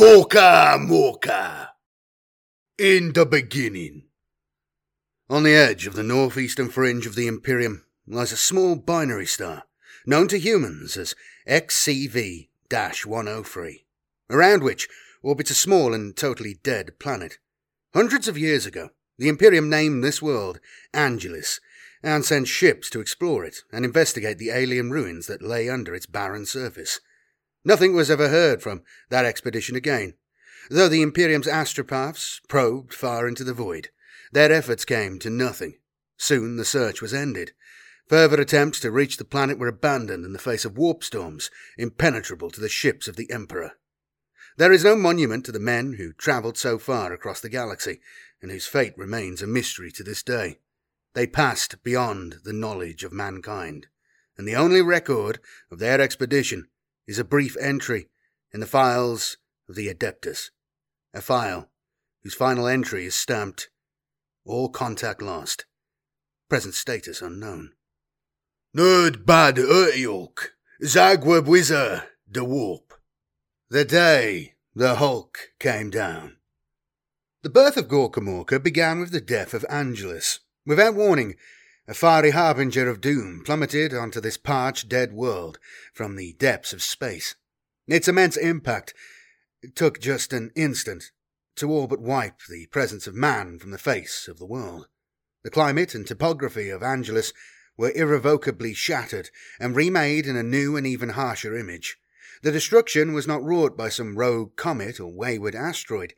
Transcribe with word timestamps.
Gorka 0.00 0.78
Morka. 0.80 1.72
In 2.78 3.12
the 3.12 3.26
beginning. 3.26 4.04
On 5.28 5.42
the 5.42 5.52
edge 5.52 5.86
of 5.86 5.92
the 5.92 6.02
northeastern 6.02 6.70
fringe 6.70 7.04
of 7.04 7.16
the 7.16 7.26
Imperium 7.26 7.84
lies 8.06 8.32
a 8.32 8.38
small 8.38 8.76
binary 8.76 9.26
star, 9.26 9.64
known 10.06 10.26
to 10.28 10.38
humans 10.38 10.96
as 10.96 11.14
XCV 11.46 12.48
103, 13.04 13.84
around 14.30 14.62
which 14.62 14.88
orbits 15.22 15.50
a 15.50 15.54
small 15.54 15.92
and 15.92 16.16
totally 16.16 16.54
dead 16.62 16.98
planet. 16.98 17.36
Hundreds 17.92 18.26
of 18.26 18.38
years 18.38 18.64
ago, 18.64 18.88
the 19.18 19.28
Imperium 19.28 19.68
named 19.68 20.02
this 20.02 20.22
world 20.22 20.60
Angelus 20.94 21.60
and 22.02 22.24
sent 22.24 22.48
ships 22.48 22.88
to 22.88 23.00
explore 23.00 23.44
it 23.44 23.64
and 23.70 23.84
investigate 23.84 24.38
the 24.38 24.48
alien 24.48 24.90
ruins 24.90 25.26
that 25.26 25.42
lay 25.42 25.68
under 25.68 25.94
its 25.94 26.06
barren 26.06 26.46
surface. 26.46 27.00
Nothing 27.64 27.94
was 27.94 28.10
ever 28.10 28.28
heard 28.28 28.62
from 28.62 28.82
that 29.10 29.26
expedition 29.26 29.76
again, 29.76 30.14
though 30.70 30.88
the 30.88 31.02
Imperium's 31.02 31.46
astropaths 31.46 32.40
probed 32.48 32.94
far 32.94 33.28
into 33.28 33.44
the 33.44 33.52
void. 33.52 33.90
Their 34.32 34.50
efforts 34.50 34.84
came 34.84 35.18
to 35.18 35.30
nothing. 35.30 35.78
Soon 36.16 36.56
the 36.56 36.64
search 36.64 37.02
was 37.02 37.12
ended. 37.12 37.52
Further 38.08 38.40
attempts 38.40 38.80
to 38.80 38.90
reach 38.90 39.18
the 39.18 39.24
planet 39.24 39.58
were 39.58 39.68
abandoned 39.68 40.24
in 40.24 40.32
the 40.32 40.38
face 40.38 40.64
of 40.64 40.78
warp 40.78 41.04
storms 41.04 41.50
impenetrable 41.76 42.50
to 42.50 42.60
the 42.60 42.68
ships 42.68 43.08
of 43.08 43.16
the 43.16 43.30
Emperor. 43.30 43.72
There 44.56 44.72
is 44.72 44.84
no 44.84 44.96
monument 44.96 45.44
to 45.46 45.52
the 45.52 45.60
men 45.60 45.94
who 45.94 46.12
travelled 46.12 46.58
so 46.58 46.78
far 46.78 47.12
across 47.12 47.40
the 47.40 47.48
galaxy, 47.48 48.00
and 48.42 48.50
whose 48.50 48.66
fate 48.66 48.94
remains 48.96 49.42
a 49.42 49.46
mystery 49.46 49.90
to 49.92 50.02
this 50.02 50.22
day. 50.22 50.58
They 51.14 51.26
passed 51.26 51.82
beyond 51.82 52.40
the 52.44 52.52
knowledge 52.52 53.04
of 53.04 53.12
mankind, 53.12 53.86
and 54.36 54.46
the 54.48 54.56
only 54.56 54.82
record 54.82 55.38
of 55.70 55.78
their 55.78 56.00
expedition 56.00 56.68
is 57.10 57.18
a 57.18 57.24
brief 57.24 57.56
entry 57.60 58.08
in 58.52 58.60
the 58.60 58.66
files 58.66 59.36
of 59.68 59.74
the 59.74 59.92
Adeptus, 59.92 60.50
a 61.12 61.20
file 61.20 61.68
whose 62.22 62.34
final 62.34 62.68
entry 62.68 63.04
is 63.04 63.16
stamped 63.16 63.68
All 64.44 64.68
contact 64.68 65.20
lost. 65.20 65.64
Present 66.48 66.74
status 66.74 67.20
unknown. 67.20 67.72
Nerd 68.76 69.26
bad 69.26 69.56
Urtiok, 69.56 70.50
Zagweb 70.84 71.46
Wizard, 71.46 72.04
the 72.30 72.44
Warp. 72.44 72.94
The 73.70 73.84
day 73.84 74.54
the 74.76 74.94
Hulk 74.94 75.50
came 75.58 75.90
down. 75.90 76.36
The 77.42 77.50
birth 77.50 77.76
of 77.76 77.88
Gorkamorka 77.88 78.62
began 78.62 79.00
with 79.00 79.10
the 79.10 79.20
death 79.20 79.52
of 79.52 79.66
Angelus. 79.68 80.38
Without 80.64 80.94
warning, 80.94 81.34
a 81.90 81.94
fiery 81.94 82.30
harbinger 82.30 82.88
of 82.88 83.00
doom 83.00 83.42
plummeted 83.44 83.92
onto 83.92 84.20
this 84.20 84.36
parched, 84.36 84.88
dead 84.88 85.12
world 85.12 85.58
from 85.92 86.14
the 86.14 86.34
depths 86.34 86.72
of 86.72 86.80
space. 86.80 87.34
Its 87.88 88.06
immense 88.06 88.36
impact 88.36 88.94
took 89.74 89.98
just 89.98 90.32
an 90.32 90.52
instant 90.54 91.10
to 91.56 91.68
all 91.68 91.88
but 91.88 92.00
wipe 92.00 92.42
the 92.48 92.66
presence 92.66 93.08
of 93.08 93.14
man 93.16 93.58
from 93.58 93.72
the 93.72 93.76
face 93.76 94.28
of 94.28 94.38
the 94.38 94.46
world. 94.46 94.86
The 95.42 95.50
climate 95.50 95.92
and 95.92 96.06
topography 96.06 96.70
of 96.70 96.80
Angelus 96.80 97.32
were 97.76 97.90
irrevocably 97.96 98.72
shattered 98.72 99.30
and 99.58 99.74
remade 99.74 100.28
in 100.28 100.36
a 100.36 100.44
new 100.44 100.76
and 100.76 100.86
even 100.86 101.08
harsher 101.08 101.56
image. 101.56 101.98
The 102.44 102.52
destruction 102.52 103.14
was 103.14 103.26
not 103.26 103.42
wrought 103.42 103.76
by 103.76 103.88
some 103.88 104.16
rogue 104.16 104.54
comet 104.54 105.00
or 105.00 105.12
wayward 105.12 105.56
asteroid. 105.56 106.14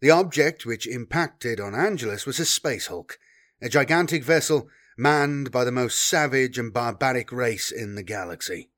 The 0.00 0.12
object 0.12 0.64
which 0.64 0.86
impacted 0.86 1.60
on 1.60 1.74
Angelus 1.74 2.24
was 2.24 2.40
a 2.40 2.46
space 2.46 2.86
hulk, 2.86 3.18
a 3.60 3.68
gigantic 3.68 4.24
vessel 4.24 4.70
manned 5.00 5.50
by 5.50 5.64
the 5.64 5.72
most 5.72 6.06
savage 6.06 6.58
and 6.58 6.74
barbaric 6.74 7.32
race 7.32 7.70
in 7.70 7.94
the 7.94 8.02
galaxy 8.02 8.68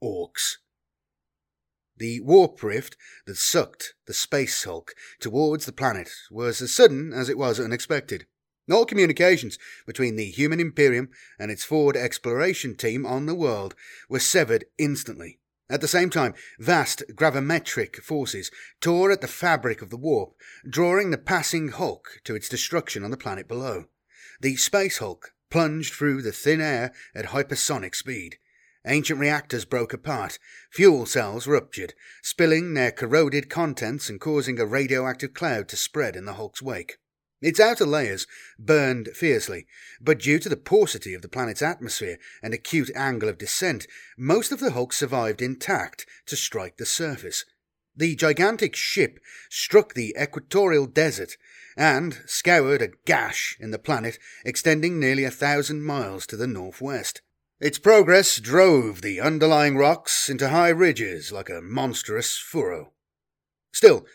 orcs. 0.00 0.58
The 1.96 2.20
warp 2.20 2.62
rift 2.62 2.96
that 3.26 3.36
sucked 3.36 3.94
the 4.06 4.14
space 4.14 4.62
hulk 4.62 4.94
towards 5.18 5.66
the 5.66 5.72
planet 5.72 6.08
was 6.30 6.62
as 6.62 6.72
sudden 6.72 7.12
as 7.12 7.28
it 7.28 7.36
was 7.36 7.58
unexpected. 7.58 8.26
All 8.70 8.86
communications 8.86 9.58
between 9.88 10.14
the 10.14 10.30
human 10.30 10.60
Imperium 10.60 11.08
and 11.36 11.50
its 11.50 11.64
forward 11.64 11.96
exploration 11.96 12.76
team 12.76 13.04
on 13.04 13.26
the 13.26 13.34
world 13.34 13.74
were 14.08 14.20
severed 14.20 14.66
instantly. 14.78 15.40
At 15.68 15.80
the 15.80 15.88
same 15.88 16.10
time, 16.10 16.34
vast 16.60 17.02
gravimetric 17.16 17.96
forces 17.96 18.52
tore 18.80 19.10
at 19.10 19.20
the 19.20 19.26
fabric 19.26 19.82
of 19.82 19.90
the 19.90 19.96
warp, 19.96 20.36
drawing 20.68 21.10
the 21.10 21.18
passing 21.18 21.70
hulk 21.70 22.20
to 22.22 22.36
its 22.36 22.48
destruction 22.48 23.02
on 23.02 23.10
the 23.10 23.16
planet 23.16 23.48
below. 23.48 23.86
The 24.40 24.54
space 24.54 24.98
hulk 24.98 25.32
plunged 25.50 25.94
through 25.94 26.22
the 26.22 26.32
thin 26.32 26.60
air 26.60 26.92
at 27.14 27.26
hypersonic 27.26 27.94
speed. 27.94 28.38
Ancient 28.86 29.18
reactors 29.18 29.64
broke 29.64 29.92
apart, 29.92 30.38
fuel 30.70 31.06
cells 31.06 31.46
ruptured, 31.46 31.94
spilling 32.22 32.74
their 32.74 32.92
corroded 32.92 33.50
contents 33.50 34.08
and 34.08 34.20
causing 34.20 34.60
a 34.60 34.66
radioactive 34.66 35.34
cloud 35.34 35.68
to 35.68 35.76
spread 35.76 36.14
in 36.14 36.24
the 36.24 36.34
Hulk's 36.34 36.62
wake. 36.62 36.98
Its 37.42 37.60
outer 37.60 37.84
layers 37.84 38.26
burned 38.58 39.08
fiercely, 39.08 39.66
but 40.00 40.20
due 40.20 40.38
to 40.38 40.48
the 40.48 40.56
paucity 40.56 41.14
of 41.14 41.22
the 41.22 41.28
planet's 41.28 41.62
atmosphere 41.62 42.18
and 42.42 42.54
acute 42.54 42.90
angle 42.94 43.28
of 43.28 43.38
descent, 43.38 43.86
most 44.16 44.52
of 44.52 44.60
the 44.60 44.70
Hulk 44.70 44.92
survived 44.92 45.42
intact 45.42 46.06
to 46.26 46.36
strike 46.36 46.76
the 46.76 46.86
surface. 46.86 47.44
The 47.94 48.14
gigantic 48.14 48.76
ship 48.76 49.18
struck 49.50 49.94
the 49.94 50.14
equatorial 50.20 50.86
desert 50.86 51.36
and 51.76 52.22
scoured 52.26 52.80
a 52.80 52.92
gash 53.04 53.56
in 53.60 53.70
the 53.70 53.78
planet 53.78 54.18
extending 54.44 54.98
nearly 54.98 55.24
a 55.24 55.30
thousand 55.30 55.82
miles 55.82 56.26
to 56.26 56.36
the 56.36 56.46
northwest. 56.46 57.20
Its 57.60 57.78
progress 57.78 58.38
drove 58.38 59.02
the 59.02 59.20
underlying 59.20 59.76
rocks 59.76 60.28
into 60.28 60.48
high 60.48 60.68
ridges 60.68 61.32
like 61.32 61.48
a 61.48 61.62
monstrous 61.62 62.36
furrow. 62.36 62.92
Still, 63.72 64.06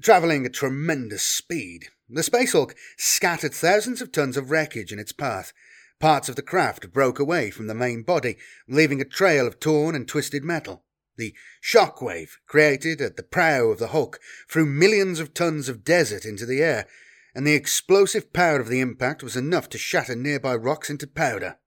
travelling 0.00 0.46
at 0.46 0.54
tremendous 0.54 1.22
speed, 1.22 1.88
the 2.08 2.22
Space 2.22 2.52
Hulk 2.52 2.74
scattered 2.96 3.52
thousands 3.52 4.00
of 4.00 4.10
tons 4.12 4.36
of 4.36 4.50
wreckage 4.50 4.92
in 4.92 4.98
its 4.98 5.12
path. 5.12 5.52
Parts 6.00 6.28
of 6.28 6.36
the 6.36 6.42
craft 6.42 6.92
broke 6.92 7.18
away 7.18 7.50
from 7.50 7.66
the 7.66 7.74
main 7.74 8.02
body, 8.02 8.36
leaving 8.68 9.00
a 9.00 9.04
trail 9.04 9.46
of 9.46 9.60
torn 9.60 9.94
and 9.94 10.06
twisted 10.06 10.44
metal. 10.44 10.84
The 11.16 11.34
shock 11.60 12.00
wave 12.00 12.38
created 12.46 13.00
at 13.00 13.16
the 13.16 13.24
prow 13.24 13.66
of 13.70 13.78
the 13.78 13.88
Hulk 13.88 14.20
threw 14.48 14.64
millions 14.64 15.18
of 15.18 15.34
tons 15.34 15.68
of 15.68 15.84
desert 15.84 16.24
into 16.24 16.46
the 16.46 16.62
air, 16.62 16.86
and 17.34 17.46
the 17.46 17.54
explosive 17.54 18.32
power 18.32 18.60
of 18.60 18.68
the 18.68 18.80
impact 18.80 19.22
was 19.22 19.36
enough 19.36 19.68
to 19.70 19.78
shatter 19.78 20.16
nearby 20.16 20.54
rocks 20.54 20.90
into 20.90 21.06
powder. 21.06 21.58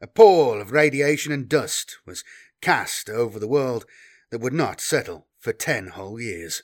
A 0.00 0.06
pall 0.06 0.60
of 0.60 0.72
radiation 0.72 1.32
and 1.32 1.48
dust 1.48 1.96
was 2.06 2.24
cast 2.60 3.10
over 3.10 3.38
the 3.38 3.48
world 3.48 3.84
that 4.30 4.40
would 4.40 4.52
not 4.52 4.80
settle 4.80 5.26
for 5.38 5.52
ten 5.52 5.88
whole 5.88 6.20
years. 6.20 6.62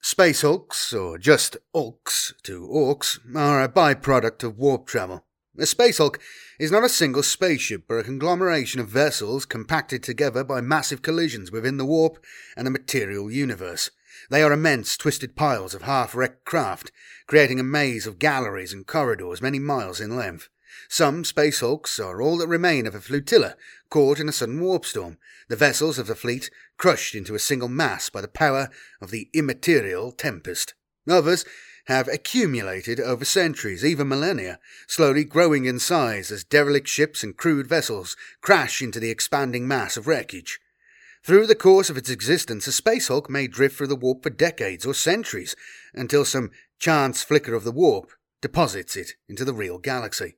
Space 0.00 0.42
hulks, 0.42 0.92
or 0.92 1.16
just 1.16 1.56
hulks 1.74 2.34
to 2.42 2.68
orcs, 2.68 3.18
are 3.34 3.62
a 3.62 3.68
byproduct 3.68 4.44
of 4.44 4.58
warp 4.58 4.86
travel. 4.86 5.24
A 5.58 5.66
space 5.66 5.98
hulk 5.98 6.20
is 6.58 6.70
not 6.70 6.84
a 6.84 6.88
single 6.88 7.22
spaceship, 7.22 7.84
but 7.88 7.98
a 7.98 8.04
conglomeration 8.04 8.80
of 8.80 8.88
vessels 8.88 9.46
compacted 9.46 10.02
together 10.02 10.44
by 10.44 10.60
massive 10.60 11.00
collisions 11.00 11.50
within 11.50 11.76
the 11.76 11.86
warp 11.86 12.22
and 12.56 12.66
the 12.66 12.72
material 12.72 13.30
universe. 13.30 13.90
They 14.30 14.42
are 14.42 14.52
immense, 14.52 14.96
twisted 14.96 15.36
piles 15.36 15.74
of 15.74 15.82
half 15.82 16.14
wrecked 16.14 16.44
craft, 16.44 16.90
creating 17.26 17.60
a 17.60 17.64
maze 17.64 18.06
of 18.06 18.18
galleries 18.18 18.72
and 18.72 18.86
corridors 18.86 19.42
many 19.42 19.58
miles 19.58 20.00
in 20.00 20.16
length. 20.16 20.48
Some 20.88 21.24
space 21.24 21.60
hulks 21.60 21.98
are 22.00 22.20
all 22.20 22.38
that 22.38 22.48
remain 22.48 22.86
of 22.86 22.94
a 22.94 23.00
flotilla 23.00 23.56
caught 23.90 24.18
in 24.18 24.28
a 24.28 24.32
sudden 24.32 24.60
warp 24.60 24.84
storm, 24.84 25.18
the 25.48 25.56
vessels 25.56 25.98
of 25.98 26.06
the 26.06 26.14
fleet 26.14 26.50
crushed 26.76 27.14
into 27.14 27.34
a 27.34 27.38
single 27.38 27.68
mass 27.68 28.10
by 28.10 28.20
the 28.20 28.28
power 28.28 28.70
of 29.00 29.10
the 29.10 29.28
immaterial 29.32 30.10
tempest. 30.10 30.74
Others 31.08 31.44
have 31.86 32.08
accumulated 32.08 32.98
over 32.98 33.24
centuries, 33.24 33.84
even 33.84 34.08
millennia, 34.08 34.58
slowly 34.86 35.22
growing 35.22 35.64
in 35.66 35.78
size 35.78 36.30
as 36.30 36.42
derelict 36.42 36.88
ships 36.88 37.22
and 37.22 37.36
crude 37.36 37.66
vessels 37.66 38.16
crash 38.40 38.80
into 38.80 38.98
the 38.98 39.10
expanding 39.10 39.68
mass 39.68 39.96
of 39.96 40.06
wreckage. 40.06 40.60
Through 41.24 41.46
the 41.46 41.54
course 41.54 41.88
of 41.88 41.96
its 41.96 42.10
existence, 42.10 42.66
a 42.66 42.72
space 42.72 43.08
hulk 43.08 43.30
may 43.30 43.46
drift 43.46 43.78
through 43.78 43.86
the 43.86 43.96
warp 43.96 44.22
for 44.22 44.28
decades 44.28 44.84
or 44.84 44.92
centuries 44.92 45.56
until 45.94 46.22
some 46.22 46.50
chance 46.78 47.22
flicker 47.22 47.54
of 47.54 47.64
the 47.64 47.72
warp 47.72 48.10
deposits 48.42 48.94
it 48.94 49.12
into 49.26 49.42
the 49.42 49.54
real 49.54 49.78
galaxy. 49.78 50.36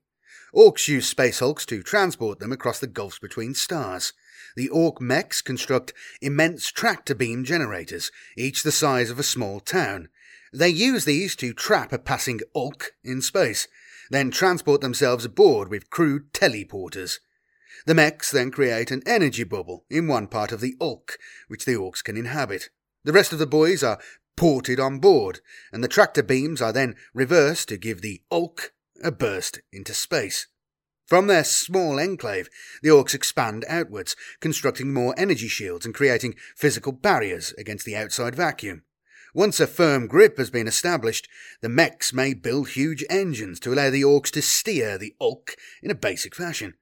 Orcs 0.55 0.87
use 0.87 1.09
space 1.09 1.41
hulks 1.41 1.67
to 1.67 1.83
transport 1.83 2.39
them 2.39 2.53
across 2.53 2.79
the 2.79 2.87
gulfs 2.87 3.19
between 3.19 3.53
stars. 3.53 4.13
The 4.55 4.69
orc 4.69 5.01
mechs 5.01 5.43
construct 5.43 5.93
immense 6.23 6.71
tractor 6.71 7.17
beam 7.17 7.43
generators, 7.43 8.13
each 8.37 8.63
the 8.63 8.71
size 8.71 9.11
of 9.11 9.19
a 9.19 9.25
small 9.25 9.59
town. 9.59 10.09
They 10.53 10.69
use 10.69 11.05
these 11.05 11.35
to 11.37 11.53
trap 11.53 11.93
a 11.93 11.99
passing 11.99 12.43
orc 12.55 12.93
in 13.03 13.23
space, 13.23 13.67
then 14.09 14.31
transport 14.31 14.83
themselves 14.83 15.25
aboard 15.25 15.69
with 15.69 15.91
crude 15.91 16.33
teleporters. 16.33 17.19
The 17.87 17.95
mechs 17.95 18.33
then 18.33 18.51
create 18.51 18.91
an 18.91 19.03
energy 19.07 19.45
bubble 19.45 19.85
in 19.89 20.09
one 20.09 20.27
part 20.27 20.51
of 20.51 20.61
the 20.61 20.75
Ulk, 20.81 21.19
which 21.47 21.65
the 21.65 21.75
orcs 21.75 22.03
can 22.03 22.17
inhabit. 22.17 22.69
The 23.05 23.13
rest 23.13 23.33
of 23.33 23.39
the 23.39 23.47
boys 23.47 23.85
are 23.85 24.01
ported 24.37 24.81
on 24.81 24.99
board, 24.99 25.39
and 25.73 25.85
the 25.85 25.89
tractor 25.89 26.25
beams 26.25 26.61
are 26.61 26.73
then 26.73 26.97
reversed 27.15 27.69
to 27.69 27.77
give 27.77 28.03
the 28.03 28.23
Ulk 28.31 28.73
a 29.05 29.13
burst 29.13 29.61
into 29.73 29.95
space. 29.95 30.49
From 31.07 31.29
their 31.29 31.45
small 31.45 32.01
enclave, 32.01 32.51
the 32.83 32.89
orcs 32.89 33.15
expand 33.15 33.65
outwards, 33.69 34.17
constructing 34.41 34.93
more 34.93 35.15
energy 35.17 35.47
shields 35.47 35.87
and 35.87 35.95
creating 35.95 36.35
physical 36.57 36.91
barriers 36.91 37.55
against 37.57 37.87
the 37.87 37.95
outside 37.95 38.35
vacuum. 38.35 38.83
Once 39.33 39.61
a 39.61 39.67
firm 39.69 40.09
grip 40.09 40.39
has 40.39 40.51
been 40.51 40.67
established, 40.67 41.29
the 41.61 41.69
mechs 41.69 42.13
may 42.13 42.35
build 42.35 42.71
huge 42.71 43.05
engines 43.09 43.61
to 43.61 43.73
allow 43.73 43.91
the 43.91 44.03
orcs 44.03 44.33
to 44.33 44.43
steer 44.43 44.99
the 44.99 45.15
Ulk 45.21 45.55
in 45.85 45.91
a 45.93 45.95
basic 45.95 46.35
fashion. 46.35 46.75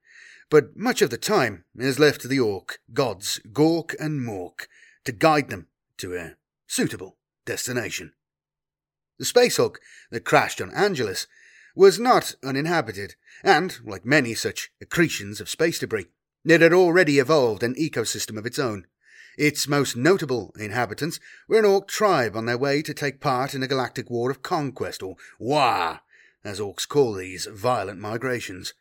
But 0.50 0.76
much 0.76 1.02
of 1.02 1.10
the 1.10 1.18
time 1.18 1.64
is 1.76 1.98
left 1.98 2.20
to 2.22 2.28
the 2.28 2.40
orc 2.40 2.78
gods 2.92 3.40
Gork 3.52 3.94
and 3.98 4.20
Mork 4.20 4.66
to 5.04 5.12
guide 5.12 5.50
them 5.50 5.68
to 5.98 6.16
a 6.16 6.36
suitable 6.66 7.16
destination. 7.44 8.12
The 9.18 9.24
Space 9.24 9.56
Hulk 9.56 9.80
that 10.10 10.24
crashed 10.24 10.60
on 10.60 10.72
Angelus 10.72 11.26
was 11.74 11.98
not 11.98 12.34
uninhabited, 12.42 13.14
and, 13.42 13.78
like 13.84 14.04
many 14.04 14.34
such 14.34 14.70
accretions 14.80 15.40
of 15.40 15.48
space 15.48 15.78
debris, 15.78 16.06
it 16.44 16.60
had 16.60 16.72
already 16.72 17.18
evolved 17.18 17.62
an 17.62 17.74
ecosystem 17.74 18.36
of 18.36 18.46
its 18.46 18.58
own. 18.58 18.86
Its 19.36 19.66
most 19.66 19.96
notable 19.96 20.54
inhabitants 20.58 21.18
were 21.48 21.58
an 21.58 21.64
orc 21.64 21.88
tribe 21.88 22.36
on 22.36 22.46
their 22.46 22.58
way 22.58 22.82
to 22.82 22.94
take 22.94 23.20
part 23.20 23.54
in 23.54 23.62
a 23.62 23.68
galactic 23.68 24.08
war 24.10 24.30
of 24.30 24.42
conquest, 24.42 25.02
or 25.02 25.16
war, 25.38 26.00
as 26.44 26.60
orcs 26.60 26.86
call 26.86 27.14
these 27.14 27.46
violent 27.46 27.98
migrations. 27.98 28.74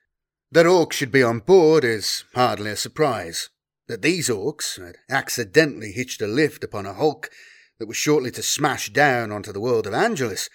That 0.53 0.67
orcs 0.67 0.93
should 0.93 1.11
be 1.11 1.23
on 1.23 1.39
board 1.39 1.83
is 1.83 2.25
hardly 2.35 2.69
a 2.69 2.75
surprise. 2.75 3.49
That 3.87 4.03
these 4.03 4.29
orcs 4.29 4.79
had 4.79 4.97
accidentally 5.09 5.91
hitched 5.93 6.21
a 6.21 6.27
lift 6.27 6.63
upon 6.63 6.85
a 6.85 6.93
hulk 6.93 7.31
that 7.79 7.87
was 7.87 7.97
shortly 7.97 8.29
to 8.29 8.43
smash 8.43 8.93
down 8.93 9.31
onto 9.31 9.51
the 9.51 9.59
world 9.59 9.87
of 9.87 9.95
Angelus 9.95 10.51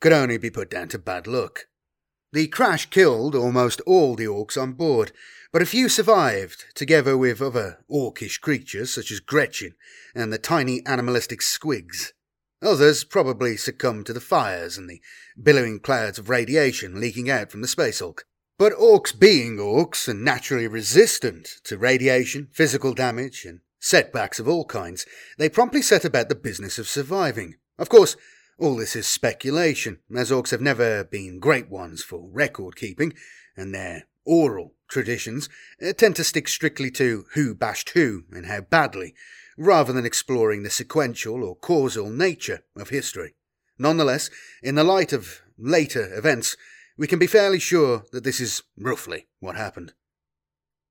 could 0.00 0.12
only 0.12 0.36
be 0.36 0.50
put 0.50 0.68
down 0.68 0.88
to 0.88 0.98
bad 0.98 1.28
luck. 1.28 1.68
The 2.32 2.48
crash 2.48 2.90
killed 2.90 3.36
almost 3.36 3.80
all 3.82 4.16
the 4.16 4.24
orcs 4.24 4.60
on 4.60 4.72
board, 4.72 5.12
but 5.52 5.62
a 5.62 5.66
few 5.66 5.88
survived, 5.88 6.64
together 6.74 7.16
with 7.16 7.40
other 7.40 7.84
orcish 7.88 8.40
creatures 8.40 8.92
such 8.92 9.12
as 9.12 9.20
Gretchin 9.20 9.76
and 10.12 10.32
the 10.32 10.38
tiny 10.38 10.84
animalistic 10.86 11.38
squigs. 11.38 12.10
Others 12.62 13.04
probably 13.04 13.56
succumbed 13.56 14.06
to 14.06 14.12
the 14.12 14.20
fires 14.20 14.76
and 14.76 14.90
the 14.90 15.00
billowing 15.40 15.78
clouds 15.78 16.18
of 16.18 16.28
radiation 16.28 17.00
leaking 17.00 17.30
out 17.30 17.52
from 17.52 17.62
the 17.62 17.68
Space 17.68 18.00
Hulk. 18.00 18.26
But 18.58 18.72
orcs 18.72 19.18
being 19.18 19.58
orcs 19.58 20.08
and 20.08 20.24
naturally 20.24 20.66
resistant 20.66 21.60
to 21.64 21.76
radiation, 21.76 22.48
physical 22.52 22.94
damage, 22.94 23.44
and 23.44 23.60
setbacks 23.78 24.40
of 24.40 24.48
all 24.48 24.64
kinds, 24.64 25.04
they 25.36 25.50
promptly 25.50 25.82
set 25.82 26.06
about 26.06 26.30
the 26.30 26.34
business 26.34 26.78
of 26.78 26.88
surviving. 26.88 27.56
Of 27.78 27.90
course, 27.90 28.16
all 28.58 28.76
this 28.76 28.96
is 28.96 29.06
speculation, 29.06 29.98
as 30.14 30.30
orcs 30.30 30.52
have 30.52 30.62
never 30.62 31.04
been 31.04 31.38
great 31.38 31.68
ones 31.68 32.02
for 32.02 32.30
record 32.32 32.76
keeping, 32.76 33.12
and 33.58 33.74
their 33.74 34.04
oral 34.24 34.72
traditions 34.88 35.50
uh, 35.86 35.92
tend 35.92 36.16
to 36.16 36.24
stick 36.24 36.48
strictly 36.48 36.90
to 36.92 37.26
who 37.34 37.54
bashed 37.54 37.90
who 37.90 38.24
and 38.32 38.46
how 38.46 38.62
badly, 38.62 39.14
rather 39.58 39.92
than 39.92 40.06
exploring 40.06 40.62
the 40.62 40.70
sequential 40.70 41.44
or 41.44 41.56
causal 41.56 42.08
nature 42.08 42.64
of 42.74 42.88
history. 42.88 43.34
Nonetheless, 43.78 44.30
in 44.62 44.76
the 44.76 44.84
light 44.84 45.12
of 45.12 45.42
later 45.58 46.16
events, 46.16 46.56
we 46.96 47.06
can 47.06 47.18
be 47.18 47.26
fairly 47.26 47.58
sure 47.58 48.04
that 48.12 48.24
this 48.24 48.40
is 48.40 48.62
roughly 48.78 49.26
what 49.40 49.56
happened. 49.56 49.92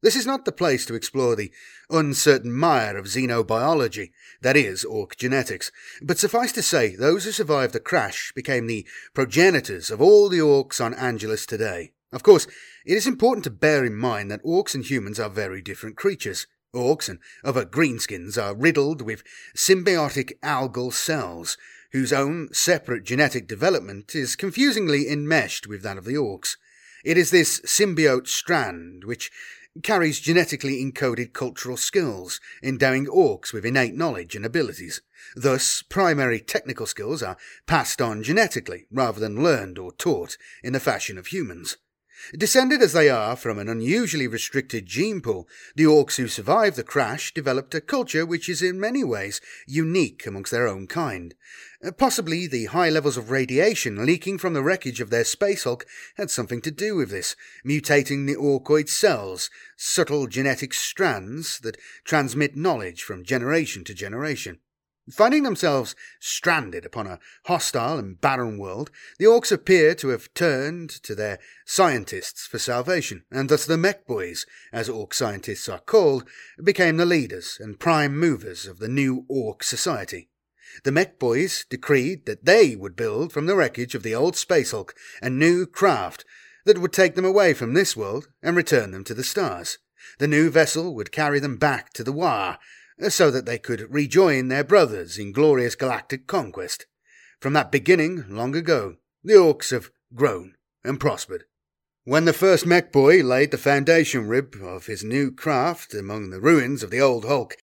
This 0.02 0.16
is 0.16 0.28
not 0.28 0.46
the 0.46 0.52
place 0.52 0.86
to 0.86 0.94
explore 0.94 1.36
the 1.36 1.52
uncertain 1.90 2.54
mire 2.54 2.96
of 2.96 3.06
xenobiology, 3.06 4.12
that 4.42 4.56
is, 4.56 4.86
orc 4.86 5.16
genetics, 5.16 5.72
but 6.02 6.20
suffice 6.20 6.52
to 6.52 6.62
say, 6.62 6.96
those 6.96 7.24
who 7.24 7.32
survived 7.32 7.74
the 7.74 7.80
crash 7.80 8.32
became 8.36 8.68
the 8.68 8.86
progenitors 9.16 9.90
of 9.90 10.02
all 10.02 10.30
the 10.30 10.38
orcs 10.38 10.84
on 10.84 10.94
Angelus 10.94 11.48
today. 11.48 11.94
Of 12.12 12.22
course, 12.22 12.46
it 12.86 12.96
is 12.96 13.08
important 13.08 13.46
to 13.46 13.50
bear 13.50 13.84
in 13.84 13.96
mind 13.96 14.30
that 14.30 14.44
orcs 14.44 14.76
and 14.76 14.86
humans 14.86 15.20
are 15.20 15.30
very 15.30 15.62
different 15.62 15.98
creatures. 15.98 16.46
Orcs 16.74 17.10
and 17.10 17.18
other 17.44 17.66
greenskins 17.66 18.42
are 18.42 18.56
riddled 18.56 19.02
with 19.02 19.24
symbiotic 19.56 20.34
algal 20.44 20.94
cells, 20.94 21.58
whose 21.96 22.12
own 22.12 22.54
separate 22.54 23.06
genetic 23.06 23.48
development 23.48 24.14
is 24.14 24.36
confusingly 24.36 25.10
enmeshed 25.10 25.66
with 25.66 25.82
that 25.82 25.98
of 25.98 26.04
the 26.04 26.16
orcs. 26.16 26.58
It 27.06 27.18
is 27.18 27.32
this 27.32 27.62
symbiote 27.62 28.28
strand 28.28 29.06
which 29.06 29.32
carries 29.82 30.20
genetically 30.20 30.84
encoded 30.84 31.32
cultural 31.32 31.78
skills, 31.78 32.42
endowing 32.62 33.06
orcs 33.06 33.54
with 33.54 33.66
innate 33.66 33.96
knowledge 33.96 34.36
and 34.36 34.46
abilities. 34.46 35.00
Thus, 35.38 35.84
primary 35.84 36.42
technical 36.42 36.86
skills 36.86 37.24
are 37.24 37.38
passed 37.66 38.02
on 38.02 38.24
genetically 38.24 38.88
rather 38.92 39.22
than 39.22 39.42
learned 39.42 39.80
or 39.80 39.94
taught 39.94 40.38
in 40.66 40.74
the 40.74 40.82
fashion 40.82 41.18
of 41.18 41.28
humans. 41.28 41.78
Descended 42.34 42.82
as 42.82 42.94
they 42.94 43.10
are 43.10 43.36
from 43.36 43.60
an 43.60 43.70
unusually 43.70 44.28
restricted 44.28 44.86
gene 44.86 45.22
pool, 45.22 45.48
the 45.76 45.84
orcs 45.84 46.16
who 46.16 46.28
survived 46.28 46.76
the 46.76 46.84
crash 46.84 47.34
developed 47.34 47.76
a 47.76 47.82
culture 47.82 48.26
which 48.26 48.50
is 48.50 48.62
in 48.62 48.80
many 48.80 49.04
ways 49.04 49.42
unique 49.68 50.26
amongst 50.26 50.52
their 50.52 50.68
own 50.68 50.88
kind. 50.88 51.36
Uh, 51.84 51.92
possibly 51.92 52.48
the 52.48 52.66
high 52.66 52.90
levels 52.90 53.18
of 53.18 53.32
radiation 53.32 54.06
leaking 54.06 54.38
from 54.38 54.54
the 54.54 54.64
wreckage 54.64 55.02
of 55.02 55.10
their 55.10 55.24
space 55.24 55.66
hulk 55.66 55.86
had 56.16 56.32
something 56.32 56.62
to 56.62 56.72
do 56.72 56.96
with 56.96 57.10
this, 57.10 57.36
mutating 57.66 58.26
the 58.26 58.36
orcoid 58.36 58.90
cells, 58.90 59.50
subtle 59.76 60.26
genetic 60.26 60.74
strands 60.74 61.60
that 61.60 61.78
transmit 62.04 62.56
knowledge 62.56 63.04
from 63.04 63.24
generation 63.24 63.84
to 63.84 63.94
generation. 63.94 64.60
Finding 65.12 65.44
themselves 65.44 65.96
stranded 66.20 66.84
upon 66.84 67.06
a 67.06 67.20
hostile 67.46 68.00
and 68.00 68.20
barren 68.20 68.58
world, 68.58 68.90
the 69.20 69.26
orcs 69.26 69.52
appear 69.52 69.94
to 69.96 70.08
have 70.08 70.34
turned 70.34 70.90
to 71.04 71.14
their 71.14 71.38
scientists 71.64 72.48
for 72.48 72.58
salvation, 72.58 73.24
and 73.30 73.48
thus 73.48 73.68
the 73.68 73.78
mech 73.78 74.08
boys, 74.08 74.48
as 74.74 74.90
orc 74.90 75.14
scientists 75.14 75.70
are 75.70 75.80
called, 75.80 76.28
became 76.64 76.98
the 76.98 77.06
leaders 77.06 77.58
and 77.60 77.80
prime 77.80 78.18
movers 78.18 78.66
of 78.66 78.80
the 78.80 78.88
new 78.88 79.26
orc 79.30 79.62
society. 79.62 80.30
The 80.84 80.92
mech 80.92 81.20
boys 81.20 81.66
decreed 81.70 82.26
that 82.26 82.46
they 82.46 82.76
would 82.76 82.96
build 82.96 83.32
from 83.32 83.46
the 83.46 83.56
wreckage 83.56 83.94
of 83.94 84.02
the 84.02 84.16
old 84.16 84.36
Space 84.36 84.72
Hulk 84.72 84.96
a 85.22 85.30
new 85.30 85.68
craft 85.68 86.26
that 86.66 86.80
would 86.80 86.94
take 86.94 87.14
them 87.14 87.26
away 87.26 87.54
from 87.54 87.74
this 87.74 87.96
world 87.96 88.28
and 88.42 88.56
return 88.56 88.90
them 88.90 89.04
to 89.04 89.14
the 89.14 89.24
stars. 89.24 89.78
The 90.18 90.28
new 90.28 90.50
vessel 90.50 90.96
would 90.96 91.12
carry 91.12 91.40
them 91.40 91.58
back 91.58 91.94
to 91.94 92.04
the 92.04 92.12
War, 92.12 92.58
so 93.10 93.30
that 93.32 93.46
they 93.46 93.58
could 93.58 93.94
rejoin 93.94 94.48
their 94.48 94.64
brothers 94.64 95.18
in 95.18 95.32
glorious 95.32 95.76
galactic 95.76 96.28
conquest. 96.28 96.86
From 97.40 97.54
that 97.54 97.72
beginning, 97.72 98.26
long 98.30 98.56
ago, 98.56 98.96
the 99.24 99.34
orcs 99.34 99.72
have 99.72 99.92
grown 100.14 100.56
and 100.84 101.00
prospered. 101.00 101.44
When 102.04 102.26
the 102.26 102.34
first 102.34 102.66
mech 102.66 102.92
boy 102.92 103.24
laid 103.24 103.52
the 103.52 103.58
foundation 103.58 104.28
rib 104.28 104.56
of 104.62 104.86
his 104.86 105.04
new 105.04 105.32
craft 105.32 105.94
among 105.94 106.30
the 106.30 106.40
ruins 106.40 106.84
of 106.84 106.92
the 106.92 107.02
old 107.02 107.26
Hulk, 107.26 107.58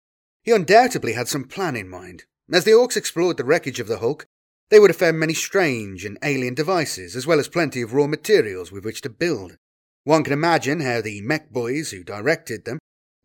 he 0.44 0.52
undoubtedly 0.52 1.14
had 1.14 1.28
some 1.28 1.46
plan 1.46 1.76
in 1.76 1.88
mind. 1.88 2.24
As 2.52 2.66
the 2.66 2.72
orcs 2.72 2.98
explored 2.98 3.38
the 3.38 3.44
wreckage 3.46 3.80
of 3.80 3.88
the 3.88 4.00
Hulk, 4.00 4.26
they 4.70 4.80
would 4.80 4.90
have 4.90 4.98
found 4.98 5.20
many 5.20 5.34
strange 5.34 6.06
and 6.06 6.18
alien 6.24 6.56
devices, 6.56 7.16
as 7.16 7.28
well 7.28 7.40
as 7.40 7.48
plenty 7.48 7.82
of 7.82 7.94
raw 7.94 8.08
materials 8.08 8.72
with 8.72 8.84
which 8.84 9.02
to 9.02 9.10
build. 9.10 9.58
One 10.04 10.24
can 10.24 10.34
imagine 10.34 10.80
how 10.80 11.02
the 11.02 11.22
mech 11.22 11.52
boys 11.52 11.92
who 11.92 12.04
directed 12.04 12.66
them 12.66 12.80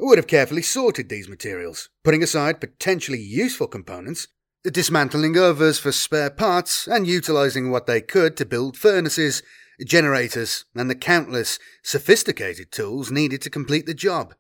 would 0.05 0.19
have 0.19 0.27
carefully 0.27 0.63
sorted 0.63 1.09
these 1.09 1.29
materials, 1.29 1.89
putting 2.05 2.23
aside 2.23 2.61
potentially 2.61 3.21
useful 3.21 3.67
components, 3.67 4.29
dismantling 4.63 5.39
others 5.39 5.79
for 5.79 5.93
spare 5.93 6.31
parts, 6.31 6.87
and 6.87 7.07
utilizing 7.07 7.71
what 7.71 7.87
they 7.87 8.01
could 8.01 8.37
to 8.37 8.45
build 8.45 8.77
furnaces, 8.77 9.43
generators, 9.85 10.65
and 10.75 10.91
the 10.91 10.95
countless 10.95 11.59
sophisticated 11.83 12.71
tools 12.73 13.11
needed 13.11 13.41
to 13.43 13.51
complete 13.51 13.87
the 13.87 13.95
job. 13.95 14.35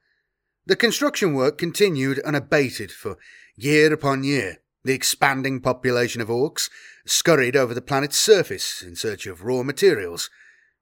The 0.67 0.77
construction 0.77 1.35
work 1.35 1.59
continued 1.59 2.19
unabated 2.21 2.91
for 2.91 3.17
year 3.57 3.93
upon 3.93 4.25
year. 4.25 4.59
The 4.85 4.95
expanding 4.95 5.61
population 5.61 6.21
of 6.21 6.29
orcs 6.29 6.69
scurried 7.07 7.57
over 7.57 7.75
the 7.75 7.83
planet's 7.83 8.19
surface 8.19 8.83
in 8.83 8.97
search 8.97 9.27
of 9.27 9.43
raw 9.43 9.63
materials. 9.63 10.29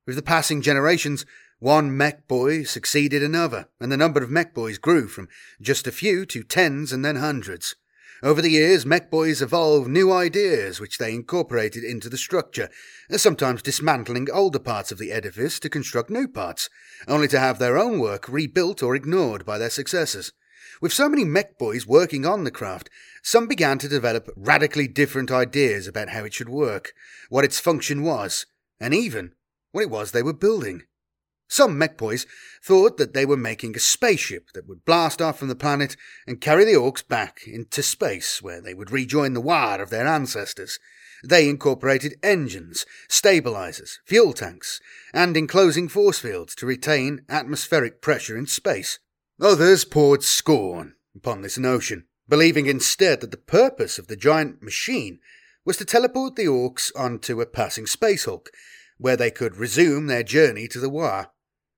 With 0.07 0.17
the 0.17 0.23
passing 0.23 0.63
generations, 0.63 1.25
one 1.59 1.97
mech 1.97 2.29
boy 2.29 2.65
succeeded 2.65 3.23
another, 3.23 3.69
and 3.81 3.91
the 3.91 3.97
number 3.97 4.23
of 4.23 4.31
mech 4.31 4.55
boys 4.55 4.79
grew 4.79 5.09
from 5.09 5.29
just 5.61 5.87
a 5.87 5.93
few 5.93 6.27
to 6.27 6.43
tens 6.43 6.93
and 6.93 7.05
then 7.05 7.17
hundreds. 7.17 7.75
Over 8.23 8.41
the 8.41 8.51
years, 8.51 8.87
mech 8.87 9.11
boys 9.11 9.43
evolved 9.43 9.89
new 9.89 10.11
ideas 10.11 10.81
which 10.81 10.97
they 10.99 11.13
incorporated 11.13 11.85
into 11.85 12.09
the 12.09 12.17
structure, 12.17 12.71
uh, 13.13 13.19
sometimes 13.19 13.61
dismantling 13.61 14.29
older 14.33 14.59
parts 14.59 14.91
of 14.91 14.99
the 14.99 15.13
edifice 15.13 15.61
to 15.61 15.69
construct 15.69 16.09
new 16.09 16.27
parts, 16.27 16.71
only 17.07 17.29
to 17.29 17.39
have 17.39 17.59
their 17.59 17.77
own 17.77 17.99
work 17.99 18.29
rebuilt 18.29 18.83
or 18.83 18.95
ignored 18.95 19.45
by 19.45 19.59
their 19.59 19.69
successors. 19.69 20.33
With 20.81 20.93
so 20.93 21.09
many 21.09 21.25
mech 21.25 21.59
boys 21.59 21.87
working 21.87 22.25
on 22.25 22.45
the 22.45 22.51
craft, 22.51 22.89
some 23.23 23.47
began 23.47 23.79
to 23.79 23.89
develop 23.89 24.31
radically 24.37 24.89
different 24.89 25.31
ideas 25.31 25.87
about 25.87 26.09
how 26.09 26.25
it 26.25 26.33
should 26.33 26.49
work, 26.49 26.93
what 27.29 27.45
its 27.45 27.61
function 27.61 28.03
was, 28.03 28.47
and 28.81 28.95
even 28.95 29.33
what 29.73 29.83
it 29.83 29.91
was 29.91 30.13
they 30.13 30.23
were 30.23 30.33
building. 30.33 30.83
Some 31.49 31.79
mechboys 31.79 32.27
thought 32.63 32.97
that 32.97 33.15
they 33.15 33.27
were 33.27 33.37
making 33.37 33.77
a 33.77 33.81
spaceship 33.81 34.51
that 34.55 34.67
would 34.67 34.85
blast 34.85 35.21
off 35.23 35.39
from 35.39 35.49
the 35.49 35.55
planet 35.55 35.97
and 36.27 36.41
carry 36.41 36.65
the 36.65 36.73
orcs 36.73 37.07
back 37.07 37.47
into 37.47 37.83
space, 37.83 38.43
where 38.43 38.61
they 38.61 38.75
would 38.75 38.91
rejoin 38.91 39.35
the 39.35 39.41
war 39.41 39.81
of 39.81 39.91
their 39.91 40.07
ancestors. 40.07 40.79
They 41.23 41.49
incorporated 41.49 42.17
engines, 42.23 42.85
stabilizers, 43.09 44.01
fuel 44.05 44.33
tanks, 44.33 44.81
and 45.13 45.37
enclosing 45.37 45.89
force 45.89 46.19
fields 46.19 46.55
to 46.57 46.67
retain 46.67 47.25
atmospheric 47.29 48.03
pressure 48.03 48.37
in 48.37 48.47
space. 48.47 48.99
Others 49.41 49.87
poured 49.87 50.23
scorn 50.23 50.95
upon 51.15 51.43
this 51.43 51.59
notion, 51.59 52.07
believing 52.29 52.67
instead 52.67 53.21
that 53.21 53.31
the 53.31 53.37
purpose 53.37 53.99
of 53.99 54.07
the 54.07 54.17
giant 54.17 54.63
machine 54.63 55.19
was 55.65 55.77
to 55.79 55.85
teleport 55.85 56.37
the 56.37 56.47
orcs 56.47 56.91
onto 56.95 57.41
a 57.41 57.47
passing 57.47 57.87
space 57.87 58.27
hulk, 58.27 58.51
where 58.99 59.17
they 59.17 59.31
could 59.31 59.57
resume 59.57 60.07
their 60.07 60.23
journey 60.23 60.69
to 60.69 60.79
the 60.79 60.91
Wa. 60.91 61.27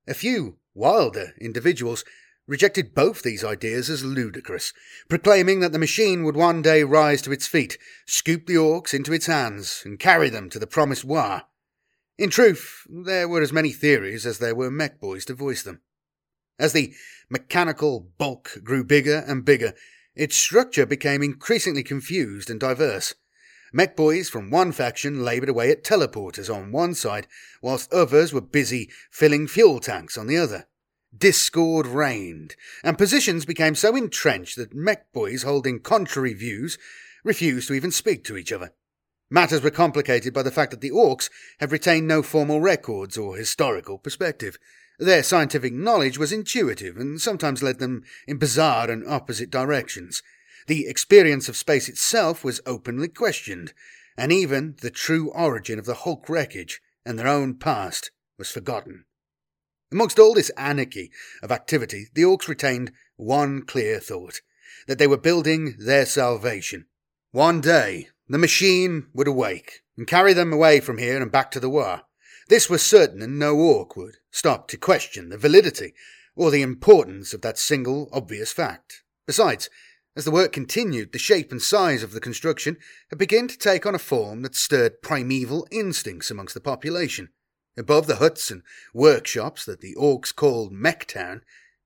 A 0.07 0.13
few 0.13 0.57
wilder 0.73 1.33
individuals 1.39 2.05
rejected 2.47 2.95
both 2.95 3.23
these 3.23 3.43
ideas 3.43 3.89
as 3.89 4.05
ludicrous, 4.05 4.71
proclaiming 5.09 5.59
that 5.59 5.73
the 5.73 5.79
machine 5.79 6.23
would 6.23 6.37
one 6.37 6.61
day 6.61 6.83
rise 6.83 7.21
to 7.23 7.31
its 7.31 7.45
feet, 7.45 7.77
scoop 8.05 8.45
the 8.45 8.55
orcs 8.55 8.93
into 8.93 9.11
its 9.11 9.25
hands, 9.25 9.81
and 9.83 9.99
carry 9.99 10.29
them 10.29 10.49
to 10.49 10.59
the 10.59 10.67
promised 10.67 11.03
Wa. 11.03 11.41
In 12.17 12.29
truth, 12.29 12.87
there 12.89 13.27
were 13.27 13.41
as 13.41 13.51
many 13.51 13.71
theories 13.71 14.25
as 14.25 14.39
there 14.39 14.55
were 14.55 14.71
mech 14.71 14.99
boys 15.01 15.25
to 15.25 15.33
voice 15.33 15.61
them. 15.61 15.81
As 16.57 16.73
the 16.73 16.93
mechanical 17.29 18.09
bulk 18.17 18.59
grew 18.63 18.83
bigger 18.83 19.25
and 19.27 19.43
bigger, 19.43 19.73
its 20.15 20.35
structure 20.35 20.85
became 20.85 21.21
increasingly 21.21 21.83
confused 21.83 22.49
and 22.49 22.59
diverse. 22.59 23.13
Mech 23.77 23.95
boys 23.95 24.27
from 24.27 24.49
one 24.49 24.71
faction 24.71 25.23
laboured 25.23 25.49
away 25.49 25.69
at 25.69 25.83
teleporters 25.83 26.51
on 26.51 26.71
one 26.71 26.95
side, 26.95 27.27
whilst 27.61 27.93
others 27.93 28.33
were 28.33 28.41
busy 28.41 28.89
filling 29.11 29.45
fuel 29.45 29.79
tanks 29.79 30.17
on 30.17 30.25
the 30.25 30.35
other. 30.35 30.65
Discord 31.15 31.85
reigned, 31.85 32.55
and 32.83 32.97
positions 32.97 33.45
became 33.45 33.75
so 33.75 33.95
entrenched 33.95 34.55
that 34.55 34.73
mech 34.73 35.13
boys 35.13 35.43
holding 35.43 35.79
contrary 35.79 36.33
views 36.33 36.79
refused 37.23 37.67
to 37.67 37.75
even 37.75 37.91
speak 37.91 38.23
to 38.23 38.35
each 38.35 38.51
other. 38.51 38.73
Matters 39.29 39.61
were 39.61 39.69
complicated 39.69 40.33
by 40.33 40.41
the 40.41 40.49
fact 40.49 40.71
that 40.71 40.81
the 40.81 40.89
Orcs 40.89 41.29
have 41.59 41.71
retained 41.71 42.07
no 42.07 42.23
formal 42.23 42.59
records 42.59 43.15
or 43.15 43.37
historical 43.37 43.99
perspective. 43.99 44.57
Their 44.97 45.21
scientific 45.21 45.71
knowledge 45.71 46.17
was 46.17 46.31
intuitive 46.31 46.97
and 46.97 47.21
sometimes 47.21 47.61
led 47.61 47.77
them 47.77 48.01
in 48.25 48.37
bizarre 48.37 48.89
and 48.89 49.07
opposite 49.07 49.51
directions. 49.51 50.23
The 50.67 50.87
experience 50.87 51.47
of 51.47 51.55
space 51.55 51.87
itself 51.87 52.43
was 52.43 52.59
openly 52.65 53.07
questioned, 53.07 53.73
and 54.17 54.33
even 54.33 54.75
the 54.81 54.91
true 54.91 55.31
origin 55.31 55.79
of 55.79 55.85
the 55.85 55.93
Hulk 55.93 56.27
wreckage 56.27 56.81
and 57.05 57.17
their 57.17 57.27
own 57.27 57.55
past 57.55 58.11
was 58.37 58.51
forgotten. 58.51 59.05
Amongst 59.93 60.19
all 60.19 60.33
this 60.33 60.51
anarchy 60.57 61.09
of 61.41 61.53
activity, 61.53 62.07
the 62.13 62.23
Orcs 62.23 62.49
retained 62.49 62.91
one 63.15 63.61
clear 63.61 64.01
thought 64.01 64.41
that 64.87 64.97
they 64.97 65.07
were 65.07 65.17
building 65.17 65.75
their 65.79 66.05
salvation. 66.05 66.85
One 67.31 67.61
day, 67.61 68.09
the 68.27 68.37
machine 68.37 69.07
would 69.13 69.27
awake 69.27 69.83
and 69.95 70.05
carry 70.05 70.33
them 70.33 70.51
away 70.51 70.81
from 70.81 70.97
here 70.97 71.21
and 71.21 71.31
back 71.31 71.49
to 71.51 71.61
the 71.61 71.69
war. 71.69 72.01
This 72.49 72.69
was 72.69 72.85
certain, 72.85 73.21
and 73.21 73.39
no 73.39 73.55
orc 73.55 73.95
would 73.95 74.17
stop 74.31 74.67
to 74.69 74.77
question 74.77 75.29
the 75.29 75.37
validity 75.37 75.93
or 76.35 76.51
the 76.51 76.61
importance 76.61 77.33
of 77.33 77.41
that 77.41 77.57
single 77.57 78.09
obvious 78.11 78.51
fact. 78.51 79.03
Besides, 79.25 79.69
as 80.17 80.25
the 80.25 80.31
work 80.31 80.51
continued, 80.51 81.11
the 81.11 81.19
shape 81.19 81.51
and 81.51 81.61
size 81.61 82.01
of 82.01 82.11
the 82.11 82.19
construction 82.19 82.75
had 83.11 83.19
begun 83.19 83.47
to 83.47 83.55
take 83.55 83.85
on 83.85 83.93
a 83.93 83.99
form 83.99 84.41
that 84.41 84.55
stirred 84.55 85.03
primeval 85.03 85.67
instincts 85.69 86.31
amongst 86.31 86.55
the 86.55 86.59
population. 86.59 87.29
Above 87.77 88.07
the 88.07 88.15
huts 88.15 88.49
and 88.49 88.63
workshops 88.95 89.63
that 89.63 89.79
the 89.79 89.93
orcs 89.93 90.35
called 90.35 90.73
Mechtown, 90.73 91.41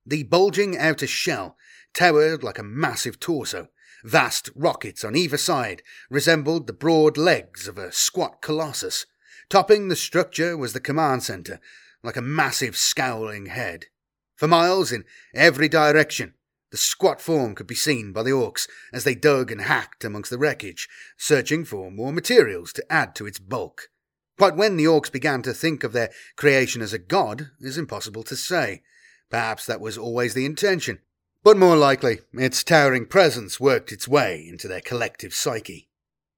the 0.05 0.23
bulging 0.23 0.77
outer 0.77 1.07
shell 1.07 1.57
towered 1.93 2.41
like 2.41 2.57
a 2.57 2.63
massive 2.63 3.19
torso. 3.19 3.67
Vast 4.05 4.49
rockets 4.55 5.03
on 5.03 5.13
either 5.13 5.35
side 5.35 5.83
resembled 6.09 6.67
the 6.67 6.73
broad 6.73 7.17
legs 7.17 7.67
of 7.67 7.77
a 7.77 7.91
squat 7.91 8.41
colossus. 8.41 9.05
Topping 9.49 9.89
the 9.89 9.95
structure 9.97 10.55
was 10.55 10.71
the 10.71 10.79
command 10.79 11.21
center, 11.21 11.59
like 12.01 12.15
a 12.15 12.21
massive 12.21 12.77
scowling 12.77 13.47
head. 13.47 13.87
For 14.37 14.47
miles 14.47 14.93
in 14.93 15.03
every 15.33 15.67
direction, 15.67 16.33
the 16.71 16.77
squat 16.77 17.21
form 17.21 17.53
could 17.53 17.67
be 17.67 17.75
seen 17.75 18.13
by 18.13 18.23
the 18.23 18.31
orcs 18.31 18.67
as 18.93 19.03
they 19.03 19.13
dug 19.13 19.51
and 19.51 19.61
hacked 19.61 20.03
amongst 20.03 20.31
the 20.31 20.37
wreckage, 20.37 20.87
searching 21.17 21.65
for 21.65 21.91
more 21.91 22.13
materials 22.13 22.73
to 22.73 22.91
add 22.91 23.13
to 23.15 23.27
its 23.27 23.39
bulk. 23.39 23.89
Quite 24.37 24.55
when 24.55 24.77
the 24.77 24.85
orcs 24.85 25.11
began 25.11 25.41
to 25.43 25.53
think 25.53 25.83
of 25.83 25.93
their 25.93 26.09
creation 26.35 26.81
as 26.81 26.93
a 26.93 26.97
god 26.97 27.51
is 27.59 27.77
impossible 27.77 28.23
to 28.23 28.35
say. 28.35 28.81
Perhaps 29.29 29.65
that 29.65 29.81
was 29.81 29.97
always 29.97 30.33
the 30.33 30.45
intention, 30.45 30.99
but 31.43 31.57
more 31.57 31.75
likely 31.75 32.21
its 32.33 32.63
towering 32.63 33.05
presence 33.05 33.59
worked 33.59 33.91
its 33.91 34.07
way 34.07 34.45
into 34.47 34.67
their 34.67 34.81
collective 34.81 35.33
psyche. 35.33 35.89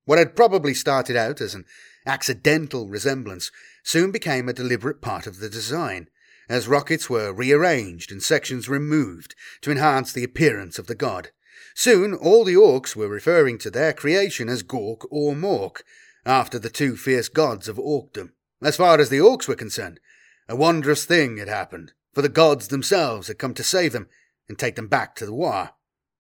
What 0.05 0.19
had 0.19 0.35
probably 0.35 0.73
started 0.73 1.15
out 1.15 1.39
as 1.39 1.55
an 1.55 1.65
accidental 2.05 2.87
resemblance 2.87 3.51
soon 3.83 4.11
became 4.11 4.49
a 4.49 4.53
deliberate 4.53 5.01
part 5.01 5.27
of 5.27 5.39
the 5.39 5.49
design, 5.49 6.09
as 6.49 6.67
rockets 6.67 7.09
were 7.09 7.33
rearranged 7.33 8.11
and 8.11 8.21
sections 8.21 8.69
removed 8.69 9.35
to 9.61 9.71
enhance 9.71 10.11
the 10.11 10.23
appearance 10.23 10.77
of 10.77 10.87
the 10.87 10.95
god. 10.95 11.31
Soon 11.75 12.13
all 12.13 12.43
the 12.43 12.55
orcs 12.55 12.95
were 12.95 13.07
referring 13.07 13.57
to 13.59 13.71
their 13.71 13.93
creation 13.93 14.49
as 14.49 14.63
Gork 14.63 15.07
or 15.09 15.33
Mork, 15.33 15.81
after 16.25 16.59
the 16.59 16.69
two 16.69 16.95
fierce 16.95 17.29
gods 17.29 17.67
of 17.67 17.77
Orkdom. 17.77 18.31
As 18.61 18.77
far 18.77 18.99
as 18.99 19.09
the 19.09 19.17
orcs 19.17 19.47
were 19.47 19.55
concerned, 19.55 19.99
a 20.47 20.55
wondrous 20.55 21.05
thing 21.05 21.37
had 21.37 21.47
happened, 21.47 21.93
for 22.13 22.21
the 22.21 22.29
gods 22.29 22.67
themselves 22.67 23.27
had 23.27 23.39
come 23.39 23.53
to 23.55 23.63
save 23.63 23.91
them 23.91 24.07
and 24.47 24.57
take 24.57 24.75
them 24.75 24.87
back 24.87 25.15
to 25.15 25.25
the 25.25 25.33
war. 25.33 25.71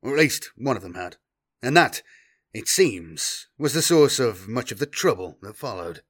Or 0.01 0.11
at 0.13 0.19
least 0.19 0.51
one 0.57 0.75
of 0.75 0.83
them 0.83 0.95
had. 0.95 1.17
And 1.61 1.77
that, 1.77 2.01
it 2.53 2.67
seems, 2.67 3.47
was 3.57 3.73
the 3.73 3.81
source 3.81 4.19
of 4.19 4.47
much 4.47 4.71
of 4.71 4.79
the 4.79 4.85
trouble 4.85 5.37
that 5.41 5.55
followed. 5.55 6.01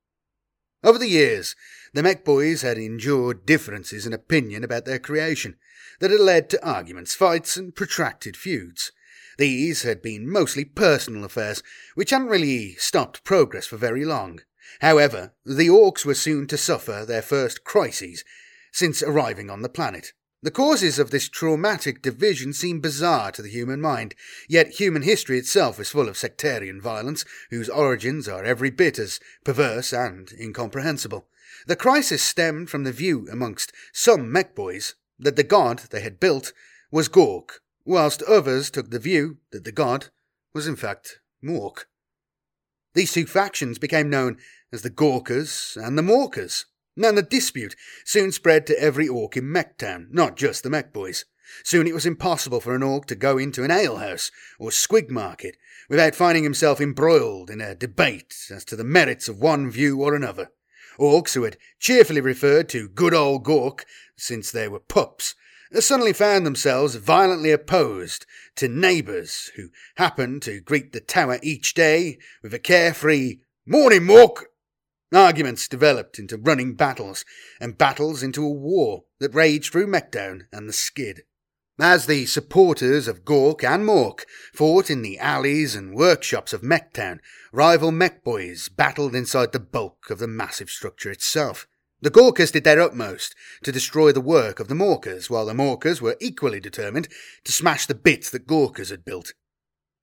Over 0.84 1.00
the 1.00 1.08
years, 1.08 1.56
the 1.94 2.04
Mech 2.04 2.26
Boys 2.26 2.62
had 2.62 2.78
endured 2.78 3.46
differences 3.46 4.06
in 4.06 4.12
opinion 4.12 4.64
about 4.64 4.84
their 4.84 5.00
creation 5.00 5.56
that 6.00 6.12
had 6.12 6.20
led 6.20 6.50
to 6.50 6.66
arguments, 6.66 7.16
fights, 7.16 7.56
and 7.56 7.74
protracted 7.74 8.36
feuds. 8.36 8.92
These 9.38 9.84
had 9.84 10.02
been 10.02 10.30
mostly 10.30 10.66
personal 10.66 11.24
affairs, 11.24 11.64
which 11.96 12.10
hadn't 12.10 12.28
really 12.28 12.76
stopped 12.76 13.24
progress 13.24 13.66
for 13.66 13.78
very 13.78 14.04
long. 14.04 14.42
However, 14.82 15.34
the 15.46 15.68
Orcs 15.68 16.04
were 16.04 16.14
soon 16.14 16.48
to 16.48 16.58
suffer 16.58 17.06
their 17.08 17.22
first 17.22 17.64
crises 17.64 18.26
since 18.72 19.02
arriving 19.02 19.50
on 19.50 19.62
the 19.62 19.70
planet. 19.70 20.14
The 20.44 20.52
causes 20.52 21.00
of 21.00 21.10
this 21.10 21.30
traumatic 21.30 22.02
division 22.02 22.52
seem 22.52 22.82
bizarre 22.82 23.32
to 23.32 23.42
the 23.42 23.48
human 23.50 23.80
mind, 23.80 24.14
yet 24.50 24.72
human 24.72 25.04
history 25.04 25.40
itself 25.40 25.80
is 25.80 25.88
full 25.88 26.10
of 26.10 26.18
sectarian 26.18 26.82
violence, 26.82 27.24
whose 27.50 27.70
origins 27.70 28.28
are 28.28 28.44
every 28.44 28.70
bit 28.70 29.00
as 29.00 29.22
perverse 29.46 29.94
and 29.94 30.34
incomprehensible. 30.38 31.30
The 31.66 31.78
crisis 31.78 32.22
stemmed 32.22 32.70
from 32.70 32.84
the 32.84 32.92
view 32.92 33.26
amongst 33.32 33.72
some 33.94 34.30
mech 34.30 34.54
boys 34.54 34.96
that 35.18 35.38
the 35.38 35.46
god 35.46 35.84
they 35.92 36.02
had 36.02 36.20
built 36.20 36.52
was 36.92 37.08
Gork, 37.08 37.62
whilst 37.86 38.22
others 38.24 38.70
took 38.70 38.90
the 38.92 39.00
view 39.00 39.38
that 39.54 39.64
the 39.64 39.72
god 39.72 40.10
was 40.54 40.68
in 40.68 40.76
fact 40.76 41.20
Mork. 41.42 41.86
These 42.96 43.14
two 43.14 43.28
factions 43.28 43.80
became 43.80 44.10
known 44.10 44.38
as 44.74 44.82
the 44.82 44.90
Gorkers 44.90 45.78
and 45.78 45.98
the 45.98 46.02
Morkers, 46.02 46.66
and 46.96 47.18
the 47.18 47.24
dispute 47.24 47.76
soon 48.06 48.32
spread 48.32 48.68
to 48.68 48.80
every 48.80 49.08
orc 49.08 49.36
in 49.38 49.46
Mechtown, 49.46 50.08
not 50.12 50.36
just 50.36 50.64
the 50.64 50.70
Mech 50.70 50.94
boys. 50.94 51.26
Soon 51.64 51.88
it 51.88 51.94
was 51.94 52.06
impossible 52.06 52.60
for 52.60 52.76
an 52.76 52.84
orc 52.84 53.06
to 53.08 53.16
go 53.16 53.38
into 53.38 53.64
an 53.64 53.72
alehouse 53.72 54.32
or 54.58 54.70
squig 54.70 55.10
market 55.10 55.58
without 55.90 56.16
finding 56.16 56.44
himself 56.44 56.80
embroiled 56.80 57.50
in 57.50 57.62
a 57.62 57.76
debate 57.76 58.36
as 58.50 58.64
to 58.66 58.76
the 58.76 58.84
merits 58.84 59.28
of 59.28 59.40
one 59.40 59.70
view 59.70 60.02
or 60.02 60.16
another. 60.16 60.52
Orcs 61.00 61.34
who 61.34 61.44
had 61.44 61.58
cheerfully 61.80 62.22
referred 62.22 62.70
to 62.70 62.88
good 62.88 63.14
old 63.14 63.44
Gork 63.44 63.84
since 64.16 64.52
they 64.52 64.68
were 64.68 64.80
pups 64.80 65.36
suddenly 65.80 66.14
found 66.14 66.46
themselves 66.46 66.96
violently 66.96 67.52
opposed 67.52 68.28
to 68.56 68.68
neighbours 68.68 69.52
who 69.56 69.70
happened 69.96 70.44
to 70.44 70.62
greet 70.62 70.94
the 70.94 71.00
tower 71.00 71.40
each 71.42 71.74
day 71.74 72.20
with 72.44 72.54
a 72.54 72.60
carefree 72.60 73.40
Morning, 73.66 74.02
Mork! 74.02 74.44
Arguments 75.14 75.68
developed 75.68 76.18
into 76.18 76.38
running 76.38 76.74
battles, 76.74 77.24
and 77.62 77.78
battles 77.78 78.24
into 78.24 78.44
a 78.44 78.50
war 78.50 79.04
that 79.20 79.36
raged 79.36 79.72
through 79.72 79.86
Mechtown 79.86 80.48
and 80.52 80.68
the 80.68 80.74
Skid. 80.74 81.22
As 81.80 82.08
the 82.08 82.26
supporters 82.26 83.08
of 83.08 83.24
Gork 83.24 83.64
and 83.64 83.86
Mork 83.86 84.26
fought 84.54 84.90
in 84.90 85.04
the 85.04 85.20
alleys 85.20 85.76
and 85.76 85.96
workshops 85.96 86.52
of 86.52 86.62
Mechtown, 86.62 87.20
rival 87.52 87.92
mech 87.92 88.24
boys 88.24 88.70
battled 88.70 89.16
inside 89.16 89.52
the 89.52 89.60
bulk 89.60 90.10
of 90.10 90.20
the 90.20 90.28
massive 90.28 90.70
structure 90.70 91.12
itself. 91.12 91.68
The 92.02 92.12
Gorkers 92.12 92.52
did 92.52 92.64
their 92.64 92.82
utmost 92.82 93.36
to 93.64 93.72
destroy 93.72 94.12
the 94.12 94.22
work 94.22 94.60
of 94.60 94.68
the 94.68 94.76
Morkers, 94.76 95.30
while 95.30 95.46
the 95.46 95.54
Morkers 95.54 96.02
were 96.02 96.18
equally 96.20 96.60
determined 96.60 97.08
to 97.44 97.52
smash 97.52 97.86
the 97.86 97.96
bits 97.96 98.30
that 98.32 98.48
Gorkers 98.48 98.90
had 98.90 99.06
built. 99.06 99.34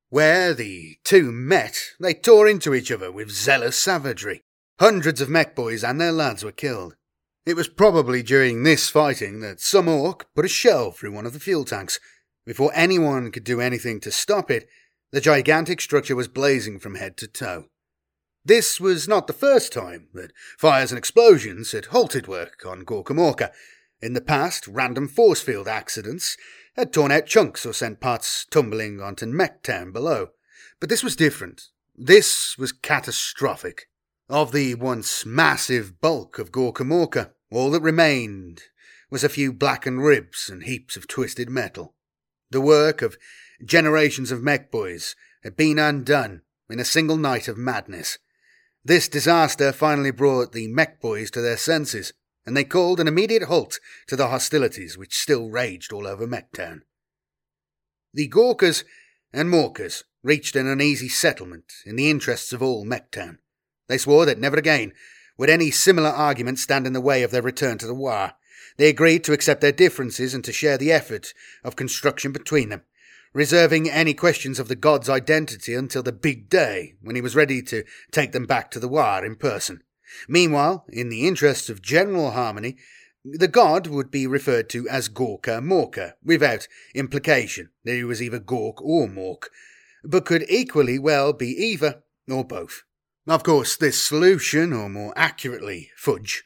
Where 0.09 0.55
the 0.55 0.99
two 1.05 1.31
met, 1.31 1.79
they 2.01 2.15
tore 2.15 2.49
into 2.49 2.75
each 2.75 2.91
other 2.91 3.13
with 3.13 3.31
zealous 3.31 3.77
savagery. 3.77 4.43
Hundreds 4.81 5.21
of 5.21 5.29
mech 5.29 5.55
boys 5.55 5.85
and 5.85 6.01
their 6.01 6.11
lads 6.11 6.43
were 6.43 6.51
killed. 6.51 6.97
It 7.45 7.53
was 7.53 7.69
probably 7.69 8.23
during 8.23 8.63
this 8.63 8.89
fighting 8.89 9.41
that 9.41 9.61
some 9.61 9.89
orc 9.89 10.27
put 10.35 10.47
a 10.47 10.49
shell 10.49 10.91
through 10.91 11.13
one 11.13 11.27
of 11.27 11.35
the 11.35 11.39
fuel 11.39 11.67
tanks. 11.67 12.01
Before 12.47 12.73
anyone 12.75 13.31
could 13.31 13.45
do 13.45 13.61
anything 13.61 14.01
to 14.01 14.11
stop 14.11 14.51
it, 14.51 14.67
the 15.13 15.21
gigantic 15.21 15.83
structure 15.83 16.17
was 16.17 16.29
blazing 16.29 16.79
from 16.79 16.95
head 16.95 17.19
to 17.19 17.29
toe. 17.29 17.67
This 18.43 18.81
was 18.81 19.07
not 19.07 19.27
the 19.27 19.35
first 19.35 19.71
time 19.71 20.09
that 20.15 20.33
fires 20.57 20.91
and 20.91 20.99
explosions 20.99 21.73
had 21.73 21.87
halted 21.87 22.27
work 22.27 22.65
on 22.67 22.85
Gorka 22.85 23.13
Morka. 23.13 23.51
In 24.01 24.15
the 24.15 24.23
past, 24.23 24.67
random 24.67 25.09
force 25.09 25.43
field 25.43 25.69
accidents 25.69 26.39
had 26.75 26.91
torn 26.91 27.13
out 27.13 27.27
chunks 27.27 27.67
or 27.67 27.75
sent 27.75 28.01
parts 28.01 28.47
tumbling 28.51 28.99
onto 28.99 29.27
Mech 29.27 29.63
Town 29.63 29.93
below. 29.93 30.29
But 30.81 30.89
this 30.89 31.03
was 31.05 31.17
different. 31.17 31.65
This 31.95 32.57
was 32.57 32.73
catastrophic. 32.73 33.90
Of 34.31 34.53
the 34.53 34.77
once 34.77 35.27
massive 35.27 36.01
bulk 36.01 36.39
of 36.39 36.53
Gorka 36.53 36.85
Morka, 36.85 37.33
all 37.51 37.73
that 37.73 37.81
remained 37.81 38.63
was 39.11 39.25
a 39.25 39.29
few 39.29 39.53
blackened 39.53 40.05
ribs 40.05 40.49
and 40.49 40.63
heaps 40.63 40.97
of 40.97 41.09
twisted 41.09 41.51
metal. 41.51 41.97
The 42.53 42.61
work 42.61 43.03
of 43.03 43.19
generations 43.65 44.31
of 44.31 44.41
mech 44.41 44.71
boys 44.71 45.17
had 45.43 45.57
been 45.57 45.81
undone 45.81 46.43
in 46.69 46.79
a 46.79 46.85
single 46.85 47.17
night 47.17 47.49
of 47.49 47.59
madness. 47.59 48.19
This 48.85 49.09
disaster 49.09 49.73
finally 49.73 50.13
brought 50.13 50.53
the 50.53 50.69
mech 50.69 51.01
boys 51.01 51.33
to 51.33 51.41
their 51.41 51.57
senses, 51.57 52.13
and 52.47 52.57
they 52.57 52.63
called 52.63 53.01
an 53.01 53.09
immediate 53.09 53.49
halt 53.49 53.81
to 54.07 54.15
the 54.15 54.29
hostilities 54.29 54.97
which 54.97 55.19
still 55.19 55.51
raged 55.51 55.93
all 55.93 56.07
over 56.07 56.25
Mechtown. 56.25 56.83
The 58.15 58.29
Gorkas 58.29 58.85
and 59.33 59.49
Morkas 59.49 60.05
reached 60.23 60.55
an 60.55 60.69
uneasy 60.69 61.09
settlement 61.09 61.73
in 61.85 61.97
the 61.97 62.09
interests 62.09 62.53
of 62.53 62.63
all 62.63 62.87
Mechtown. 62.87 63.39
They 63.91 63.99
swore 63.99 64.25
that 64.27 64.39
never 64.39 64.57
again 64.57 64.93
would 65.37 65.51
any 65.51 65.73
similar 65.73 66.11
argument 66.11 66.61
stand 66.61 66.87
in 66.87 66.93
the 66.93 67.01
way 67.01 67.25
of 67.25 67.33
their 67.33 67.43
return 67.43 67.77
to 67.79 67.89
the 67.89 67.95
war. 67.95 68.35
They 68.77 68.89
agreed 68.89 69.25
to 69.25 69.33
accept 69.33 69.61
their 69.63 69.73
differences 69.73 70.33
and 70.33 70.45
to 70.45 70.53
share 70.53 70.79
the 70.79 70.93
effort 70.93 71.35
of 71.65 71.75
construction 71.75 72.31
between 72.31 72.69
them, 72.69 72.83
reserving 73.33 73.91
any 73.91 74.15
questions 74.15 74.61
of 74.61 74.69
the 74.69 74.77
god's 74.77 75.09
identity 75.09 75.75
until 75.75 76.05
the 76.05 76.13
big 76.13 76.49
day 76.49 76.95
when 77.03 77.17
he 77.17 77.21
was 77.21 77.35
ready 77.35 77.63
to 77.63 77.83
take 78.13 78.31
them 78.31 78.47
back 78.47 78.71
to 78.71 78.79
the 78.79 78.87
war 78.87 79.25
in 79.25 79.35
person. 79.35 79.83
Meanwhile, 80.29 80.85
in 80.89 81.09
the 81.09 81.27
interests 81.27 81.69
of 81.69 81.83
general 81.83 82.31
harmony, 82.31 82.77
the 83.25 83.49
god 83.49 83.89
would 83.89 84.13
be 84.13 84.25
referred 84.25 84.69
to 84.71 84.89
as 84.89 85.09
Gorka 85.09 85.61
Morka, 85.61 86.15
without 86.23 86.69
implication 86.95 87.71
that 87.85 87.95
he 87.95 88.05
was 88.05 88.23
either 88.23 88.39
Gork 88.39 88.81
or 88.83 89.09
Mork, 89.09 89.49
but 90.05 90.27
could 90.27 90.49
equally 90.49 91.01
well 91.01 91.33
be 91.33 91.49
either 91.49 92.05
or 92.29 92.45
both. 92.45 92.85
Of 93.31 93.45
course, 93.45 93.77
this 93.77 94.05
solution, 94.05 94.73
or 94.73 94.89
more 94.89 95.13
accurately, 95.15 95.93
fudge, 95.95 96.43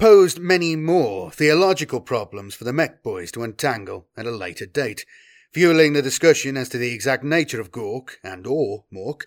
posed 0.00 0.40
many 0.40 0.74
more 0.74 1.30
theological 1.30 2.00
problems 2.00 2.56
for 2.56 2.64
the 2.64 2.72
mech 2.72 3.04
boys 3.04 3.30
to 3.30 3.44
untangle 3.44 4.08
at 4.16 4.26
a 4.26 4.32
later 4.32 4.66
date, 4.66 5.06
fueling 5.52 5.92
the 5.92 6.02
discussion 6.02 6.56
as 6.56 6.68
to 6.70 6.76
the 6.76 6.92
exact 6.92 7.22
nature 7.22 7.60
of 7.60 7.70
Gork 7.70 8.16
and 8.24 8.48
or 8.48 8.84
Mork 8.92 9.26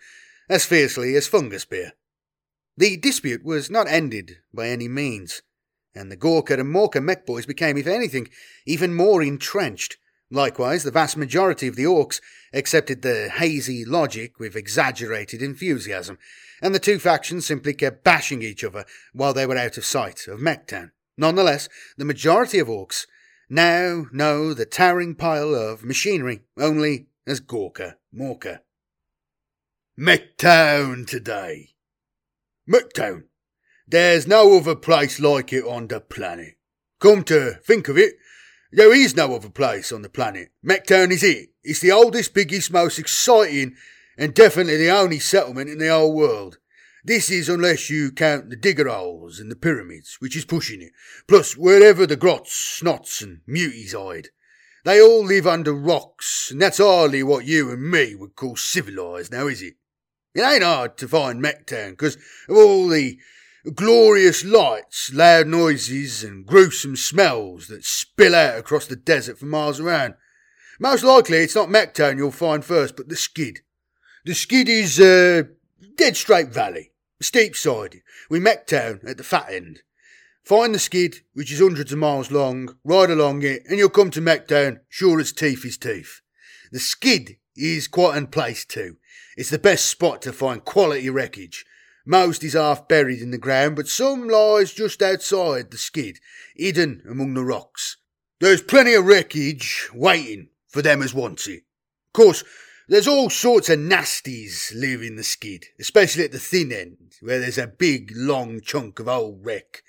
as 0.49 0.65
fiercely 0.65 1.15
as 1.15 1.29
fungus 1.29 1.63
beer. 1.63 1.93
The 2.75 2.97
dispute 2.97 3.45
was 3.45 3.71
not 3.71 3.87
ended 3.87 4.39
by 4.53 4.67
any 4.67 4.89
means, 4.89 5.43
and 5.95 6.11
the 6.11 6.17
Gorka 6.17 6.55
and 6.55 6.75
Morka 6.75 7.01
mech 7.01 7.25
boys 7.25 7.45
became, 7.45 7.77
if 7.77 7.87
anything, 7.87 8.27
even 8.65 8.93
more 8.93 9.23
entrenched, 9.23 9.95
Likewise, 10.29 10.83
the 10.83 10.91
vast 10.91 11.15
majority 11.15 11.67
of 11.67 11.77
the 11.77 11.85
orcs 11.85 12.19
accepted 12.51 13.01
the 13.01 13.29
hazy 13.29 13.85
logic 13.85 14.39
with 14.39 14.57
exaggerated 14.57 15.41
enthusiasm, 15.41 16.17
and 16.61 16.73
the 16.73 16.79
two 16.79 16.99
factions 16.99 17.45
simply 17.45 17.73
kept 17.73 18.03
bashing 18.03 18.41
each 18.41 18.63
other 18.63 18.85
while 19.13 19.33
they 19.33 19.45
were 19.45 19.57
out 19.57 19.77
of 19.77 19.85
sight 19.85 20.27
of 20.27 20.39
Mechtown. 20.39 20.91
Nonetheless, 21.17 21.67
the 21.97 22.05
majority 22.05 22.59
of 22.59 22.67
orcs 22.67 23.05
now 23.49 24.05
know 24.11 24.53
the 24.53 24.65
towering 24.65 25.15
pile 25.15 25.55
of 25.55 25.83
machinery 25.83 26.41
only 26.57 27.07
as 27.25 27.39
Gorka 27.39 27.97
Morka. 28.13 28.59
Mechtown 29.99 31.07
today. 31.07 31.69
Mechtown. 32.69 33.23
There's 33.87 34.27
no 34.27 34.57
other 34.57 34.75
place 34.75 35.19
like 35.19 35.53
it 35.53 35.63
on 35.63 35.87
the 35.87 36.01
planet. 36.01 36.55
Come 36.99 37.23
to 37.25 37.53
think 37.63 37.87
of 37.87 37.97
it, 37.97 38.15
there 38.71 38.93
is 38.93 39.15
no 39.15 39.33
other 39.33 39.49
place 39.49 39.91
on 39.91 40.01
the 40.01 40.09
planet. 40.09 40.49
Mechtown 40.65 41.11
is 41.11 41.23
it. 41.23 41.49
It's 41.63 41.79
the 41.79 41.91
oldest, 41.91 42.33
biggest, 42.33 42.71
most 42.71 42.99
exciting, 42.99 43.75
and 44.17 44.33
definitely 44.33 44.77
the 44.77 44.89
only 44.89 45.19
settlement 45.19 45.69
in 45.69 45.77
the 45.77 45.89
whole 45.89 46.13
world. 46.13 46.57
This 47.03 47.29
is 47.29 47.47
unless 47.47 47.89
you 47.89 48.11
count 48.11 48.49
the 48.49 48.55
digger 48.55 48.89
holes 48.89 49.39
and 49.39 49.49
the 49.49 49.55
pyramids, 49.55 50.17
which 50.19 50.35
is 50.35 50.43
pushing 50.43 50.81
it, 50.81 50.91
plus 51.27 51.55
wherever 51.55 52.05
the 52.05 52.17
grots, 52.17 52.79
snots, 52.81 53.21
and 53.21 53.41
muties 53.47 53.93
hide. 53.93 54.29
They 54.83 55.01
all 55.01 55.23
live 55.23 55.47
under 55.47 55.73
rocks, 55.73 56.49
and 56.51 56.61
that's 56.61 56.79
hardly 56.79 57.23
what 57.23 57.45
you 57.45 57.71
and 57.71 57.89
me 57.89 58.15
would 58.15 58.35
call 58.35 58.55
civilised, 58.55 59.31
now 59.31 59.47
is 59.47 59.61
it? 59.61 59.75
It 60.33 60.41
ain't 60.41 60.63
hard 60.63 60.97
to 60.97 61.07
find 61.07 61.41
Mechtown, 61.41 61.91
because 61.91 62.15
of 62.49 62.57
all 62.57 62.87
the 62.87 63.19
glorious 63.73 64.43
lights, 64.43 65.13
loud 65.13 65.47
noises, 65.47 66.23
and 66.23 66.45
gruesome 66.45 66.95
smells 66.95 67.67
that 67.67 67.85
spill 67.85 68.35
out 68.35 68.57
across 68.57 68.85
the 68.85 68.95
desert 68.95 69.39
for 69.39 69.45
miles 69.45 69.79
around. 69.79 70.15
Most 70.79 71.03
likely 71.03 71.37
it's 71.37 71.55
not 71.55 71.69
Mechtown 71.69 72.17
you'll 72.17 72.31
find 72.31 72.63
first, 72.63 72.95
but 72.95 73.09
the 73.09 73.15
skid. 73.15 73.61
The 74.27 74.35
skid 74.35 74.67
is 74.67 74.99
uh, 74.99 75.43
dead 75.95 76.17
straight 76.17 76.49
valley, 76.49 76.91
steep 77.21 77.55
sided, 77.55 78.01
with 78.29 78.43
Mechtown 78.43 79.09
at 79.09 79.15
the 79.15 79.23
fat 79.23 79.45
end. 79.49 79.83
Find 80.43 80.75
the 80.75 80.79
skid, 80.79 81.21
which 81.31 81.49
is 81.49 81.61
hundreds 81.61 81.93
of 81.93 81.99
miles 81.99 82.29
long, 82.29 82.75
ride 82.83 83.09
along 83.09 83.43
it, 83.43 83.63
and 83.69 83.77
you'll 83.77 83.87
come 83.87 84.11
to 84.11 84.19
Mechtown, 84.19 84.81
sure 84.89 85.21
as 85.21 85.31
teeth 85.31 85.63
is 85.63 85.77
teeth. 85.77 86.19
The 86.73 86.79
skid 86.81 87.37
is 87.55 87.87
quite 87.87 88.17
in 88.17 88.27
place 88.27 88.65
too. 88.65 88.97
It's 89.37 89.49
the 89.49 89.57
best 89.57 89.85
spot 89.85 90.21
to 90.23 90.33
find 90.33 90.65
quality 90.65 91.09
wreckage, 91.09 91.65
most 92.05 92.43
is 92.43 92.51
half 92.51 92.85
buried 92.89 93.21
in 93.21 93.31
the 93.31 93.37
ground, 93.37 93.77
but 93.77 93.87
some 93.87 94.27
lies 94.27 94.73
just 94.73 95.01
outside 95.01 95.71
the 95.71 95.77
skid, 95.77 96.19
hidden 96.53 97.01
among 97.09 97.33
the 97.33 97.45
rocks. 97.45 97.95
There's 98.41 98.61
plenty 98.61 98.93
of 98.93 99.05
wreckage 99.05 99.87
waiting 99.93 100.49
for 100.67 100.81
them 100.81 101.01
as 101.01 101.13
wants 101.13 101.47
it. 101.47 101.63
Of 102.07 102.13
course, 102.13 102.43
there's 102.87 103.07
all 103.07 103.29
sorts 103.29 103.69
of 103.69 103.79
nasties 103.79 104.73
live 104.73 105.01
in 105.01 105.17
the 105.17 105.23
skid, 105.23 105.65
especially 105.79 106.23
at 106.23 106.31
the 106.31 106.39
thin 106.39 106.71
end, 106.71 107.15
where 107.19 107.39
there's 107.39 107.57
a 107.57 107.67
big, 107.67 108.11
long 108.15 108.61
chunk 108.61 108.99
of 108.99 109.09
old 109.09 109.45
wreck. 109.45 109.83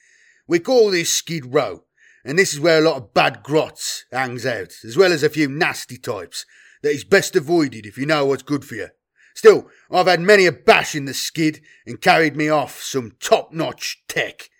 We 0.48 0.58
call 0.58 0.90
this 0.90 1.12
Skid 1.12 1.54
Row, 1.54 1.84
and 2.24 2.36
this 2.36 2.52
is 2.52 2.58
where 2.58 2.78
a 2.78 2.84
lot 2.84 2.96
of 2.96 3.14
bad 3.14 3.44
grots 3.44 4.04
hangs 4.10 4.44
out, 4.44 4.72
as 4.84 4.96
well 4.96 5.12
as 5.12 5.22
a 5.22 5.30
few 5.30 5.48
nasty 5.48 5.96
types 5.96 6.44
that 6.82 6.90
is 6.90 7.04
best 7.04 7.36
avoided 7.36 7.86
if 7.86 7.96
you 7.96 8.06
know 8.06 8.26
what's 8.26 8.42
good 8.42 8.64
for 8.64 8.74
you. 8.74 8.88
Still, 9.34 9.68
I've 9.90 10.08
had 10.08 10.20
many 10.20 10.46
a 10.46 10.52
bash 10.52 10.96
in 10.96 11.04
the 11.04 11.14
skid 11.14 11.60
and 11.86 12.00
carried 12.00 12.36
me 12.36 12.48
off 12.48 12.82
some 12.82 13.12
top-notch 13.20 14.02
tech. 14.08 14.50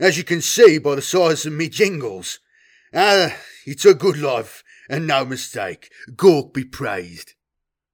As 0.00 0.18
you 0.18 0.24
can 0.24 0.40
see 0.40 0.78
by 0.78 0.96
the 0.96 1.02
size 1.02 1.46
of 1.46 1.52
me 1.52 1.68
jingles. 1.68 2.40
Ah, 2.92 3.36
it's 3.64 3.84
a 3.84 3.94
good 3.94 4.16
life, 4.16 4.64
and 4.88 5.06
no 5.06 5.24
mistake. 5.24 5.90
Gork 6.16 6.52
be 6.52 6.64
praised. 6.64 7.34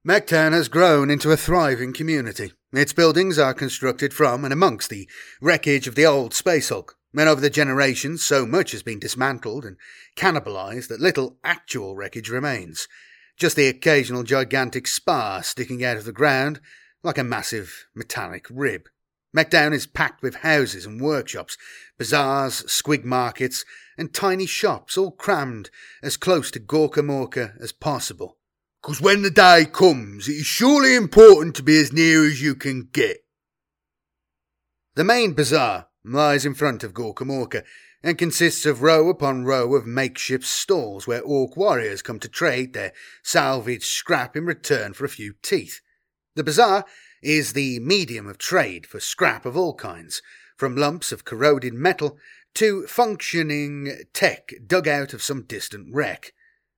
Mechtown 0.07 0.53
has 0.53 0.69
grown 0.69 1.09
into 1.09 1.31
a 1.31 1.37
thriving 1.37 1.95
community. 1.95 2.53
Its 2.75 2.93
buildings 2.93 3.39
are 3.39 3.55
constructed 3.55 4.13
from 4.13 4.45
and 4.45 4.53
amongst 4.53 4.91
the 4.91 5.09
wreckage 5.41 5.89
of 5.89 5.95
the 5.95 6.05
old 6.05 6.35
Space 6.35 6.69
Hulk, 6.69 6.99
and 7.17 7.27
over 7.27 7.41
the 7.41 7.49
generations 7.49 8.23
so 8.23 8.45
much 8.45 8.73
has 8.73 8.83
been 8.83 8.99
dismantled 8.99 9.65
and 9.65 9.79
cannibalized 10.15 10.89
that 10.89 11.01
little 11.01 11.39
actual 11.43 11.97
wreckage 11.97 12.29
remains 12.29 12.87
just 13.39 13.57
the 13.57 13.67
occasional 13.67 14.23
gigantic 14.23 14.87
spar 14.87 15.43
sticking 15.43 15.83
out 15.83 15.97
of 15.97 16.05
the 16.05 16.13
ground 16.13 16.61
like 17.03 17.19
a 17.19 17.25
massive 17.25 17.87
metallic 17.95 18.47
rib. 18.51 18.89
Mechtown 19.35 19.73
is 19.73 19.87
packed 19.87 20.23
with 20.23 20.37
houses 20.37 20.87
and 20.87 21.01
workshops, 21.01 21.57
bazaars, 21.99 22.63
squig 22.65 23.05
markets, 23.05 23.65
and 23.99 24.13
tiny 24.13 24.47
shops, 24.47 24.97
all 24.97 25.11
crammed 25.11 25.71
as 26.03 26.19
close 26.19 26.51
to 26.51 26.59
Gorka 26.59 27.01
Morka 27.01 27.55
as 27.61 27.73
possible. 27.73 28.37
Because 28.85 29.01
when 29.01 29.23
the 29.23 29.31
day 29.31 29.65
comes, 29.65 30.29
it 30.29 30.35
is 30.35 30.47
surely 30.47 30.95
important 30.95 31.57
to 31.57 31.63
be 31.63 31.81
as 31.81 31.91
near 31.91 32.27
as 32.27 32.43
you 32.43 32.55
can 32.55 32.91
get. 32.93 33.25
The 34.95 35.05
main 35.05 35.33
bazaar 35.33 35.87
lies 36.05 36.45
in 36.45 36.53
front 36.53 36.85
of 36.85 36.93
Gorka 36.93 37.25
Morka, 37.25 37.65
and 38.03 38.19
consists 38.19 38.67
of 38.67 38.83
row 38.83 39.09
upon 39.09 39.47
row 39.47 39.75
of 39.75 39.87
makeshift 39.87 40.45
stalls 40.45 41.07
where 41.07 41.23
orc 41.23 41.57
warriors 41.57 42.03
come 42.03 42.21
to 42.21 42.29
trade 42.29 42.75
their 42.75 42.93
salvaged 43.23 43.85
scrap 43.85 44.37
in 44.37 44.45
return 44.45 44.93
for 44.93 45.07
a 45.07 45.09
few 45.09 45.33
teeth. 45.41 45.81
The 46.35 46.45
bazaar 46.45 46.85
is 47.23 47.55
the 47.55 47.81
medium 47.81 48.27
of 48.27 48.37
trade 48.37 48.87
for 48.87 49.01
scrap 49.01 49.47
of 49.47 49.57
all 49.57 49.73
kinds, 49.73 50.21
from 50.59 50.77
lumps 50.77 51.11
of 51.11 51.25
corroded 51.25 51.73
metal 51.73 52.19
to 52.57 52.87
functioning 52.87 54.05
tech 54.13 54.53
dug 54.67 54.87
out 54.87 55.15
of 55.15 55.23
some 55.23 55.45
distant 55.45 55.89
wreck. 55.91 56.35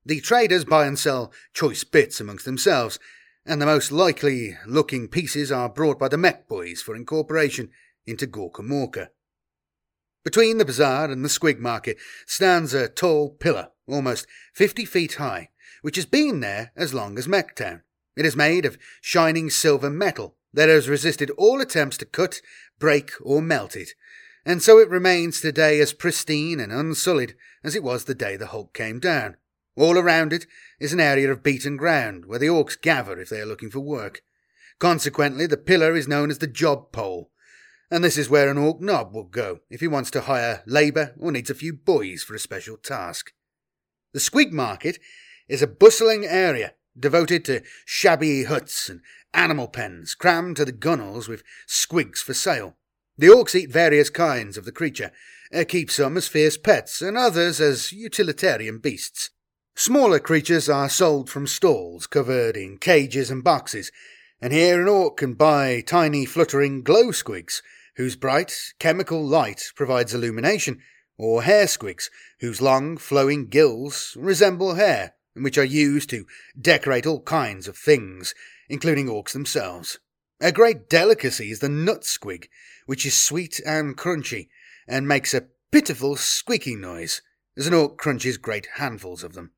The 0.06 0.20
traders 0.20 0.64
buy 0.64 0.86
and 0.86 0.96
sell 0.96 1.32
choice 1.52 1.82
bits 1.82 2.20
amongst 2.20 2.44
themselves, 2.44 3.00
and 3.44 3.60
the 3.60 3.66
most 3.66 3.90
likely 3.90 4.56
looking 4.64 5.08
pieces 5.08 5.50
are 5.50 5.68
brought 5.68 5.98
by 5.98 6.06
the 6.06 6.16
mech 6.16 6.46
boys 6.46 6.80
for 6.80 6.94
incorporation 6.94 7.70
into 8.06 8.28
Gorka 8.28 8.62
Morka. 8.62 9.08
Between 10.22 10.58
the 10.58 10.64
bazaar 10.64 11.10
and 11.10 11.24
the 11.24 11.28
squig 11.28 11.58
market 11.58 11.96
stands 12.24 12.72
a 12.72 12.88
tall 12.88 13.30
pillar, 13.30 13.70
almost 13.88 14.28
fifty 14.54 14.84
feet 14.84 15.14
high, 15.14 15.48
which 15.82 15.96
has 15.96 16.06
been 16.06 16.38
there 16.38 16.70
as 16.76 16.94
long 16.94 17.18
as 17.18 17.26
Mechtown. 17.26 17.80
It 18.16 18.24
is 18.24 18.36
made 18.36 18.64
of 18.64 18.78
shining 19.00 19.50
silver 19.50 19.90
metal 19.90 20.36
that 20.54 20.68
has 20.68 20.88
resisted 20.88 21.30
all 21.30 21.60
attempts 21.60 21.98
to 21.98 22.04
cut, 22.04 22.40
break, 22.78 23.10
or 23.20 23.42
melt 23.42 23.74
it, 23.74 23.90
and 24.44 24.62
so 24.62 24.78
it 24.78 24.88
remains 24.88 25.40
today 25.40 25.80
as 25.80 25.92
pristine 25.92 26.60
and 26.60 26.70
unsullied 26.70 27.34
as 27.64 27.74
it 27.74 27.82
was 27.82 28.04
the 28.04 28.14
day 28.14 28.36
the 28.36 28.46
Hulk 28.46 28.72
came 28.72 29.00
down. 29.00 29.36
All 29.76 29.98
around 29.98 30.32
it 30.32 30.46
is 30.80 30.92
an 30.92 31.00
area 31.00 31.30
of 31.30 31.42
beaten 31.42 31.76
ground 31.76 32.24
where 32.24 32.38
the 32.38 32.46
orcs 32.46 32.80
gather 32.80 33.20
if 33.20 33.28
they 33.28 33.40
are 33.40 33.46
looking 33.46 33.70
for 33.70 33.80
work. 33.80 34.22
Consequently, 34.78 35.46
the 35.46 35.56
pillar 35.56 35.94
is 35.94 36.08
known 36.08 36.30
as 36.30 36.38
the 36.38 36.46
job 36.46 36.92
pole, 36.92 37.30
and 37.90 38.02
this 38.02 38.18
is 38.18 38.30
where 38.30 38.50
an 38.50 38.58
orc 38.58 38.80
nob 38.80 39.14
will 39.14 39.24
go 39.24 39.60
if 39.70 39.80
he 39.80 39.86
wants 39.86 40.10
to 40.10 40.22
hire 40.22 40.62
labour 40.66 41.14
or 41.18 41.30
needs 41.30 41.50
a 41.50 41.54
few 41.54 41.72
boys 41.72 42.22
for 42.22 42.34
a 42.34 42.38
special 42.38 42.76
task. 42.78 43.32
The 44.12 44.18
Squig 44.18 44.50
Market 44.50 44.98
is 45.46 45.62
a 45.62 45.66
bustling 45.66 46.24
area 46.24 46.74
devoted 46.98 47.44
to 47.44 47.62
shabby 47.84 48.44
huts 48.44 48.88
and 48.88 49.02
animal 49.34 49.68
pens 49.68 50.14
crammed 50.14 50.56
to 50.56 50.64
the 50.64 50.72
gunnels 50.72 51.28
with 51.28 51.44
squigs 51.68 52.18
for 52.18 52.32
sale. 52.32 52.76
The 53.18 53.28
orcs 53.28 53.54
eat 53.54 53.70
various 53.70 54.08
kinds 54.08 54.56
of 54.56 54.64
the 54.64 54.72
creature, 54.72 55.12
keep 55.68 55.90
some 55.90 56.16
as 56.16 56.28
fierce 56.28 56.56
pets 56.56 57.02
and 57.02 57.16
others 57.16 57.60
as 57.60 57.92
utilitarian 57.92 58.78
beasts. 58.78 59.30
Smaller 59.78 60.18
creatures 60.18 60.70
are 60.70 60.88
sold 60.88 61.28
from 61.28 61.46
stalls 61.46 62.06
covered 62.06 62.56
in 62.56 62.78
cages 62.78 63.30
and 63.30 63.44
boxes, 63.44 63.92
and 64.40 64.50
here 64.50 64.80
an 64.80 64.88
orc 64.88 65.18
can 65.18 65.34
buy 65.34 65.82
tiny 65.82 66.24
fluttering 66.24 66.82
glow 66.82 67.10
squigs 67.10 67.60
whose 67.96 68.16
bright 68.16 68.72
chemical 68.78 69.22
light 69.22 69.64
provides 69.76 70.14
illumination, 70.14 70.80
or 71.18 71.42
hair 71.42 71.66
squigs 71.66 72.08
whose 72.40 72.62
long 72.62 72.96
flowing 72.96 73.48
gills 73.48 74.16
resemble 74.18 74.76
hair 74.76 75.12
and 75.34 75.44
which 75.44 75.58
are 75.58 75.64
used 75.64 76.08
to 76.08 76.26
decorate 76.58 77.04
all 77.04 77.20
kinds 77.20 77.68
of 77.68 77.76
things, 77.76 78.34
including 78.70 79.08
orcs 79.08 79.32
themselves. 79.32 79.98
A 80.40 80.52
great 80.52 80.88
delicacy 80.88 81.50
is 81.50 81.58
the 81.58 81.68
nut 81.68 82.00
squig, 82.00 82.46
which 82.86 83.04
is 83.04 83.14
sweet 83.14 83.60
and 83.66 83.94
crunchy, 83.94 84.48
and 84.88 85.06
makes 85.06 85.34
a 85.34 85.48
pitiful 85.70 86.16
squeaking 86.16 86.80
noise 86.80 87.20
as 87.58 87.66
an 87.66 87.74
orc 87.74 87.98
crunches 87.98 88.38
great 88.38 88.68
handfuls 88.76 89.22
of 89.22 89.34
them. 89.34 89.50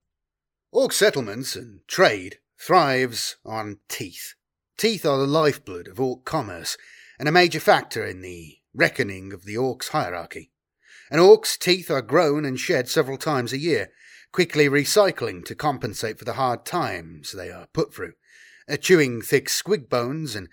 Orc 0.71 0.93
settlements 0.93 1.57
and 1.57 1.81
trade 1.89 2.41
thrives 2.61 3.37
on 3.43 3.79
teeth. 3.89 4.35
Teeth 4.77 5.07
are 5.07 5.17
the 5.17 5.27
lifeblood 5.27 5.89
of 5.89 5.99
orc 5.99 6.27
commerce, 6.27 6.77
and 7.19 7.27
a 7.27 7.33
major 7.33 7.59
factor 7.59 8.05
in 8.05 8.21
the 8.21 8.59
reckoning 8.75 9.33
of 9.33 9.47
the 9.47 9.57
orc's 9.57 9.89
hierarchy. 9.89 10.51
An 11.11 11.21
orc's 11.21 11.57
teeth 11.57 11.91
are 11.91 12.03
grown 12.03 12.45
and 12.45 12.61
shed 12.61 12.87
several 12.87 13.17
times 13.17 13.55
a 13.55 13.59
year, 13.59 13.91
quickly 14.31 14.69
recycling 14.69 15.43
to 15.47 15.55
compensate 15.55 16.19
for 16.19 16.27
the 16.27 16.35
hard 16.35 16.67
times 16.67 17.33
they 17.33 17.51
are 17.51 17.69
put 17.73 17.95
through, 17.95 18.13
uh, 18.69 18.77
chewing 18.77 19.23
thick 19.23 19.49
squig 19.49 19.89
bones 19.89 20.37
and 20.37 20.51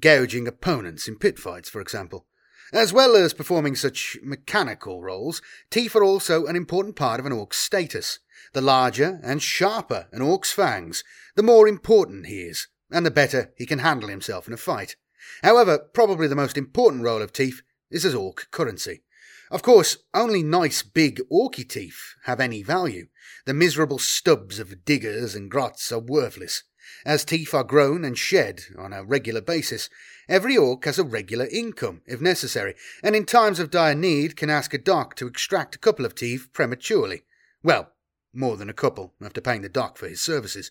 gouging 0.00 0.48
opponents 0.48 1.06
in 1.06 1.18
pit 1.18 1.38
fights, 1.38 1.68
for 1.68 1.82
example. 1.82 2.26
As 2.72 2.92
well 2.92 3.14
as 3.14 3.34
performing 3.34 3.76
such 3.76 4.16
mechanical 4.22 5.02
roles, 5.02 5.42
teeth 5.70 5.94
are 5.94 6.04
also 6.04 6.46
an 6.46 6.56
important 6.56 6.96
part 6.96 7.20
of 7.20 7.26
an 7.26 7.32
orc's 7.32 7.58
status. 7.58 8.18
The 8.58 8.64
larger 8.64 9.20
and 9.22 9.40
sharper 9.40 10.08
an 10.10 10.20
orc's 10.20 10.50
fangs, 10.50 11.04
the 11.36 11.44
more 11.44 11.68
important 11.68 12.26
he 12.26 12.42
is, 12.42 12.66
and 12.90 13.06
the 13.06 13.10
better 13.12 13.52
he 13.56 13.64
can 13.66 13.78
handle 13.78 14.08
himself 14.08 14.48
in 14.48 14.52
a 14.52 14.56
fight. 14.56 14.96
However, 15.44 15.78
probably 15.78 16.26
the 16.26 16.34
most 16.34 16.58
important 16.58 17.04
role 17.04 17.22
of 17.22 17.32
teeth 17.32 17.62
is 17.88 18.04
as 18.04 18.16
orc 18.16 18.48
currency. 18.50 19.04
Of 19.52 19.62
course, 19.62 19.98
only 20.12 20.42
nice 20.42 20.82
big 20.82 21.20
orky 21.30 21.68
teeth 21.68 22.16
have 22.24 22.40
any 22.40 22.64
value. 22.64 23.06
The 23.46 23.54
miserable 23.54 24.00
stubs 24.00 24.58
of 24.58 24.84
diggers 24.84 25.36
and 25.36 25.48
grots 25.48 25.92
are 25.92 26.00
worthless. 26.00 26.64
As 27.06 27.24
teeth 27.24 27.54
are 27.54 27.62
grown 27.62 28.04
and 28.04 28.18
shed 28.18 28.64
on 28.76 28.92
a 28.92 29.04
regular 29.04 29.40
basis, 29.40 29.88
every 30.28 30.56
orc 30.56 30.84
has 30.84 30.98
a 30.98 31.04
regular 31.04 31.46
income, 31.46 32.02
if 32.06 32.20
necessary, 32.20 32.74
and 33.04 33.14
in 33.14 33.24
times 33.24 33.60
of 33.60 33.70
dire 33.70 33.94
need 33.94 34.34
can 34.34 34.50
ask 34.50 34.74
a 34.74 34.78
doc 34.78 35.14
to 35.14 35.28
extract 35.28 35.76
a 35.76 35.78
couple 35.78 36.04
of 36.04 36.16
teeth 36.16 36.48
prematurely. 36.52 37.22
Well, 37.62 37.92
more 38.32 38.56
than 38.56 38.68
a 38.68 38.74
couple, 38.74 39.14
after 39.22 39.40
paying 39.40 39.62
the 39.62 39.68
doc 39.68 39.96
for 39.96 40.08
his 40.08 40.20
services. 40.20 40.70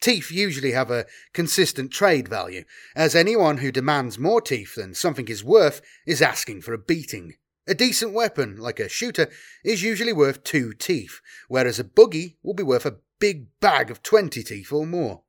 Teeth 0.00 0.30
usually 0.30 0.72
have 0.72 0.90
a 0.90 1.06
consistent 1.32 1.90
trade 1.90 2.28
value, 2.28 2.64
as 2.94 3.14
anyone 3.14 3.58
who 3.58 3.70
demands 3.70 4.18
more 4.18 4.40
teeth 4.40 4.74
than 4.74 4.94
something 4.94 5.28
is 5.28 5.44
worth 5.44 5.80
is 6.06 6.20
asking 6.20 6.60
for 6.60 6.74
a 6.74 6.78
beating. 6.78 7.34
A 7.66 7.74
decent 7.74 8.12
weapon, 8.12 8.56
like 8.56 8.78
a 8.78 8.88
shooter, 8.88 9.30
is 9.64 9.82
usually 9.82 10.12
worth 10.12 10.44
two 10.44 10.74
teeth, 10.74 11.20
whereas 11.48 11.78
a 11.78 11.84
buggy 11.84 12.36
will 12.42 12.54
be 12.54 12.62
worth 12.62 12.84
a 12.84 12.96
big 13.18 13.46
bag 13.60 13.90
of 13.90 14.02
20 14.02 14.42
teeth 14.42 14.70
or 14.70 14.86
more. 14.86 15.22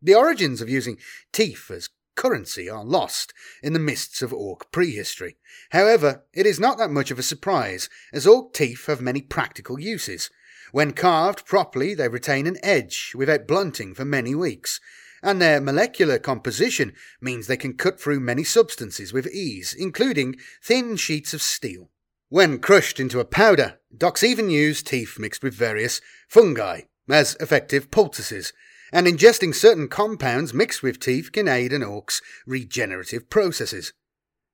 The 0.00 0.14
origins 0.14 0.60
of 0.60 0.70
using 0.70 0.98
teeth 1.32 1.70
as 1.70 1.90
currency 2.14 2.68
are 2.68 2.84
lost 2.84 3.34
in 3.62 3.72
the 3.72 3.78
mists 3.78 4.22
of 4.22 4.32
orc 4.32 4.70
prehistory. 4.72 5.36
However, 5.70 6.24
it 6.32 6.46
is 6.46 6.60
not 6.60 6.78
that 6.78 6.90
much 6.90 7.10
of 7.10 7.18
a 7.18 7.22
surprise, 7.22 7.88
as 8.12 8.26
orc 8.26 8.54
teeth 8.54 8.86
have 8.86 9.00
many 9.00 9.20
practical 9.20 9.78
uses. 9.78 10.30
When 10.72 10.92
carved 10.92 11.44
properly, 11.44 11.94
they 11.94 12.08
retain 12.08 12.46
an 12.46 12.56
edge 12.62 13.12
without 13.14 13.46
blunting 13.46 13.94
for 13.94 14.06
many 14.06 14.34
weeks, 14.34 14.80
and 15.22 15.40
their 15.40 15.60
molecular 15.60 16.18
composition 16.18 16.94
means 17.20 17.46
they 17.46 17.58
can 17.58 17.74
cut 17.74 18.00
through 18.00 18.20
many 18.20 18.42
substances 18.42 19.12
with 19.12 19.26
ease, 19.26 19.74
including 19.78 20.36
thin 20.62 20.96
sheets 20.96 21.34
of 21.34 21.42
steel. 21.42 21.90
When 22.30 22.58
crushed 22.58 22.98
into 22.98 23.20
a 23.20 23.26
powder, 23.26 23.80
docs 23.94 24.24
even 24.24 24.48
use 24.48 24.82
teeth 24.82 25.18
mixed 25.18 25.42
with 25.42 25.52
various 25.54 26.00
fungi 26.26 26.82
as 27.06 27.36
effective 27.38 27.90
poultices, 27.90 28.54
and 28.94 29.06
ingesting 29.06 29.54
certain 29.54 29.88
compounds 29.88 30.54
mixed 30.54 30.82
with 30.82 30.98
teeth 30.98 31.32
can 31.32 31.48
aid 31.48 31.74
an 31.74 31.82
orc's 31.82 32.22
regenerative 32.46 33.28
processes. 33.28 33.92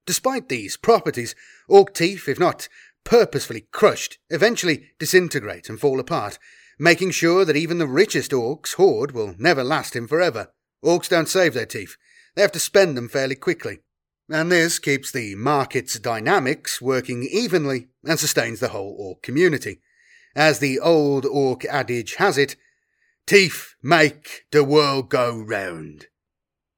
Despite 0.04 0.48
these 0.48 0.76
properties, 0.76 1.36
orc 1.68 1.94
teeth, 1.94 2.28
if 2.28 2.40
not 2.40 2.68
purposefully 3.08 3.66
crushed, 3.72 4.18
eventually 4.28 4.90
disintegrate 4.98 5.70
and 5.70 5.80
fall 5.80 5.98
apart, 5.98 6.38
making 6.78 7.10
sure 7.10 7.42
that 7.42 7.56
even 7.56 7.78
the 7.78 7.86
richest 7.86 8.34
orc's 8.34 8.74
hoard 8.74 9.12
will 9.12 9.34
never 9.38 9.64
last 9.64 9.96
him 9.96 10.06
forever. 10.06 10.52
Orcs 10.84 11.08
don't 11.08 11.26
save 11.26 11.54
their 11.54 11.64
teeth. 11.64 11.96
They 12.34 12.42
have 12.42 12.52
to 12.52 12.58
spend 12.58 12.98
them 12.98 13.08
fairly 13.08 13.34
quickly. 13.34 13.78
And 14.28 14.52
this 14.52 14.78
keeps 14.78 15.10
the 15.10 15.34
market's 15.36 15.98
dynamics 15.98 16.82
working 16.82 17.22
evenly 17.22 17.88
and 18.04 18.20
sustains 18.20 18.60
the 18.60 18.68
whole 18.68 18.94
orc 18.98 19.22
community. 19.22 19.80
As 20.36 20.58
the 20.58 20.78
old 20.78 21.24
orc 21.24 21.64
adage 21.64 22.16
has 22.16 22.36
it, 22.36 22.56
teeth 23.26 23.74
make 23.82 24.44
the 24.50 24.62
world 24.62 25.08
go 25.08 25.34
round. 25.34 26.08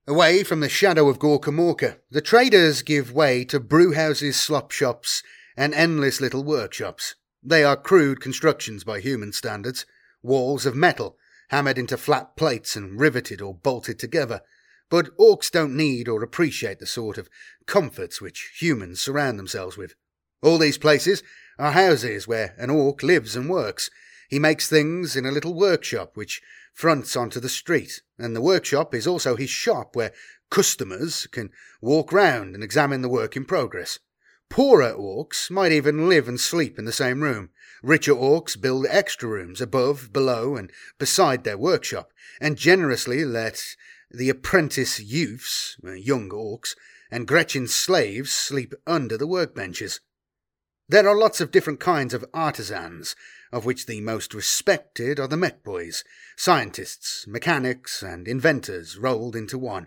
Away 0.06 0.44
from 0.44 0.60
the 0.60 0.68
shadow 0.68 1.08
of 1.08 1.18
Gorkamorka, 1.18 1.96
the 2.08 2.20
traders 2.20 2.82
give 2.82 3.12
way 3.12 3.44
to 3.46 3.58
brewhouses, 3.58 4.34
slop 4.34 4.70
shops, 4.70 5.24
and 5.56 5.74
endless 5.74 6.20
little 6.20 6.44
workshops. 6.44 7.14
They 7.42 7.64
are 7.64 7.76
crude 7.76 8.20
constructions 8.20 8.84
by 8.84 9.00
human 9.00 9.32
standards, 9.32 9.86
walls 10.22 10.66
of 10.66 10.74
metal 10.74 11.16
hammered 11.48 11.78
into 11.78 11.96
flat 11.96 12.36
plates 12.36 12.76
and 12.76 12.98
riveted 13.00 13.40
or 13.40 13.54
bolted 13.54 13.98
together. 13.98 14.40
But 14.88 15.16
orcs 15.18 15.50
don't 15.50 15.76
need 15.76 16.08
or 16.08 16.22
appreciate 16.22 16.78
the 16.78 16.86
sort 16.86 17.18
of 17.18 17.28
comforts 17.66 18.20
which 18.20 18.52
humans 18.60 19.00
surround 19.00 19.38
themselves 19.38 19.76
with. 19.76 19.94
All 20.42 20.58
these 20.58 20.78
places 20.78 21.22
are 21.58 21.72
houses 21.72 22.26
where 22.26 22.54
an 22.56 22.70
orc 22.70 23.02
lives 23.02 23.36
and 23.36 23.48
works. 23.48 23.90
He 24.28 24.38
makes 24.38 24.68
things 24.68 25.16
in 25.16 25.26
a 25.26 25.32
little 25.32 25.54
workshop 25.54 26.16
which 26.16 26.40
fronts 26.72 27.16
onto 27.16 27.40
the 27.40 27.48
street, 27.48 28.00
and 28.18 28.34
the 28.34 28.40
workshop 28.40 28.94
is 28.94 29.06
also 29.06 29.36
his 29.36 29.50
shop 29.50 29.94
where 29.94 30.12
customers 30.50 31.26
can 31.30 31.50
walk 31.80 32.12
round 32.12 32.54
and 32.54 32.62
examine 32.62 33.02
the 33.02 33.08
work 33.08 33.36
in 33.36 33.44
progress. 33.44 33.98
Poorer 34.50 34.94
orcs 34.94 35.48
might 35.48 35.70
even 35.70 36.08
live 36.08 36.26
and 36.26 36.38
sleep 36.40 36.76
in 36.76 36.84
the 36.84 36.92
same 36.92 37.22
room, 37.22 37.50
Richer 37.84 38.14
orcs 38.14 38.60
build 38.60 38.84
extra 38.90 39.28
rooms 39.28 39.60
above, 39.60 40.12
below, 40.12 40.56
and 40.56 40.72
beside 40.98 41.44
their 41.44 41.56
workshop, 41.56 42.12
and 42.40 42.58
generously 42.58 43.24
let 43.24 43.76
the 44.10 44.28
apprentice 44.28 44.98
youths, 44.98 45.76
uh, 45.84 45.92
young 45.92 46.30
orcs, 46.30 46.74
and 47.12 47.28
Gretchin's 47.28 47.72
slaves 47.72 48.32
sleep 48.32 48.74
under 48.88 49.16
the 49.16 49.28
workbenches. 49.28 50.00
There 50.88 51.08
are 51.08 51.16
lots 51.16 51.40
of 51.40 51.52
different 51.52 51.78
kinds 51.78 52.12
of 52.12 52.24
artisans, 52.34 53.14
of 53.52 53.64
which 53.64 53.86
the 53.86 54.00
most 54.00 54.34
respected 54.34 55.20
are 55.20 55.28
the 55.28 55.36
mech 55.36 55.62
boys, 55.62 56.02
scientists, 56.36 57.24
mechanics, 57.28 58.02
and 58.02 58.26
inventors 58.26 58.98
rolled 58.98 59.36
into 59.36 59.56
one. 59.56 59.86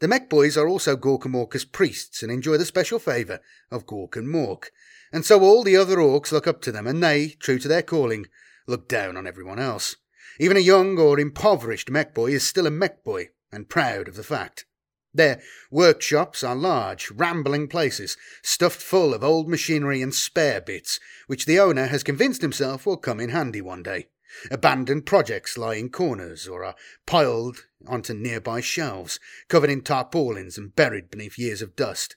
The 0.00 0.08
mech 0.08 0.30
boys 0.30 0.56
are 0.56 0.66
also 0.66 0.96
Gorkamorka's 0.96 1.66
priests 1.66 2.22
and 2.22 2.32
enjoy 2.32 2.56
the 2.56 2.64
special 2.64 2.98
favour 2.98 3.40
of 3.70 3.84
Gorkan 3.84 4.26
Mork, 4.26 4.70
and 5.12 5.26
so 5.26 5.42
all 5.42 5.62
the 5.62 5.76
other 5.76 5.96
orcs 5.96 6.32
look 6.32 6.46
up 6.46 6.62
to 6.62 6.72
them, 6.72 6.86
and 6.86 7.02
they, 7.02 7.36
true 7.38 7.58
to 7.58 7.68
their 7.68 7.82
calling, 7.82 8.26
look 8.66 8.88
down 8.88 9.18
on 9.18 9.26
everyone 9.26 9.58
else. 9.58 9.96
Even 10.38 10.56
a 10.56 10.60
young 10.60 10.98
or 10.98 11.20
impoverished 11.20 11.90
mech 11.90 12.14
boy 12.14 12.30
is 12.30 12.46
still 12.46 12.66
a 12.66 12.70
mech 12.70 13.04
boy, 13.04 13.28
and 13.52 13.68
proud 13.68 14.08
of 14.08 14.16
the 14.16 14.22
fact. 14.22 14.64
Their 15.12 15.42
workshops 15.70 16.42
are 16.42 16.56
large, 16.56 17.10
rambling 17.10 17.68
places, 17.68 18.16
stuffed 18.42 18.80
full 18.80 19.12
of 19.12 19.22
old 19.22 19.50
machinery 19.50 20.00
and 20.00 20.14
spare 20.14 20.62
bits, 20.62 20.98
which 21.26 21.44
the 21.44 21.60
owner 21.60 21.88
has 21.88 22.02
convinced 22.02 22.40
himself 22.40 22.86
will 22.86 22.96
come 22.96 23.20
in 23.20 23.28
handy 23.28 23.60
one 23.60 23.82
day. 23.82 24.08
Abandoned 24.50 25.06
projects 25.06 25.58
lie 25.58 25.74
in 25.74 25.90
corners 25.90 26.46
or 26.46 26.64
are 26.64 26.76
piled 27.06 27.66
onto 27.86 28.14
nearby 28.14 28.60
shelves, 28.60 29.18
covered 29.48 29.70
in 29.70 29.82
tarpaulins 29.82 30.56
and 30.56 30.76
buried 30.76 31.10
beneath 31.10 31.38
years 31.38 31.62
of 31.62 31.74
dust. 31.74 32.16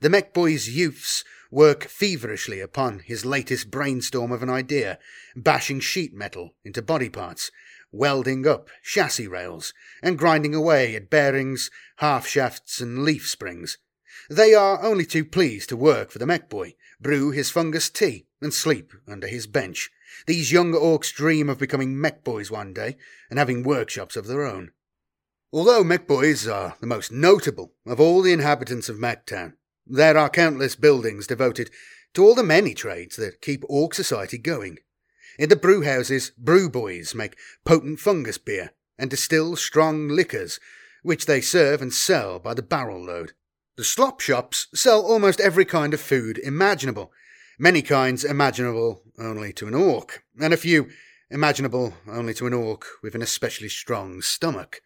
The 0.00 0.10
mech 0.10 0.34
boy's 0.34 0.68
youths 0.68 1.24
work 1.50 1.84
feverishly 1.84 2.60
upon 2.60 2.98
his 2.98 3.24
latest 3.24 3.70
brainstorm 3.70 4.32
of 4.32 4.42
an 4.42 4.50
idea, 4.50 4.98
bashing 5.36 5.80
sheet 5.80 6.12
metal 6.12 6.54
into 6.64 6.82
body 6.82 7.08
parts, 7.08 7.50
welding 7.92 8.46
up 8.46 8.68
chassis 8.82 9.28
rails 9.28 9.72
and 10.02 10.18
grinding 10.18 10.54
away 10.54 10.96
at 10.96 11.10
bearings, 11.10 11.70
half 11.96 12.26
shafts, 12.26 12.80
and 12.80 13.04
leaf 13.04 13.28
springs. 13.28 13.78
They 14.28 14.52
are 14.54 14.82
only 14.82 15.06
too 15.06 15.24
pleased 15.24 15.68
to 15.68 15.76
work 15.76 16.10
for 16.10 16.18
the 16.18 16.26
mech 16.26 16.48
boy, 16.48 16.74
brew 17.00 17.30
his 17.30 17.50
fungus 17.50 17.88
tea, 17.88 18.26
and 18.40 18.52
sleep 18.52 18.92
under 19.06 19.26
his 19.26 19.46
bench. 19.46 19.90
These 20.26 20.52
young 20.52 20.72
orcs 20.72 21.12
dream 21.12 21.48
of 21.48 21.58
becoming 21.58 22.00
mech 22.00 22.24
boys 22.24 22.50
one 22.50 22.72
day 22.72 22.96
and 23.30 23.38
having 23.38 23.62
workshops 23.62 24.16
of 24.16 24.26
their 24.26 24.44
own. 24.44 24.72
Although 25.52 25.84
mech 25.84 26.08
boys 26.08 26.48
are 26.48 26.76
the 26.80 26.86
most 26.86 27.12
notable 27.12 27.74
of 27.86 28.00
all 28.00 28.22
the 28.22 28.32
inhabitants 28.32 28.88
of 28.88 28.96
Mechtown, 28.96 29.52
there 29.86 30.18
are 30.18 30.28
countless 30.28 30.74
buildings 30.74 31.26
devoted 31.26 31.70
to 32.14 32.24
all 32.24 32.34
the 32.34 32.42
many 32.42 32.74
trades 32.74 33.16
that 33.16 33.40
keep 33.40 33.64
Orc 33.68 33.94
society 33.94 34.38
going. 34.38 34.78
In 35.38 35.48
the 35.48 35.56
brewhouses, 35.56 36.32
brew 36.36 36.68
boys 36.68 37.14
make 37.14 37.36
potent 37.64 38.00
fungus 38.00 38.38
beer 38.38 38.72
and 38.98 39.10
distill 39.10 39.56
strong 39.56 40.08
liquors, 40.08 40.58
which 41.02 41.26
they 41.26 41.40
serve 41.40 41.82
and 41.82 41.94
sell 41.94 42.38
by 42.38 42.54
the 42.54 42.62
barrel 42.62 43.04
load. 43.04 43.32
The 43.76 43.84
slop 43.84 44.20
shops 44.20 44.68
sell 44.74 45.02
almost 45.02 45.40
every 45.40 45.64
kind 45.64 45.92
of 45.94 46.00
food 46.00 46.38
imaginable, 46.38 47.12
many 47.58 47.82
kinds 47.82 48.24
imaginable 48.24 49.03
only 49.18 49.52
to 49.54 49.66
an 49.66 49.74
orc, 49.74 50.24
and 50.40 50.52
a 50.52 50.56
few 50.56 50.88
imaginable 51.30 51.94
only 52.06 52.34
to 52.34 52.46
an 52.46 52.52
orc 52.52 52.86
with 53.02 53.14
an 53.14 53.22
especially 53.22 53.68
strong 53.68 54.20
stomach. 54.22 54.80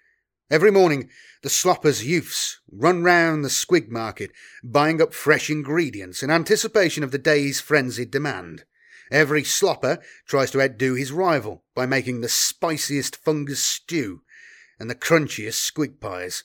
Every 0.51 0.71
morning, 0.71 1.11
the 1.43 1.51
sloppers' 1.51 2.07
youths 2.07 2.61
run 2.73 3.03
round 3.03 3.45
the 3.45 3.51
squig 3.51 3.91
market, 3.91 4.31
buying 4.65 5.03
up 5.03 5.13
fresh 5.13 5.51
ingredients 5.51 6.23
in 6.23 6.31
anticipation 6.31 7.05
of 7.05 7.11
the 7.11 7.19
day's 7.19 7.61
frenzied 7.61 8.11
demand. 8.11 8.65
Every 9.11 9.43
slopper 9.43 9.99
tries 10.27 10.51
to 10.53 10.63
outdo 10.63 10.95
his 10.95 11.13
rival 11.13 11.65
by 11.75 11.87
making 11.87 12.21
the 12.21 12.29
spiciest 12.29 13.17
fungus 13.17 13.63
stew 13.63 14.23
and 14.79 14.89
the 14.89 14.95
crunchiest 14.95 15.71
squig 15.71 16.01
pies. 16.01 16.45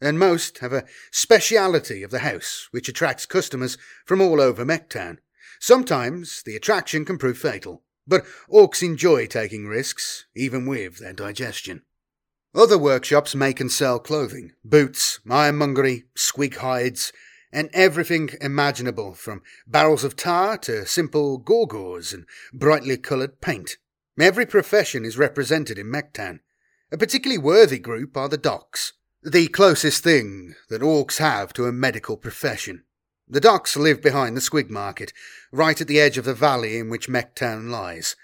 And 0.00 0.18
most 0.18 0.58
have 0.58 0.72
a 0.72 0.84
speciality 1.12 2.02
of 2.02 2.10
the 2.10 2.20
house 2.20 2.68
which 2.72 2.88
attracts 2.88 3.26
customers 3.26 3.78
from 4.04 4.20
all 4.20 4.40
over 4.40 4.64
Mechtown. 4.64 5.18
Sometimes 5.60 6.42
the 6.44 6.56
attraction 6.56 7.04
can 7.04 7.18
prove 7.18 7.38
fatal, 7.38 7.82
but 8.06 8.24
orcs 8.50 8.82
enjoy 8.82 9.26
taking 9.26 9.66
risks, 9.66 10.26
even 10.34 10.66
with 10.66 10.98
their 10.98 11.12
digestion. 11.12 11.82
Other 12.54 12.78
workshops 12.78 13.34
make 13.34 13.60
and 13.60 13.72
sell 13.72 13.98
clothing, 13.98 14.52
boots, 14.64 15.18
ironmongery, 15.28 16.04
squig 16.16 16.56
hides, 16.56 17.12
and 17.52 17.70
everything 17.72 18.30
imaginable 18.40 19.14
from 19.14 19.42
barrels 19.66 20.04
of 20.04 20.16
tar 20.16 20.58
to 20.58 20.86
simple 20.86 21.40
gorgors 21.40 22.12
and 22.12 22.26
brightly 22.52 22.96
coloured 22.96 23.40
paint. 23.40 23.76
Every 24.18 24.46
profession 24.46 25.04
is 25.04 25.18
represented 25.18 25.78
in 25.78 25.90
Mechtown. 25.90 26.40
A 26.92 26.98
particularly 26.98 27.38
worthy 27.38 27.78
group 27.78 28.16
are 28.16 28.28
the 28.28 28.38
docs, 28.38 28.92
the 29.22 29.48
closest 29.48 30.04
thing 30.04 30.54
that 30.68 30.82
orcs 30.82 31.18
have 31.18 31.52
to 31.54 31.66
a 31.66 31.72
medical 31.72 32.16
profession. 32.16 32.84
The 33.34 33.40
docs 33.40 33.76
live 33.76 34.00
behind 34.00 34.36
the 34.36 34.40
squig 34.40 34.70
market, 34.70 35.12
right 35.50 35.80
at 35.80 35.88
the 35.88 35.98
edge 35.98 36.18
of 36.18 36.24
the 36.24 36.34
valley 36.34 36.78
in 36.78 36.88
which 36.88 37.08
Mechtown 37.08 37.68
lies. 37.68 38.14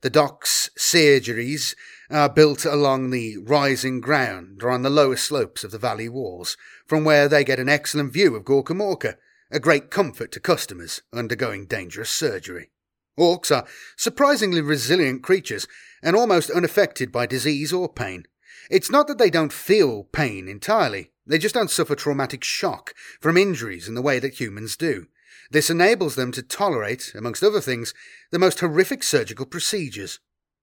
The 0.00 0.10
docs' 0.10 0.70
surgeries 0.76 1.76
are 2.10 2.28
built 2.28 2.64
along 2.64 3.10
the 3.10 3.36
rising 3.36 4.00
ground 4.00 4.64
or 4.64 4.70
on 4.70 4.82
the 4.82 4.90
lower 4.90 5.14
slopes 5.14 5.62
of 5.62 5.70
the 5.70 5.78
valley 5.78 6.08
walls, 6.08 6.56
from 6.84 7.04
where 7.04 7.28
they 7.28 7.44
get 7.44 7.60
an 7.60 7.68
excellent 7.68 8.12
view 8.12 8.34
of 8.34 8.42
Gorkamorka, 8.42 9.14
a 9.52 9.60
great 9.60 9.88
comfort 9.88 10.32
to 10.32 10.40
customers 10.40 11.00
undergoing 11.12 11.66
dangerous 11.66 12.10
surgery. 12.10 12.70
Orcs 13.16 13.54
are 13.54 13.68
surprisingly 13.96 14.62
resilient 14.62 15.22
creatures 15.22 15.68
and 16.02 16.16
almost 16.16 16.50
unaffected 16.50 17.12
by 17.12 17.26
disease 17.26 17.72
or 17.72 17.88
pain. 17.88 18.26
It's 18.70 18.90
not 18.90 19.06
that 19.08 19.18
they 19.18 19.30
don't 19.30 19.52
feel 19.52 20.04
pain 20.04 20.48
entirely, 20.48 21.12
they 21.26 21.38
just 21.38 21.54
don't 21.54 21.70
suffer 21.70 21.94
traumatic 21.94 22.44
shock 22.44 22.94
from 23.20 23.36
injuries 23.36 23.88
in 23.88 23.94
the 23.94 24.02
way 24.02 24.18
that 24.18 24.40
humans 24.40 24.76
do. 24.76 25.06
This 25.50 25.70
enables 25.70 26.14
them 26.14 26.32
to 26.32 26.42
tolerate, 26.42 27.12
amongst 27.14 27.42
other 27.42 27.60
things, 27.60 27.94
the 28.30 28.38
most 28.38 28.60
horrific 28.60 29.02
surgical 29.02 29.46
procedures. 29.46 30.18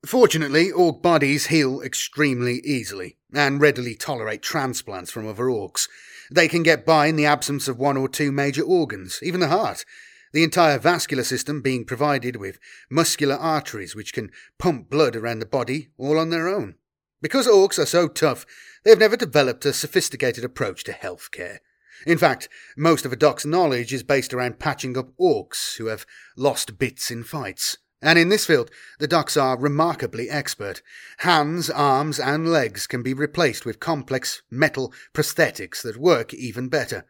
Fortunately, 0.06 0.70
orc 0.72 1.02
bodies 1.02 1.46
heal 1.46 1.82
extremely 1.82 2.60
easily 2.66 3.18
and 3.34 3.62
readily 3.62 3.96
tolerate 3.96 4.42
transplants 4.42 5.12
from 5.12 5.28
other 5.28 5.46
orcs. 5.46 5.88
They 6.30 6.50
can 6.50 6.64
get 6.64 6.86
by 6.86 7.08
in 7.08 7.16
the 7.16 7.26
absence 7.26 7.70
of 7.70 7.80
one 7.80 7.96
or 7.96 8.10
two 8.10 8.32
major 8.32 8.64
organs, 8.64 9.20
even 9.24 9.40
the 9.40 9.48
heart, 9.48 9.86
the 10.34 10.44
entire 10.44 10.78
vascular 10.78 11.24
system 11.24 11.62
being 11.62 11.86
provided 11.86 12.36
with 12.36 12.60
muscular 12.90 13.36
arteries 13.36 13.96
which 13.96 14.14
can 14.14 14.32
pump 14.60 14.90
blood 14.90 15.16
around 15.16 15.40
the 15.40 15.46
body 15.46 15.90
all 15.98 16.20
on 16.20 16.32
their 16.32 16.50
own. 16.50 16.76
Because 17.24 17.48
orcs 17.48 17.80
are 17.80 17.86
so 17.86 18.10
tough, 18.10 18.46
they 18.84 18.90
have 18.90 19.00
never 19.00 19.16
developed 19.16 19.66
a 19.66 19.72
sophisticated 19.72 20.44
approach 20.44 20.84
to 20.84 20.92
healthcare. 20.92 21.60
In 22.06 22.18
fact, 22.18 22.50
most 22.76 23.06
of 23.06 23.14
a 23.14 23.16
doc's 23.16 23.46
knowledge 23.46 23.94
is 23.94 24.04
based 24.04 24.34
around 24.34 24.60
patching 24.60 24.98
up 24.98 25.16
orcs 25.18 25.78
who 25.78 25.86
have 25.86 26.06
lost 26.36 26.78
bits 26.78 27.10
in 27.10 27.24
fights. 27.24 27.78
And 28.02 28.20
in 28.20 28.28
this 28.28 28.46
field, 28.46 28.70
the 29.00 29.08
docs 29.08 29.38
are 29.38 29.58
remarkably 29.58 30.30
expert. 30.30 30.82
Hands, 31.20 31.70
arms, 31.70 32.20
and 32.20 32.52
legs 32.52 32.88
can 32.88 33.02
be 33.02 33.14
replaced 33.14 33.66
with 33.66 33.80
complex 33.80 34.42
metal 34.52 34.94
prosthetics 35.14 35.82
that 35.84 35.96
work 35.96 36.34
even 36.34 36.68
better. 36.68 37.06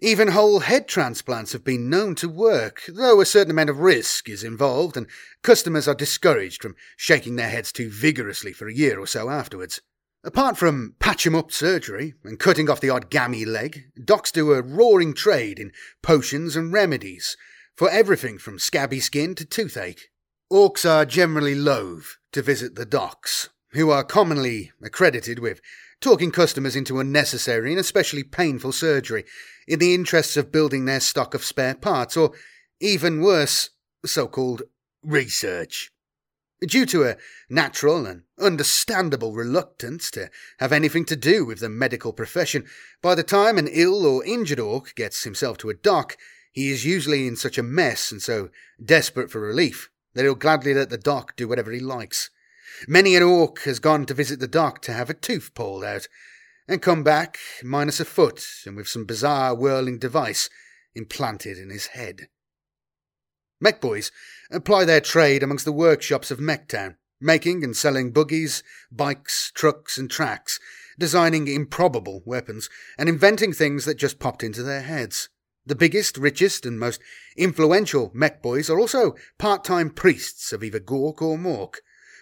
Even 0.00 0.28
whole 0.28 0.60
head 0.60 0.86
transplants 0.86 1.52
have 1.52 1.64
been 1.64 1.90
known 1.90 2.14
to 2.14 2.28
work, 2.28 2.84
though 2.86 3.20
a 3.20 3.26
certain 3.26 3.50
amount 3.50 3.68
of 3.68 3.80
risk 3.80 4.28
is 4.28 4.44
involved, 4.44 4.96
and 4.96 5.08
customers 5.42 5.88
are 5.88 5.94
discouraged 5.94 6.62
from 6.62 6.76
shaking 6.96 7.34
their 7.34 7.48
heads 7.48 7.72
too 7.72 7.90
vigorously 7.90 8.52
for 8.52 8.68
a 8.68 8.74
year 8.74 9.00
or 9.00 9.08
so 9.08 9.28
afterwards. 9.28 9.80
Apart 10.22 10.56
from 10.56 10.94
patch 11.00 11.26
'em 11.26 11.34
up 11.34 11.50
surgery 11.50 12.14
and 12.22 12.38
cutting 12.38 12.70
off 12.70 12.80
the 12.80 12.90
odd 12.90 13.10
gammy 13.10 13.44
leg, 13.44 13.86
docs 14.04 14.30
do 14.30 14.52
a 14.52 14.62
roaring 14.62 15.14
trade 15.14 15.58
in 15.58 15.72
potions 16.00 16.54
and 16.54 16.72
remedies 16.72 17.36
for 17.74 17.90
everything 17.90 18.38
from 18.38 18.58
scabby 18.60 19.00
skin 19.00 19.34
to 19.34 19.44
toothache. 19.44 20.10
Orcs 20.50 20.88
are 20.88 21.04
generally 21.06 21.56
loath 21.56 22.18
to 22.30 22.40
visit 22.40 22.76
the 22.76 22.86
docs, 22.86 23.48
who 23.72 23.90
are 23.90 24.04
commonly 24.04 24.70
accredited 24.80 25.40
with 25.40 25.60
talking 26.00 26.30
customers 26.30 26.76
into 26.76 27.00
unnecessary 27.00 27.70
and 27.70 27.80
especially 27.80 28.22
painful 28.22 28.72
surgery 28.72 29.24
in 29.66 29.78
the 29.78 29.94
interests 29.94 30.36
of 30.36 30.52
building 30.52 30.84
their 30.84 31.00
stock 31.00 31.34
of 31.34 31.44
spare 31.44 31.74
parts, 31.74 32.16
or 32.16 32.32
even 32.80 33.20
worse, 33.20 33.70
so 34.04 34.26
called 34.26 34.62
research. 35.02 35.90
Due 36.60 36.86
to 36.86 37.04
a 37.04 37.16
natural 37.48 38.04
and 38.06 38.22
understandable 38.40 39.32
reluctance 39.32 40.10
to 40.10 40.28
have 40.58 40.72
anything 40.72 41.04
to 41.04 41.14
do 41.14 41.44
with 41.44 41.60
the 41.60 41.68
medical 41.68 42.12
profession, 42.12 42.64
by 43.00 43.14
the 43.14 43.22
time 43.22 43.58
an 43.58 43.68
ill 43.68 44.04
or 44.04 44.24
injured 44.24 44.58
orc 44.58 44.94
gets 44.96 45.22
himself 45.22 45.58
to 45.58 45.70
a 45.70 45.74
doc, 45.74 46.16
he 46.52 46.70
is 46.70 46.84
usually 46.84 47.28
in 47.28 47.36
such 47.36 47.58
a 47.58 47.62
mess 47.62 48.10
and 48.10 48.20
so 48.20 48.48
desperate 48.84 49.30
for 49.30 49.40
relief 49.40 49.90
that 50.14 50.22
he'll 50.22 50.34
gladly 50.34 50.74
let 50.74 50.90
the 50.90 50.98
doc 50.98 51.36
do 51.36 51.46
whatever 51.46 51.70
he 51.70 51.78
likes. 51.78 52.30
Many 52.86 53.16
an 53.16 53.22
orc 53.22 53.60
has 53.62 53.78
gone 53.78 54.06
to 54.06 54.14
visit 54.14 54.40
the 54.40 54.48
doc 54.48 54.82
to 54.82 54.92
have 54.92 55.08
a 55.08 55.14
tooth 55.14 55.52
pulled 55.54 55.84
out, 55.84 56.08
and 56.68 56.82
come 56.82 57.02
back 57.02 57.38
minus 57.64 57.98
a 57.98 58.04
foot 58.04 58.44
and 58.66 58.76
with 58.76 58.88
some 58.88 59.06
bizarre 59.06 59.54
whirling 59.54 59.98
device 59.98 60.50
implanted 60.94 61.56
in 61.56 61.70
his 61.70 61.88
head. 61.88 62.28
Mech 63.60 63.80
boys 63.80 64.12
apply 64.50 64.84
their 64.84 65.00
trade 65.00 65.42
amongst 65.42 65.64
the 65.64 65.72
workshops 65.72 66.30
of 66.30 66.38
Mechtown, 66.38 66.96
making 67.20 67.64
and 67.64 67.76
selling 67.76 68.12
buggies, 68.12 68.62
bikes, 68.92 69.50
trucks, 69.54 69.98
and 69.98 70.10
tracks, 70.10 70.60
designing 70.98 71.48
improbable 71.48 72.22
weapons, 72.24 72.68
and 72.96 73.08
inventing 73.08 73.52
things 73.52 73.84
that 73.84 73.98
just 73.98 74.18
popped 74.18 74.44
into 74.44 74.62
their 74.62 74.82
heads. 74.82 75.28
The 75.66 75.74
biggest, 75.74 76.16
richest, 76.16 76.64
and 76.64 76.78
most 76.78 77.00
influential 77.36 78.10
mech 78.14 78.42
boys 78.42 78.70
are 78.70 78.78
also 78.78 79.14
part 79.38 79.64
time 79.64 79.90
priests 79.90 80.52
of 80.52 80.62
either 80.62 80.80
Gork 80.80 81.20
or 81.20 81.36
Mork. 81.36 81.76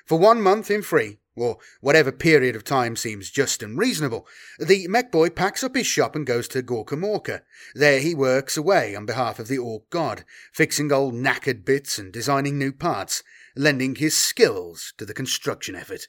For 0.06 0.18
one 0.18 0.40
month 0.40 0.70
in 0.70 0.82
free, 0.82 1.18
or 1.34 1.58
whatever 1.80 2.12
period 2.12 2.54
of 2.54 2.62
time 2.62 2.94
seems 2.94 3.28
just 3.28 3.60
and 3.60 3.76
reasonable, 3.76 4.26
the 4.58 4.86
mech 4.86 5.10
boy 5.10 5.30
packs 5.30 5.64
up 5.64 5.74
his 5.74 5.86
shop 5.86 6.14
and 6.14 6.24
goes 6.24 6.46
to 6.48 6.62
Gorka 6.62 6.96
Morka. 6.96 7.42
There 7.74 7.98
he 7.98 8.14
works 8.14 8.56
away 8.56 8.94
on 8.94 9.04
behalf 9.04 9.40
of 9.40 9.48
the 9.48 9.58
Orc 9.58 9.90
god, 9.90 10.24
fixing 10.52 10.92
old 10.92 11.14
knackered 11.14 11.64
bits 11.64 11.98
and 11.98 12.12
designing 12.12 12.56
new 12.56 12.72
parts, 12.72 13.24
lending 13.56 13.96
his 13.96 14.16
skills 14.16 14.94
to 14.96 15.04
the 15.04 15.12
construction 15.12 15.74
effort. 15.74 16.06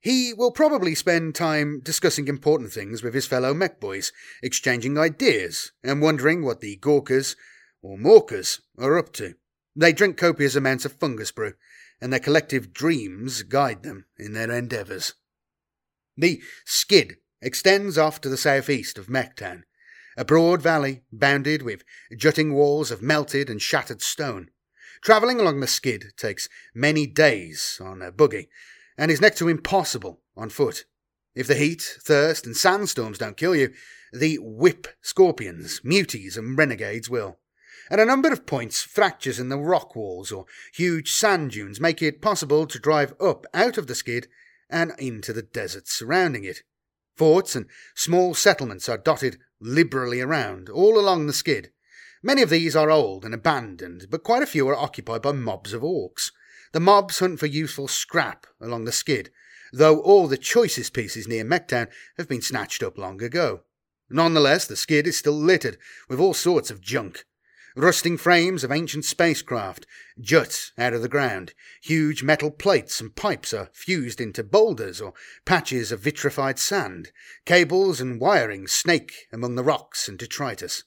He 0.00 0.32
will 0.32 0.52
probably 0.52 0.94
spend 0.94 1.34
time 1.34 1.80
discussing 1.82 2.28
important 2.28 2.72
things 2.72 3.02
with 3.02 3.12
his 3.12 3.26
fellow 3.26 3.52
mech 3.52 3.80
boys, 3.80 4.12
exchanging 4.40 4.98
ideas 4.98 5.72
and 5.82 6.00
wondering 6.00 6.44
what 6.44 6.60
the 6.60 6.76
Gorkas 6.76 7.34
or 7.82 7.98
Morkas 7.98 8.60
are 8.78 8.96
up 8.96 9.12
to. 9.14 9.34
They 9.74 9.92
drink 9.92 10.16
copious 10.16 10.54
amounts 10.54 10.84
of 10.84 10.92
fungus 10.92 11.32
brew, 11.32 11.54
and 12.00 12.12
their 12.12 12.20
collective 12.20 12.72
dreams 12.72 13.42
guide 13.42 13.82
them 13.82 14.06
in 14.18 14.32
their 14.32 14.50
endeavours. 14.50 15.14
The 16.16 16.42
skid 16.64 17.16
extends 17.40 17.98
off 17.98 18.20
to 18.22 18.28
the 18.28 18.36
southeast 18.36 18.98
of 18.98 19.08
Mechtown, 19.08 19.62
a 20.16 20.24
broad 20.24 20.62
valley 20.62 21.02
bounded 21.12 21.62
with 21.62 21.84
jutting 22.16 22.54
walls 22.54 22.90
of 22.90 23.02
melted 23.02 23.50
and 23.50 23.60
shattered 23.60 24.02
stone. 24.02 24.50
Travelling 25.02 25.38
along 25.38 25.60
the 25.60 25.66
skid 25.66 26.12
takes 26.16 26.48
many 26.74 27.06
days 27.06 27.78
on 27.82 28.00
a 28.00 28.10
buggy, 28.10 28.48
and 28.96 29.10
is 29.10 29.20
next 29.20 29.38
to 29.38 29.48
impossible 29.48 30.22
on 30.36 30.48
foot. 30.48 30.86
If 31.34 31.46
the 31.46 31.54
heat, 31.54 31.98
thirst, 32.02 32.46
and 32.46 32.56
sandstorms 32.56 33.18
don't 33.18 33.36
kill 33.36 33.54
you, 33.54 33.74
the 34.10 34.38
whip 34.40 34.88
scorpions, 35.02 35.80
muties, 35.84 36.38
and 36.38 36.56
renegades 36.56 37.10
will. 37.10 37.38
At 37.88 38.00
a 38.00 38.04
number 38.04 38.32
of 38.32 38.46
points, 38.46 38.82
fractures 38.82 39.38
in 39.38 39.48
the 39.48 39.58
rock 39.58 39.94
walls 39.94 40.32
or 40.32 40.46
huge 40.74 41.12
sand 41.12 41.52
dunes 41.52 41.80
make 41.80 42.02
it 42.02 42.20
possible 42.20 42.66
to 42.66 42.78
drive 42.80 43.14
up 43.20 43.46
out 43.54 43.78
of 43.78 43.86
the 43.86 43.94
skid 43.94 44.26
and 44.68 44.92
into 44.98 45.32
the 45.32 45.42
deserts 45.42 45.92
surrounding 45.92 46.42
it. 46.42 46.62
Forts 47.16 47.54
and 47.54 47.66
small 47.94 48.34
settlements 48.34 48.88
are 48.88 48.98
dotted 48.98 49.38
liberally 49.60 50.20
around, 50.20 50.68
all 50.68 50.98
along 50.98 51.26
the 51.26 51.32
skid. 51.32 51.70
Many 52.22 52.42
of 52.42 52.50
these 52.50 52.74
are 52.74 52.90
old 52.90 53.24
and 53.24 53.32
abandoned, 53.32 54.08
but 54.10 54.24
quite 54.24 54.42
a 54.42 54.46
few 54.46 54.68
are 54.68 54.76
occupied 54.76 55.22
by 55.22 55.32
mobs 55.32 55.72
of 55.72 55.82
orcs. 55.82 56.32
The 56.72 56.80
mobs 56.80 57.20
hunt 57.20 57.38
for 57.38 57.46
useful 57.46 57.86
scrap 57.86 58.46
along 58.60 58.84
the 58.84 58.92
skid, 58.92 59.30
though 59.72 60.00
all 60.00 60.26
the 60.26 60.36
choicest 60.36 60.92
pieces 60.92 61.28
near 61.28 61.44
Mechtown 61.44 61.86
have 62.18 62.28
been 62.28 62.42
snatched 62.42 62.82
up 62.82 62.98
long 62.98 63.22
ago. 63.22 63.62
Nonetheless, 64.10 64.66
the 64.66 64.76
skid 64.76 65.06
is 65.06 65.16
still 65.16 65.38
littered 65.38 65.78
with 66.08 66.18
all 66.18 66.34
sorts 66.34 66.70
of 66.70 66.80
junk. 66.80 67.24
Rusting 67.78 68.16
frames 68.16 68.64
of 68.64 68.72
ancient 68.72 69.04
spacecraft 69.04 69.86
jut 70.18 70.70
out 70.78 70.94
of 70.94 71.02
the 71.02 71.10
ground. 71.10 71.52
Huge 71.82 72.22
metal 72.22 72.50
plates 72.50 73.02
and 73.02 73.14
pipes 73.14 73.52
are 73.52 73.68
fused 73.74 74.18
into 74.18 74.42
boulders 74.42 74.98
or 74.98 75.12
patches 75.44 75.92
of 75.92 76.00
vitrified 76.00 76.58
sand. 76.58 77.12
Cables 77.44 78.00
and 78.00 78.18
wiring 78.18 78.66
snake 78.66 79.26
among 79.30 79.56
the 79.56 79.62
rocks 79.62 80.08
and 80.08 80.18
detritus. 80.18 80.84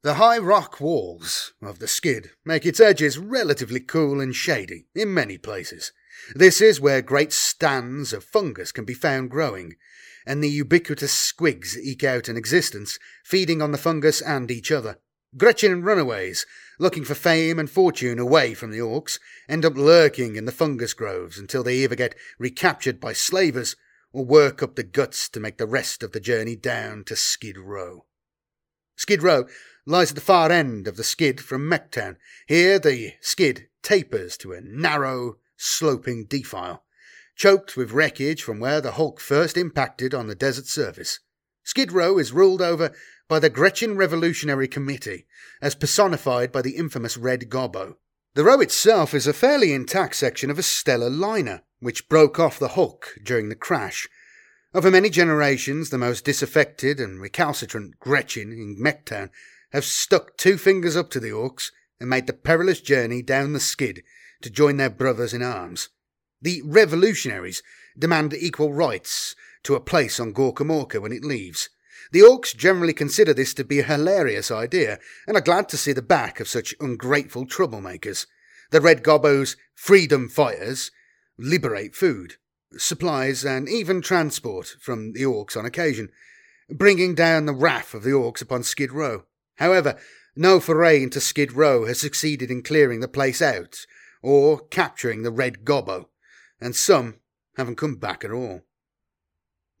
The 0.00 0.14
high 0.14 0.38
rock 0.38 0.80
walls 0.80 1.52
of 1.60 1.78
the 1.78 1.86
skid 1.86 2.30
make 2.42 2.64
its 2.64 2.80
edges 2.80 3.18
relatively 3.18 3.80
cool 3.80 4.18
and 4.18 4.34
shady 4.34 4.86
in 4.94 5.12
many 5.12 5.36
places. 5.36 5.92
This 6.34 6.62
is 6.62 6.80
where 6.80 7.02
great 7.02 7.34
stands 7.34 8.14
of 8.14 8.24
fungus 8.24 8.72
can 8.72 8.86
be 8.86 8.94
found 8.94 9.30
growing, 9.30 9.76
and 10.24 10.42
the 10.42 10.48
ubiquitous 10.48 11.12
squigs 11.12 11.76
eke 11.76 12.04
out 12.04 12.28
an 12.28 12.38
existence, 12.38 12.98
feeding 13.22 13.60
on 13.60 13.72
the 13.72 13.78
fungus 13.78 14.22
and 14.22 14.50
each 14.50 14.72
other. 14.72 14.96
Gretchin 15.36 15.82
runaways, 15.82 16.46
looking 16.78 17.04
for 17.04 17.14
fame 17.14 17.58
and 17.58 17.68
fortune 17.68 18.20
away 18.20 18.54
from 18.54 18.70
the 18.70 18.78
orcs, 18.78 19.18
end 19.48 19.64
up 19.64 19.76
lurking 19.76 20.36
in 20.36 20.44
the 20.44 20.52
fungus 20.52 20.94
groves 20.94 21.38
until 21.38 21.64
they 21.64 21.76
either 21.78 21.96
get 21.96 22.14
recaptured 22.38 23.00
by 23.00 23.12
slavers 23.12 23.74
or 24.12 24.24
work 24.24 24.62
up 24.62 24.76
the 24.76 24.84
guts 24.84 25.28
to 25.28 25.40
make 25.40 25.58
the 25.58 25.66
rest 25.66 26.04
of 26.04 26.12
the 26.12 26.20
journey 26.20 26.54
down 26.54 27.02
to 27.02 27.16
Skid 27.16 27.58
Row. 27.58 28.04
Skid 28.94 29.24
Row 29.24 29.46
lies 29.84 30.10
at 30.10 30.14
the 30.14 30.20
far 30.20 30.52
end 30.52 30.86
of 30.86 30.96
the 30.96 31.02
skid 31.02 31.40
from 31.40 31.68
Mechtown. 31.68 32.16
Here 32.46 32.78
the 32.78 33.14
skid 33.20 33.66
tapers 33.82 34.36
to 34.38 34.52
a 34.52 34.60
narrow, 34.60 35.38
sloping 35.56 36.26
defile, 36.26 36.84
choked 37.34 37.76
with 37.76 37.90
wreckage 37.90 38.40
from 38.40 38.60
where 38.60 38.80
the 38.80 38.92
Hulk 38.92 39.18
first 39.18 39.56
impacted 39.56 40.14
on 40.14 40.28
the 40.28 40.36
desert 40.36 40.66
surface. 40.66 41.18
Skid 41.64 41.92
Row 41.92 42.18
is 42.18 42.32
ruled 42.32 42.60
over 42.60 42.92
by 43.26 43.38
the 43.38 43.48
Gretchin 43.48 43.96
Revolutionary 43.96 44.68
Committee, 44.68 45.26
as 45.62 45.74
personified 45.74 46.52
by 46.52 46.60
the 46.60 46.76
infamous 46.76 47.16
Red 47.16 47.48
Gobbo. 47.48 47.96
The 48.34 48.44
row 48.44 48.60
itself 48.60 49.14
is 49.14 49.26
a 49.26 49.32
fairly 49.32 49.72
intact 49.72 50.16
section 50.16 50.50
of 50.50 50.58
a 50.58 50.62
stellar 50.62 51.08
liner, 51.08 51.62
which 51.80 52.08
broke 52.08 52.38
off 52.38 52.58
the 52.58 52.68
Hulk 52.68 53.14
during 53.22 53.48
the 53.48 53.54
crash. 53.54 54.08
Over 54.74 54.90
many 54.90 55.08
generations, 55.08 55.88
the 55.88 55.98
most 55.98 56.24
disaffected 56.24 57.00
and 57.00 57.20
recalcitrant 57.20 57.98
Gretchin 57.98 58.52
in 58.52 58.76
Mechtown 58.78 59.30
have 59.72 59.84
stuck 59.84 60.36
two 60.36 60.58
fingers 60.58 60.96
up 60.96 61.10
to 61.10 61.20
the 61.20 61.30
Orcs 61.30 61.70
and 61.98 62.10
made 62.10 62.26
the 62.26 62.32
perilous 62.32 62.80
journey 62.80 63.22
down 63.22 63.54
the 63.54 63.60
skid 63.60 64.02
to 64.42 64.50
join 64.50 64.76
their 64.76 64.90
brothers 64.90 65.32
in 65.32 65.42
arms. 65.42 65.88
The 66.42 66.60
revolutionaries 66.62 67.62
demand 67.98 68.34
equal 68.34 68.72
rights 68.72 69.34
to 69.64 69.74
a 69.74 69.80
place 69.80 70.20
on 70.20 70.32
Gorkamorka 70.32 71.00
when 71.00 71.12
it 71.12 71.24
leaves. 71.24 71.68
The 72.12 72.20
Orcs 72.20 72.56
generally 72.56 72.92
consider 72.92 73.34
this 73.34 73.54
to 73.54 73.64
be 73.64 73.80
a 73.80 73.84
hilarious 73.84 74.50
idea 74.50 74.98
and 75.26 75.36
are 75.36 75.42
glad 75.42 75.68
to 75.70 75.76
see 75.76 75.92
the 75.92 76.02
back 76.02 76.38
of 76.38 76.48
such 76.48 76.74
ungrateful 76.80 77.46
troublemakers. 77.46 78.26
The 78.70 78.80
Red 78.80 79.02
Gobbo's 79.02 79.56
freedom 79.74 80.28
fighters 80.28 80.90
liberate 81.38 81.94
food, 81.94 82.34
supplies, 82.76 83.44
and 83.44 83.68
even 83.68 84.00
transport 84.00 84.76
from 84.80 85.12
the 85.12 85.22
Orcs 85.22 85.56
on 85.56 85.64
occasion, 85.64 86.10
bringing 86.70 87.14
down 87.14 87.46
the 87.46 87.54
wrath 87.54 87.94
of 87.94 88.02
the 88.02 88.10
Orcs 88.10 88.42
upon 88.42 88.62
Skid 88.62 88.92
Row. 88.92 89.24
However, 89.56 89.98
no 90.36 90.60
foray 90.60 91.02
into 91.02 91.20
Skid 91.20 91.52
Row 91.52 91.86
has 91.86 92.00
succeeded 92.00 92.50
in 92.50 92.62
clearing 92.62 93.00
the 93.00 93.08
place 93.08 93.40
out 93.40 93.86
or 94.22 94.60
capturing 94.68 95.22
the 95.22 95.30
Red 95.30 95.64
Gobbo, 95.64 96.08
and 96.60 96.74
some 96.74 97.16
haven't 97.56 97.76
come 97.76 97.96
back 97.96 98.24
at 98.24 98.32
all. 98.32 98.62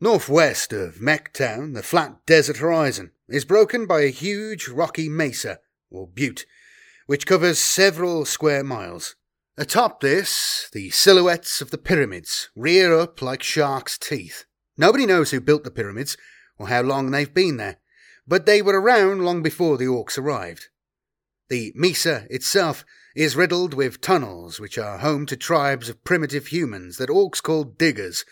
Northwest 0.04 0.74
of 0.74 0.96
Mechtown, 0.96 1.72
the 1.72 1.82
flat 1.82 2.26
desert 2.26 2.58
horizon 2.58 3.12
is 3.26 3.46
broken 3.46 3.86
by 3.86 4.02
a 4.02 4.08
huge 4.08 4.68
rocky 4.68 5.08
mesa, 5.08 5.60
or 5.90 6.06
butte, 6.06 6.44
which 7.06 7.26
covers 7.26 7.58
several 7.58 8.26
square 8.26 8.62
miles. 8.62 9.16
Atop 9.56 10.02
this, 10.02 10.68
the 10.74 10.90
silhouettes 10.90 11.62
of 11.62 11.70
the 11.70 11.78
pyramids 11.78 12.50
rear 12.54 12.94
up 12.94 13.22
like 13.22 13.42
sharks' 13.42 13.96
teeth. 13.96 14.44
Nobody 14.76 15.06
knows 15.06 15.30
who 15.30 15.40
built 15.40 15.64
the 15.64 15.70
pyramids 15.70 16.18
or 16.58 16.68
how 16.68 16.82
long 16.82 17.10
they've 17.10 17.32
been 17.32 17.56
there, 17.56 17.78
but 18.28 18.44
they 18.44 18.60
were 18.60 18.78
around 18.78 19.24
long 19.24 19.42
before 19.42 19.78
the 19.78 19.86
orcs 19.86 20.18
arrived. 20.18 20.68
The 21.48 21.72
mesa 21.74 22.26
itself 22.28 22.84
is 23.16 23.36
riddled 23.36 23.72
with 23.72 24.02
tunnels 24.02 24.60
which 24.60 24.76
are 24.76 24.98
home 24.98 25.24
to 25.24 25.36
tribes 25.38 25.88
of 25.88 26.04
primitive 26.04 26.48
humans 26.48 26.98
that 26.98 27.08
orcs 27.08 27.42
call 27.42 27.64
diggers 27.64 28.26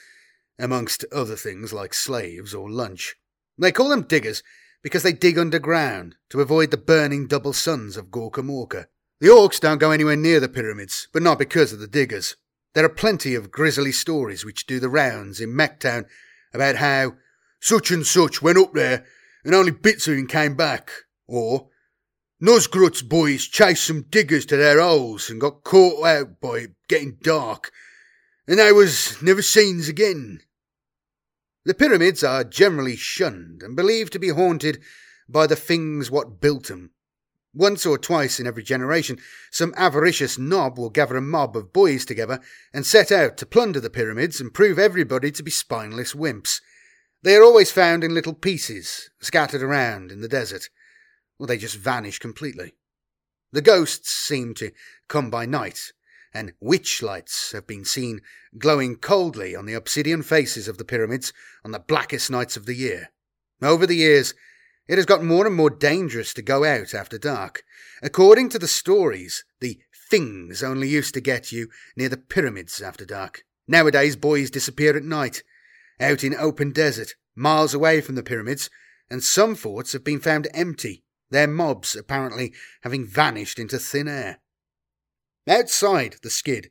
amongst 0.63 1.05
other 1.13 1.37
things 1.37 1.73
like 1.73 1.93
slaves 1.93 2.55
or 2.55 2.71
lunch. 2.71 3.17
They 3.59 3.73
call 3.73 3.89
them 3.89 4.03
diggers 4.03 4.43
because 4.83 5.03
they 5.03 5.13
dig 5.13 5.39
underground 5.39 6.17
to 6.31 6.41
avoid 6.41 6.71
the 6.71 6.77
burning 6.77 7.27
double 7.27 7.53
suns 7.53 7.97
of 7.97 8.11
Gorkamorka. 8.11 8.87
The 9.21 9.29
orcs 9.29 9.61
don't 9.61 9.79
go 9.79 9.91
anywhere 9.91 10.17
near 10.17 10.41
the 10.41 10.49
pyramids, 10.49 11.09
but 11.13 11.23
not 11.23 11.39
because 11.39 11.73
of 11.73 11.81
the 11.81 11.87
diggers. 11.87 12.37
There 12.75 12.85
are 12.85 12.89
plenty 12.89 13.35
of 13.35 13.51
grisly 13.51 13.93
stories 13.93 14.45
which 14.45 14.67
do 14.67 14.81
the 14.81 14.89
rounds 14.89 15.41
in 15.41 15.51
Mechtown 15.51 16.07
about 16.55 16.77
how 16.77 17.15
such 17.61 17.91
and 17.91 18.07
such 18.07 18.41
went 18.41 18.59
up 18.59 18.73
there 18.73 19.05
and 19.45 19.55
only 19.55 19.73
bits 19.73 20.09
of 20.09 20.17
him 20.17 20.27
came 20.27 20.55
back. 20.55 20.91
Or, 21.27 21.69
Nosgrut's 22.43 23.03
boys 23.03 23.47
chased 23.47 23.85
some 23.85 24.03
diggers 24.03 24.47
to 24.47 24.57
their 24.57 24.81
holes 24.81 25.31
and 25.31 25.41
got 25.41 25.65
caught 25.65 26.05
out 26.05 26.41
by 26.41 26.59
it 26.59 26.71
getting 26.89 27.19
dark, 27.23 27.71
and 28.49 28.59
they 28.59 28.73
was 28.73 29.23
never 29.23 29.43
seen 29.43 29.83
again. 29.89 30.41
The 31.65 31.75
pyramids 31.75 32.25
are 32.25 32.43
generally 32.43 32.97
shunned 32.97 33.63
and 33.63 33.77
believed 33.77 34.13
to 34.15 34.19
be 34.19 34.31
haunted 34.31 34.83
by 35.29 35.47
the 35.47 35.55
things 35.55 36.11
what 36.11 36.41
built 36.41 36.69
built 36.69 36.71
'em. 36.71 36.91
Once 37.55 37.85
or 37.85 37.99
twice 37.99 38.41
in 38.41 38.47
every 38.47 38.63
generation, 38.63 39.21
some 39.51 39.75
avaricious 39.77 40.39
knob 40.39 40.79
will 40.79 40.91
gather 40.91 41.17
a 41.17 41.21
mob 41.21 41.57
of 41.57 41.73
boys 41.73 42.05
together 42.05 42.41
and 42.73 42.87
set 42.87 43.13
out 43.13 43.37
to 43.37 43.47
plunder 43.47 43.79
the 43.79 43.91
pyramids 43.91 44.41
and 44.41 44.55
prove 44.55 44.79
everybody 44.79 45.31
to 45.31 45.43
be 45.43 45.51
spineless 45.51 46.15
wimps. 46.15 46.61
They 47.23 47.37
are 47.37 47.45
always 47.45 47.71
found 47.71 48.03
in 48.03 48.15
little 48.15 48.35
pieces, 48.35 49.11
scattered 49.21 49.63
around 49.63 50.11
in 50.11 50.21
the 50.21 50.29
desert, 50.29 50.69
or 51.39 51.47
they 51.47 51.59
just 51.59 51.77
vanish 51.77 52.19
completely. 52.19 52.75
The 53.53 53.63
ghosts 53.63 54.11
seem 54.11 54.55
to 54.55 54.73
come 55.09 55.31
by 55.31 55.47
night, 55.47 55.93
and 56.35 56.53
witch 56.61 57.03
lights 57.03 57.53
have 57.53 57.67
been 57.67 57.85
seen 57.85 58.21
glowing 58.59 58.97
coldly 58.97 59.55
on 59.55 59.67
the 59.67 59.75
obsidian 59.75 60.23
faces 60.23 60.69
of 60.69 60.79
the 60.79 60.85
pyramids 60.85 61.33
on 61.65 61.73
the 61.73 61.79
blackest 61.79 62.31
nights 62.31 62.57
of 62.57 62.67
the 62.67 62.75
year. 62.75 63.11
Over 63.61 63.87
the 63.87 63.97
years, 63.97 64.35
it 64.89 64.97
has 64.97 65.07
got 65.07 65.23
more 65.23 65.47
and 65.47 65.55
more 65.55 65.71
dangerous 65.71 66.35
to 66.35 66.43
go 66.43 66.65
out 66.65 66.95
after 66.95 67.19
dark. 67.19 67.63
According 68.03 68.49
to 68.51 68.59
the 68.59 68.69
stories, 68.69 69.45
the 69.61 69.79
things 70.11 70.63
only 70.63 70.89
used 70.89 71.15
to 71.15 71.21
get 71.21 71.53
you 71.53 71.69
near 71.97 72.09
the 72.09 72.17
pyramids 72.17 72.83
after 72.83 73.05
dark. 73.05 73.45
Nowadays, 73.69 74.17
boys 74.17 74.51
disappear 74.51 74.97
at 74.97 75.05
night, 75.05 75.43
out 76.01 76.25
in 76.25 76.35
open 76.35 76.73
desert, 76.73 77.15
miles 77.37 77.73
away 77.73 78.01
from 78.01 78.17
the 78.17 78.23
pyramids, 78.23 78.69
and 79.09 79.23
some 79.23 79.55
forts 79.55 79.93
have 79.93 80.03
been 80.03 80.21
found 80.21 80.49
empty, 80.53 81.05
their 81.31 81.47
mobs 81.47 81.95
apparently 81.95 82.53
having 82.83 83.07
vanished 83.07 83.59
into 83.59 83.79
thin 83.79 84.09
air. 84.09 84.41
Outside 85.49 86.17
the 86.23 86.31
skid, 86.31 86.71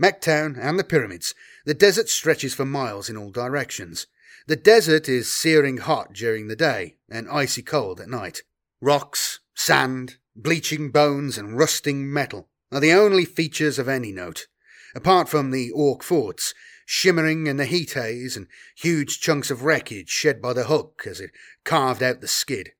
Mechtown 0.00 0.56
and 0.58 0.78
the 0.78 0.84
pyramids, 0.84 1.34
the 1.64 1.74
desert 1.74 2.08
stretches 2.08 2.54
for 2.54 2.64
miles 2.64 3.08
in 3.08 3.16
all 3.16 3.30
directions. 3.30 4.06
The 4.46 4.56
desert 4.56 5.08
is 5.08 5.34
searing 5.34 5.78
hot 5.78 6.12
during 6.14 6.48
the 6.48 6.56
day 6.56 6.96
and 7.10 7.28
icy 7.28 7.62
cold 7.62 8.00
at 8.00 8.08
night. 8.08 8.42
Rocks, 8.80 9.40
sand, 9.54 10.16
bleaching 10.34 10.90
bones, 10.90 11.36
and 11.36 11.58
rusting 11.58 12.12
metal 12.12 12.48
are 12.72 12.80
the 12.80 12.92
only 12.92 13.24
features 13.24 13.78
of 13.78 13.88
any 13.88 14.12
note. 14.12 14.46
Apart 14.94 15.28
from 15.28 15.50
the 15.50 15.70
orc 15.72 16.02
forts, 16.02 16.54
shimmering 16.86 17.46
in 17.46 17.56
the 17.56 17.66
heat 17.66 17.92
haze 17.92 18.36
and 18.36 18.46
huge 18.76 19.20
chunks 19.20 19.50
of 19.50 19.62
wreckage 19.62 20.08
shed 20.08 20.40
by 20.40 20.52
the 20.52 20.64
Hulk 20.64 21.02
as 21.06 21.20
it 21.20 21.30
carved 21.64 22.02
out 22.02 22.20
the 22.20 22.28
skid. 22.28 22.70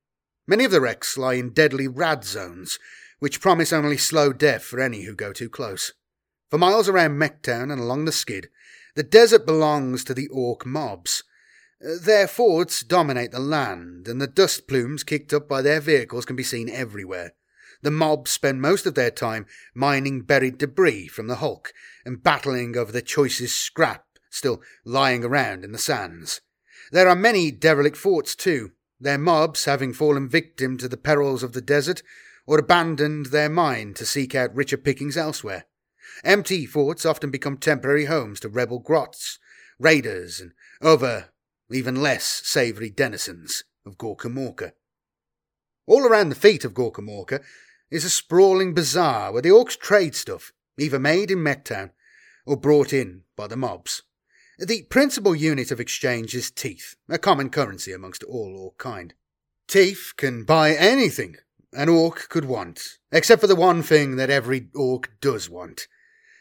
Many 0.46 0.64
of 0.64 0.70
the 0.70 0.80
wrecks 0.80 1.18
lie 1.18 1.34
in 1.34 1.50
deadly 1.50 1.86
rad 1.86 2.24
zones, 2.24 2.78
which 3.18 3.40
promise 3.40 3.72
only 3.72 3.96
slow 3.96 4.32
death 4.32 4.62
for 4.62 4.80
any 4.80 5.02
who 5.02 5.14
go 5.14 5.32
too 5.32 5.48
close. 5.48 5.92
For 6.50 6.58
miles 6.58 6.88
around 6.88 7.18
Mechtown 7.18 7.70
and 7.70 7.80
along 7.80 8.04
the 8.04 8.12
skid, 8.12 8.48
The 8.94 9.02
desert 9.02 9.46
belongs 9.46 10.02
to 10.04 10.14
the 10.14 10.28
orc 10.28 10.66
mobs. 10.66 11.22
Their 11.80 12.26
forts 12.26 12.82
dominate 12.82 13.30
the 13.30 13.38
land, 13.38 14.08
and 14.08 14.20
the 14.20 14.26
dust 14.26 14.66
plumes 14.66 15.04
kicked 15.04 15.32
up 15.32 15.48
by 15.48 15.62
their 15.62 15.80
vehicles 15.80 16.24
can 16.24 16.34
be 16.34 16.42
seen 16.42 16.68
everywhere. 16.68 17.34
The 17.82 17.92
mobs 17.92 18.32
spend 18.32 18.60
most 18.60 18.86
of 18.86 18.94
their 18.94 19.12
time 19.12 19.46
mining 19.74 20.22
buried 20.22 20.58
debris 20.58 21.06
from 21.06 21.28
the 21.28 21.36
hulk 21.36 21.72
and 22.04 22.22
battling 22.22 22.76
over 22.76 22.90
the 22.90 23.02
choicest 23.02 23.56
scrap 23.56 24.04
still 24.30 24.60
lying 24.84 25.24
around 25.24 25.64
in 25.64 25.72
the 25.72 25.78
sands. 25.78 26.40
There 26.90 27.08
are 27.08 27.16
many 27.16 27.50
derelict 27.50 27.96
forts 27.96 28.34
too, 28.34 28.72
their 29.00 29.18
mobs 29.18 29.64
having 29.64 29.92
fallen 29.92 30.28
victim 30.28 30.76
to 30.78 30.88
the 30.88 30.96
perils 30.96 31.42
of 31.42 31.52
the 31.52 31.60
desert 31.60 32.02
or 32.48 32.58
abandoned 32.58 33.26
their 33.26 33.50
mine 33.50 33.92
to 33.92 34.06
seek 34.06 34.34
out 34.34 34.54
richer 34.54 34.78
pickings 34.78 35.18
elsewhere. 35.18 35.66
Empty 36.24 36.64
forts 36.64 37.04
often 37.04 37.30
become 37.30 37.58
temporary 37.58 38.06
homes 38.06 38.40
to 38.40 38.48
rebel 38.48 38.78
grots, 38.78 39.38
raiders, 39.78 40.40
and 40.40 40.52
other, 40.80 41.26
even 41.70 42.00
less 42.00 42.40
savoury 42.46 42.88
denizens 42.88 43.64
of 43.84 43.98
Gorka 43.98 44.28
Morka. 44.28 44.72
All 45.86 46.06
around 46.06 46.30
the 46.30 46.34
feet 46.34 46.64
of 46.64 46.72
Gorka 46.72 47.02
Morka 47.02 47.42
is 47.90 48.06
a 48.06 48.10
sprawling 48.10 48.72
bazaar 48.72 49.30
where 49.30 49.42
the 49.42 49.50
orcs 49.50 49.78
trade 49.78 50.14
stuff, 50.14 50.50
either 50.78 50.98
made 50.98 51.30
in 51.30 51.40
Mechtown 51.40 51.90
or 52.46 52.56
brought 52.56 52.94
in 52.94 53.24
by 53.36 53.46
the 53.46 53.56
mobs. 53.58 54.04
The 54.58 54.84
principal 54.84 55.34
unit 55.34 55.70
of 55.70 55.80
exchange 55.80 56.34
is 56.34 56.50
teeth, 56.50 56.96
a 57.10 57.18
common 57.18 57.50
currency 57.50 57.92
amongst 57.92 58.22
all 58.22 58.56
orc 58.58 58.78
kind. 58.78 59.12
Teeth 59.68 60.14
can 60.16 60.44
buy 60.44 60.72
anything 60.72 61.36
an 61.72 61.88
orc 61.88 62.28
could 62.28 62.44
want, 62.44 62.98
except 63.12 63.40
for 63.40 63.46
the 63.46 63.56
one 63.56 63.82
thing 63.82 64.16
that 64.16 64.30
every 64.30 64.68
orc 64.74 65.10
does 65.20 65.50
want. 65.50 65.86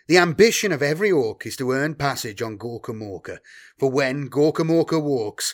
The 0.08 0.18
ambition 0.18 0.72
of 0.72 0.82
every 0.82 1.12
orc 1.12 1.46
is 1.46 1.58
to 1.58 1.72
earn 1.72 1.96
passage 1.96 2.42
on 2.42 2.58
Gorka 2.58 2.94
Morka, 2.94 3.40
for 3.78 3.92
when 3.92 4.28
Gorka 4.28 4.64
Morka 4.64 5.02
walks, 5.02 5.54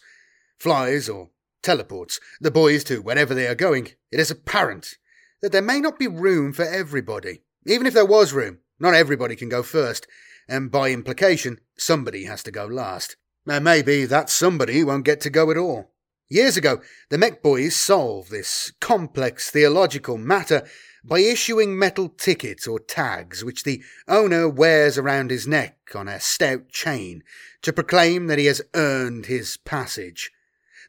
flies, 0.60 1.10
or 1.10 1.30
teleports 1.64 2.20
the 2.40 2.52
boys 2.52 2.84
to 2.84 3.02
wherever 3.02 3.34
they 3.34 3.48
are 3.48 3.56
going, 3.56 3.94
it 4.12 4.20
is 4.20 4.30
apparent 4.30 4.98
that 5.42 5.52
there 5.52 5.62
may 5.62 5.80
not 5.80 5.98
be 5.98 6.08
room 6.08 6.54
for 6.54 6.66
everybody. 6.66 7.42
Even 7.66 7.88
if 7.88 7.94
there 7.94 8.06
was 8.06 8.34
room, 8.34 8.60
not 8.80 8.94
everybody 8.94 9.36
can 9.36 9.50
go 9.50 9.64
first, 9.64 10.06
and 10.48 10.70
by 10.70 10.92
implication, 10.92 11.60
somebody 11.78 12.26
has 12.26 12.44
to 12.44 12.52
go 12.52 12.66
last. 12.66 13.16
And 13.48 13.64
maybe 13.64 14.06
that 14.06 14.30
somebody 14.30 14.84
won't 14.84 15.06
get 15.06 15.20
to 15.22 15.30
go 15.30 15.50
at 15.50 15.58
all. 15.58 15.93
Years 16.34 16.58
ago, 16.58 16.82
the 17.10 17.20
Mech 17.20 17.44
Boys 17.44 17.76
solved 17.76 18.32
this 18.32 18.72
complex 18.82 19.52
theological 19.52 20.18
matter 20.18 20.68
by 21.04 21.20
issuing 21.20 21.78
metal 21.78 22.10
tickets 22.10 22.66
or 22.66 22.80
tags 22.80 23.44
which 23.44 23.64
the 23.64 23.84
owner 24.08 24.50
wears 24.50 24.98
around 24.98 25.30
his 25.30 25.48
neck 25.48 25.78
on 25.94 26.08
a 26.08 26.20
stout 26.20 26.70
chain 26.70 27.22
to 27.62 27.72
proclaim 27.72 28.26
that 28.26 28.40
he 28.40 28.48
has 28.48 28.64
earned 28.74 29.28
his 29.28 29.58
passage. 29.58 30.32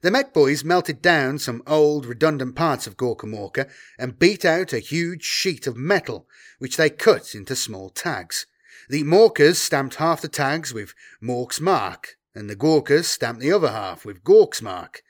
The 0.01 0.11
Mech 0.11 0.33
Boys 0.33 0.65
melted 0.65 1.03
down 1.03 1.39
some 1.39 1.63
old 1.67 2.07
redundant 2.07 2.57
parts 2.57 2.87
of 2.87 2.97
Gorka 2.97 3.27
Morka 3.27 3.69
and 3.99 4.19
beat 4.19 4.47
out 4.47 4.73
a 4.73 4.79
huge 4.79 5.25
sheet 5.25 5.67
of 5.67 5.77
metal 5.77 6.27
which 6.59 6.79
they 6.79 6.89
cut 6.89 7.35
into 7.35 7.55
small 7.55 7.91
tags. 7.91 8.47
The 8.89 9.03
Morkers 9.03 9.57
stamped 9.57 9.97
half 9.97 10.23
the 10.23 10.29
tags 10.29 10.73
with 10.73 10.95
Mork's 11.21 11.61
mark, 11.61 12.17
and 12.35 12.49
the 12.49 12.57
Gorkas 12.57 13.05
stamped 13.05 13.43
the 13.43 13.53
other 13.53 13.73
half 13.73 14.07
with 14.07 14.25
Gork's 14.25 14.63
mark. 14.63 15.03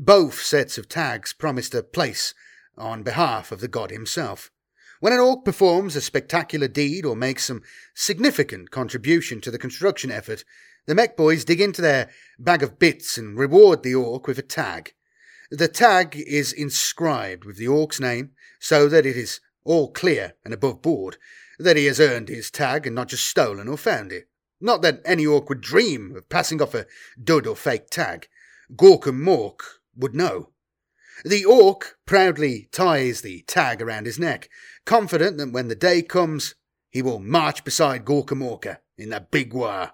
Both 0.00 0.40
sets 0.40 0.78
of 0.78 0.88
tags 0.88 1.32
promised 1.32 1.74
a 1.74 1.82
place 1.82 2.32
on 2.76 3.02
behalf 3.02 3.50
of 3.50 3.58
the 3.60 3.66
god 3.66 3.90
himself. 3.90 4.52
When 5.00 5.12
an 5.12 5.18
orc 5.18 5.44
performs 5.44 5.96
a 5.96 6.00
spectacular 6.00 6.68
deed 6.68 7.04
or 7.04 7.16
makes 7.16 7.46
some 7.46 7.62
significant 7.94 8.70
contribution 8.70 9.40
to 9.40 9.50
the 9.50 9.58
construction 9.58 10.12
effort, 10.12 10.44
the 10.86 10.94
mech 10.94 11.16
boys 11.16 11.44
dig 11.44 11.60
into 11.60 11.82
their 11.82 12.10
bag 12.38 12.62
of 12.62 12.78
bits 12.78 13.18
and 13.18 13.36
reward 13.36 13.82
the 13.82 13.96
orc 13.96 14.28
with 14.28 14.38
a 14.38 14.42
tag. 14.42 14.94
The 15.50 15.66
tag 15.66 16.16
is 16.16 16.52
inscribed 16.52 17.44
with 17.44 17.56
the 17.56 17.68
orc's 17.68 17.98
name 17.98 18.30
so 18.60 18.88
that 18.88 19.04
it 19.04 19.16
is 19.16 19.40
all 19.64 19.90
clear 19.90 20.34
and 20.44 20.54
above 20.54 20.80
board, 20.80 21.16
that 21.58 21.76
he 21.76 21.86
has 21.86 21.98
earned 21.98 22.28
his 22.28 22.52
tag 22.52 22.86
and 22.86 22.94
not 22.94 23.08
just 23.08 23.26
stolen 23.26 23.66
or 23.66 23.76
found 23.76 24.12
it. 24.12 24.28
Not 24.60 24.80
that 24.82 25.00
any 25.04 25.26
orc 25.26 25.48
would 25.48 25.60
dream 25.60 26.14
of 26.14 26.28
passing 26.28 26.62
off 26.62 26.74
a 26.74 26.86
dud 27.20 27.48
or 27.48 27.56
fake 27.56 27.90
tag. 27.90 28.28
Gorka 28.76 29.10
Mork 29.10 29.77
would 29.98 30.14
know. 30.14 30.50
The 31.24 31.44
orc 31.44 31.98
proudly 32.06 32.68
ties 32.70 33.20
the 33.20 33.42
tag 33.42 33.82
around 33.82 34.06
his 34.06 34.18
neck, 34.18 34.48
confident 34.84 35.36
that 35.38 35.52
when 35.52 35.68
the 35.68 35.74
day 35.74 36.00
comes, 36.02 36.54
he 36.90 37.02
will 37.02 37.18
march 37.18 37.64
beside 37.64 38.04
Gorka 38.04 38.34
Morka 38.34 38.78
in 38.96 39.10
the 39.10 39.20
big 39.20 39.52
war. 39.52 39.90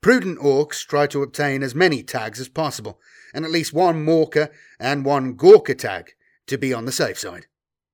Prudent 0.00 0.38
orcs 0.38 0.86
try 0.86 1.06
to 1.08 1.22
obtain 1.22 1.62
as 1.62 1.74
many 1.74 2.02
tags 2.02 2.40
as 2.40 2.48
possible, 2.48 3.00
and 3.34 3.44
at 3.44 3.50
least 3.50 3.72
one 3.72 4.04
Morka 4.04 4.50
and 4.78 5.04
one 5.04 5.34
Gorka 5.34 5.74
tag 5.74 6.12
to 6.46 6.56
be 6.56 6.72
on 6.72 6.86
the 6.86 6.92
safe 6.92 7.18
side. 7.18 7.46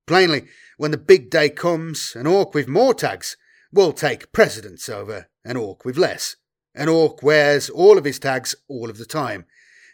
Plainly, 0.07 0.47
when 0.77 0.91
the 0.91 0.99
big 0.99 1.31
day 1.31 1.49
comes, 1.49 2.15
an 2.15 2.27
orc 2.27 2.55
with 2.55 2.69
more 2.69 2.95
tags 2.95 3.37
will 3.73 3.93
take 3.93 4.33
precedence 4.33 4.89
over 4.89 5.29
an 5.45 5.57
orc 5.57 5.85
with 5.85 5.97
less. 5.97 6.37
An 6.75 6.89
orc 6.89 7.23
wears 7.23 7.71
all 7.71 7.99
of 7.99 8.05
his 8.05 8.19
tags 8.19 8.55
all 8.69 8.91
of 8.91 8.99
the 8.99 9.07
time, 9.07 9.47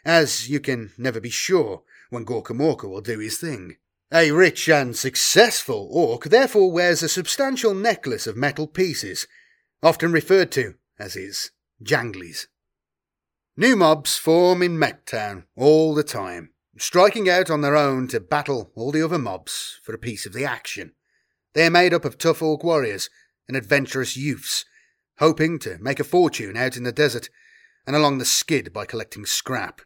as 0.05 0.49
you 0.49 0.59
can 0.59 0.91
never 0.97 1.19
be 1.19 1.29
sure 1.29 1.83
when 2.09 2.23
Gorka 2.23 2.53
Morka 2.53 2.89
will 2.89 3.01
do 3.01 3.19
his 3.19 3.37
thing. 3.37 3.77
A 4.13 4.31
rich 4.31 4.67
and 4.67 4.95
successful 4.95 5.87
orc 5.89 6.25
therefore 6.25 6.71
wears 6.71 7.01
a 7.01 7.09
substantial 7.09 7.73
necklace 7.73 8.27
of 8.27 8.35
metal 8.35 8.67
pieces, 8.67 9.25
often 9.81 10.11
referred 10.11 10.51
to 10.51 10.75
as 10.99 11.13
his 11.13 11.51
janglies. 11.81 12.47
New 13.55 13.75
mobs 13.75 14.17
form 14.17 14.61
in 14.61 14.77
Mechtown 14.77 15.45
all 15.55 15.93
the 15.93 16.03
time, 16.03 16.51
striking 16.77 17.29
out 17.29 17.49
on 17.49 17.61
their 17.61 17.75
own 17.75 18.07
to 18.09 18.19
battle 18.19 18.71
all 18.75 18.91
the 18.91 19.01
other 19.01 19.17
mobs 19.17 19.79
for 19.83 19.93
a 19.93 19.99
piece 19.99 20.25
of 20.25 20.33
the 20.33 20.45
action. 20.45 20.93
They 21.53 21.65
are 21.65 21.71
made 21.71 21.93
up 21.93 22.05
of 22.05 22.17
tough 22.17 22.41
orc 22.41 22.63
warriors 22.63 23.09
and 23.47 23.55
adventurous 23.55 24.17
youths, 24.17 24.65
hoping 25.19 25.59
to 25.59 25.77
make 25.79 25.99
a 25.99 26.05
fortune 26.05 26.57
out 26.57 26.75
in 26.75 26.83
the 26.83 26.91
desert 26.91 27.29
and 27.85 27.95
along 27.95 28.17
the 28.17 28.25
skid 28.25 28.73
by 28.73 28.85
collecting 28.85 29.25
scrap. 29.25 29.81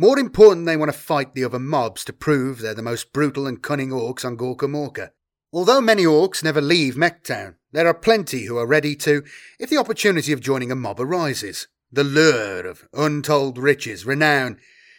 More 0.00 0.18
important, 0.18 0.64
they 0.64 0.78
want 0.78 0.90
to 0.90 0.96
fight 0.96 1.34
the 1.34 1.44
other 1.44 1.58
mobs 1.58 2.06
to 2.06 2.14
prove 2.14 2.60
they're 2.60 2.72
the 2.72 2.80
most 2.80 3.12
brutal 3.12 3.46
and 3.46 3.62
cunning 3.62 3.90
orcs 3.90 4.24
on 4.24 4.34
Gorka 4.34 4.66
Morka. 4.66 5.10
Although 5.52 5.82
many 5.82 6.04
orcs 6.04 6.42
never 6.42 6.62
leave 6.62 6.94
Mechtown, 6.94 7.56
there 7.72 7.86
are 7.86 7.92
plenty 7.92 8.46
who 8.46 8.56
are 8.56 8.66
ready 8.66 8.96
to 8.96 9.22
if 9.58 9.68
the 9.68 9.76
opportunity 9.76 10.32
of 10.32 10.40
joining 10.40 10.72
a 10.72 10.74
mob 10.74 11.00
arises. 11.00 11.68
The 11.92 12.02
lure 12.02 12.66
of 12.66 12.88
untold 12.94 13.58
riches, 13.58 14.06
renown, 14.06 14.56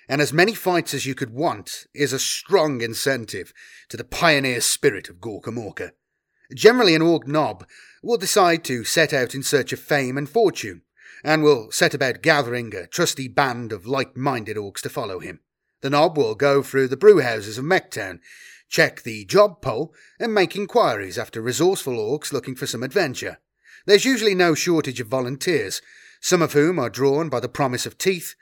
and 0.08 0.22
as 0.22 0.32
many 0.32 0.54
fights 0.54 0.94
as 0.94 1.08
you 1.08 1.16
could 1.16 1.32
want 1.32 1.88
is 1.96 2.14
a 2.14 2.20
strong 2.20 2.82
incentive 2.82 3.54
to 3.90 3.98
the 3.98 4.04
pioneer 4.04 4.62
spirit 4.62 5.10
of 5.10 5.20
Gorka 5.20 5.50
Morka. 5.50 5.94
Generally, 6.54 6.94
an 6.94 7.02
orc 7.02 7.28
nob 7.28 7.66
will 8.04 8.18
decide 8.18 8.64
to 8.66 8.84
set 8.84 9.14
out 9.14 9.34
in 9.34 9.42
search 9.42 9.74
of 9.74 9.80
fame 9.80 10.16
and 10.16 10.30
fortune, 10.30 10.84
and 11.24 11.44
will 11.44 11.72
set 11.72 11.94
about 11.94 12.22
gathering 12.22 12.74
a 12.76 12.88
trusty 12.88 13.28
band 13.28 13.72
of 13.72 13.86
like 13.86 14.18
minded 14.18 14.58
orcs 14.58 14.82
to 14.82 14.90
follow 14.90 15.20
him. 15.20 15.40
The 15.82 15.90
nob 15.90 16.18
will 16.18 16.36
go 16.36 16.62
through 16.62 16.88
the 16.88 16.98
brewhouses 16.98 17.58
of 17.58 17.66
Mechtown, 17.66 18.20
check 18.70 19.02
the 19.02 19.26
job 19.26 19.62
poll, 19.62 19.94
and 20.20 20.34
make 20.34 20.56
inquiries 20.56 21.18
after 21.18 21.42
resourceful 21.42 21.96
orcs 21.96 22.32
looking 22.32 22.56
for 22.56 22.68
some 22.68 22.84
adventure. 22.84 23.40
There's 23.86 24.06
usually 24.06 24.36
no 24.36 24.54
shortage 24.54 25.00
of 25.00 25.08
volunteers, 25.08 25.82
some 26.22 26.42
of 26.42 26.54
whom 26.54 26.78
are 26.78 26.90
drawn 26.90 27.30
by 27.30 27.40
the 27.40 27.50
promise 27.50 27.86
of 27.86 27.98
teeth, 27.98 28.36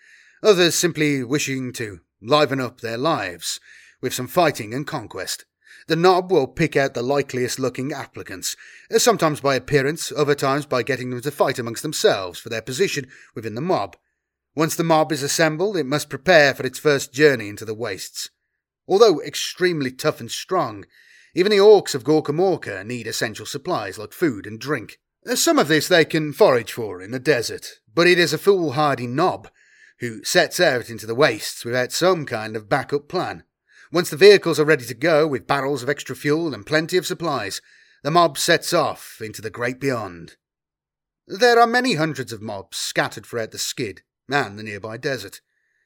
others 0.44 0.76
simply 0.76 1.24
wishing 1.24 1.72
to 1.74 2.02
liven 2.22 2.60
up 2.60 2.82
their 2.82 2.98
lives 2.98 3.60
with 4.02 4.14
some 4.14 4.28
fighting 4.28 4.74
and 4.74 4.86
conquest. 4.86 5.46
The 5.90 5.96
nob 5.96 6.32
will 6.32 6.46
pick 6.46 6.76
out 6.76 6.94
the 6.94 7.02
likeliest 7.02 7.58
looking 7.58 7.92
applicants, 7.94 8.56
sometimes 8.96 9.42
by 9.42 9.56
appearance, 9.56 10.12
other 10.16 10.36
times 10.36 10.68
by 10.68 10.84
getting 10.84 11.10
them 11.10 11.20
to 11.22 11.32
fight 11.32 11.58
amongst 11.58 11.82
themselves 11.82 12.38
for 12.38 12.50
their 12.50 12.62
position 12.62 13.08
within 13.34 13.56
the 13.56 13.60
mob. 13.60 13.98
Once 14.56 14.76
the 14.76 14.84
mob 14.84 15.12
is 15.12 15.24
assembled, 15.24 15.76
it 15.76 15.88
must 15.88 16.08
prepare 16.08 16.54
for 16.54 16.64
its 16.64 16.78
first 16.78 17.12
journey 17.12 17.50
into 17.50 17.66
the 17.66 17.74
wastes. 17.74 18.30
Although 18.88 19.20
extremely 19.20 19.90
tough 19.90 20.20
and 20.20 20.30
strong, 20.30 20.86
even 21.34 21.50
the 21.50 21.58
orcs 21.58 21.96
of 21.96 22.04
Gorka 22.04 22.34
Morka 22.34 22.86
need 22.86 23.08
essential 23.08 23.48
supplies 23.48 23.98
like 23.98 24.14
food 24.14 24.46
and 24.46 24.60
drink. 24.60 25.00
Uh, 25.28 25.34
some 25.34 25.58
of 25.58 25.70
this 25.70 25.88
they 25.88 26.06
can 26.06 26.34
forage 26.34 26.72
for 26.72 27.02
in 27.02 27.10
the 27.10 27.18
desert, 27.18 27.80
but 27.96 28.06
it 28.06 28.20
is 28.20 28.32
a 28.32 28.38
foolhardy 28.38 29.08
nob 29.08 29.50
who 30.02 30.24
sets 30.24 30.60
out 30.60 30.92
into 30.92 31.08
the 31.08 31.16
wastes 31.16 31.66
without 31.66 31.92
some 31.92 32.28
kind 32.28 32.56
of 32.56 32.70
backup 32.70 33.08
plan. 33.08 33.44
Once 33.92 34.10
the 34.10 34.18
vehicles 34.18 34.60
are 34.60 34.66
ready 34.66 34.86
to 34.86 34.94
go, 34.94 35.26
with 35.26 35.48
barrels 35.48 35.82
of 35.82 35.90
extra 35.90 36.16
fuel 36.16 36.54
and 36.54 36.66
plenty 36.66 36.96
of 36.96 37.08
supplies, 37.08 37.62
the 38.04 38.12
mob 38.12 38.38
sets 38.38 38.72
off 38.72 39.20
into 39.20 39.42
the 39.42 39.50
great 39.50 39.80
beyond. 39.80 40.36
There 41.28 41.60
are 41.60 41.68
many 41.68 41.96
hundreds 41.96 42.32
of 42.32 42.42
mobs 42.42 42.78
scattered 42.78 43.26
throughout 43.26 43.52
the 43.52 43.58
skid 43.58 44.02
and 44.30 44.58
the 44.58 44.64
nearby 44.64 44.98
desert. 44.98 45.42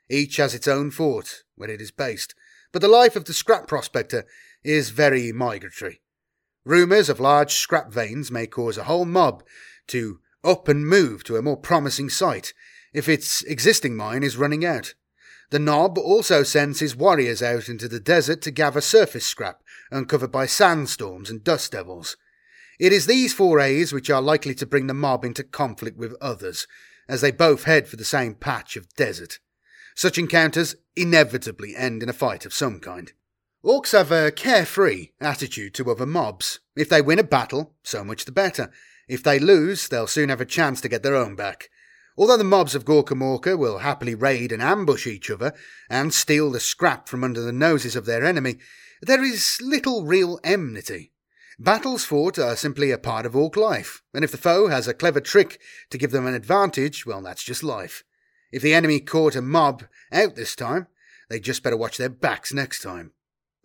Each 0.09 0.37
has 0.37 0.53
its 0.53 0.67
own 0.67 0.91
fort 0.91 1.43
where 1.55 1.69
it 1.69 1.81
is 1.81 1.91
based, 1.91 2.35
but 2.71 2.81
the 2.81 2.87
life 2.87 3.15
of 3.15 3.25
the 3.25 3.33
scrap 3.33 3.67
prospector 3.67 4.25
is 4.63 4.89
very 4.89 5.31
migratory. 5.31 6.01
Rumours 6.65 7.09
of 7.09 7.19
large 7.19 7.53
scrap 7.53 7.91
veins 7.91 8.31
may 8.31 8.47
cause 8.47 8.77
a 8.77 8.85
whole 8.85 9.05
mob 9.05 9.43
to 9.87 10.19
up 10.43 10.67
and 10.67 10.87
move 10.87 11.23
to 11.23 11.37
a 11.37 11.41
more 11.41 11.57
promising 11.57 12.09
site 12.09 12.53
if 12.93 13.07
its 13.07 13.43
existing 13.43 13.95
mine 13.95 14.23
is 14.23 14.37
running 14.37 14.65
out. 14.65 14.93
The 15.53 15.59
Nob 15.59 15.99
also 15.99 16.41
sends 16.41 16.79
his 16.79 16.95
warriors 16.95 17.43
out 17.43 17.69
into 17.69 17.87
the 17.87 17.99
desert 17.99 18.41
to 18.41 18.49
gather 18.49 18.81
surface 18.81 19.27
scrap 19.27 19.61
uncovered 19.91 20.31
by 20.31 20.47
sandstorms 20.47 21.29
and 21.29 21.43
dust 21.43 21.73
devils. 21.73 22.17
It 22.79 22.91
is 22.91 23.05
these 23.05 23.35
forays 23.35 23.93
which 23.93 24.09
are 24.09 24.19
likely 24.19 24.55
to 24.55 24.65
bring 24.65 24.87
the 24.87 24.95
mob 24.95 25.23
into 25.23 25.43
conflict 25.43 25.95
with 25.95 26.15
others, 26.19 26.65
as 27.07 27.21
they 27.21 27.29
both 27.29 27.65
head 27.65 27.87
for 27.87 27.97
the 27.97 28.03
same 28.03 28.33
patch 28.33 28.75
of 28.75 28.91
desert. 28.95 29.37
Such 29.93 30.17
encounters 30.17 30.75
inevitably 30.95 31.75
end 31.75 32.01
in 32.01 32.09
a 32.09 32.13
fight 32.13 32.47
of 32.47 32.53
some 32.55 32.79
kind. 32.79 33.13
Orcs 33.63 33.91
have 33.91 34.11
a 34.11 34.31
carefree 34.31 35.09
attitude 35.21 35.75
to 35.75 35.91
other 35.91 36.07
mobs. 36.07 36.61
If 36.75 36.89
they 36.89 37.03
win 37.03 37.19
a 37.19 37.23
battle, 37.23 37.75
so 37.83 38.03
much 38.03 38.25
the 38.25 38.31
better. 38.31 38.71
If 39.07 39.21
they 39.21 39.37
lose, 39.37 39.87
they'll 39.87 40.07
soon 40.07 40.29
have 40.29 40.41
a 40.41 40.45
chance 40.45 40.81
to 40.81 40.89
get 40.89 41.03
their 41.03 41.15
own 41.15 41.35
back. 41.35 41.69
Although 42.15 42.37
the 42.37 42.43
mobs 42.43 42.75
of 42.75 42.85
Gorkamorka 42.85 43.57
will 43.57 43.79
happily 43.79 44.13
raid 44.13 44.51
and 44.51 44.61
ambush 44.61 45.07
each 45.07 45.31
other 45.31 45.53
and 45.89 46.13
steal 46.13 46.51
the 46.51 46.59
scrap 46.59 47.09
from 47.09 47.23
under 47.23 47.41
the 47.41 47.51
noses 47.51 47.95
of 47.95 48.05
their 48.05 48.23
enemy, 48.23 48.57
there 49.01 49.23
is 49.23 49.57
little 49.61 50.05
real 50.05 50.39
enmity. 50.43 51.11
Battles 51.59 52.05
fought 52.05 52.37
are 52.37 52.55
simply 52.55 52.91
a 52.91 52.97
part 52.97 53.25
of 53.25 53.35
orc 53.35 53.55
life, 53.55 54.01
and 54.13 54.23
if 54.23 54.31
the 54.31 54.37
foe 54.37 54.67
has 54.67 54.87
a 54.87 54.93
clever 54.93 55.21
trick 55.21 55.59
to 55.89 55.97
give 55.97 56.11
them 56.11 56.25
an 56.27 56.33
advantage, 56.33 57.05
well, 57.05 57.21
that's 57.21 57.43
just 57.43 57.63
life. 57.63 58.03
If 58.51 58.61
the 58.61 58.73
enemy 58.73 58.99
caught 58.99 59.35
a 59.35 59.41
mob 59.41 59.83
out 60.11 60.35
this 60.35 60.55
time, 60.55 60.87
they'd 61.29 61.43
just 61.43 61.63
better 61.63 61.77
watch 61.77 61.97
their 61.97 62.09
backs 62.09 62.53
next 62.53 62.81
time. 62.81 63.11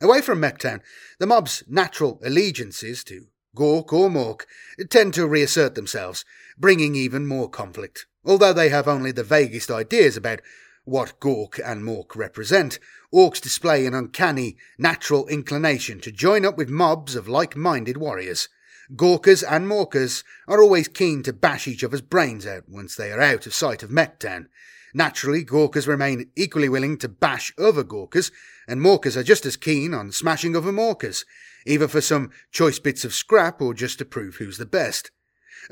Away 0.01 0.23
from 0.23 0.41
Mechtown, 0.41 0.81
the 1.19 1.27
mob's 1.27 1.65
natural 1.67 2.21
allegiances 2.25 3.05
to 3.05 3.27
Gork 3.57 3.93
or 3.93 4.09
Mork 4.09 4.43
tend 4.91 5.15
to 5.15 5.27
reassert 5.27 5.75
themselves, 5.75 6.25
bringing 6.59 6.95
even 6.95 7.27
more 7.27 7.49
conflict. 7.49 8.07
Although 8.25 8.53
they 8.53 8.69
have 8.69 8.89
only 8.89 9.13
the 9.13 9.25
vaguest 9.25 9.71
ideas 9.71 10.17
about 10.17 10.41
what 10.85 11.21
Gork 11.21 11.61
and 11.65 11.83
Mork 11.83 12.17
represent, 12.17 12.79
orcs 13.13 13.41
display 13.41 13.85
an 13.87 13.95
uncanny, 13.95 14.57
natural 14.79 15.27
inclination 15.29 16.01
to 16.01 16.13
join 16.13 16.45
up 16.45 16.57
with 16.57 16.69
mobs 16.71 17.15
of 17.15 17.29
like 17.29 17.57
minded 17.57 17.97
warriors. 17.97 18.49
Gorkas 18.95 19.45
and 19.47 19.67
Morkers 19.67 20.25
are 20.47 20.63
always 20.63 20.89
keen 20.89 21.23
to 21.25 21.33
bash 21.35 21.69
each 21.69 21.85
other's 21.85 22.01
brains 22.01 22.47
out 22.47 22.69
once 22.69 22.97
they 22.97 23.13
are 23.13 23.21
out 23.21 23.47
of 23.47 23.53
sight 23.53 23.83
of 23.83 23.91
Mechtown. 23.91 24.47
Naturally, 24.95 25.45
Gorkas 25.45 25.87
remain 25.87 26.31
equally 26.35 26.71
willing 26.71 26.97
to 26.99 27.09
bash 27.09 27.53
other 27.59 27.85
Gorkas, 27.85 28.31
and 28.67 28.81
Morkers 28.81 29.17
are 29.17 29.23
just 29.23 29.45
as 29.45 29.59
keen 29.59 29.93
on 29.93 30.11
smashing 30.11 30.57
other 30.57 30.73
Morkas, 30.73 31.27
either 31.69 31.87
for 31.87 32.01
some 32.01 32.31
choice 32.51 32.79
bits 32.79 33.05
of 33.05 33.15
scrap 33.15 33.61
or 33.61 33.75
just 33.75 33.99
to 33.99 34.05
prove 34.05 34.37
who's 34.37 34.59
the 34.59 34.67
best. 34.67 35.11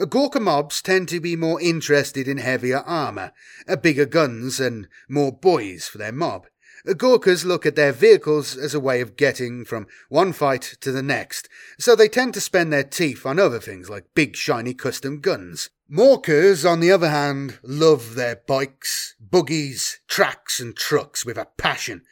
Gorka 0.09 0.41
mobs 0.41 0.83
tend 0.83 1.09
to 1.09 1.21
be 1.21 1.37
more 1.37 1.61
interested 1.61 2.29
in 2.29 2.39
heavier 2.39 2.81
armour, 2.81 3.33
bigger 3.81 4.05
guns, 4.05 4.61
and 4.61 4.89
more 5.09 5.33
boys 5.33 5.89
for 5.89 5.99
their 5.99 6.13
mob. 6.13 6.47
Gorkas 6.87 7.45
look 7.45 7.67
at 7.67 7.75
their 7.75 7.93
vehicles 7.93 8.57
as 8.57 8.75
a 8.75 8.81
way 8.81 9.01
of 9.01 9.17
getting 9.17 9.65
from 9.65 9.87
one 10.09 10.33
fight 10.33 10.77
to 10.81 10.93
the 10.93 11.03
next, 11.03 11.49
so 11.79 11.97
they 11.97 12.09
tend 12.09 12.35
to 12.35 12.41
spend 12.41 12.73
their 12.73 12.85
teeth 12.85 13.27
on 13.27 13.39
other 13.39 13.59
things 13.59 13.89
like 13.89 14.15
big 14.15 14.37
shiny 14.37 14.75
custom 14.75 15.21
guns. 15.21 15.71
Morkers, 15.91 16.69
on 16.69 16.81
the 16.81 16.93
other 16.93 17.11
hand, 17.11 17.59
love 17.63 18.15
their 18.15 18.37
bikes, 18.37 19.15
buggies, 19.21 20.01
tracks, 20.07 20.61
and 20.61 20.77
trucks 20.77 21.25
with 21.25 21.39
a 21.39 21.49
passion, 21.57 22.03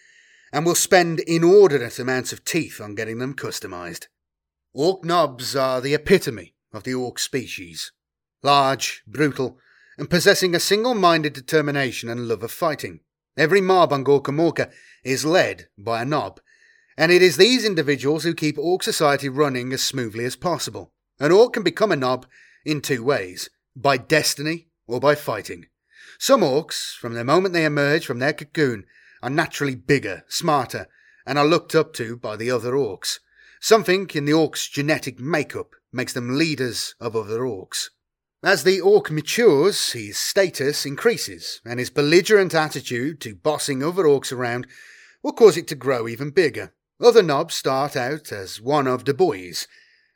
and 0.55 0.65
will 0.65 0.77
spend 0.77 1.19
inordinate 1.19 1.99
amounts 1.99 2.33
of 2.33 2.45
teeth 2.45 2.81
on 2.81 2.95
getting 2.95 3.19
them 3.19 3.35
customised. 3.35 4.07
Orc 4.73 5.05
nobs 5.05 5.57
are 5.57 5.81
the 5.81 5.95
epitome 5.95 6.55
of 6.73 6.85
the 6.85 6.95
orc 6.95 7.19
species. 7.19 7.91
Large, 8.41 9.03
brutal, 9.05 9.59
and 9.99 10.09
possessing 10.09 10.55
a 10.55 10.61
single 10.61 10.95
minded 10.95 11.33
determination 11.33 12.09
and 12.09 12.29
love 12.29 12.45
of 12.45 12.53
fighting. 12.53 13.01
Every 13.37 13.61
mob 13.61 13.93
on 13.93 14.05
Gorkamorka 14.05 14.71
is 15.03 15.25
led 15.25 15.67
by 15.77 16.03
a 16.03 16.05
nob, 16.05 16.41
and 16.97 17.11
it 17.11 17.21
is 17.21 17.37
these 17.37 17.65
individuals 17.65 18.23
who 18.23 18.33
keep 18.33 18.57
orc 18.57 18.85
society 18.85 19.29
running 19.29 19.73
as 19.73 19.83
smoothly 19.83 20.25
as 20.25 20.37
possible. 20.37 20.93
An 21.19 21.33
orc 21.33 21.55
can 21.55 21.65
become 21.65 21.91
a 21.91 21.97
nob 21.97 22.27
in 22.65 22.81
two 22.81 23.03
ways 23.03 23.51
by 23.75 23.97
destiny 23.97 24.69
or 24.87 25.01
by 25.01 25.17
fighting. 25.17 25.67
Some 26.21 26.43
orcs, 26.43 26.95
from 26.95 27.15
the 27.15 27.25
moment 27.25 27.55
they 27.55 27.65
emerge 27.65 28.07
from 28.07 28.21
their 28.21 28.33
cocoon, 28.33 28.85
are 29.25 29.31
naturally 29.31 29.75
bigger, 29.75 30.23
smarter, 30.29 30.87
and 31.25 31.39
are 31.39 31.47
looked 31.47 31.75
up 31.75 31.95
to 31.95 32.15
by 32.15 32.37
the 32.37 32.51
other 32.51 32.75
orcs. 32.75 33.21
Something 33.59 34.11
in 34.13 34.27
the 34.27 34.35
orc's 34.35 34.69
genetic 34.69 35.19
makeup 35.19 35.71
makes 35.91 36.13
them 36.13 36.37
leaders 36.37 36.95
of 37.01 37.17
other 37.17 37.41
orcs. 37.41 37.89
As 38.43 38.65
the 38.65 38.83
orc 38.83 39.11
matures, 39.11 39.93
his 39.93 40.19
status 40.19 40.85
increases, 40.85 41.63
and 41.65 41.79
his 41.79 41.89
belligerent 41.89 42.55
attitude 42.55 43.19
to 43.23 43.35
bossing 43.35 43.83
other 43.83 44.05
orcs 44.05 44.31
around 44.31 44.67
will 45.23 45.33
cause 45.33 45.57
it 45.57 45.67
to 45.69 45.75
grow 45.75 46.07
even 46.07 46.29
bigger. 46.29 46.75
Other 47.01 47.23
nobs 47.23 47.55
start 47.55 47.97
out 47.97 48.31
as 48.31 48.61
one 48.61 48.87
of 48.87 49.07
the 49.07 49.15
boys, 49.15 49.67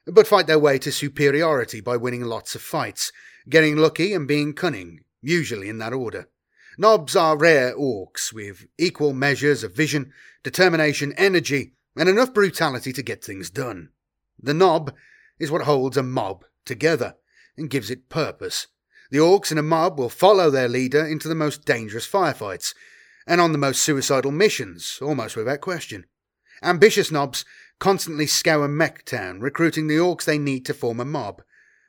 but 0.07 0.29
fight 0.29 0.47
their 0.47 0.59
way 0.59 0.79
to 0.81 0.93
superiority 0.93 1.81
by 1.81 1.97
winning 1.97 2.25
lots 2.25 2.55
of 2.55 2.61
fights, 2.61 3.11
getting 3.49 3.79
lucky 3.79 4.13
and 4.13 4.29
being 4.29 4.53
cunning, 4.53 5.01
usually 5.23 5.71
in 5.71 5.79
that 5.79 5.95
order. 5.95 6.29
Nobs 6.81 7.17
are 7.17 7.37
rare 7.37 7.77
orcs 7.77 8.33
with 8.33 8.69
equal 8.79 9.13
measures 9.13 9.65
of 9.65 9.75
vision, 9.75 10.13
determination, 10.45 11.13
energy, 11.15 11.73
and 11.97 12.09
enough 12.09 12.33
brutality 12.33 12.93
to 12.93 13.03
get 13.03 13.25
things 13.25 13.51
done. 13.51 13.89
The 14.41 14.55
nob 14.55 14.95
is 15.41 15.51
what 15.51 15.63
holds 15.63 15.97
a 15.97 16.05
mob 16.05 16.45
together 16.65 17.17
and 17.57 17.69
gives 17.69 17.91
it 17.91 18.09
purpose. 18.09 18.69
The 19.11 19.19
orcs 19.19 19.51
in 19.51 19.59
a 19.59 19.63
mob 19.63 19.99
will 19.99 20.09
follow 20.09 20.51
their 20.51 20.69
leader 20.69 21.05
into 21.05 21.27
the 21.27 21.35
most 21.35 21.65
dangerous 21.65 22.07
firefights 22.07 22.75
and 23.27 23.41
on 23.41 23.51
the 23.51 23.59
most 23.59 23.83
suicidal 23.83 24.31
missions, 24.31 25.01
almost 25.03 25.35
without 25.35 25.61
question. 25.61 26.05
Ambitious 26.63 27.11
nobs 27.11 27.45
constantly 27.81 28.27
scour 28.27 28.69
Mech 28.69 29.05
Town, 29.05 29.41
recruiting 29.41 29.89
the 29.89 29.97
orcs 29.97 30.25
they 30.25 30.39
need 30.39 30.65
to 30.67 30.75
form 30.75 31.01
a 31.01 31.05
mob. 31.05 31.43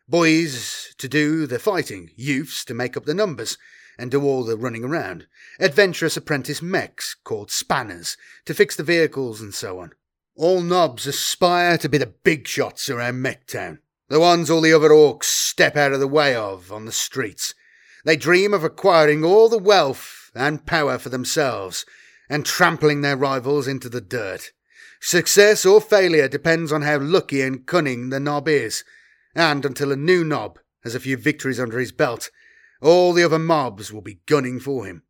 Boys 0.07 0.95
to 0.97 1.07
do 1.07 1.45
the 1.45 1.59
fighting, 1.59 2.09
youths 2.15 2.65
to 2.65 2.73
make 2.73 2.97
up 2.97 3.05
the 3.05 3.13
numbers 3.13 3.55
and 3.99 4.09
do 4.09 4.23
all 4.23 4.43
the 4.43 4.57
running 4.57 4.85
around, 4.85 5.27
adventurous 5.59 6.15
apprentice 6.15 6.61
mechs 6.61 7.13
called 7.13 7.51
spanners 7.51 8.15
to 8.45 8.53
fix 8.53 8.75
the 8.75 8.83
vehicles 8.83 9.41
and 9.41 9.53
so 9.53 9.79
on. 9.79 9.91
All 10.35 10.61
nobs 10.61 11.05
aspire 11.05 11.77
to 11.79 11.89
be 11.89 11.97
the 11.97 12.13
big 12.23 12.47
shots 12.47 12.89
around 12.89 13.21
Mechtown, 13.21 13.79
the 14.07 14.19
ones 14.19 14.49
all 14.49 14.61
the 14.61 14.73
other 14.73 14.89
orcs 14.89 15.25
step 15.25 15.75
out 15.75 15.91
of 15.91 15.99
the 15.99 16.07
way 16.07 16.33
of 16.33 16.71
on 16.71 16.85
the 16.85 16.93
streets. 16.93 17.53
They 18.05 18.15
dream 18.15 18.53
of 18.53 18.63
acquiring 18.63 19.25
all 19.25 19.49
the 19.49 19.57
wealth 19.57 20.31
and 20.33 20.65
power 20.65 20.97
for 20.97 21.09
themselves 21.09 21.85
and 22.29 22.45
trampling 22.45 23.01
their 23.01 23.17
rivals 23.17 23.67
into 23.67 23.89
the 23.89 24.01
dirt. 24.01 24.53
Success 25.01 25.65
or 25.65 25.81
failure 25.81 26.29
depends 26.29 26.71
on 26.71 26.83
how 26.83 26.99
lucky 26.99 27.41
and 27.41 27.65
cunning 27.65 28.09
the 28.09 28.19
nob 28.19 28.47
is, 28.47 28.85
and 29.35 29.65
until 29.65 29.91
a 29.91 29.97
new 29.97 30.23
nob 30.23 30.57
has 30.83 30.95
a 30.95 30.99
few 30.99 31.17
victories 31.17 31.59
under 31.59 31.79
his 31.79 31.91
belt, 31.91 32.29
all 32.81 33.13
the 33.13 33.23
other 33.23 33.39
mobs 33.39 33.91
will 33.91 34.01
be 34.01 34.21
gunning 34.25 34.59
for 34.59 34.85
him. 34.85 35.03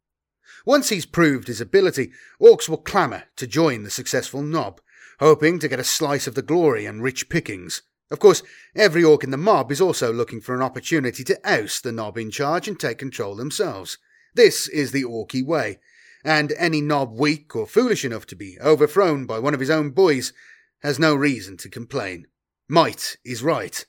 Once 0.65 0.89
he's 0.89 1.05
proved 1.05 1.47
his 1.47 1.61
ability, 1.61 2.11
orcs 2.41 2.67
will 2.67 2.77
clamour 2.77 3.23
to 3.35 3.47
join 3.47 3.83
the 3.83 3.89
successful 3.89 4.41
nob, 4.41 4.81
hoping 5.19 5.59
to 5.59 5.67
get 5.67 5.79
a 5.79 5.83
slice 5.83 6.27
of 6.27 6.35
the 6.35 6.41
glory 6.41 6.85
and 6.85 7.03
rich 7.03 7.29
pickings. 7.29 7.81
Of 8.11 8.19
course, 8.19 8.41
every 8.75 9.03
orc 9.03 9.23
in 9.23 9.31
the 9.31 9.37
mob 9.37 9.71
is 9.71 9.81
also 9.81 10.11
looking 10.11 10.41
for 10.41 10.55
an 10.55 10.61
opportunity 10.61 11.23
to 11.25 11.39
oust 11.43 11.83
the 11.83 11.91
nob 11.91 12.17
in 12.17 12.31
charge 12.31 12.67
and 12.67 12.79
take 12.79 12.97
control 12.97 13.35
themselves. 13.35 13.97
This 14.33 14.67
is 14.67 14.91
the 14.91 15.03
orky 15.03 15.45
way, 15.45 15.79
and 16.23 16.51
any 16.57 16.81
nob 16.81 17.13
weak 17.13 17.55
or 17.55 17.67
foolish 17.67 18.03
enough 18.03 18.25
to 18.27 18.35
be 18.35 18.57
overthrown 18.61 19.25
by 19.25 19.39
one 19.39 19.53
of 19.53 19.59
his 19.59 19.69
own 19.69 19.91
boys 19.91 20.33
has 20.81 20.97
no 20.97 21.13
reason 21.13 21.57
to 21.57 21.69
complain. 21.69 22.25
Might 22.67 23.17
is 23.23 23.43
right, 23.43 23.85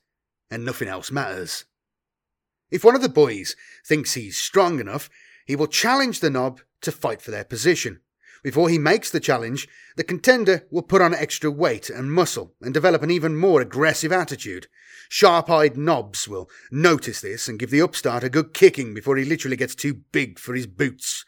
and 0.50 0.64
nothing 0.64 0.88
else 0.88 1.10
matters. 1.10 1.64
If 2.70 2.84
one 2.84 2.94
of 2.94 3.02
the 3.02 3.08
boys 3.08 3.56
thinks 3.84 4.14
he's 4.14 4.36
strong 4.36 4.80
enough, 4.80 5.10
he 5.44 5.56
will 5.56 5.66
challenge 5.66 6.20
the 6.20 6.30
nob 6.30 6.60
to 6.82 6.92
fight 6.92 7.20
for 7.20 7.30
their 7.30 7.44
position. 7.44 8.00
Before 8.42 8.70
he 8.70 8.78
makes 8.78 9.10
the 9.10 9.20
challenge, 9.20 9.68
the 9.96 10.04
contender 10.04 10.66
will 10.70 10.82
put 10.82 11.02
on 11.02 11.12
extra 11.12 11.50
weight 11.50 11.90
and 11.90 12.12
muscle 12.12 12.54
and 12.62 12.72
develop 12.72 13.02
an 13.02 13.10
even 13.10 13.36
more 13.36 13.60
aggressive 13.60 14.12
attitude. 14.12 14.66
Sharp 15.10 15.50
eyed 15.50 15.76
nobs 15.76 16.26
will 16.26 16.48
notice 16.70 17.20
this 17.20 17.48
and 17.48 17.58
give 17.58 17.70
the 17.70 17.82
upstart 17.82 18.24
a 18.24 18.30
good 18.30 18.54
kicking 18.54 18.94
before 18.94 19.16
he 19.16 19.24
literally 19.24 19.56
gets 19.56 19.74
too 19.74 20.02
big 20.12 20.38
for 20.38 20.54
his 20.54 20.66
boots. 20.66 21.24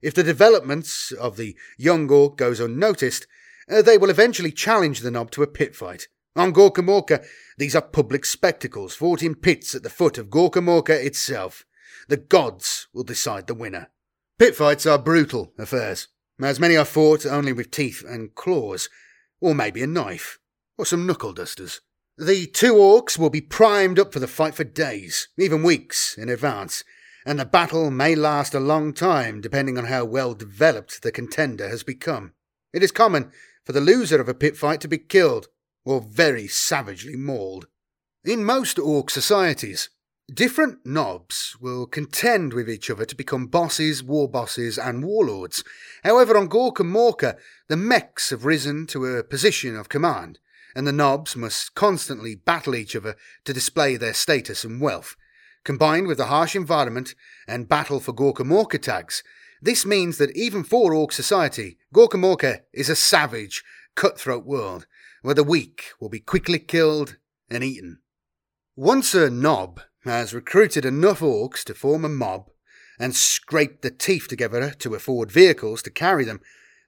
If 0.00 0.14
the 0.14 0.22
developments 0.22 1.12
of 1.12 1.36
the 1.36 1.56
young 1.76 2.10
orc 2.10 2.36
goes 2.36 2.60
unnoticed, 2.60 3.26
uh, 3.68 3.82
they 3.82 3.98
will 3.98 4.10
eventually 4.10 4.52
challenge 4.52 5.00
the 5.00 5.10
nob 5.10 5.30
to 5.32 5.42
a 5.42 5.46
pit 5.46 5.74
fight. 5.74 6.08
On 6.36 6.52
Gorkamorka, 6.52 7.24
these 7.58 7.74
are 7.74 7.82
public 7.82 8.24
spectacles 8.24 8.94
fought 8.94 9.22
in 9.22 9.34
pits 9.34 9.74
at 9.74 9.82
the 9.82 9.90
foot 9.90 10.18
of 10.18 10.30
Gorkamorka 10.30 10.90
itself. 10.90 11.64
The 12.08 12.18
gods 12.18 12.86
will 12.92 13.04
decide 13.04 13.46
the 13.46 13.54
winner. 13.54 13.88
Pit 14.38 14.54
fights 14.54 14.86
are 14.86 14.98
brutal 14.98 15.52
affairs 15.58 16.08
as 16.44 16.60
many 16.60 16.76
are 16.76 16.84
fought 16.84 17.24
only 17.24 17.52
with 17.52 17.70
teeth 17.70 18.04
and 18.06 18.34
claws, 18.34 18.88
or 19.40 19.54
maybe 19.54 19.82
a 19.82 19.86
knife, 19.86 20.38
or 20.76 20.84
some 20.84 21.06
knuckle 21.06 21.32
dusters. 21.32 21.80
The 22.18 22.46
two 22.46 22.74
orcs 22.74 23.18
will 23.18 23.30
be 23.30 23.40
primed 23.40 23.98
up 23.98 24.12
for 24.12 24.20
the 24.20 24.26
fight 24.26 24.54
for 24.54 24.64
days, 24.64 25.28
even 25.38 25.62
weeks 25.62 26.16
in 26.18 26.28
advance, 26.28 26.84
and 27.24 27.38
the 27.38 27.44
battle 27.44 27.90
may 27.90 28.14
last 28.14 28.54
a 28.54 28.60
long 28.60 28.92
time 28.92 29.40
depending 29.40 29.76
on 29.76 29.86
how 29.86 30.04
well 30.04 30.34
developed 30.34 31.02
the 31.02 31.12
contender 31.12 31.68
has 31.68 31.82
become. 31.82 32.32
It 32.72 32.82
is 32.82 32.92
common 32.92 33.32
for 33.64 33.72
the 33.72 33.80
loser 33.80 34.20
of 34.20 34.28
a 34.28 34.34
pit 34.34 34.56
fight 34.56 34.80
to 34.82 34.88
be 34.88 34.98
killed 34.98 35.48
or 35.86 36.00
very 36.00 36.48
savagely 36.48 37.16
mauled. 37.16 37.68
In 38.24 38.44
most 38.44 38.76
orc 38.76 39.08
societies, 39.08 39.88
different 40.34 40.84
nobs 40.84 41.56
will 41.60 41.86
contend 41.86 42.52
with 42.52 42.68
each 42.68 42.90
other 42.90 43.04
to 43.04 43.14
become 43.14 43.46
bosses, 43.46 44.02
war 44.02 44.28
bosses, 44.28 44.76
and 44.76 45.04
warlords. 45.04 45.62
However, 46.02 46.36
on 46.36 46.48
Gorka 46.48 46.82
Morka, 46.82 47.36
the 47.68 47.76
mechs 47.76 48.30
have 48.30 48.44
risen 48.44 48.86
to 48.88 49.06
a 49.06 49.22
position 49.22 49.76
of 49.76 49.88
command, 49.88 50.40
and 50.74 50.86
the 50.86 50.92
nobs 50.92 51.36
must 51.36 51.76
constantly 51.76 52.34
battle 52.34 52.74
each 52.74 52.96
other 52.96 53.14
to 53.44 53.54
display 53.54 53.96
their 53.96 54.12
status 54.12 54.64
and 54.64 54.80
wealth. 54.80 55.16
Combined 55.62 56.08
with 56.08 56.18
the 56.18 56.26
harsh 56.26 56.56
environment 56.56 57.14
and 57.46 57.68
battle 57.68 58.00
for 58.00 58.12
Gorka 58.12 58.42
Morka 58.42 58.82
tags, 58.82 59.22
this 59.62 59.86
means 59.86 60.18
that 60.18 60.36
even 60.36 60.64
for 60.64 60.92
Orc 60.92 61.12
society, 61.12 61.78
Gorka 61.92 62.16
Morka 62.16 62.62
is 62.72 62.88
a 62.88 62.96
savage, 62.96 63.62
cutthroat 63.94 64.44
world 64.44 64.86
where 65.26 65.34
the 65.34 65.42
weak 65.42 65.86
will 65.98 66.08
be 66.08 66.20
quickly 66.20 66.56
killed 66.56 67.16
and 67.50 67.64
eaten. 67.64 67.98
Once 68.76 69.12
a 69.12 69.28
Nob 69.28 69.80
has 70.04 70.32
recruited 70.32 70.84
enough 70.84 71.18
orcs 71.18 71.64
to 71.64 71.74
form 71.74 72.04
a 72.04 72.08
mob 72.08 72.48
and 72.96 73.12
scrape 73.12 73.82
the 73.82 73.90
teeth 73.90 74.28
together 74.28 74.70
to 74.70 74.94
afford 74.94 75.32
vehicles 75.32 75.82
to 75.82 75.90
carry 75.90 76.24
them, 76.24 76.40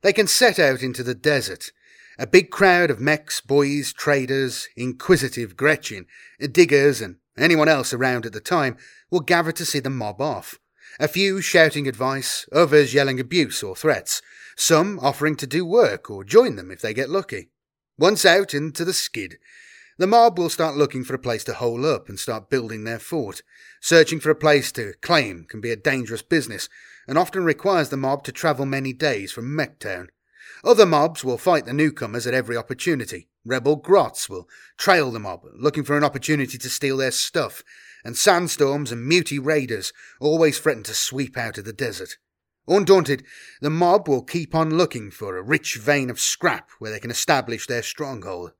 they 0.03 0.13
can 0.13 0.29
set 0.29 0.61
out 0.61 0.85
into 0.85 1.03
the 1.03 1.17
desert. 1.17 1.73
A 2.17 2.29
big 2.29 2.53
crowd 2.53 2.93
of 2.93 3.01
mechs, 3.01 3.41
boys, 3.41 3.93
traders, 3.93 4.69
inquisitive 4.77 5.57
Gretchin, 5.57 6.07
diggers, 6.39 7.01
and 7.01 7.17
anyone 7.37 7.69
else 7.69 7.93
around 7.93 8.25
at 8.25 8.33
the 8.33 8.41
time 8.41 8.77
will 9.11 9.19
gather 9.19 9.51
to 9.51 9.65
see 9.65 9.81
the 9.81 9.91
mob 9.91 10.21
off. 10.21 10.61
A 11.01 11.09
few 11.09 11.41
shouting 11.41 11.89
advice, 11.89 12.49
others 12.53 12.95
yelling 12.95 13.19
abuse 13.19 13.65
or 13.65 13.75
threats, 13.75 14.23
some 14.57 15.01
offering 15.01 15.35
to 15.39 15.47
do 15.49 15.65
work 15.65 16.09
or 16.09 16.23
join 16.23 16.55
them 16.55 16.71
if 16.71 16.81
they 16.81 16.95
get 16.95 17.11
lucky. 17.11 17.51
Once 17.99 18.25
out 18.25 18.55
into 18.55 18.85
the 18.85 18.93
skid, 18.93 19.39
the 19.99 20.07
mob 20.07 20.39
will 20.39 20.49
start 20.49 20.77
looking 20.77 21.03
for 21.03 21.15
a 21.15 21.19
place 21.19 21.43
to 21.43 21.55
hole 21.55 21.85
up 21.85 22.09
and 22.09 22.21
start 22.21 22.49
building 22.49 22.85
their 22.85 23.01
fort. 23.01 23.43
Searching 23.81 24.21
for 24.21 24.31
a 24.31 24.37
place 24.37 24.71
to 24.71 24.95
claim 25.01 25.45
can 25.49 25.61
be 25.61 25.73
a 25.73 25.77
dangerous 25.77 26.23
business 26.23 26.69
and 27.09 27.19
often 27.19 27.43
requires 27.43 27.89
the 27.89 27.97
mob 27.97 28.23
to 28.23 28.31
travel 28.31 28.65
many 28.65 28.93
days 28.93 29.33
from 29.33 29.57
Mechtown. 29.57 30.07
Other 30.63 30.87
mobs 30.87 31.25
will 31.25 31.39
fight 31.39 31.67
the 31.67 31.73
newcomers 31.73 32.27
at 32.27 32.35
every 32.35 32.57
opportunity. 32.57 33.29
Rebel 33.45 33.75
grots 33.75 34.29
will 34.29 34.49
trail 34.77 35.11
the 35.11 35.19
mob, 35.19 35.43
looking 35.57 35.83
for 35.83 35.97
an 35.97 36.05
opportunity 36.05 36.57
to 36.59 36.71
steal 36.71 36.99
their 36.99 37.11
stuff, 37.11 37.65
and 38.05 38.17
sandstorms 38.17 38.93
and 38.93 39.11
muty 39.11 39.45
raiders 39.45 39.93
always 40.21 40.61
threaten 40.61 40.85
to 40.85 40.95
sweep 40.95 41.37
out 41.37 41.59
of 41.59 41.65
the 41.65 41.73
desert. 41.73 42.19
Undaunted, 42.69 43.25
the 43.63 43.71
mob 43.71 44.09
will 44.09 44.23
keep 44.23 44.55
on 44.55 44.77
looking 44.77 45.11
for 45.11 45.37
a 45.37 45.43
rich 45.43 45.77
vein 45.77 46.11
of 46.11 46.21
scrap 46.21 46.71
where 46.79 46.91
they 46.91 47.01
can 47.01 47.11
establish 47.11 47.67
their 47.67 47.83
stronghold. 47.83 48.53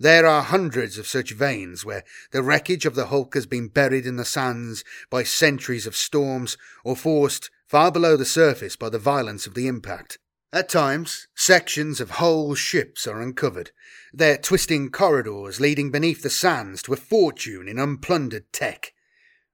There 0.00 0.26
are 0.26 0.42
hundreds 0.42 0.98
of 0.98 1.06
such 1.06 1.30
veins 1.32 1.84
where 1.84 2.02
the 2.32 2.42
wreckage 2.42 2.86
of 2.86 2.96
the 2.96 3.06
hulk 3.06 3.34
has 3.34 3.46
been 3.46 3.68
buried 3.68 4.04
in 4.04 4.16
the 4.16 4.24
sands 4.24 4.82
by 5.10 5.22
centuries 5.22 5.86
of 5.86 5.94
storms 5.94 6.58
or 6.82 6.96
forced 6.96 7.50
far 7.68 7.92
below 7.92 8.16
the 8.16 8.24
surface 8.24 8.74
by 8.74 8.88
the 8.88 8.98
violence 8.98 9.46
of 9.46 9.54
the 9.54 9.68
impact. 9.68 10.18
At 10.52 10.68
times, 10.68 11.28
sections 11.36 12.00
of 12.00 12.10
whole 12.10 12.54
ships 12.54 13.06
are 13.06 13.22
uncovered, 13.22 13.70
their 14.12 14.36
twisting 14.36 14.90
corridors 14.90 15.60
leading 15.60 15.90
beneath 15.90 16.22
the 16.22 16.30
sands 16.30 16.82
to 16.82 16.92
a 16.92 16.96
fortune 16.96 17.68
in 17.68 17.78
unplundered 17.78 18.52
tech. 18.52 18.92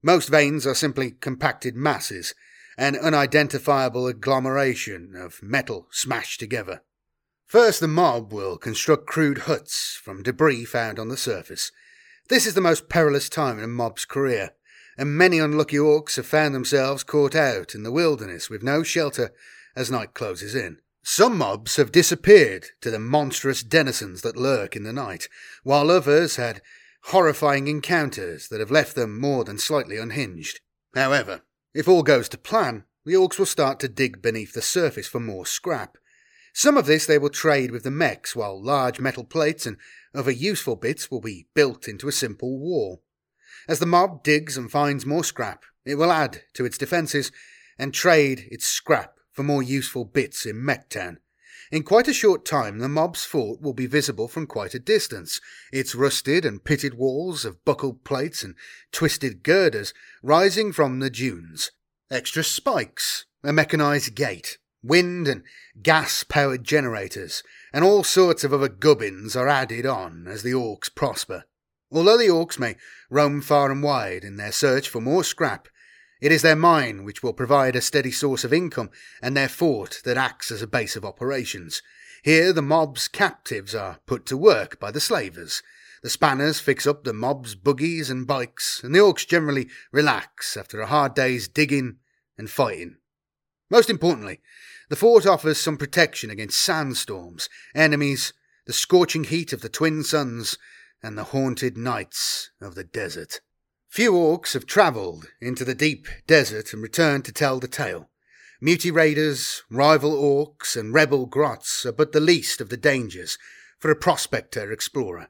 Most 0.03 0.29
veins 0.29 0.67
are 0.67 0.75
simply 0.75 1.11
compacted 1.11 1.77
masses, 1.77 2.35
an 2.79 2.97
unidentifiable 2.97 4.07
agglomeration 4.07 5.13
of 5.17 5.43
metal 5.43 5.89
smashed 5.91 6.39
together. 6.39 6.83
First, 7.45 7.81
the 7.81 7.89
mob 7.89 8.33
will 8.33 8.57
construct 8.57 9.07
crude 9.07 9.39
huts 9.39 9.99
from 10.01 10.23
debris 10.23 10.65
found 10.65 10.99
on 10.99 11.09
the 11.09 11.17
surface. 11.17 11.73
This 12.29 12.47
is 12.47 12.55
the 12.55 12.61
most 12.61 12.89
perilous 12.89 13.29
time 13.29 13.59
in 13.59 13.65
a 13.65 13.69
mob's 13.69 14.05
career, 14.05 14.51
and 14.97 15.19
many 15.19 15.41
unlucky 15.41 15.77
orcs 15.77 16.17
have 16.17 16.27
found 16.27 16.55
themselves 16.55 17.03
caught 17.03 17.35
out 17.35 17.75
in 17.75 17.83
the 17.83 17.91
wilderness 17.91 18.49
with 18.49 18.63
no 18.63 18.85
shelter 18.85 19.33
as 19.75 19.91
night 19.91 20.15
closes 20.15 20.55
in. 20.55 20.79
Some 21.03 21.37
mobs 21.37 21.77
have 21.77 21.91
disappeared 21.91 22.67
to 22.83 22.91
the 22.91 22.99
monstrous 22.99 23.63
denizens 23.63 24.23
that 24.23 24.37
lurk 24.37 24.77
in 24.77 24.85
the 24.85 24.93
night, 24.93 25.29
while 25.65 25.91
others 25.91 26.37
had 26.37 26.63
horrifying 27.05 27.67
encounters 27.67 28.49
that 28.49 28.61
have 28.61 28.71
left 28.71 28.95
them 28.95 29.19
more 29.19 29.43
than 29.43 29.59
slightly 29.59 29.97
unhinged. 29.97 30.61
However, 30.95 31.43
if 31.75 31.89
all 31.89 32.03
goes 32.03 32.29
to 32.31 32.39
plan, 32.39 32.85
the 33.05 33.15
orcs 33.15 33.39
will 33.39 33.47
start 33.47 33.81
to 33.81 33.89
dig 33.89 34.21
beneath 34.21 34.53
the 34.53 34.63
surface 34.63 35.09
for 35.09 35.21
more 35.21 35.47
scrap. 35.47 35.97
Some 36.53 36.77
of 36.77 36.87
this 36.87 37.07
they 37.07 37.19
will 37.19 37.31
trade 37.31 37.71
with 37.71 37.85
the 37.85 37.91
mechs, 37.91 38.35
while 38.35 38.63
large 38.63 39.01
metal 39.01 39.25
plates 39.25 39.65
and 39.67 39.77
other 40.15 40.31
useful 40.31 40.77
bits 40.77 41.11
will 41.11 41.21
be 41.21 41.47
built 41.55 41.89
into 41.89 42.09
a 42.09 42.13
simple 42.13 42.59
wall. 42.59 43.03
As 43.69 43.79
the 43.79 43.87
mob 43.87 44.23
digs 44.23 44.57
and 44.57 44.71
finds 44.71 45.07
more 45.07 45.25
scrap, 45.25 45.65
it 45.85 45.97
will 45.97 46.11
add 46.11 46.43
to 46.55 46.65
its 46.65 46.79
defences 46.79 47.31
and 47.79 47.95
trade 47.95 48.49
its 48.51 48.67
scrap 48.67 49.15
for 49.33 49.43
more 49.43 49.63
useful 49.63 50.05
bits 50.05 50.45
in 50.45 50.57
Mechtown. 50.57 51.19
In 51.71 51.83
quite 51.83 52.09
a 52.09 52.15
short 52.15 52.45
time, 52.45 52.79
the 52.79 52.89
mob's 52.89 53.25
fort 53.25 53.61
will 53.61 53.75
be 53.75 53.87
visible 53.87 54.29
from 54.29 54.47
quite 54.47 54.75
a 54.75 54.79
distance, 54.79 55.41
its 55.73 55.95
rusted 55.95 56.45
and 56.45 56.65
pitted 56.65 56.95
walls 56.95 57.45
of 57.45 57.65
buckled 57.65 58.05
plates 58.05 58.43
and 58.43 58.55
twisted 58.93 59.43
girders 59.43 59.93
rising 60.23 60.73
from 60.73 61.01
the 61.01 61.11
dunes. 61.11 61.71
Extra 62.11 62.43
spikes, 62.43 63.27
a 63.45 63.53
mechanized 63.53 64.15
gate, 64.15 64.59
Wind 64.83 65.27
and 65.27 65.43
gas 65.83 66.23
powered 66.23 66.63
generators, 66.63 67.43
and 67.73 67.85
all 67.85 68.05
sorts 68.05 68.45
of 68.45 68.53
other 68.53 68.69
gubbins 68.69 69.35
are 69.35 69.49
added 69.49 69.85
on 69.85 70.27
as 70.29 70.45
the 70.45 70.53
orcs 70.53 70.95
prosper. 70.95 71.45
Although 71.91 72.19
the 72.19 72.29
orcs 72.29 72.61
may 72.61 72.77
roam 73.11 73.41
far 73.41 73.73
and 73.73 73.83
wide 73.83 74.23
in 74.23 74.37
their 74.37 74.53
search 74.53 74.89
for 74.89 75.01
more 75.01 75.25
scrap, 75.25 75.69
it 76.21 76.33
is 76.33 76.43
their 76.43 76.57
mine 76.57 77.05
which 77.05 77.23
will 77.23 77.33
provide 77.33 77.77
a 77.77 77.81
steady 77.81 78.11
source 78.11 78.45
of 78.45 78.53
income 78.53 78.91
and 79.23 79.37
their 79.37 79.49
fort 79.49 80.01
that 80.05 80.17
acts 80.17 80.51
as 80.51 80.63
a 80.63 80.67
base 80.67 80.97
of 80.97 81.05
operations. 81.05 81.83
Here 82.23 82.53
the 82.53 82.63
mob's 82.63 83.09
captives 83.09 83.75
are 83.75 84.01
put 84.07 84.27
to 84.27 84.37
work 84.37 84.81
by 84.81 84.91
the 84.91 85.01
slavers. 85.01 85.63
The 86.03 86.11
spanners 86.11 86.61
fix 86.61 86.87
up 86.87 87.05
the 87.05 87.13
mob's 87.13 87.55
buggies 87.55 88.11
and 88.11 88.27
bikes, 88.27 88.83
and 88.83 88.95
the 88.95 89.01
orcs 89.01 89.27
generally 89.27 89.69
relax 89.93 90.57
after 90.57 90.81
a 90.81 90.87
hard 90.87 91.15
day's 91.15 91.49
digging 91.49 91.97
and 92.37 92.49
fighting. 92.49 92.97
Most 93.71 93.91
importantly, 93.91 94.41
the 94.89 94.97
fort 94.97 95.27
offers 95.27 95.61
some 95.61 95.77
protection 95.77 96.31
against 96.31 96.63
sandstorms, 96.63 97.49
enemies, 97.75 98.33
the 98.67 98.73
scorching 98.73 99.25
heat 99.25 99.53
of 99.53 99.61
the 99.61 99.69
twin 99.69 100.03
suns, 100.03 100.57
and 101.03 101.17
the 101.17 101.25
haunted 101.25 101.77
nights 101.77 102.51
of 102.61 102.75
the 102.75 102.85
desert. 102.85 103.41
Few 103.89 104.13
orcs 104.13 104.53
have 104.53 104.67
travelled 104.67 105.29
into 105.41 105.65
the 105.65 105.75
deep 105.75 106.07
desert 106.27 106.73
and 106.73 106.83
returned 106.83 107.25
to 107.25 107.33
tell 107.33 107.59
the 107.59 107.69
tale. 107.69 108.11
Muty 108.63 108.93
raiders, 108.93 109.63
rival 109.71 110.13
orcs, 110.13 110.77
and 110.77 110.93
rebel 110.93 111.27
grots 111.27 111.87
are 111.87 111.93
but 111.93 112.13
the 112.13 112.21
least 112.21 112.61
of 112.61 112.69
the 112.69 112.77
dangers 112.77 113.39
for 113.79 113.91
a 113.91 113.97
prospector 113.97 114.71
explorer. 114.71 115.29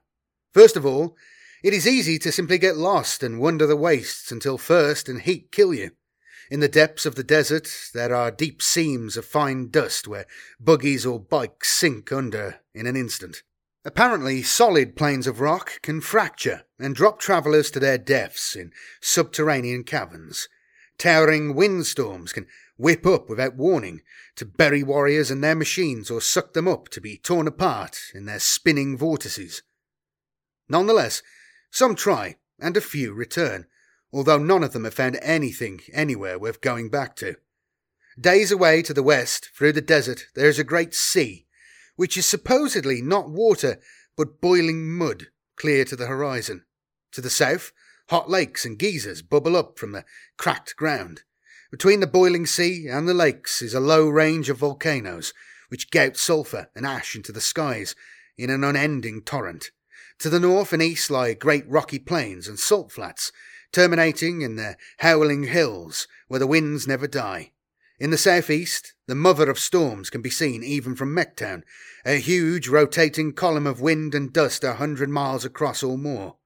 First 0.53 0.77
of 0.77 0.85
all, 0.85 1.17
it 1.63 1.73
is 1.73 1.87
easy 1.87 2.19
to 2.19 2.33
simply 2.33 2.59
get 2.59 2.77
lost 2.77 3.23
and 3.23 3.41
wander 3.41 3.67
the 3.67 3.77
wastes 3.77 4.33
until 4.33 4.59
thirst 4.59 5.09
and 5.09 5.23
heat 5.23 5.53
kill 5.53 5.73
you. 5.73 5.93
In 6.51 6.61
the 6.61 6.69
depths 6.69 7.05
of 7.05 7.15
the 7.15 7.25
desert, 7.25 7.69
there 7.93 8.15
are 8.15 8.31
deep 8.31 8.63
seams 8.63 9.17
of 9.17 9.25
fine 9.27 9.69
dust 9.71 10.09
where 10.09 10.27
buggies 10.59 11.05
or 11.05 11.21
bikes 11.21 11.69
sink 11.69 12.11
under 12.11 12.61
in 12.75 12.87
an 12.87 12.97
instant. 12.97 13.43
Apparently, 13.85 14.43
solid 14.43 14.97
planes 14.97 15.27
of 15.27 15.41
rock 15.41 15.81
can 15.83 16.01
fracture 16.01 16.63
and 16.79 16.95
drop 16.95 17.21
travellers 17.21 17.71
to 17.71 17.81
their 17.81 17.99
deaths 17.99 18.57
in 18.57 18.73
subterranean 19.01 19.85
caverns. 19.85 20.49
Towering 20.99 21.55
windstorms 21.55 22.33
can 22.33 22.47
whip 22.77 23.07
up 23.07 23.29
without 23.29 23.57
warning 23.57 24.03
to 24.37 24.45
bury 24.45 24.83
warriors 24.83 25.31
and 25.31 25.43
their 25.43 25.55
machines 25.55 26.11
or 26.11 26.21
suck 26.21 26.53
them 26.53 26.67
up 26.67 26.89
to 26.89 27.01
be 27.01 27.17
torn 27.17 27.47
apart 27.47 27.99
in 28.15 28.27
their 28.27 28.41
spinning 28.41 28.97
vortices. 28.97 29.63
Nonetheless, 30.69 31.23
some 31.71 31.95
try 31.95 32.37
and 32.59 32.77
a 32.77 32.81
few 32.81 33.13
return, 33.13 33.67
although 34.13 34.39
none 34.39 34.65
of 34.65 34.73
them 34.73 34.85
have 34.85 34.95
found 34.95 35.19
anything 35.23 35.81
anywhere 35.93 36.39
worth 36.39 36.61
going 36.61 36.91
back 36.91 37.15
to. 37.17 37.37
Days 38.21 38.51
away 38.51 38.83
to 38.83 38.93
the 38.93 39.03
west, 39.03 39.51
through 39.55 39.73
the 39.73 39.81
desert, 39.81 40.27
there 40.35 40.49
is 40.49 40.59
a 40.59 40.65
great 40.65 40.95
sea, 40.95 41.47
which 41.99 42.17
is 42.17 42.25
supposedly 42.25 43.03
not 43.03 43.29
water, 43.29 43.77
but 44.17 44.41
boiling 44.41 44.89
mud, 44.89 45.27
clear 45.57 45.85
to 45.85 45.97
the 45.97 46.07
horizon. 46.07 46.65
To 47.11 47.21
the 47.21 47.29
south, 47.29 47.73
hot 48.09 48.31
lakes 48.31 48.65
and 48.65 48.79
geysers 48.79 49.21
bubble 49.21 49.57
up 49.57 49.81
from 49.81 49.91
the 49.91 50.05
cracked 50.37 50.77
ground. 50.77 51.25
Between 51.73 51.99
the 51.99 52.07
boiling 52.07 52.47
sea 52.47 52.87
and 52.87 53.09
the 53.09 53.15
lakes 53.15 53.61
is 53.61 53.75
a 53.75 53.81
low 53.81 54.09
range 54.09 54.49
of 54.49 54.59
volcanoes, 54.59 55.35
which 55.71 55.91
gout 55.91 56.17
sulphur 56.17 56.71
and 56.77 56.87
ash 56.87 57.17
into 57.17 57.33
the 57.33 57.41
skies 57.41 57.97
in 58.37 58.49
an 58.49 58.63
unending 58.63 59.21
torrent. 59.21 59.73
To 60.21 60.31
the 60.31 60.39
north 60.39 60.73
and 60.73 60.81
east 60.81 61.11
lie 61.11 61.35
great 61.35 61.69
rocky 61.69 61.99
plains 61.99 62.47
and 62.47 62.61
salt 62.61 62.93
flats, 62.93 63.33
terminating 63.73 64.43
in 64.43 64.55
the 64.55 64.77
howling 64.99 65.43
hills 65.43 66.07
where 66.29 66.39
the 66.39 66.47
winds 66.47 66.87
never 66.87 67.09
die. 67.09 67.51
In 67.99 68.11
the 68.11 68.19
southeast, 68.19 68.95
the 69.09 69.17
mother 69.17 69.51
of 69.51 69.59
storms 69.59 70.09
can 70.09 70.23
be 70.23 70.31
seen 70.31 70.63
even 70.63 70.95
from 70.95 71.15
Mechtown, 71.15 71.65
a 72.05 72.21
huge 72.21 72.69
rotating 72.69 73.33
column 73.33 73.67
of 73.67 73.81
wind 73.81 74.15
and 74.15 74.33
dust 74.33 74.63
a 74.63 74.75
hundred 74.75 75.09
miles 75.09 75.45
across 75.45 75.83
or 75.83 75.99
more. 75.99 76.37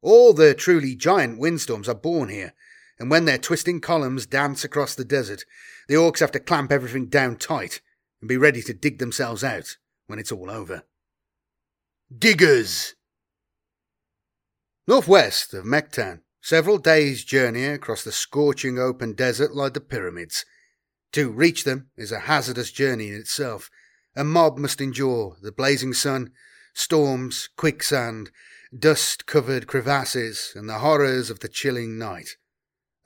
All 0.00 0.32
the 0.32 0.54
truly 0.54 0.94
giant 0.94 1.38
windstorms 1.38 1.88
are 1.88 1.94
born 1.94 2.30
here, 2.30 2.54
and 2.98 3.10
when 3.10 3.26
their 3.26 3.38
twisting 3.38 3.80
columns 3.80 4.24
dance 4.24 4.64
across 4.64 4.94
the 4.94 5.04
desert, 5.04 5.44
the 5.88 5.94
orcs 5.94 6.20
have 6.20 6.32
to 6.32 6.40
clamp 6.40 6.72
everything 6.72 7.06
down 7.06 7.36
tight 7.36 7.82
and 8.22 8.28
be 8.28 8.38
ready 8.38 8.62
to 8.62 8.72
dig 8.72 8.98
themselves 8.98 9.44
out 9.44 9.76
when 10.06 10.18
it's 10.18 10.32
all 10.32 10.50
over. 10.50 10.84
Diggers! 12.16 12.94
Northwest 14.86 15.52
of 15.52 15.64
Mechtown, 15.64 16.20
several 16.40 16.78
days' 16.78 17.24
journey 17.24 17.64
across 17.64 18.04
the 18.04 18.12
scorching 18.12 18.78
open 18.78 19.12
desert 19.12 19.54
lie 19.54 19.68
the 19.68 19.80
pyramids. 19.80 20.46
To 21.14 21.30
reach 21.30 21.62
them 21.62 21.90
is 21.96 22.10
a 22.10 22.26
hazardous 22.26 22.72
journey 22.72 23.10
in 23.10 23.14
itself. 23.14 23.70
A 24.16 24.24
mob 24.24 24.58
must 24.58 24.80
endure 24.80 25.36
the 25.40 25.52
blazing 25.52 25.92
sun, 25.92 26.32
storms, 26.72 27.48
quicksand, 27.56 28.32
dust 28.76 29.24
covered 29.24 29.68
crevasses, 29.68 30.50
and 30.56 30.68
the 30.68 30.80
horrors 30.80 31.30
of 31.30 31.38
the 31.38 31.46
chilling 31.46 31.98
night. 31.98 32.30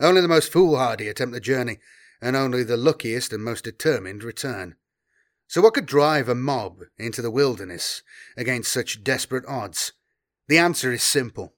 Only 0.01 0.23
the 0.23 0.29
most 0.29 0.51
foolhardy 0.51 1.07
attempt 1.07 1.35
the 1.35 1.41
journey, 1.41 1.81
and 2.23 2.35
only 2.35 2.63
the 2.63 2.79
luckiest 2.79 3.31
and 3.35 3.45
most 3.45 3.65
determined 3.65 4.25
return. 4.25 4.77
So, 5.47 5.61
what 5.61 5.75
could 5.75 5.85
drive 5.85 6.31
a 6.31 6.35
mob 6.35 6.85
into 6.97 7.21
the 7.21 7.31
wilderness 7.31 8.03
against 8.39 8.73
such 8.73 9.05
desperate 9.05 9.45
odds? 9.47 9.93
The 10.47 10.57
answer 10.57 10.91
is 10.95 11.03
simple 11.03 11.57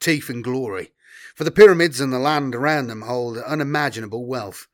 teeth 0.00 0.30
and 0.30 0.42
glory, 0.42 0.94
for 1.34 1.44
the 1.44 1.50
pyramids 1.50 2.00
and 2.00 2.10
the 2.10 2.18
land 2.18 2.54
around 2.54 2.86
them 2.86 3.02
hold 3.02 3.36
unimaginable 3.36 4.24
wealth. 4.24 4.66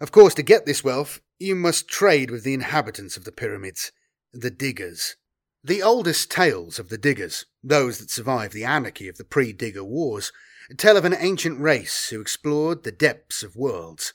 Of 0.00 0.12
course, 0.12 0.34
to 0.34 0.42
get 0.42 0.66
this 0.66 0.82
wealth, 0.82 1.20
you 1.38 1.54
must 1.54 1.88
trade 1.88 2.30
with 2.30 2.42
the 2.42 2.54
inhabitants 2.54 3.16
of 3.16 3.24
the 3.24 3.32
pyramids, 3.32 3.92
the 4.32 4.50
diggers. 4.50 5.16
The 5.62 5.82
oldest 5.82 6.30
tales 6.30 6.78
of 6.78 6.88
the 6.88 6.98
diggers, 6.98 7.46
those 7.62 7.98
that 7.98 8.10
survived 8.10 8.52
the 8.52 8.64
anarchy 8.64 9.08
of 9.08 9.16
the 9.16 9.24
pre 9.24 9.52
digger 9.52 9.84
wars, 9.84 10.32
tell 10.76 10.96
of 10.96 11.04
an 11.04 11.16
ancient 11.18 11.60
race 11.60 12.08
who 12.08 12.20
explored 12.20 12.82
the 12.82 12.92
depths 12.92 13.42
of 13.42 13.56
worlds. 13.56 14.12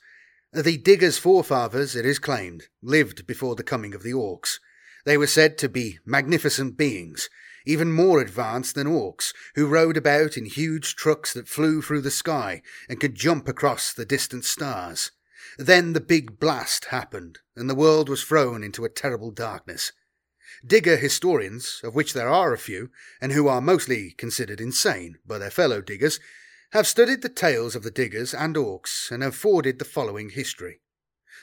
The 0.52 0.76
diggers' 0.76 1.18
forefathers, 1.18 1.96
it 1.96 2.04
is 2.04 2.18
claimed, 2.18 2.68
lived 2.82 3.26
before 3.26 3.56
the 3.56 3.62
coming 3.62 3.94
of 3.94 4.02
the 4.02 4.12
orcs. 4.12 4.58
They 5.04 5.16
were 5.16 5.26
said 5.26 5.56
to 5.58 5.68
be 5.68 5.98
magnificent 6.04 6.76
beings, 6.76 7.30
even 7.64 7.92
more 7.92 8.20
advanced 8.20 8.74
than 8.74 8.86
orcs, 8.86 9.32
who 9.54 9.66
rode 9.66 9.96
about 9.96 10.36
in 10.36 10.44
huge 10.44 10.94
trucks 10.94 11.32
that 11.32 11.48
flew 11.48 11.80
through 11.82 12.02
the 12.02 12.10
sky 12.10 12.62
and 12.88 13.00
could 13.00 13.14
jump 13.14 13.48
across 13.48 13.92
the 13.92 14.04
distant 14.04 14.44
stars. 14.44 15.12
Then 15.58 15.92
the 15.92 16.00
big 16.00 16.38
blast 16.38 16.86
happened, 16.86 17.38
and 17.56 17.68
the 17.68 17.74
world 17.74 18.08
was 18.08 18.22
thrown 18.22 18.62
into 18.62 18.84
a 18.84 18.88
terrible 18.88 19.30
darkness. 19.30 19.92
Digger 20.66 20.96
historians, 20.96 21.80
of 21.84 21.94
which 21.94 22.12
there 22.12 22.28
are 22.28 22.52
a 22.52 22.58
few, 22.58 22.90
and 23.20 23.32
who 23.32 23.48
are 23.48 23.60
mostly 23.60 24.12
considered 24.12 24.60
insane 24.60 25.18
by 25.26 25.38
their 25.38 25.50
fellow 25.50 25.80
diggers, 25.80 26.20
have 26.72 26.86
studied 26.86 27.22
the 27.22 27.28
tales 27.28 27.74
of 27.74 27.82
the 27.82 27.90
diggers 27.90 28.32
and 28.32 28.56
orcs 28.56 29.10
and 29.10 29.22
have 29.22 29.34
forwarded 29.34 29.78
the 29.78 29.84
following 29.84 30.30
history. 30.30 30.80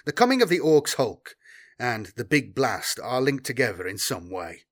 The 0.05 0.13
coming 0.13 0.41
of 0.41 0.49
the 0.49 0.59
orcs 0.59 0.95
Hulk 0.95 1.35
and 1.79 2.07
the 2.15 2.25
big 2.25 2.55
blast 2.55 2.99
are 2.99 3.21
linked 3.21 3.45
together 3.45 3.85
in 3.85 3.97
some 3.97 4.29
way. 4.29 4.63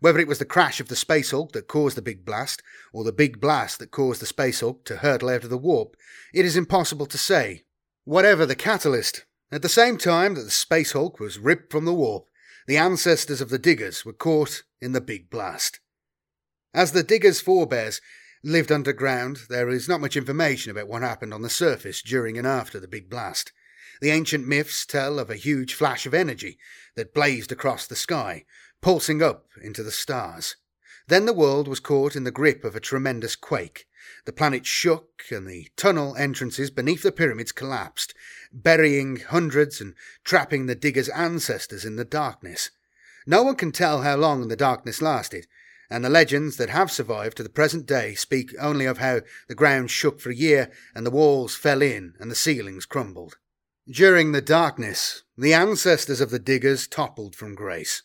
Whether 0.00 0.18
it 0.18 0.26
was 0.26 0.40
the 0.40 0.44
crash 0.44 0.80
of 0.80 0.88
the 0.88 0.96
Space 0.96 1.30
Hulk 1.30 1.52
that 1.52 1.68
caused 1.68 1.96
the 1.96 2.02
big 2.02 2.24
blast, 2.24 2.62
or 2.92 3.04
the 3.04 3.12
big 3.12 3.40
blast 3.40 3.78
that 3.78 3.92
caused 3.92 4.20
the 4.20 4.26
Space 4.26 4.60
Hulk 4.60 4.84
to 4.86 4.96
hurtle 4.96 5.28
out 5.28 5.44
of 5.44 5.50
the 5.50 5.58
warp, 5.58 5.96
it 6.34 6.44
is 6.44 6.56
impossible 6.56 7.06
to 7.06 7.18
say, 7.18 7.64
Whatever 8.04 8.46
the 8.46 8.56
catalyst, 8.56 9.26
at 9.52 9.62
the 9.62 9.68
same 9.68 9.96
time 9.96 10.34
that 10.34 10.42
the 10.42 10.50
Space 10.50 10.90
Hulk 10.90 11.20
was 11.20 11.38
ripped 11.38 11.70
from 11.70 11.84
the 11.84 11.94
warp, 11.94 12.26
the 12.66 12.76
ancestors 12.76 13.40
of 13.40 13.48
the 13.48 13.60
Diggers 13.60 14.04
were 14.04 14.12
caught 14.12 14.64
in 14.80 14.90
the 14.90 15.00
Big 15.00 15.30
Blast. 15.30 15.78
As 16.74 16.90
the 16.90 17.04
Diggers' 17.04 17.40
forebears 17.40 18.00
lived 18.42 18.72
underground, 18.72 19.42
there 19.48 19.68
is 19.68 19.88
not 19.88 20.00
much 20.00 20.16
information 20.16 20.72
about 20.72 20.88
what 20.88 21.02
happened 21.02 21.32
on 21.32 21.42
the 21.42 21.48
surface 21.48 22.02
during 22.02 22.36
and 22.36 22.46
after 22.46 22.80
the 22.80 22.88
Big 22.88 23.08
Blast. 23.08 23.52
The 24.00 24.10
ancient 24.10 24.48
myths 24.48 24.84
tell 24.84 25.20
of 25.20 25.30
a 25.30 25.36
huge 25.36 25.74
flash 25.74 26.04
of 26.04 26.12
energy 26.12 26.58
that 26.96 27.14
blazed 27.14 27.52
across 27.52 27.86
the 27.86 27.94
sky, 27.94 28.44
pulsing 28.80 29.22
up 29.22 29.46
into 29.62 29.84
the 29.84 29.92
stars. 29.92 30.56
Then 31.06 31.24
the 31.24 31.32
world 31.32 31.68
was 31.68 31.78
caught 31.78 32.16
in 32.16 32.24
the 32.24 32.32
grip 32.32 32.64
of 32.64 32.74
a 32.74 32.80
tremendous 32.80 33.36
quake, 33.36 33.86
the 34.24 34.32
planet 34.32 34.66
shook 34.66 35.24
and 35.30 35.46
the 35.46 35.68
tunnel 35.76 36.16
entrances 36.16 36.70
beneath 36.70 37.02
the 37.02 37.12
pyramids 37.12 37.52
collapsed, 37.52 38.14
burying 38.52 39.16
hundreds 39.16 39.80
and 39.80 39.94
trapping 40.24 40.66
the 40.66 40.74
diggers' 40.74 41.08
ancestors 41.10 41.84
in 41.84 41.96
the 41.96 42.04
darkness. 42.04 42.70
No 43.26 43.42
one 43.42 43.56
can 43.56 43.72
tell 43.72 44.02
how 44.02 44.16
long 44.16 44.48
the 44.48 44.56
darkness 44.56 45.00
lasted, 45.00 45.46
and 45.88 46.04
the 46.04 46.10
legends 46.10 46.56
that 46.56 46.70
have 46.70 46.90
survived 46.90 47.36
to 47.36 47.42
the 47.42 47.48
present 47.48 47.86
day 47.86 48.14
speak 48.14 48.54
only 48.58 48.86
of 48.86 48.98
how 48.98 49.20
the 49.48 49.54
ground 49.54 49.90
shook 49.90 50.20
for 50.20 50.30
a 50.30 50.34
year 50.34 50.70
and 50.94 51.04
the 51.04 51.10
walls 51.10 51.54
fell 51.54 51.82
in 51.82 52.14
and 52.18 52.30
the 52.30 52.34
ceilings 52.34 52.86
crumbled. 52.86 53.36
During 53.88 54.32
the 54.32 54.40
darkness, 54.40 55.22
the 55.36 55.52
ancestors 55.52 56.20
of 56.20 56.30
the 56.30 56.38
diggers 56.38 56.86
toppled 56.86 57.36
from 57.36 57.54
grace. 57.54 58.02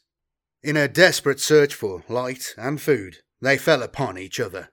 In 0.63 0.75
a 0.75 0.87
desperate 0.87 1.39
search 1.39 1.73
for 1.73 2.03
light 2.09 2.53
and 2.57 2.81
food, 2.81 3.17
they 3.41 3.57
fell 3.57 3.83
upon 3.83 4.17
each 4.17 4.39
other. 4.39 4.69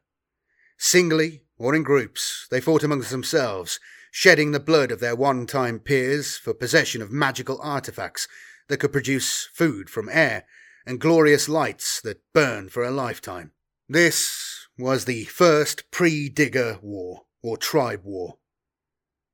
Singly 0.76 1.42
or 1.56 1.74
in 1.74 1.82
groups, 1.82 2.46
they 2.50 2.60
fought 2.60 2.82
amongst 2.82 3.10
themselves, 3.10 3.78
shedding 4.10 4.52
the 4.52 4.60
blood 4.60 4.90
of 4.90 5.00
their 5.00 5.16
one 5.16 5.46
time 5.46 5.78
peers 5.78 6.36
for 6.36 6.54
possession 6.54 7.00
of 7.00 7.10
magical 7.10 7.60
artifacts 7.62 8.28
that 8.68 8.78
could 8.78 8.92
produce 8.92 9.48
food 9.52 9.88
from 9.88 10.08
air 10.08 10.44
and 10.86 11.00
glorious 11.00 11.48
lights 11.48 12.00
that 12.02 12.22
burn 12.32 12.68
for 12.68 12.84
a 12.84 12.90
lifetime. 12.90 13.52
This 13.88 14.66
was 14.78 15.04
the 15.04 15.24
first 15.24 15.90
pre 15.90 16.28
digger 16.28 16.78
war, 16.82 17.22
or 17.42 17.56
tribe 17.56 18.02
war. 18.04 18.38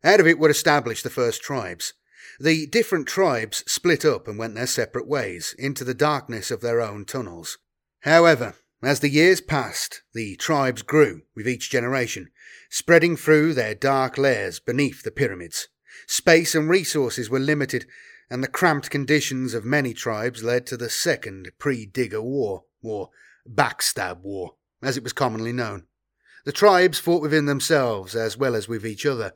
Out 0.03 0.21
of 0.21 0.27
it 0.27 0.39
were 0.39 0.51
established 0.51 1.05
the 1.05 1.11
first 1.11 1.43
tribes. 1.43 1.93
The 2.39 2.67
different 2.67 3.07
tribes 3.07 3.63
split 3.67 4.05
up 4.05 4.27
and 4.29 4.39
went 4.39 4.55
their 4.55 4.67
separate 4.67 5.07
ways 5.07 5.55
into 5.59 5.85
the 5.85 5.95
darkness 5.95 6.51
of 6.51 6.61
their 6.61 6.81
own 6.81 7.05
tunnels. 7.05 7.59
However, 8.01 8.55
as 8.83 9.01
the 9.01 9.11
years 9.11 9.41
passed, 9.41 10.03
the 10.15 10.37
tribes 10.37 10.83
grew 10.83 11.23
with 11.35 11.47
each 11.47 11.71
generation, 11.71 12.31
spreading 12.71 13.17
through 13.17 13.53
their 13.53 13.75
dark 13.75 14.17
lairs 14.17 14.59
beneath 14.59 15.03
the 15.03 15.11
pyramids. 15.11 15.69
Space 16.07 16.55
and 16.55 16.71
resources 16.71 17.29
were 17.29 17.39
limited, 17.39 17.87
and 18.31 18.43
the 18.43 18.49
cramped 18.49 18.91
conditions 18.91 19.53
of 19.53 19.65
many 19.65 19.93
tribes 19.93 20.43
led 20.43 20.67
to 20.67 20.77
the 20.77 20.89
Second 20.89 21.51
Pre 21.59 21.85
Digger 21.85 22.23
War, 22.23 22.65
or 22.83 23.11
Backstab 23.47 24.21
War, 24.23 24.55
as 24.83 24.97
it 24.97 25.03
was 25.03 25.13
commonly 25.13 25.53
known. 25.53 25.87
The 26.45 26.53
tribes 26.53 26.99
fought 26.99 27.21
within 27.21 27.45
themselves 27.45 28.17
as 28.17 28.39
well 28.39 28.55
as 28.55 28.67
with 28.67 28.87
each 28.87 29.05
other, 29.05 29.35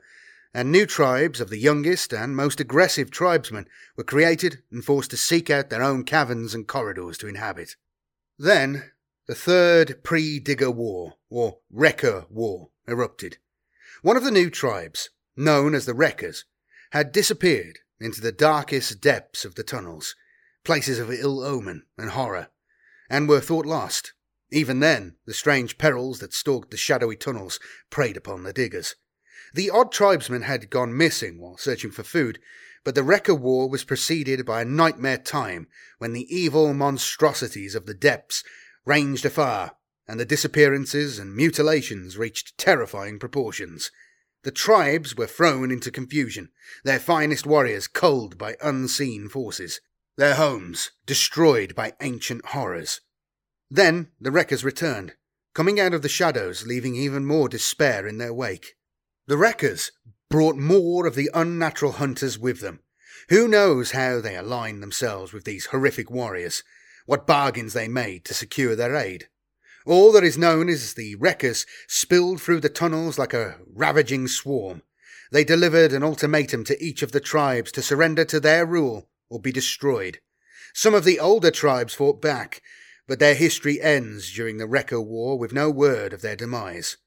and 0.55 0.71
new 0.71 0.85
tribes 0.85 1.39
of 1.39 1.49
the 1.49 1.59
youngest 1.59 2.13
and 2.13 2.35
most 2.35 2.59
aggressive 2.59 3.11
tribesmen 3.11 3.67
were 3.95 4.03
created 4.03 4.63
and 4.71 4.83
forced 4.83 5.11
to 5.11 5.17
seek 5.17 5.49
out 5.49 5.69
their 5.69 5.83
own 5.83 6.03
caverns 6.03 6.55
and 6.55 6.67
corridors 6.67 7.17
to 7.19 7.27
inhabit. 7.27 7.75
Then 8.39 8.91
the 9.27 9.35
Third 9.35 10.03
Pre 10.03 10.39
Digger 10.39 10.69
War, 10.69 11.15
or 11.29 11.57
Wrecker 11.71 12.25
War, 12.29 12.69
erupted. 12.87 13.37
One 14.03 14.17
of 14.17 14.23
the 14.23 14.29
new 14.29 14.51
tribes, 14.51 15.09
known 15.35 15.73
as 15.73 15.87
the 15.87 15.95
Wreckers, 15.95 16.45
had 16.91 17.11
disappeared 17.11 17.79
into 17.99 18.21
the 18.21 18.31
darkest 18.31 19.01
depths 19.01 19.43
of 19.43 19.55
the 19.55 19.63
tunnels, 19.63 20.15
places 20.63 20.99
of 20.99 21.11
ill 21.11 21.43
omen 21.43 21.85
and 21.97 22.11
horror, 22.11 22.49
and 23.09 23.27
were 23.27 23.41
thought 23.41 23.65
lost. 23.65 24.13
Even 24.51 24.79
then, 24.79 25.15
the 25.25 25.33
strange 25.33 25.79
perils 25.79 26.19
that 26.19 26.33
stalked 26.33 26.69
the 26.69 26.77
shadowy 26.77 27.15
tunnels 27.15 27.59
preyed 27.89 28.17
upon 28.17 28.43
the 28.43 28.53
diggers. 28.53 28.95
The 29.55 29.71
odd 29.71 29.91
tribesmen 29.91 30.43
had 30.43 30.69
gone 30.69 30.95
missing 30.95 31.39
while 31.39 31.57
searching 31.57 31.89
for 31.89 32.03
food, 32.03 32.39
but 32.83 32.93
the 32.93 33.03
Wrecker 33.03 33.33
War 33.33 33.67
was 33.67 33.83
preceded 33.83 34.45
by 34.45 34.61
a 34.61 34.65
nightmare 34.65 35.17
time 35.17 35.67
when 35.97 36.13
the 36.13 36.27
evil 36.33 36.75
monstrosities 36.75 37.73
of 37.73 37.87
the 37.87 37.95
depths 37.95 38.43
ranged 38.85 39.25
afar, 39.25 39.75
and 40.07 40.19
the 40.19 40.25
disappearances 40.25 41.17
and 41.19 41.35
mutilations 41.35 42.17
reached 42.17 42.57
terrifying 42.57 43.19
proportions. 43.19 43.91
The 44.43 44.51
tribes 44.51 45.15
were 45.15 45.27
thrown 45.27 45.71
into 45.71 45.89
confusion, 45.89 46.49
their 46.83 46.99
finest 46.99 47.47
warriors 47.47 47.87
culled 47.87 48.37
by 48.37 48.57
unseen 48.61 49.27
forces, 49.27 49.81
their 50.17 50.35
homes 50.35 50.91
destroyed 51.05 51.73
by 51.75 51.93
ancient 52.01 52.45
horrors. 52.47 53.01
Then 53.71 54.11
the 54.21 54.31
wreckers 54.31 54.63
returned, 54.63 55.15
coming 55.53 55.79
out 55.79 55.93
of 55.93 56.03
the 56.03 56.09
shadows, 56.09 56.67
leaving 56.67 56.95
even 56.95 57.25
more 57.25 57.49
despair 57.49 58.05
in 58.05 58.19
their 58.19 58.33
wake. 58.33 58.75
The 59.25 59.37
wreckers 59.37 59.91
brought 60.29 60.57
more 60.57 61.07
of 61.07 61.15
the 61.15 61.31
unnatural 61.33 61.93
hunters 61.93 62.37
with 62.37 62.61
them. 62.61 62.81
Who 63.29 63.47
knows 63.47 63.91
how 63.91 64.21
they 64.21 64.35
aligned 64.35 64.83
themselves 64.83 65.33
with 65.33 65.45
these 65.45 65.67
horrific 65.67 66.11
warriors, 66.11 66.63
what 67.05 67.27
bargains 67.27 67.73
they 67.73 67.87
made 67.87 68.25
to 68.25 68.33
secure 68.33 68.75
their 68.75 68.95
aid. 68.95 69.27
All 69.85 70.11
that 70.13 70.23
is 70.23 70.37
known 70.37 70.67
is 70.67 70.93
the 70.95 71.15
wreckers 71.15 71.65
spilled 71.87 72.41
through 72.41 72.61
the 72.61 72.69
tunnels 72.69 73.19
like 73.19 73.33
a 73.33 73.57
ravaging 73.71 74.27
swarm. 74.27 74.81
They 75.31 75.43
delivered 75.43 75.93
an 75.93 76.03
ultimatum 76.03 76.63
to 76.65 76.83
each 76.83 77.03
of 77.03 77.11
the 77.11 77.19
tribes 77.19 77.71
to 77.73 77.81
surrender 77.81 78.25
to 78.25 78.39
their 78.39 78.65
rule 78.65 79.09
or 79.29 79.39
be 79.39 79.51
destroyed. 79.51 80.19
Some 80.73 80.93
of 80.93 81.03
the 81.03 81.19
older 81.19 81.51
tribes 81.51 81.93
fought 81.93 82.21
back, 82.21 82.61
but 83.07 83.19
their 83.19 83.35
history 83.35 83.79
ends 83.79 84.33
during 84.33 84.57
the 84.57 84.67
Wrecker 84.67 84.99
War 84.99 85.37
with 85.37 85.53
no 85.53 85.69
word 85.69 86.13
of 86.13 86.21
their 86.21 86.35
demise. 86.35 86.97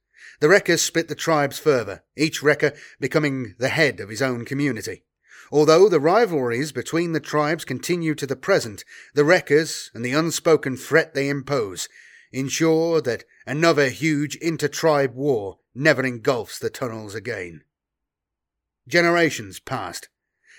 The 0.41 0.49
Wreckers 0.49 0.83
split 0.83 1.09
the 1.09 1.17
tribes 1.17 1.59
further, 1.59 2.05
each 2.17 2.43
Wrecker 2.43 2.73
becoming 3.01 3.57
the 3.59 3.71
head 3.71 3.99
of 3.99 4.09
his 4.09 4.23
own 4.23 4.45
community. 4.45 5.05
Although 5.51 5.89
the 5.89 6.01
rivalries 6.01 6.73
between 6.73 7.13
the 7.13 7.21
tribes 7.21 7.65
continue 7.65 8.15
to 8.15 8.27
the 8.27 8.37
present, 8.37 8.85
the 9.15 9.25
Wreckers 9.25 9.91
and 9.95 10.05
the 10.05 10.13
unspoken 10.13 10.77
threat 10.77 11.15
they 11.15 11.29
impose 11.29 11.89
ensure 12.33 13.01
that 13.01 13.25
another 13.47 13.89
huge 13.89 14.37
inter-tribe 14.37 15.15
war 15.15 15.59
never 15.75 16.05
engulfs 16.05 16.59
the 16.59 16.71
tunnels 16.71 17.15
again. 17.15 17.63
Generations 18.87 19.61
passed, 19.61 20.09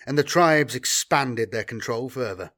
and 0.06 0.18
the 0.18 0.24
tribes 0.24 0.76
expanded 0.76 1.52
their 1.52 1.64
control 1.64 2.10
further. 2.10 2.52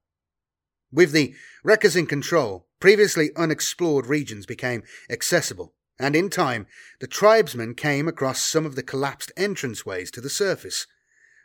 With 0.92 1.12
the 1.12 1.34
wreckers 1.64 1.96
in 1.96 2.08
control, 2.08 2.68
previously 2.80 3.32
unexplored 3.36 4.06
regions 4.06 4.46
became 4.46 4.84
accessible, 5.10 5.74
and 6.00 6.16
in 6.16 6.30
time, 6.30 6.68
the 7.00 7.08
tribesmen 7.08 7.76
came 7.76 8.08
across 8.08 8.42
some 8.42 8.66
of 8.66 8.76
the 8.76 8.84
collapsed 8.84 9.32
entranceways 9.38 10.12
to 10.12 10.22
the 10.22 10.30
surface. 10.30 10.88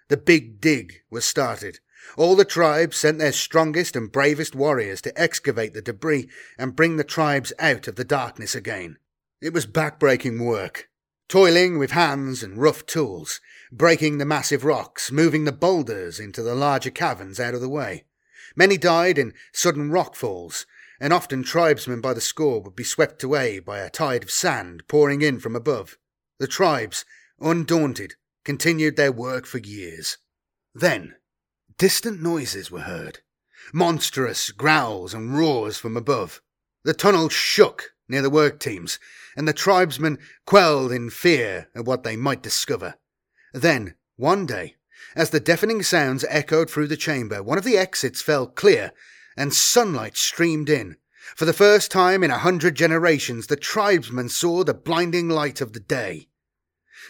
The 0.09 0.16
Big 0.16 0.61
Dig 0.61 1.02
was 1.11 1.24
started. 1.24 1.80
All 2.16 2.36
the 2.36 2.44
tribes 2.44 2.96
sent 2.96 3.18
their 3.18 3.32
strongest 3.32 3.96
and 3.96 4.12
bravest 4.12 4.54
warriors 4.54 5.00
to 5.02 5.20
excavate 5.20 5.74
the 5.74 5.82
debris 5.82 6.28
and 6.57 6.76
bring 6.76 6.96
the 6.96 7.04
tribes 7.04 7.52
out 7.59 7.88
of 7.88 7.96
the 7.96 8.04
darkness 8.04 8.54
again. 8.54 8.98
It 9.40 9.52
was 9.52 9.66
backbreaking 9.66 10.44
work, 10.44 10.88
toiling 11.28 11.78
with 11.78 11.90
hands 11.90 12.44
and 12.44 12.57
rough 12.57 12.86
tools, 12.86 13.40
breaking 13.72 14.18
the 14.18 14.24
massive 14.24 14.64
rocks, 14.64 15.11
moving 15.11 15.44
the 15.44 15.52
boulders 15.52 16.20
into 16.20 16.42
the 16.42 16.54
larger 16.54 16.90
caverns 16.90 17.40
out 17.40 17.54
of 17.54 17.61
the 17.61 17.68
way. 17.68 18.04
Many 18.54 18.78
died 18.78 19.18
in 19.18 19.34
sudden 19.52 19.90
rock 19.90 20.14
falls, 20.14 20.66
and 21.00 21.12
often 21.12 21.42
tribesmen 21.42 22.00
by 22.00 22.14
the 22.14 22.20
score 22.20 22.62
would 22.62 22.76
be 22.76 22.84
swept 22.84 23.22
away 23.24 23.59
by 23.59 23.80
a 23.80 23.90
tide 23.90 24.22
of 24.22 24.30
sand 24.30 24.86
pouring 24.86 25.20
in 25.20 25.40
from 25.40 25.57
above. 25.57 25.98
The 26.38 26.46
tribes, 26.46 27.04
undaunted, 27.40 28.14
continued 28.47 28.94
their 28.94 29.11
work 29.11 29.44
for 29.44 29.59
years. 29.59 30.18
Then, 30.72 31.16
distant 31.76 32.22
noises 32.22 32.70
were 32.70 32.82
heard 32.82 33.18
monstrous 33.72 34.53
growls 34.53 35.12
and 35.12 35.36
roars 35.36 35.76
from 35.76 35.97
above. 35.97 36.40
The 36.84 36.94
tunnel 36.94 37.28
shook 37.28 37.90
near 38.09 38.22
the 38.22 38.30
work 38.30 38.61
teams, 38.61 39.01
and 39.36 39.49
the 39.49 39.53
tribesmen 39.53 40.18
quelled 40.47 40.92
in 40.92 41.11
fear 41.11 41.66
at 41.74 41.84
what 41.84 42.05
they 42.05 42.14
might 42.14 42.40
discover. 42.40 42.94
Then, 43.53 43.97
one 44.14 44.47
day, 44.47 44.76
as 45.16 45.30
the 45.30 45.40
deafening 45.40 45.82
sounds 45.82 46.24
echoed 46.28 46.70
through 46.70 46.86
the 46.86 46.97
chamber, 46.97 47.42
one 47.42 47.59
of 47.59 47.64
the 47.64 47.76
exits 47.76 48.22
fell 48.22 48.47
clear, 48.47 48.92
and 49.36 49.53
sunlight 49.53 50.16
streamed 50.16 50.70
in. 50.70 50.97
For 51.34 51.47
the 51.47 51.53
first 51.53 51.90
time 51.90 52.22
in 52.22 52.30
a 52.30 52.38
hundred 52.38 52.76
generations, 52.76 53.49
the 53.49 53.57
tribesmen 53.57 54.28
saw 54.28 54.62
the 54.62 54.72
blinding 54.72 55.28
light 55.28 55.61
of 55.61 55.72
the 55.72 55.80
day. 55.80 56.28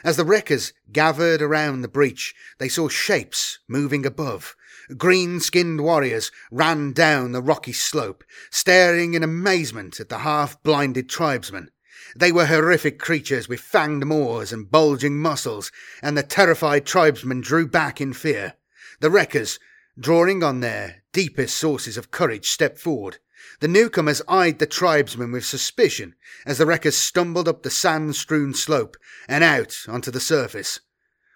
As 0.04 0.16
the 0.16 0.24
wreckers 0.24 0.72
gathered 0.92 1.40
around 1.40 1.80
the 1.80 1.88
breach, 1.88 2.34
they 2.58 2.68
saw 2.68 2.88
shapes 2.88 3.58
moving 3.68 4.04
above. 4.04 4.54
Green 4.96 5.40
skinned 5.40 5.80
warriors 5.80 6.30
ran 6.50 6.92
down 6.92 7.32
the 7.32 7.42
rocky 7.42 7.72
slope, 7.72 8.22
staring 8.50 9.14
in 9.14 9.22
amazement 9.22 9.98
at 9.98 10.08
the 10.08 10.18
half 10.18 10.62
blinded 10.62 11.08
tribesmen. 11.08 11.70
They 12.14 12.30
were 12.30 12.46
horrific 12.46 12.98
creatures 12.98 13.48
with 13.48 13.60
fanged 13.60 14.04
maws 14.04 14.52
and 14.52 14.70
bulging 14.70 15.18
muscles, 15.18 15.72
and 16.02 16.16
the 16.16 16.22
terrified 16.22 16.86
tribesmen 16.86 17.40
drew 17.40 17.66
back 17.66 18.00
in 18.00 18.12
fear. 18.12 18.54
The 19.00 19.10
wreckers, 19.10 19.58
drawing 19.98 20.42
on 20.42 20.60
their 20.60 21.02
deepest 21.12 21.56
sources 21.56 21.96
of 21.96 22.10
courage, 22.10 22.48
stepped 22.48 22.78
forward. 22.78 23.18
The 23.60 23.68
newcomers 23.68 24.22
eyed 24.28 24.58
the 24.58 24.66
tribesmen 24.66 25.32
with 25.32 25.44
suspicion 25.44 26.14
as 26.44 26.58
the 26.58 26.66
wreckers 26.66 26.96
stumbled 26.96 27.48
up 27.48 27.62
the 27.62 27.70
sand 27.70 28.16
strewn 28.16 28.54
slope 28.54 28.96
and 29.28 29.42
out 29.42 29.76
onto 29.88 30.10
the 30.10 30.20
surface. 30.20 30.80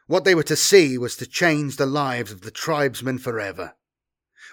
What 0.06 0.24
they 0.24 0.34
were 0.34 0.42
to 0.44 0.56
see 0.56 0.98
was 0.98 1.16
to 1.16 1.26
change 1.26 1.76
the 1.76 1.86
lives 1.86 2.32
of 2.32 2.40
the 2.40 2.50
tribesmen 2.50 3.18
forever. 3.18 3.74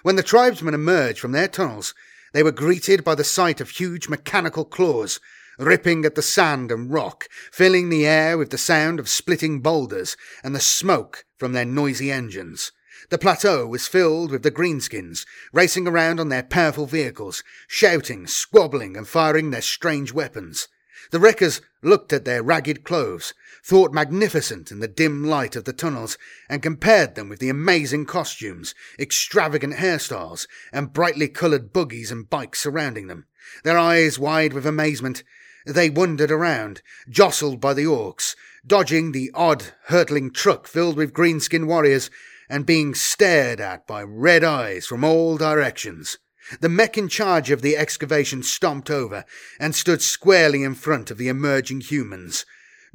When 0.02 0.16
the 0.16 0.22
tribesmen 0.22 0.74
emerged 0.74 1.18
from 1.18 1.32
their 1.32 1.48
tunnels, 1.48 1.94
they 2.32 2.42
were 2.42 2.52
greeted 2.52 3.02
by 3.02 3.14
the 3.14 3.24
sight 3.24 3.60
of 3.60 3.70
huge 3.70 4.08
mechanical 4.08 4.64
claws 4.64 5.18
ripping 5.58 6.04
at 6.04 6.14
the 6.14 6.22
sand 6.22 6.70
and 6.70 6.92
rock, 6.92 7.28
filling 7.50 7.88
the 7.88 8.06
air 8.06 8.38
with 8.38 8.50
the 8.50 8.58
sound 8.58 9.00
of 9.00 9.08
splitting 9.08 9.60
boulders 9.60 10.16
and 10.42 10.54
the 10.54 10.60
smoke 10.60 11.24
from 11.36 11.52
their 11.52 11.64
noisy 11.64 12.12
engines. 12.12 12.72
The 13.10 13.18
plateau 13.18 13.66
was 13.66 13.88
filled 13.88 14.30
with 14.30 14.42
the 14.42 14.50
greenskins, 14.50 15.24
racing 15.50 15.88
around 15.88 16.20
on 16.20 16.28
their 16.28 16.42
powerful 16.42 16.84
vehicles, 16.84 17.42
shouting, 17.66 18.26
squabbling, 18.26 18.98
and 18.98 19.08
firing 19.08 19.50
their 19.50 19.62
strange 19.62 20.12
weapons. 20.12 20.68
The 21.10 21.18
wreckers 21.18 21.62
looked 21.82 22.12
at 22.12 22.26
their 22.26 22.42
ragged 22.42 22.84
clothes, 22.84 23.32
thought 23.64 23.94
magnificent 23.94 24.70
in 24.70 24.80
the 24.80 24.88
dim 24.88 25.24
light 25.24 25.56
of 25.56 25.64
the 25.64 25.72
tunnels, 25.72 26.18
and 26.50 26.62
compared 26.62 27.14
them 27.14 27.30
with 27.30 27.38
the 27.38 27.48
amazing 27.48 28.04
costumes, 28.04 28.74
extravagant 28.98 29.76
hairstyles, 29.76 30.46
and 30.70 30.92
brightly 30.92 31.28
coloured 31.28 31.72
buggies 31.72 32.10
and 32.10 32.28
bikes 32.28 32.60
surrounding 32.60 33.06
them. 33.06 33.24
Their 33.64 33.78
eyes 33.78 34.18
wide 34.18 34.52
with 34.52 34.66
amazement, 34.66 35.22
they 35.64 35.88
wandered 35.88 36.30
around, 36.30 36.82
jostled 37.08 37.58
by 37.58 37.72
the 37.72 37.84
orcs, 37.84 38.36
dodging 38.66 39.12
the 39.12 39.30
odd, 39.32 39.72
hurtling 39.84 40.30
truck 40.30 40.66
filled 40.66 40.96
with 40.96 41.14
greenskin 41.14 41.66
warriors, 41.66 42.10
and 42.48 42.66
being 42.66 42.94
stared 42.94 43.60
at 43.60 43.86
by 43.86 44.02
red 44.02 44.42
eyes 44.42 44.86
from 44.86 45.04
all 45.04 45.36
directions. 45.36 46.18
The 46.60 46.68
mech 46.68 46.96
in 46.96 47.08
charge 47.08 47.50
of 47.50 47.60
the 47.60 47.76
excavation 47.76 48.42
stomped 48.42 48.90
over 48.90 49.24
and 49.60 49.74
stood 49.74 50.00
squarely 50.00 50.62
in 50.62 50.74
front 50.74 51.10
of 51.10 51.18
the 51.18 51.28
emerging 51.28 51.82
humans. 51.82 52.46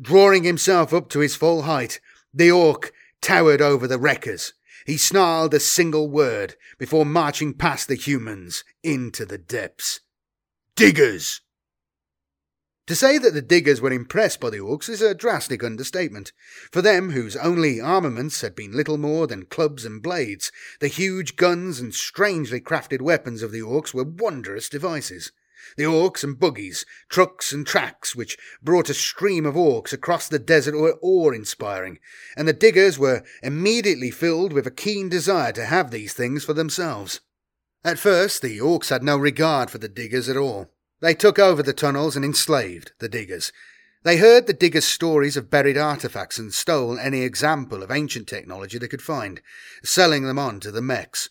Drawing 0.01 0.43
himself 0.43 0.93
up 0.93 1.09
to 1.09 1.19
his 1.19 1.35
full 1.35 1.63
height, 1.63 1.99
the 2.33 2.49
orc 2.49 2.91
towered 3.21 3.61
over 3.61 3.87
the 3.87 3.99
wreckers. 3.99 4.53
He 4.85 4.97
snarled 4.97 5.53
a 5.53 5.59
single 5.59 6.09
word 6.09 6.55
before 6.77 7.05
marching 7.05 7.53
past 7.53 7.87
the 7.87 7.95
humans 7.95 8.63
into 8.81 9.25
the 9.25 9.37
depths. 9.37 10.01
Diggers! 10.75 11.41
To 12.87 12.95
say 12.95 13.17
that 13.17 13.33
the 13.33 13.41
diggers 13.41 13.79
were 13.79 13.93
impressed 13.93 14.41
by 14.41 14.49
the 14.49 14.57
orcs 14.57 14.89
is 14.89 15.01
a 15.01 15.15
drastic 15.15 15.63
understatement. 15.63 16.33
For 16.69 16.81
them, 16.81 17.11
whose 17.11 17.37
only 17.37 17.79
armaments 17.79 18.41
had 18.41 18.55
been 18.55 18.73
little 18.73 18.97
more 18.97 19.25
than 19.25 19.45
clubs 19.45 19.85
and 19.85 20.01
blades, 20.01 20.51
the 20.81 20.89
huge 20.89 21.37
guns 21.37 21.79
and 21.79 21.95
strangely 21.95 22.59
crafted 22.59 23.01
weapons 23.01 23.41
of 23.41 23.53
the 23.53 23.61
orcs 23.61 23.93
were 23.93 24.03
wondrous 24.03 24.67
devices. 24.67 25.31
The 25.77 25.83
orcs 25.83 26.25
and 26.25 26.37
buggies, 26.37 26.85
trucks 27.07 27.53
and 27.53 27.65
tracks 27.65 28.17
which 28.17 28.37
brought 28.61 28.89
a 28.89 28.93
stream 28.93 29.45
of 29.45 29.55
orcs 29.55 29.93
across 29.93 30.27
the 30.27 30.37
desert 30.37 30.75
were 30.75 30.99
awe 31.01 31.31
inspiring, 31.31 31.99
and 32.35 32.49
the 32.49 32.53
diggers 32.53 32.99
were 32.99 33.23
immediately 33.41 34.11
filled 34.11 34.51
with 34.51 34.67
a 34.67 34.71
keen 34.71 35.07
desire 35.07 35.53
to 35.53 35.65
have 35.65 35.89
these 35.89 36.11
things 36.13 36.43
for 36.43 36.53
themselves. 36.53 37.21
At 37.85 37.97
first, 37.97 38.41
the 38.41 38.57
orcs 38.57 38.89
had 38.89 39.03
no 39.03 39.15
regard 39.15 39.71
for 39.71 39.77
the 39.77 39.87
diggers 39.87 40.27
at 40.27 40.35
all. 40.35 40.72
They 41.03 41.13
took 41.13 41.37
over 41.37 41.61
the 41.61 41.73
tunnels 41.73 42.15
and 42.15 42.23
enslaved 42.23 42.93
the 42.99 43.09
diggers. 43.09 43.51
They 44.03 44.15
heard 44.15 44.47
the 44.47 44.53
diggers' 44.53 44.85
stories 44.85 45.35
of 45.35 45.49
buried 45.49 45.77
artifacts 45.77 46.39
and 46.39 46.53
stole 46.53 46.97
any 46.97 47.23
example 47.23 47.83
of 47.83 47.91
ancient 47.91 48.25
technology 48.25 48.77
they 48.77 48.87
could 48.87 49.01
find, 49.01 49.41
selling 49.83 50.23
them 50.23 50.39
on 50.39 50.61
to 50.61 50.71
the 50.71 50.81
mechs. 50.81 51.27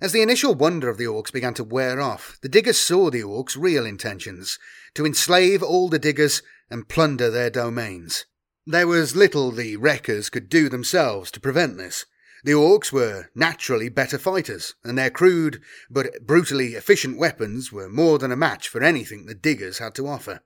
As 0.00 0.12
the 0.12 0.22
initial 0.22 0.54
wonder 0.54 0.88
of 0.88 0.96
the 0.96 1.06
orcs 1.06 1.32
began 1.32 1.54
to 1.54 1.64
wear 1.64 2.00
off, 2.00 2.38
the 2.40 2.48
diggers 2.48 2.78
saw 2.78 3.10
the 3.10 3.22
orcs' 3.22 3.56
real 3.58 3.84
intentions 3.84 4.60
to 4.94 5.04
enslave 5.04 5.60
all 5.60 5.88
the 5.88 5.98
diggers 5.98 6.40
and 6.70 6.88
plunder 6.88 7.28
their 7.28 7.50
domains. 7.50 8.26
There 8.64 8.86
was 8.86 9.16
little 9.16 9.50
the 9.50 9.76
wreckers 9.76 10.30
could 10.30 10.48
do 10.48 10.68
themselves 10.68 11.32
to 11.32 11.40
prevent 11.40 11.78
this. 11.78 12.06
The 12.46 12.52
orcs 12.52 12.92
were 12.92 13.28
naturally 13.34 13.88
better 13.88 14.18
fighters, 14.18 14.76
and 14.84 14.96
their 14.96 15.10
crude 15.10 15.60
but 15.90 16.24
brutally 16.24 16.76
efficient 16.76 17.18
weapons 17.18 17.72
were 17.72 17.88
more 17.88 18.20
than 18.20 18.30
a 18.30 18.36
match 18.36 18.68
for 18.68 18.84
anything 18.84 19.26
the 19.26 19.34
diggers 19.34 19.78
had 19.78 19.96
to 19.96 20.06
offer. 20.06 20.42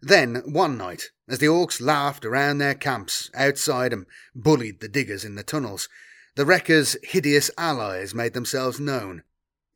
Then, 0.00 0.36
one 0.46 0.78
night, 0.78 1.10
as 1.28 1.40
the 1.40 1.48
orcs 1.48 1.82
laughed 1.82 2.24
around 2.24 2.56
their 2.56 2.74
camps 2.74 3.30
outside 3.34 3.92
and 3.92 4.06
bullied 4.34 4.80
the 4.80 4.88
diggers 4.88 5.22
in 5.22 5.34
the 5.34 5.42
tunnels, 5.42 5.86
the 6.34 6.46
wreckers' 6.46 6.96
hideous 7.02 7.50
allies 7.58 8.14
made 8.14 8.32
themselves 8.32 8.80
known. 8.80 9.22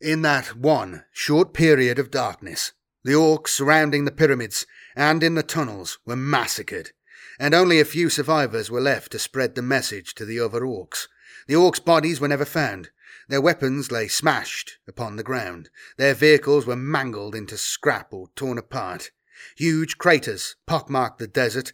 In 0.01 0.23
that 0.23 0.55
one 0.55 1.03
short 1.11 1.53
period 1.53 1.99
of 1.99 2.09
darkness, 2.09 2.71
the 3.03 3.11
orcs 3.13 3.49
surrounding 3.49 4.05
the 4.05 4.11
pyramids 4.11 4.65
and 4.95 5.21
in 5.21 5.35
the 5.35 5.43
tunnels 5.43 5.99
were 6.03 6.15
massacred, 6.15 6.93
and 7.39 7.53
only 7.53 7.79
a 7.79 7.85
few 7.85 8.09
survivors 8.09 8.71
were 8.71 8.81
left 8.81 9.11
to 9.11 9.19
spread 9.19 9.53
the 9.53 9.61
message 9.61 10.15
to 10.15 10.25
the 10.25 10.39
other 10.39 10.61
orcs. 10.61 11.05
The 11.49 11.55
orcs' 11.55 11.83
bodies 11.83 12.21
were 12.21 12.27
never 12.27 12.45
found. 12.45 12.91
Their 13.27 13.41
weapons 13.41 13.91
lay 13.91 14.07
smashed 14.07 14.77
upon 14.87 15.15
the 15.15 15.23
ground. 15.23 15.71
Their 15.97 16.13
vehicles 16.13 16.67
were 16.67 16.75
mangled 16.75 17.33
into 17.33 17.57
scrap 17.57 18.13
or 18.13 18.27
torn 18.35 18.59
apart. 18.59 19.09
Huge 19.57 19.97
craters 19.97 20.57
pockmarked 20.67 21.17
the 21.17 21.25
desert, 21.25 21.73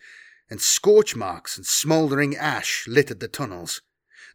and 0.50 0.62
scorch 0.62 1.14
marks 1.14 1.58
and 1.58 1.66
smouldering 1.66 2.38
ash 2.38 2.86
littered 2.88 3.20
the 3.20 3.28
tunnels. 3.28 3.82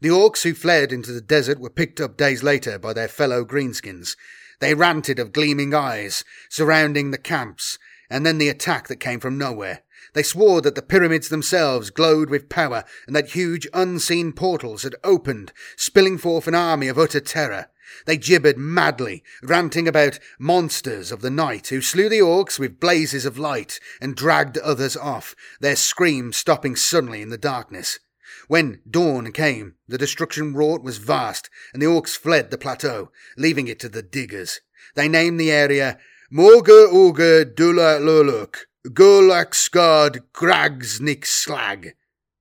The 0.03 0.11
orcs 0.11 0.43
who 0.43 0.53
fled 0.53 0.93
into 0.93 1.11
the 1.11 1.22
desert 1.22 1.59
were 1.59 1.70
picked 1.70 2.03
up 2.03 2.18
days 2.18 2.43
later 2.43 2.78
by 2.78 2.93
their 2.93 3.09
fellow 3.09 3.43
greenskins. 3.43 4.18
They 4.59 4.74
ranted 4.74 5.18
of 5.18 5.32
gleaming 5.32 5.72
eyes 5.72 6.22
surrounding 6.51 7.12
the 7.12 7.18
camps, 7.18 7.78
and 8.11 8.26
then 8.26 8.36
the 8.36 8.51
attack 8.51 8.88
that 8.88 8.97
came 8.97 9.20
from 9.20 9.38
nowhere. 9.38 9.84
They 10.13 10.23
swore 10.23 10.61
that 10.63 10.75
the 10.75 10.83
pyramids 10.83 11.29
themselves 11.29 11.91
glowed 11.91 12.31
with 12.31 12.49
power, 12.49 12.85
and 13.07 13.15
that 13.15 13.31
huge 13.31 13.69
unseen 13.73 14.33
portals 14.33 14.83
had 14.83 14.97
opened, 15.05 15.53
spilling 15.77 16.19
forth 16.19 16.47
an 16.49 16.55
army 16.55 16.89
of 16.89 16.99
utter 16.99 17.21
terror. 17.21 17.67
They 18.07 18.17
gibbered 18.17 18.57
madly, 18.57 19.25
ranting 19.43 19.89
about 19.89 20.19
monsters 20.39 21.11
of 21.11 21.23
the 21.23 21.31
night 21.31 21.69
who 21.69 21.81
slew 21.81 22.09
the 22.09 22.21
orcs 22.21 22.59
with 22.59 22.81
blazes 22.81 23.25
of 23.25 23.39
light 23.39 23.81
and 24.01 24.17
dragged 24.17 24.59
others 24.59 24.97
off, 24.97 25.35
their 25.61 25.77
screams 25.77 26.37
stopping 26.37 26.77
suddenly 26.77 27.23
in 27.23 27.31
the 27.31 27.39
darkness. 27.39 27.99
When 28.47 28.81
dawn 28.89 29.33
came, 29.33 29.75
the 29.89 29.99
destruction 29.99 30.55
wrought 30.55 30.83
was 30.83 30.99
vast, 30.99 31.51
and 31.73 31.83
the 31.83 31.87
orcs 31.87 32.17
fled 32.17 32.51
the 32.51 32.59
plateau, 32.59 33.11
leaving 33.37 33.69
it 33.69 33.79
to 33.81 33.89
the 33.89 34.03
diggers. 34.03 34.61
They 34.95 35.09
named 35.09 35.39
the 35.39 35.53
area 35.53 35.99
Morga 36.31 36.89
Urga 36.93 37.45
Dula 37.45 37.99
Luluk, 38.01 38.67
Gulaxgard 38.87 40.22
Gragsnik 40.33 41.26
Slag, 41.26 41.95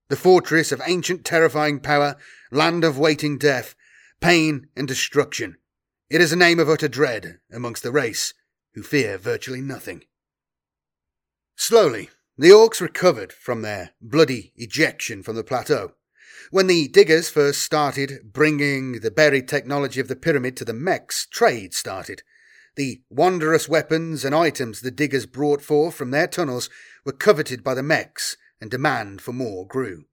the 0.07 0.15
fortress 0.15 0.71
of 0.71 0.81
ancient 0.85 1.25
terrifying 1.25 1.81
power, 1.81 2.15
land 2.49 2.85
of 2.85 2.97
waiting 2.97 3.37
death, 3.37 3.75
pain 4.21 4.69
and 4.73 4.87
destruction. 4.87 5.57
It 6.09 6.21
is 6.21 6.31
a 6.31 6.37
name 6.37 6.57
of 6.59 6.69
utter 6.69 6.87
dread 6.87 7.39
amongst 7.51 7.83
the 7.83 7.91
race, 7.91 8.33
who 8.73 8.83
fear 8.83 9.17
virtually 9.17 9.59
nothing. 9.59 10.05
Slowly, 11.57 12.09
the 12.37 12.51
orcs 12.51 12.79
recovered 12.79 13.33
from 13.33 13.61
their 13.61 13.91
bloody 13.99 14.53
ejection 14.55 15.23
from 15.23 15.35
the 15.35 15.43
plateau. 15.43 15.95
When 16.51 16.67
the 16.67 16.87
diggers 16.87 17.29
first 17.29 17.61
started 17.61 18.31
bringing 18.31 19.01
the 19.01 19.11
buried 19.11 19.49
technology 19.49 19.99
of 19.99 20.07
the 20.07 20.15
pyramid 20.15 20.55
to 20.57 20.65
the 20.65 20.73
mechs, 20.73 21.27
trade 21.27 21.73
started. 21.73 22.23
The 22.79 23.01
wondrous 23.09 23.67
weapons 23.67 24.23
and 24.23 24.33
items 24.33 24.79
the 24.79 24.89
diggers 24.89 25.25
brought 25.25 25.61
forth 25.61 25.95
from 25.95 26.11
their 26.11 26.27
tunnels 26.27 26.69
were 27.03 27.11
coveted 27.11 27.61
by 27.61 27.73
the 27.73 27.83
mechs, 27.83 28.37
and 28.61 28.71
demand 28.71 29.21
for 29.21 29.33
more 29.33 29.67
grew. 29.67 30.05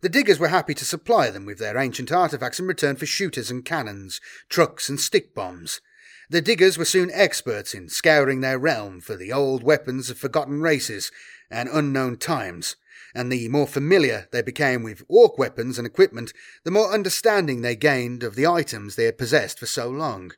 The 0.00 0.08
diggers 0.08 0.38
were 0.38 0.48
happy 0.48 0.72
to 0.72 0.86
supply 0.86 1.28
them 1.28 1.44
with 1.44 1.58
their 1.58 1.76
ancient 1.76 2.10
artifacts 2.10 2.58
in 2.58 2.66
return 2.66 2.96
for 2.96 3.04
shooters 3.04 3.50
and 3.50 3.62
cannons, 3.62 4.22
trucks 4.48 4.88
and 4.88 4.98
stick 4.98 5.34
bombs. 5.34 5.82
The 6.30 6.40
diggers 6.40 6.78
were 6.78 6.86
soon 6.86 7.10
experts 7.12 7.74
in 7.74 7.90
scouring 7.90 8.40
their 8.40 8.58
realm 8.58 9.02
for 9.02 9.16
the 9.16 9.30
old 9.30 9.62
weapons 9.62 10.08
of 10.08 10.16
forgotten 10.16 10.62
races 10.62 11.12
and 11.50 11.68
unknown 11.70 12.16
times, 12.16 12.76
and 13.14 13.30
the 13.30 13.48
more 13.48 13.66
familiar 13.66 14.28
they 14.32 14.40
became 14.40 14.82
with 14.82 15.04
orc 15.08 15.36
weapons 15.36 15.76
and 15.76 15.86
equipment, 15.86 16.32
the 16.64 16.70
more 16.70 16.90
understanding 16.90 17.60
they 17.60 17.76
gained 17.76 18.22
of 18.22 18.34
the 18.34 18.46
items 18.46 18.96
they 18.96 19.04
had 19.04 19.18
possessed 19.18 19.58
for 19.58 19.66
so 19.66 19.90
long. 19.90 20.32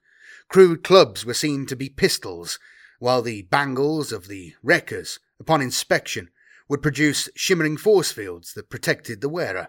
Crude 0.48 0.84
clubs 0.84 1.24
were 1.24 1.34
seen 1.34 1.66
to 1.66 1.76
be 1.76 1.88
pistols, 1.88 2.58
while 2.98 3.20
the 3.20 3.42
bangles 3.42 4.12
of 4.12 4.28
the 4.28 4.54
wreckers, 4.62 5.18
upon 5.40 5.60
inspection, 5.60 6.30
would 6.68 6.82
produce 6.82 7.28
shimmering 7.34 7.76
force 7.76 8.12
fields 8.12 8.54
that 8.54 8.70
protected 8.70 9.20
the 9.20 9.28
wearer. 9.28 9.68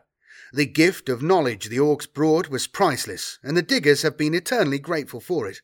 The 0.54 0.66
gift 0.66 1.10
of 1.10 1.22
knowledge 1.22 1.68
the 1.70 1.78
orcs 1.78 2.12
brought 2.12 2.50
was 2.50 2.68
priceless, 2.68 3.40
and 3.44 3.58
the 3.58 3.62
diggers 3.62 4.04
have 4.04 4.18
been 4.18 4.34
eternally 4.34 4.80
grateful 4.80 5.20
for 5.20 5.48
it. 5.48 5.62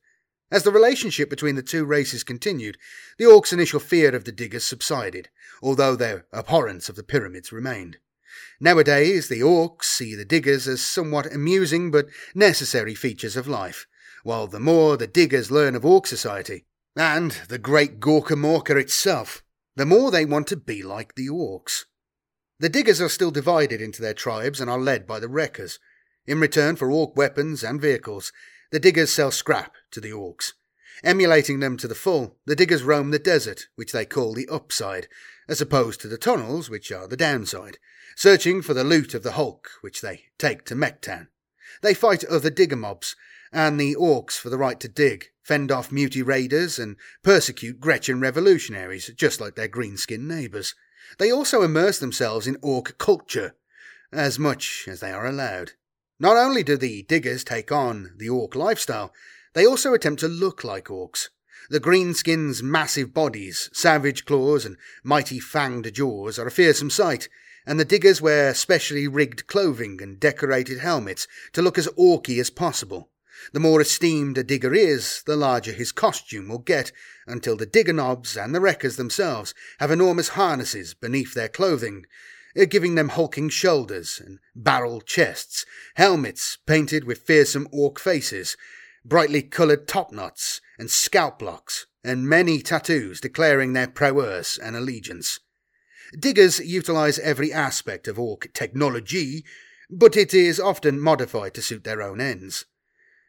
As 0.51 0.63
the 0.63 0.71
relationship 0.71 1.29
between 1.29 1.55
the 1.55 1.63
two 1.63 1.85
races 1.85 2.23
continued, 2.23 2.77
the 3.17 3.25
orcs' 3.25 3.53
initial 3.53 3.79
fear 3.79 4.13
of 4.15 4.25
the 4.25 4.31
diggers 4.31 4.65
subsided, 4.65 5.29
although 5.61 5.95
their 5.95 6.25
abhorrence 6.33 6.89
of 6.89 6.95
the 6.95 7.03
pyramids 7.03 7.51
remained. 7.51 7.97
Nowadays, 8.59 9.29
the 9.29 9.41
orcs 9.41 9.85
see 9.85 10.15
the 10.15 10.25
diggers 10.25 10.67
as 10.67 10.81
somewhat 10.81 11.31
amusing 11.31 11.91
but 11.91 12.07
necessary 12.35 12.95
features 12.95 13.37
of 13.37 13.47
life, 13.47 13.87
while 14.23 14.47
the 14.47 14.59
more 14.59 14.97
the 14.97 15.07
diggers 15.07 15.51
learn 15.51 15.75
of 15.75 15.85
orc 15.85 16.07
society, 16.07 16.65
and 16.95 17.31
the 17.49 17.57
great 17.57 17.99
Gorkamorka 17.99 18.75
itself, 18.77 19.43
the 19.75 19.85
more 19.85 20.11
they 20.11 20.25
want 20.25 20.47
to 20.47 20.57
be 20.57 20.81
like 20.81 21.15
the 21.15 21.27
orcs. 21.27 21.83
The 22.59 22.69
diggers 22.69 23.01
are 23.01 23.09
still 23.09 23.31
divided 23.31 23.81
into 23.81 24.01
their 24.01 24.13
tribes 24.13 24.61
and 24.61 24.69
are 24.69 24.79
led 24.79 25.05
by 25.05 25.19
the 25.19 25.27
wreckers. 25.27 25.79
In 26.25 26.39
return 26.39 26.75
for 26.75 26.89
orc 26.89 27.17
weapons 27.17 27.63
and 27.63 27.81
vehicles, 27.81 28.31
the 28.71 28.79
diggers 28.79 29.11
sell 29.11 29.31
scrap 29.31 29.73
to 29.91 29.99
the 29.99 30.11
orcs. 30.11 30.53
Emulating 31.03 31.59
them 31.59 31.75
to 31.77 31.87
the 31.87 31.95
full, 31.95 32.37
the 32.45 32.55
diggers 32.55 32.83
roam 32.83 33.11
the 33.11 33.19
desert, 33.19 33.67
which 33.75 33.91
they 33.91 34.05
call 34.05 34.33
the 34.33 34.47
upside, 34.47 35.07
as 35.47 35.59
opposed 35.59 35.99
to 36.01 36.07
the 36.07 36.17
tunnels, 36.17 36.69
which 36.69 36.91
are 36.91 37.07
the 37.07 37.17
downside, 37.17 37.77
searching 38.15 38.61
for 38.61 38.73
the 38.73 38.83
loot 38.83 39.13
of 39.13 39.23
the 39.23 39.33
hulk, 39.33 39.71
which 39.81 40.01
they 40.01 40.25
take 40.37 40.63
to 40.65 40.75
Mechtown. 40.75 41.27
They 41.81 41.93
fight 41.93 42.23
other 42.25 42.49
digger 42.49 42.75
mobs, 42.75 43.15
and 43.53 43.79
the 43.79 43.95
orcs 43.95 44.37
for 44.37 44.49
the 44.49 44.57
right 44.57 44.79
to 44.79 44.87
dig, 44.87 45.27
fend 45.43 45.71
off 45.71 45.91
mutie 45.91 46.23
raiders, 46.23 46.79
and 46.79 46.97
persecute 47.21 47.79
Gretchin 47.79 48.19
revolutionaries, 48.19 49.11
just 49.15 49.39
like 49.39 49.55
their 49.55 49.67
green-skinned 49.67 50.27
neighbours. 50.27 50.73
They 51.19 51.31
also 51.31 51.61
immerse 51.61 51.99
themselves 51.99 52.47
in 52.47 52.57
orc 52.63 52.97
culture, 52.97 53.55
as 54.11 54.39
much 54.39 54.85
as 54.87 54.99
they 54.99 55.11
are 55.11 55.27
allowed. 55.27 55.73
Not 56.19 56.35
only 56.35 56.63
do 56.63 56.77
the 56.77 57.03
diggers 57.03 57.43
take 57.43 57.71
on 57.71 58.13
the 58.17 58.29
orc 58.29 58.55
lifestyle, 58.55 59.13
they 59.53 59.65
also 59.65 59.93
attempt 59.93 60.21
to 60.21 60.27
look 60.27 60.63
like 60.63 60.85
orcs. 60.85 61.29
The 61.69 61.79
greenskins' 61.79 62.63
massive 62.63 63.13
bodies, 63.13 63.69
savage 63.71 64.25
claws, 64.25 64.65
and 64.65 64.77
mighty 65.03 65.39
fanged 65.39 65.93
jaws 65.93 66.39
are 66.39 66.47
a 66.47 66.51
fearsome 66.51 66.89
sight, 66.89 67.29
and 67.65 67.79
the 67.79 67.85
diggers 67.85 68.21
wear 68.21 68.53
specially 68.53 69.07
rigged 69.07 69.47
clothing 69.47 69.99
and 70.01 70.19
decorated 70.19 70.79
helmets 70.79 71.27
to 71.53 71.61
look 71.61 71.77
as 71.77 71.87
orky 71.89 72.39
as 72.39 72.49
possible. 72.49 73.11
The 73.51 73.59
more 73.59 73.81
esteemed 73.81 74.37
a 74.37 74.43
digger 74.43 74.73
is, 74.73 75.21
the 75.25 75.35
larger 75.35 75.73
his 75.73 75.91
costume 75.91 76.47
will 76.47 76.59
get, 76.59 76.91
until 77.27 77.57
the 77.57 77.65
digger 77.65 77.93
knobs 77.93 78.37
and 78.37 78.55
the 78.55 78.61
wreckers 78.61 78.95
themselves 78.95 79.53
have 79.79 79.91
enormous 79.91 80.29
harnesses 80.29 80.93
beneath 80.93 81.33
their 81.33 81.49
clothing, 81.49 82.05
uh, 82.57 82.65
giving 82.65 82.95
them 82.95 83.09
hulking 83.09 83.49
shoulders 83.49 84.21
and 84.23 84.39
barrel 84.55 85.01
chests, 85.01 85.65
helmets 85.95 86.57
painted 86.65 87.03
with 87.03 87.23
fearsome 87.23 87.67
orc 87.71 87.99
faces, 87.99 88.55
brightly 89.03 89.41
coloured 89.41 89.87
topknots 89.87 90.61
and 90.79 90.89
scalp 90.89 91.41
locks, 91.41 91.87
and 92.03 92.29
many 92.29 92.61
tattoos 92.61 93.19
declaring 93.19 93.73
their 93.73 93.87
prowess 93.87 94.57
and 94.57 94.75
allegiance. 94.75 95.39
Diggers 96.17 96.59
utilise 96.59 97.17
every 97.19 97.51
aspect 97.51 98.07
of 98.07 98.19
orc 98.19 98.51
technology, 98.53 99.43
but 99.89 100.15
it 100.15 100.33
is 100.33 100.59
often 100.59 100.99
modified 100.99 101.53
to 101.55 101.61
suit 101.61 101.83
their 101.83 102.01
own 102.01 102.21
ends. 102.21 102.65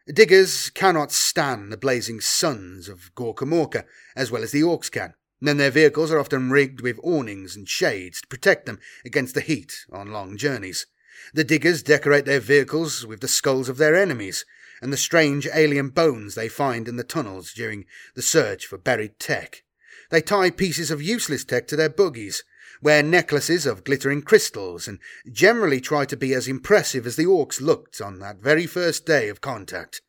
Diggers 0.06 0.68
cannot 0.68 1.12
stand 1.12 1.72
the 1.72 1.78
blazing 1.78 2.20
suns 2.20 2.90
of 2.90 3.14
Gorkamorka 3.14 3.86
as 4.14 4.30
well 4.30 4.42
as 4.42 4.52
the 4.52 4.60
orcs 4.60 4.90
can. 4.90 5.14
Then 5.40 5.56
their 5.56 5.70
vehicles 5.70 6.12
are 6.12 6.18
often 6.18 6.50
rigged 6.50 6.82
with 6.82 7.00
awnings 7.02 7.56
and 7.56 7.66
shades 7.66 8.20
to 8.20 8.26
protect 8.26 8.66
them 8.66 8.80
against 9.06 9.34
the 9.34 9.40
heat 9.40 9.86
on 9.90 10.12
long 10.12 10.36
journeys. 10.36 10.86
The 11.32 11.42
diggers 11.42 11.82
decorate 11.82 12.26
their 12.26 12.40
vehicles 12.40 13.06
with 13.06 13.20
the 13.20 13.28
skulls 13.28 13.70
of 13.70 13.78
their 13.78 13.96
enemies 13.96 14.44
and 14.82 14.92
the 14.92 14.98
strange 14.98 15.48
alien 15.54 15.88
bones 15.88 16.34
they 16.34 16.48
find 16.48 16.86
in 16.86 16.96
the 16.96 17.04
tunnels 17.04 17.54
during 17.54 17.86
the 18.14 18.20
search 18.20 18.66
for 18.66 18.76
buried 18.76 19.18
tech. 19.18 19.62
They 20.10 20.20
tie 20.20 20.50
pieces 20.50 20.90
of 20.90 21.00
useless 21.00 21.46
tech 21.46 21.66
to 21.68 21.76
their 21.76 21.88
buggies, 21.88 22.44
wear 22.84 23.02
necklaces 23.02 23.64
of 23.64 23.82
glittering 23.82 24.20
crystals, 24.20 24.86
and 24.86 25.00
generally 25.32 25.80
try 25.80 26.04
to 26.04 26.16
be 26.16 26.34
as 26.34 26.46
impressive 26.46 27.06
as 27.06 27.16
the 27.16 27.24
orcs 27.24 27.60
looked 27.60 27.98
on 27.98 28.18
that 28.18 28.42
very 28.42 28.66
first 28.66 29.06
day 29.06 29.30
of 29.30 29.40
contact. 29.40 30.02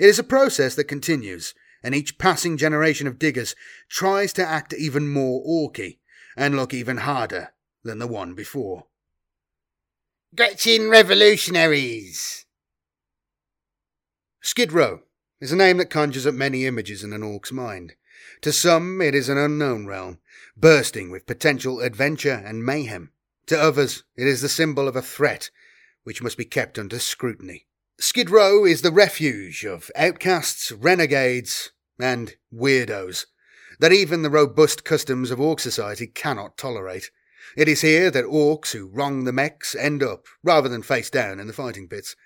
It 0.00 0.06
is 0.06 0.18
a 0.18 0.24
process 0.24 0.74
that 0.74 0.84
continues, 0.84 1.54
and 1.82 1.94
each 1.94 2.16
passing 2.16 2.56
generation 2.56 3.06
of 3.06 3.18
diggers 3.18 3.54
tries 3.90 4.32
to 4.32 4.44
act 4.44 4.72
even 4.72 5.12
more 5.12 5.44
orky 5.46 5.98
and 6.34 6.56
look 6.56 6.72
even 6.72 6.96
harder 6.96 7.52
than 7.82 7.98
the 7.98 8.06
one 8.06 8.34
before. 8.34 8.86
Gretchin 10.34 10.88
Revolutionaries! 10.88 12.46
Skid 14.40 14.72
Row 14.72 15.00
is 15.42 15.52
a 15.52 15.56
name 15.56 15.76
that 15.76 15.90
conjures 15.90 16.26
up 16.26 16.34
many 16.34 16.64
images 16.64 17.04
in 17.04 17.12
an 17.12 17.22
orc's 17.22 17.52
mind. 17.52 17.96
To 18.40 18.50
some, 18.50 19.02
it 19.02 19.14
is 19.14 19.28
an 19.28 19.36
unknown 19.36 19.86
realm, 19.86 20.20
bursting 20.56 21.10
with 21.10 21.26
potential 21.26 21.80
adventure 21.80 22.42
and 22.44 22.64
mayhem. 22.64 23.10
To 23.46 23.60
others, 23.60 24.04
it 24.16 24.26
is 24.26 24.40
the 24.40 24.48
symbol 24.48 24.88
of 24.88 24.96
a 24.96 25.02
threat 25.02 25.50
which 26.04 26.22
must 26.22 26.36
be 26.36 26.44
kept 26.44 26.78
under 26.78 26.98
scrutiny. 26.98 27.66
Skid 27.98 28.30
Row 28.30 28.64
is 28.64 28.82
the 28.82 28.92
refuge 28.92 29.64
of 29.64 29.90
outcasts, 29.96 30.72
renegades, 30.72 31.70
and 31.98 32.34
weirdos 32.52 33.26
that 33.80 33.92
even 33.92 34.22
the 34.22 34.30
robust 34.30 34.84
customs 34.84 35.30
of 35.30 35.40
Orc 35.40 35.60
society 35.60 36.06
cannot 36.06 36.56
tolerate. 36.56 37.10
It 37.56 37.68
is 37.68 37.82
here 37.82 38.10
that 38.10 38.24
orcs 38.24 38.72
who 38.72 38.86
wrong 38.86 39.24
the 39.24 39.32
mechs 39.32 39.74
end 39.74 40.02
up, 40.02 40.26
rather 40.42 40.68
than 40.68 40.82
face 40.82 41.10
down 41.10 41.40
in 41.40 41.46
the 41.46 41.52
fighting 41.52 41.88
pits. 41.88 42.16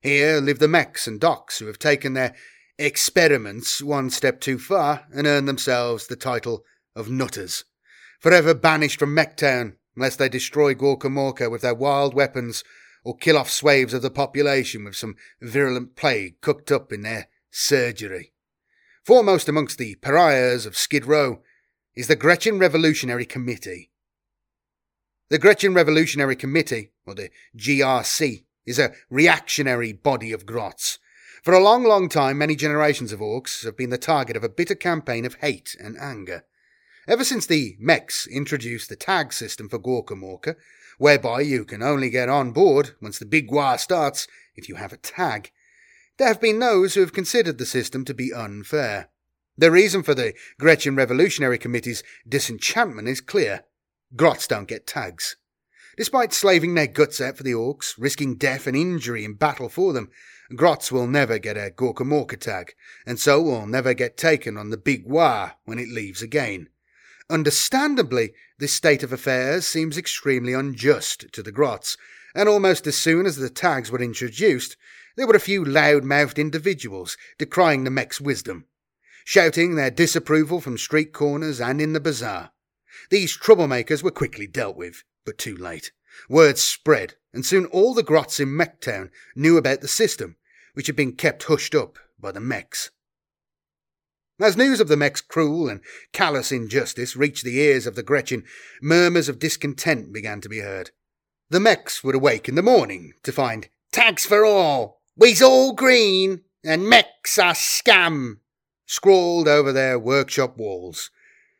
Here 0.00 0.40
live 0.40 0.58
the 0.58 0.68
mechs 0.68 1.06
and 1.06 1.20
docs 1.20 1.58
who 1.58 1.66
have 1.66 1.78
taken 1.78 2.12
their 2.12 2.34
experiments 2.78 3.80
one 3.82 4.10
step 4.10 4.40
too 4.40 4.58
far 4.58 5.06
and 5.12 5.26
earned 5.26 5.48
themselves 5.48 6.06
the 6.06 6.16
title 6.16 6.64
of 6.94 7.08
nutters. 7.08 7.64
Forever 8.20 8.54
banished 8.54 8.98
from 8.98 9.14
Mechtown 9.14 9.76
unless 9.94 10.16
they 10.16 10.28
destroy 10.28 10.74
Gorkamorka 10.74 11.50
with 11.50 11.62
their 11.62 11.74
wild 11.74 12.14
weapons 12.14 12.62
or 13.04 13.16
kill 13.16 13.38
off 13.38 13.50
swaths 13.50 13.92
of 13.92 14.02
the 14.02 14.10
population 14.10 14.84
with 14.84 14.96
some 14.96 15.16
virulent 15.40 15.96
plague 15.96 16.40
cooked 16.40 16.72
up 16.72 16.92
in 16.92 17.02
their 17.02 17.28
surgery. 17.50 18.32
Foremost 19.04 19.48
amongst 19.48 19.78
the 19.78 19.94
pariahs 19.96 20.66
of 20.66 20.76
Skid 20.76 21.06
Row 21.06 21.40
is 21.94 22.08
the 22.08 22.16
Gretchin 22.16 22.58
Revolutionary 22.58 23.24
Committee. 23.24 23.90
The 25.28 25.38
Gretchin 25.38 25.74
Revolutionary 25.74 26.36
Committee, 26.36 26.92
or 27.06 27.14
the 27.14 27.30
GRC, 27.56 28.44
is 28.66 28.78
a 28.78 28.92
reactionary 29.08 29.92
body 29.92 30.32
of 30.32 30.44
grots. 30.44 30.98
For 31.42 31.54
a 31.54 31.62
long, 31.62 31.84
long 31.84 32.08
time, 32.08 32.38
many 32.38 32.56
generations 32.56 33.12
of 33.12 33.20
orcs 33.20 33.64
have 33.64 33.76
been 33.76 33.90
the 33.90 33.98
target 33.98 34.36
of 34.36 34.42
a 34.42 34.48
bitter 34.48 34.74
campaign 34.74 35.24
of 35.24 35.34
hate 35.36 35.76
and 35.80 35.96
anger. 35.96 36.44
Ever 37.08 37.22
since 37.22 37.46
the 37.46 37.76
mechs 37.78 38.26
introduced 38.26 38.88
the 38.88 38.96
tag 38.96 39.32
system 39.32 39.68
for 39.68 39.78
Gorkamorka, 39.78 40.56
whereby 40.98 41.42
you 41.42 41.64
can 41.64 41.80
only 41.80 42.10
get 42.10 42.28
on 42.28 42.50
board 42.50 42.96
once 43.00 43.18
the 43.18 43.24
big 43.24 43.48
war 43.48 43.78
starts 43.78 44.26
if 44.56 44.68
you 44.68 44.74
have 44.74 44.92
a 44.92 44.96
tag, 44.96 45.52
there 46.16 46.26
have 46.26 46.40
been 46.40 46.58
those 46.58 46.94
who 46.94 47.02
have 47.02 47.12
considered 47.12 47.58
the 47.58 47.66
system 47.66 48.04
to 48.06 48.14
be 48.14 48.32
unfair. 48.32 49.08
The 49.56 49.70
reason 49.70 50.02
for 50.02 50.14
the 50.14 50.34
Gretchin 50.58 50.96
Revolutionary 50.96 51.58
Committee's 51.58 52.02
disenchantment 52.28 53.06
is 53.06 53.20
clear. 53.20 53.64
Grots 54.16 54.48
don't 54.48 54.66
get 54.66 54.86
tags. 54.86 55.36
Despite 55.96 56.32
slaving 56.32 56.74
their 56.74 56.88
guts 56.88 57.20
out 57.20 57.36
for 57.36 57.44
the 57.44 57.52
orcs, 57.52 57.94
risking 57.96 58.34
death 58.34 58.66
and 58.66 58.76
injury 58.76 59.24
in 59.24 59.34
battle 59.34 59.68
for 59.68 59.92
them, 59.92 60.10
Grots 60.54 60.90
will 60.90 61.06
never 61.06 61.38
get 61.38 61.56
a 61.56 61.70
Gorkamorka 61.70 62.38
tag, 62.38 62.74
and 63.06 63.20
so 63.20 63.40
will 63.40 63.66
never 63.66 63.94
get 63.94 64.16
taken 64.16 64.56
on 64.56 64.70
the 64.70 64.76
big 64.76 65.06
war 65.06 65.52
when 65.64 65.78
it 65.78 65.88
leaves 65.88 66.20
again. 66.20 66.68
Understandably, 67.28 68.34
this 68.58 68.72
state 68.72 69.02
of 69.02 69.12
affairs 69.12 69.66
seems 69.66 69.98
extremely 69.98 70.52
unjust 70.52 71.32
to 71.32 71.42
the 71.42 71.50
Grots, 71.50 71.96
and 72.34 72.48
almost 72.48 72.86
as 72.86 72.96
soon 72.96 73.26
as 73.26 73.36
the 73.36 73.50
tags 73.50 73.90
were 73.90 74.00
introduced, 74.00 74.76
there 75.16 75.26
were 75.26 75.34
a 75.34 75.40
few 75.40 75.64
loud 75.64 76.04
mouthed 76.04 76.38
individuals 76.38 77.16
decrying 77.36 77.82
the 77.82 77.90
mech's 77.90 78.20
wisdom, 78.20 78.66
shouting 79.24 79.74
their 79.74 79.90
disapproval 79.90 80.60
from 80.60 80.78
street 80.78 81.12
corners 81.12 81.60
and 81.60 81.80
in 81.80 81.94
the 81.94 82.00
bazaar. 82.00 82.52
These 83.10 83.36
troublemakers 83.36 84.02
were 84.02 84.10
quickly 84.10 84.46
dealt 84.46 84.76
with, 84.76 85.02
but 85.24 85.36
too 85.36 85.56
late. 85.56 85.90
Word 86.28 86.58
spread, 86.58 87.14
and 87.32 87.44
soon 87.44 87.66
all 87.66 87.92
the 87.92 88.02
grots 88.02 88.38
in 88.38 88.56
Mechtown 88.56 89.10
knew 89.34 89.56
about 89.56 89.80
the 89.80 89.88
system, 89.88 90.36
which 90.74 90.86
had 90.86 90.96
been 90.96 91.12
kept 91.12 91.44
hushed 91.44 91.74
up 91.74 91.98
by 92.18 92.30
the 92.30 92.40
mechs. 92.40 92.90
As 94.38 94.54
news 94.54 94.80
of 94.80 94.88
the 94.88 94.98
mech's 94.98 95.22
cruel 95.22 95.66
and 95.66 95.80
callous 96.12 96.52
injustice 96.52 97.16
reached 97.16 97.42
the 97.42 97.58
ears 97.58 97.86
of 97.86 97.94
the 97.94 98.02
Gretchin, 98.02 98.44
murmurs 98.82 99.30
of 99.30 99.38
discontent 99.38 100.12
began 100.12 100.42
to 100.42 100.48
be 100.48 100.60
heard. 100.60 100.90
The 101.48 101.60
mechs 101.60 102.04
would 102.04 102.14
awake 102.14 102.46
in 102.46 102.54
the 102.54 102.62
morning 102.62 103.14
to 103.22 103.32
find 103.32 103.70
tags 103.92 104.26
for 104.26 104.44
all, 104.44 105.00
we's 105.16 105.40
all 105.40 105.72
green, 105.72 106.42
and 106.62 106.86
mechs 106.86 107.38
are 107.38 107.54
scam, 107.54 108.40
scrawled 108.84 109.48
over 109.48 109.72
their 109.72 109.98
workshop 109.98 110.58
walls. 110.58 111.10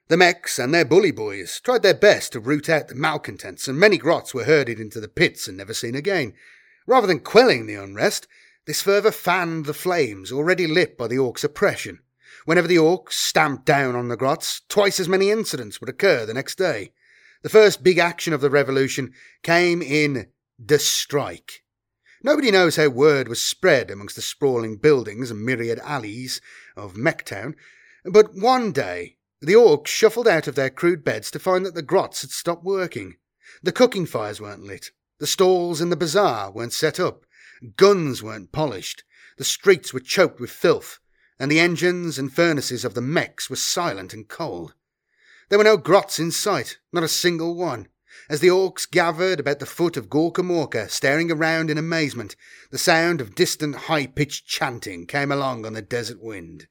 The 0.09 0.19
mechs 0.19 0.59
and 0.59 0.75
their 0.75 0.85
bully 0.85 1.13
boys 1.13 1.61
tried 1.61 1.83
their 1.83 1.95
best 1.95 2.33
to 2.33 2.41
root 2.41 2.69
out 2.69 2.89
the 2.89 2.95
malcontents, 2.95 3.69
and 3.69 3.79
many 3.79 3.97
grots 3.97 4.35
were 4.35 4.45
herded 4.45 4.79
into 4.79 5.01
the 5.01 5.09
pits 5.09 5.49
and 5.49 5.57
never 5.57 5.73
seen 5.73 5.95
again. 5.95 6.35
Rather 6.87 7.07
than 7.07 7.21
quelling 7.21 7.65
the 7.65 7.75
unrest, 7.75 8.29
this 8.67 8.83
further 8.83 9.11
fanned 9.11 9.65
the 9.65 9.73
flames 9.73 10.31
already 10.31 10.67
lit 10.67 10.99
by 10.99 11.07
the 11.07 11.17
orcs' 11.17 11.43
oppression. 11.43 12.01
Whenever 12.47 12.69
the 12.69 12.77
orcs 12.77 13.15
stamped 13.15 13.67
down 13.67 13.97
on 13.97 14.07
the 14.07 14.17
grots, 14.17 14.63
twice 14.69 15.01
as 15.01 15.09
many 15.09 15.31
incidents 15.31 15.81
would 15.81 15.91
occur 15.91 16.25
the 16.25 16.33
next 16.33 16.57
day. 16.57 16.93
The 17.43 17.49
first 17.49 17.83
big 17.83 17.99
action 17.99 18.33
of 18.33 18.41
the 18.41 18.51
revolution 18.51 19.13
came 19.43 19.83
in 19.83 20.29
the 20.57 20.79
strike. 20.79 21.65
Nobody 22.23 22.53
knows 22.53 22.77
how 22.77 22.89
word 22.89 23.27
was 23.27 23.43
spread 23.43 23.91
amongst 23.91 24.15
the 24.15 24.23
sprawling 24.23 24.77
buildings 24.77 25.29
and 25.29 25.45
myriad 25.45 25.81
alleys 25.81 26.41
of 26.77 26.95
Mechtown, 26.95 27.57
but 28.05 28.37
one 28.37 28.71
day 28.71 29.17
the 29.41 29.55
orcs 29.55 29.89
shuffled 29.89 30.29
out 30.29 30.47
of 30.47 30.55
their 30.55 30.71
crude 30.71 31.03
beds 31.03 31.33
to 31.33 31.41
find 31.41 31.67
that 31.67 31.75
the 31.75 31.83
grots 31.83 32.21
had 32.21 32.31
stopped 32.31 32.63
working. 32.63 33.17
The 33.61 33.73
cooking 33.73 34.07
fires 34.07 34.41
weren't 34.41 34.63
lit, 34.63 34.93
the 35.19 35.27
stalls 35.27 35.81
in 35.81 35.91
the 35.91 35.97
bazaar 35.97 36.53
weren't 36.53 36.73
set 36.73 37.01
up, 37.01 37.27
guns 37.77 38.23
weren't 38.23 38.53
polished, 38.53 39.03
the 39.37 39.43
streets 39.43 39.93
were 39.93 39.99
choked 39.99 40.39
with 40.39 40.51
filth, 40.51 41.01
and 41.39 41.51
the 41.51 41.61
engines 41.61 42.19
and 42.19 42.33
furnaces 42.33 42.85
of 42.85 42.95
the 42.95 43.01
mechs 43.01 43.51
were 43.51 43.57
silent 43.57 44.15
and 44.15 44.29
cold. 44.29 44.75
There 45.49 45.59
were 45.59 45.65
no 45.65 45.77
grots 45.77 46.19
in 46.19 46.33
sight, 46.33 46.79
not 46.93 47.03
a 47.05 47.09
single 47.09 47.55
one. 47.55 47.89
As 48.29 48.41
the 48.41 48.49
orcs 48.49 48.91
gathered 48.91 49.39
about 49.39 49.59
the 49.59 49.67
foot 49.67 49.97
of 49.97 50.09
Gorkamorka, 50.09 50.91
staring 50.91 51.31
around 51.31 51.71
in 51.71 51.79
amazement, 51.79 52.35
the 52.71 52.79
sound 52.79 53.21
of 53.21 53.35
distant 53.35 53.77
high 53.77 54.07
pitched 54.07 54.47
chanting 54.47 55.07
came 55.07 55.31
along 55.31 55.67
on 55.67 55.75
the 55.75 55.83
desert 55.83 56.21
wind. 56.21 56.67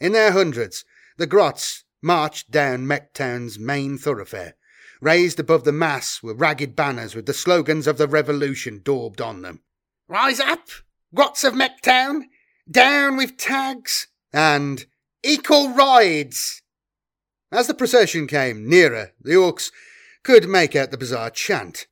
In 0.00 0.12
their 0.12 0.32
hundreds, 0.32 0.84
the 1.18 1.26
grots 1.26 1.84
marched 2.02 2.50
down 2.50 2.86
Mechtown's 2.86 3.58
main 3.58 3.98
thoroughfare. 3.98 4.54
Raised 5.00 5.38
above 5.38 5.64
the 5.64 5.72
mass 5.72 6.22
were 6.22 6.34
ragged 6.34 6.74
banners 6.74 7.14
with 7.14 7.26
the 7.26 7.34
slogans 7.34 7.86
of 7.86 7.98
the 7.98 8.08
revolution 8.08 8.80
daubed 8.82 9.20
on 9.20 9.42
them. 9.42 9.60
Rise 10.08 10.40
up, 10.40 10.68
grots 11.14 11.44
of 11.44 11.54
Mechtown! 11.54 12.24
Down 12.70 13.16
with 13.16 13.36
tags! 13.36 14.08
And 14.32 14.86
equal 15.22 15.70
rides! 15.70 16.62
As 17.52 17.68
the 17.68 17.74
procession 17.74 18.26
came 18.26 18.68
nearer, 18.68 19.12
the 19.20 19.34
orcs 19.34 19.70
could 20.24 20.48
make 20.48 20.74
out 20.74 20.90
the 20.90 20.98
bizarre 20.98 21.30
chant. 21.30 21.86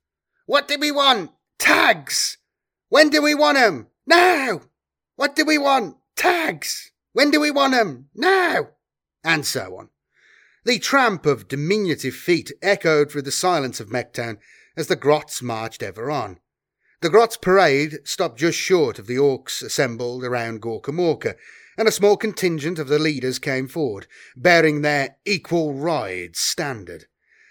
What 0.46 0.66
do 0.66 0.76
we 0.78 0.90
want? 0.90 1.30
Tags! 1.58 2.38
When 2.88 3.08
do 3.08 3.22
we 3.22 3.34
want 3.34 3.58
'em? 3.58 3.86
Now! 4.06 4.62
What 5.14 5.36
do 5.36 5.44
we 5.44 5.58
want? 5.58 5.96
Tags! 6.16 6.90
When 7.12 7.30
do 7.30 7.40
we 7.40 7.52
want 7.52 7.74
'em? 7.74 8.10
Now! 8.14 8.70
And 9.22 9.46
so 9.46 9.78
on. 9.78 9.90
The 10.64 10.78
tramp 10.80 11.24
of 11.24 11.46
diminutive 11.46 12.14
feet 12.14 12.50
echoed 12.60 13.12
through 13.12 13.22
the 13.22 13.30
silence 13.30 13.78
of 13.78 13.90
Mechtown 13.90 14.38
as 14.76 14.88
the 14.88 14.96
grots 14.96 15.40
marched 15.40 15.82
ever 15.82 16.10
on. 16.10 16.40
The 17.04 17.10
Grots 17.10 17.36
parade 17.36 17.98
stopped 18.04 18.38
just 18.38 18.58
short 18.58 18.98
of 18.98 19.06
the 19.06 19.16
orcs 19.16 19.62
assembled 19.62 20.24
around 20.24 20.62
Gorkamorka, 20.62 21.36
and 21.76 21.86
a 21.86 21.92
small 21.92 22.16
contingent 22.16 22.78
of 22.78 22.88
the 22.88 22.98
leaders 22.98 23.38
came 23.38 23.68
forward, 23.68 24.06
bearing 24.34 24.80
their 24.80 25.18
equal 25.26 25.74
rides 25.74 26.38
standard. 26.38 27.04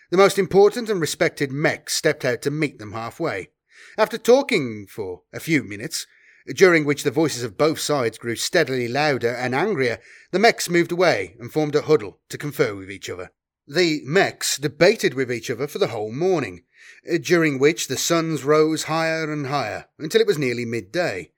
The 0.09 0.17
most 0.17 0.39
important 0.39 0.89
and 0.89 0.99
respected 0.99 1.51
mech 1.51 1.91
stepped 1.91 2.25
out 2.25 2.41
to 2.41 2.49
meet 2.49 2.79
them 2.79 2.93
halfway. 2.93 3.51
After 3.95 4.17
talking 4.17 4.87
for 4.87 5.21
a 5.31 5.39
few 5.39 5.61
minutes, 5.61 6.07
during 6.47 6.83
which 6.83 7.03
the 7.03 7.11
voices 7.11 7.43
of 7.43 7.55
both 7.55 7.79
sides 7.79 8.17
grew 8.17 8.35
steadily 8.35 8.87
louder 8.87 9.35
and 9.35 9.53
angrier, 9.53 9.99
the 10.31 10.39
mechs 10.39 10.67
moved 10.67 10.91
away 10.91 11.35
and 11.39 11.53
formed 11.53 11.75
a 11.75 11.83
huddle 11.83 12.21
to 12.29 12.39
confer 12.39 12.73
with 12.73 12.89
each 12.89 13.07
other. 13.07 13.29
The 13.67 14.01
mechs 14.03 14.57
debated 14.57 15.13
with 15.13 15.31
each 15.31 15.51
other 15.51 15.67
for 15.67 15.77
the 15.77 15.89
whole 15.89 16.11
morning, 16.11 16.63
Uh, 17.11 17.17
during 17.21 17.59
which 17.59 17.87
the 17.87 17.97
suns 17.97 18.43
rose 18.43 18.83
higher 18.83 19.31
and 19.31 19.47
higher 19.47 19.85
until 19.99 20.21
it 20.21 20.27
was 20.27 20.37
nearly 20.37 20.65
midday. 20.65 21.31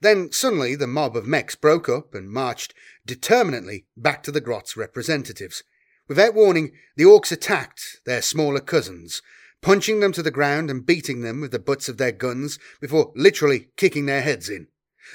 Then 0.00 0.32
suddenly 0.32 0.74
the 0.74 0.86
mob 0.86 1.14
of 1.14 1.26
mechs 1.26 1.54
broke 1.54 1.88
up 1.88 2.14
and 2.14 2.30
marched 2.30 2.72
determinately 3.04 3.84
back 3.96 4.22
to 4.22 4.32
the 4.32 4.40
grot's 4.40 4.76
representatives. 4.76 5.62
Without 6.08 6.34
warning, 6.34 6.72
the 6.96 7.04
orcs 7.04 7.30
attacked 7.30 8.00
their 8.06 8.22
smaller 8.22 8.60
cousins, 8.60 9.20
punching 9.60 10.00
them 10.00 10.12
to 10.12 10.22
the 10.22 10.30
ground 10.30 10.70
and 10.70 10.86
beating 10.86 11.20
them 11.20 11.40
with 11.40 11.50
the 11.50 11.58
butts 11.58 11.88
of 11.88 11.98
their 11.98 12.12
guns 12.12 12.58
before 12.80 13.12
literally 13.14 13.68
kicking 13.76 14.06
their 14.06 14.22
heads 14.22 14.48
in. 14.48 14.68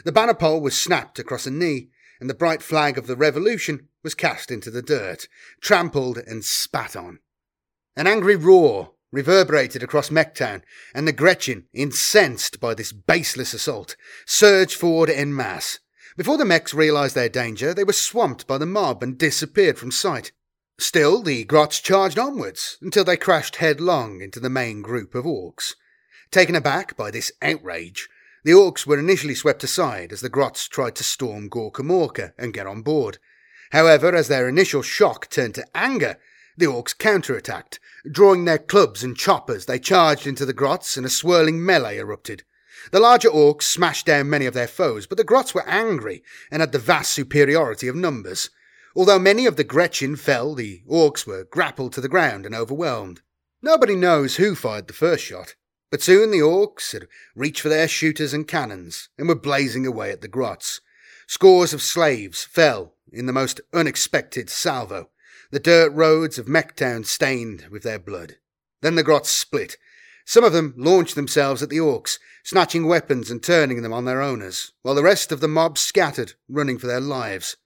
The 0.04 0.12
banner 0.12 0.36
pole 0.36 0.62
was 0.62 0.80
snapped 0.80 1.18
across 1.18 1.48
a 1.48 1.52
knee, 1.52 1.90
and 2.20 2.30
the 2.30 2.36
bright 2.36 2.62
flag 2.62 2.98
of 2.98 3.08
the 3.08 3.16
revolution 3.16 3.88
was 4.04 4.14
cast 4.14 4.52
into 4.52 4.70
the 4.70 4.84
dirt, 4.84 5.28
trampled 5.62 6.20
and 6.20 6.46
spat 6.46 6.96
on. 6.96 7.20
An 7.96 8.08
angry 8.08 8.36
roar 8.36 8.92
reverberated 9.16 9.82
across 9.82 10.10
Mechtown, 10.10 10.62
and 10.94 11.08
the 11.08 11.14
Gretchin, 11.14 11.64
incensed 11.74 12.60
by 12.60 12.74
this 12.74 12.92
baseless 12.92 13.54
assault, 13.54 13.96
surged 14.26 14.78
forward 14.78 15.10
en 15.10 15.34
masse. 15.34 15.80
Before 16.18 16.38
the 16.38 16.44
mechs 16.44 16.74
realized 16.74 17.16
their 17.16 17.30
danger, 17.30 17.74
they 17.74 17.86
were 17.86 17.94
swamped 17.94 18.46
by 18.46 18.58
the 18.58 18.66
mob 18.66 19.02
and 19.02 19.18
disappeared 19.18 19.80
from 19.80 19.92
sight. 19.92 20.34
Still, 20.78 21.22
the 21.24 21.46
grots 21.46 21.80
charged 21.80 22.20
onwards 22.20 22.78
until 22.82 23.06
they 23.06 23.16
crashed 23.16 23.56
headlong 23.56 24.22
into 24.22 24.42
the 24.42 24.50
main 24.50 24.82
group 24.82 25.16
of 25.16 25.24
orcs. 25.24 25.76
Taken 26.30 26.54
aback 26.56 26.98
by 26.98 27.10
this 27.10 27.32
outrage, 27.42 28.10
the 28.44 28.52
orcs 28.52 28.86
were 28.86 29.00
initially 29.00 29.36
swept 29.36 29.64
aside 29.64 30.12
as 30.12 30.20
the 30.20 30.30
grots 30.30 30.68
tried 30.68 30.96
to 30.96 31.04
storm 31.04 31.50
Gorkamorka 31.50 32.34
and 32.38 32.54
get 32.54 32.68
on 32.68 32.82
board. 32.82 33.18
However, 33.72 34.14
as 34.14 34.28
their 34.28 34.50
initial 34.50 34.82
shock 34.82 35.30
turned 35.30 35.56
to 35.56 35.66
anger, 35.74 36.18
the 36.58 36.66
orcs 36.66 36.96
counterattacked. 36.96 37.80
Drawing 38.10 38.46
their 38.46 38.58
clubs 38.58 39.04
and 39.04 39.18
choppers, 39.18 39.66
they 39.66 39.80
charged 39.80 40.28
into 40.28 40.46
the 40.46 40.54
grots 40.54 40.98
and 40.98 41.06
a 41.06 41.10
swirling 41.10 41.66
melee 41.66 41.98
erupted. 41.98 42.44
The 42.92 43.00
larger 43.00 43.30
orcs 43.30 43.64
smashed 43.64 44.06
down 44.06 44.30
many 44.30 44.46
of 44.46 44.54
their 44.54 44.68
foes, 44.68 45.08
but 45.08 45.18
the 45.18 45.24
grots 45.24 45.56
were 45.56 45.68
angry 45.68 46.24
and 46.52 46.62
had 46.62 46.72
the 46.72 46.80
vast 46.80 47.12
superiority 47.12 47.88
of 47.88 47.96
numbers. 47.96 48.50
Although 48.96 49.20
many 49.20 49.46
of 49.46 49.56
the 49.56 49.64
Gretchin 49.64 50.16
fell, 50.16 50.54
the 50.54 50.84
orcs 50.88 51.26
were 51.26 51.46
grappled 51.46 51.94
to 51.94 52.02
the 52.02 52.08
ground 52.08 52.46
and 52.46 52.54
overwhelmed. 52.54 53.22
Nobody 53.62 53.96
knows 53.96 54.36
who 54.36 54.56
fired 54.56 54.88
the 54.88 54.94
first 54.94 55.24
shot, 55.24 55.56
but 55.90 56.02
soon 56.02 56.32
the 56.32 56.40
orcs 56.40 56.92
had 56.92 57.08
reached 57.36 57.62
for 57.62 57.70
their 57.70 57.88
shooters 57.88 58.34
and 58.34 58.48
cannons 58.48 59.10
and 59.18 59.28
were 59.28 59.36
blazing 59.36 59.86
away 59.88 60.12
at 60.12 60.22
the 60.22 60.28
grots. 60.28 60.82
Scores 61.28 61.74
of 61.74 61.82
slaves 61.82 62.44
fell 62.44 62.94
in 63.12 63.26
the 63.26 63.34
most 63.34 63.60
unexpected 63.74 64.50
salvo, 64.50 65.10
the 65.52 65.60
dirt 65.60 65.92
roads 65.92 66.38
of 66.38 66.48
Mechtown 66.48 67.06
stained 67.06 67.68
with 67.70 67.84
their 67.84 68.00
blood. 68.00 68.38
Then 68.82 68.96
the 68.96 69.04
grots 69.04 69.32
split. 69.32 69.78
Some 70.26 70.44
of 70.44 70.54
them 70.54 70.74
launched 70.76 71.16
themselves 71.16 71.62
at 71.62 71.70
the 71.70 71.78
orcs, 71.78 72.18
snatching 72.44 72.88
weapons 72.88 73.30
and 73.30 73.42
turning 73.42 73.82
them 73.82 73.94
on 73.94 74.06
their 74.06 74.22
owners, 74.22 74.74
while 74.82 74.96
the 74.96 75.04
rest 75.04 75.32
of 75.32 75.40
the 75.40 75.48
mob 75.48 75.78
scattered, 75.78 76.34
running 76.50 76.78
for 76.78 76.88
their 76.88 77.00
lives. 77.00 77.58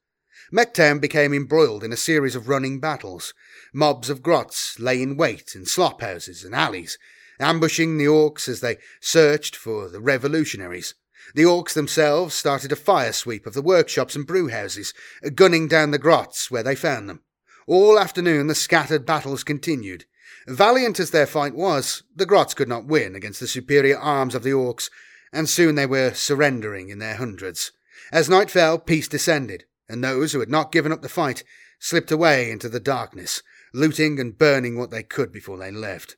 Mechtown 0.51 0.99
became 0.99 1.33
embroiled 1.33 1.83
in 1.83 1.93
a 1.93 1.97
series 1.97 2.35
of 2.35 2.49
running 2.49 2.79
battles. 2.79 3.33
Mobs 3.73 4.09
of 4.09 4.23
grots 4.23 4.79
lay 4.79 5.01
in 5.01 5.15
wait 5.15 5.53
in 5.55 5.65
slop 5.65 6.01
houses 6.01 6.43
and 6.43 6.55
alleys, 6.55 6.97
ambushing 7.39 7.97
the 7.97 8.05
orcs 8.05 8.47
as 8.47 8.59
they 8.59 8.77
searched 8.99 9.55
for 9.55 9.89
the 9.89 10.01
revolutionaries. 10.01 10.95
The 11.35 11.43
orcs 11.43 11.73
themselves 11.73 12.33
started 12.33 12.71
a 12.71 12.75
fire 12.75 13.13
sweep 13.13 13.45
of 13.45 13.53
the 13.53 13.61
workshops 13.61 14.15
and 14.15 14.25
brewhouses, 14.25 14.93
gunning 15.35 15.67
down 15.67 15.91
the 15.91 15.99
grots 15.99 16.49
where 16.49 16.63
they 16.63 16.75
found 16.75 17.07
them. 17.07 17.21
All 17.69 17.99
afternoon 17.99 18.47
the 18.47 18.55
scattered 18.55 19.05
battles 19.05 19.43
continued. 19.43 20.05
Valiant 20.47 20.99
as 20.99 21.11
their 21.11 21.27
fight 21.27 21.53
was, 21.53 22.01
the 22.15 22.25
grots 22.25 22.55
could 22.55 22.67
not 22.67 22.87
win 22.87 23.13
against 23.13 23.39
the 23.39 23.47
superior 23.47 23.99
arms 23.99 24.33
of 24.33 24.41
the 24.41 24.49
orcs, 24.49 24.89
and 25.31 25.47
soon 25.47 25.75
they 25.75 25.85
were 25.85 26.15
surrendering 26.15 26.89
in 26.89 26.97
their 26.97 27.17
hundreds. 27.17 27.71
As 28.11 28.27
night 28.27 28.49
fell, 28.49 28.79
peace 28.79 29.07
descended, 29.07 29.65
and 29.87 30.03
those 30.03 30.31
who 30.31 30.39
had 30.39 30.49
not 30.49 30.71
given 30.71 30.91
up 30.91 31.03
the 31.03 31.09
fight 31.09 31.43
slipped 31.77 32.11
away 32.11 32.49
into 32.49 32.69
the 32.69 32.79
darkness, 32.79 33.43
looting 33.71 34.19
and 34.19 34.35
burning 34.35 34.75
what 34.75 34.89
they 34.89 35.03
could 35.03 35.31
before 35.31 35.59
they 35.59 35.69
left. 35.69 36.17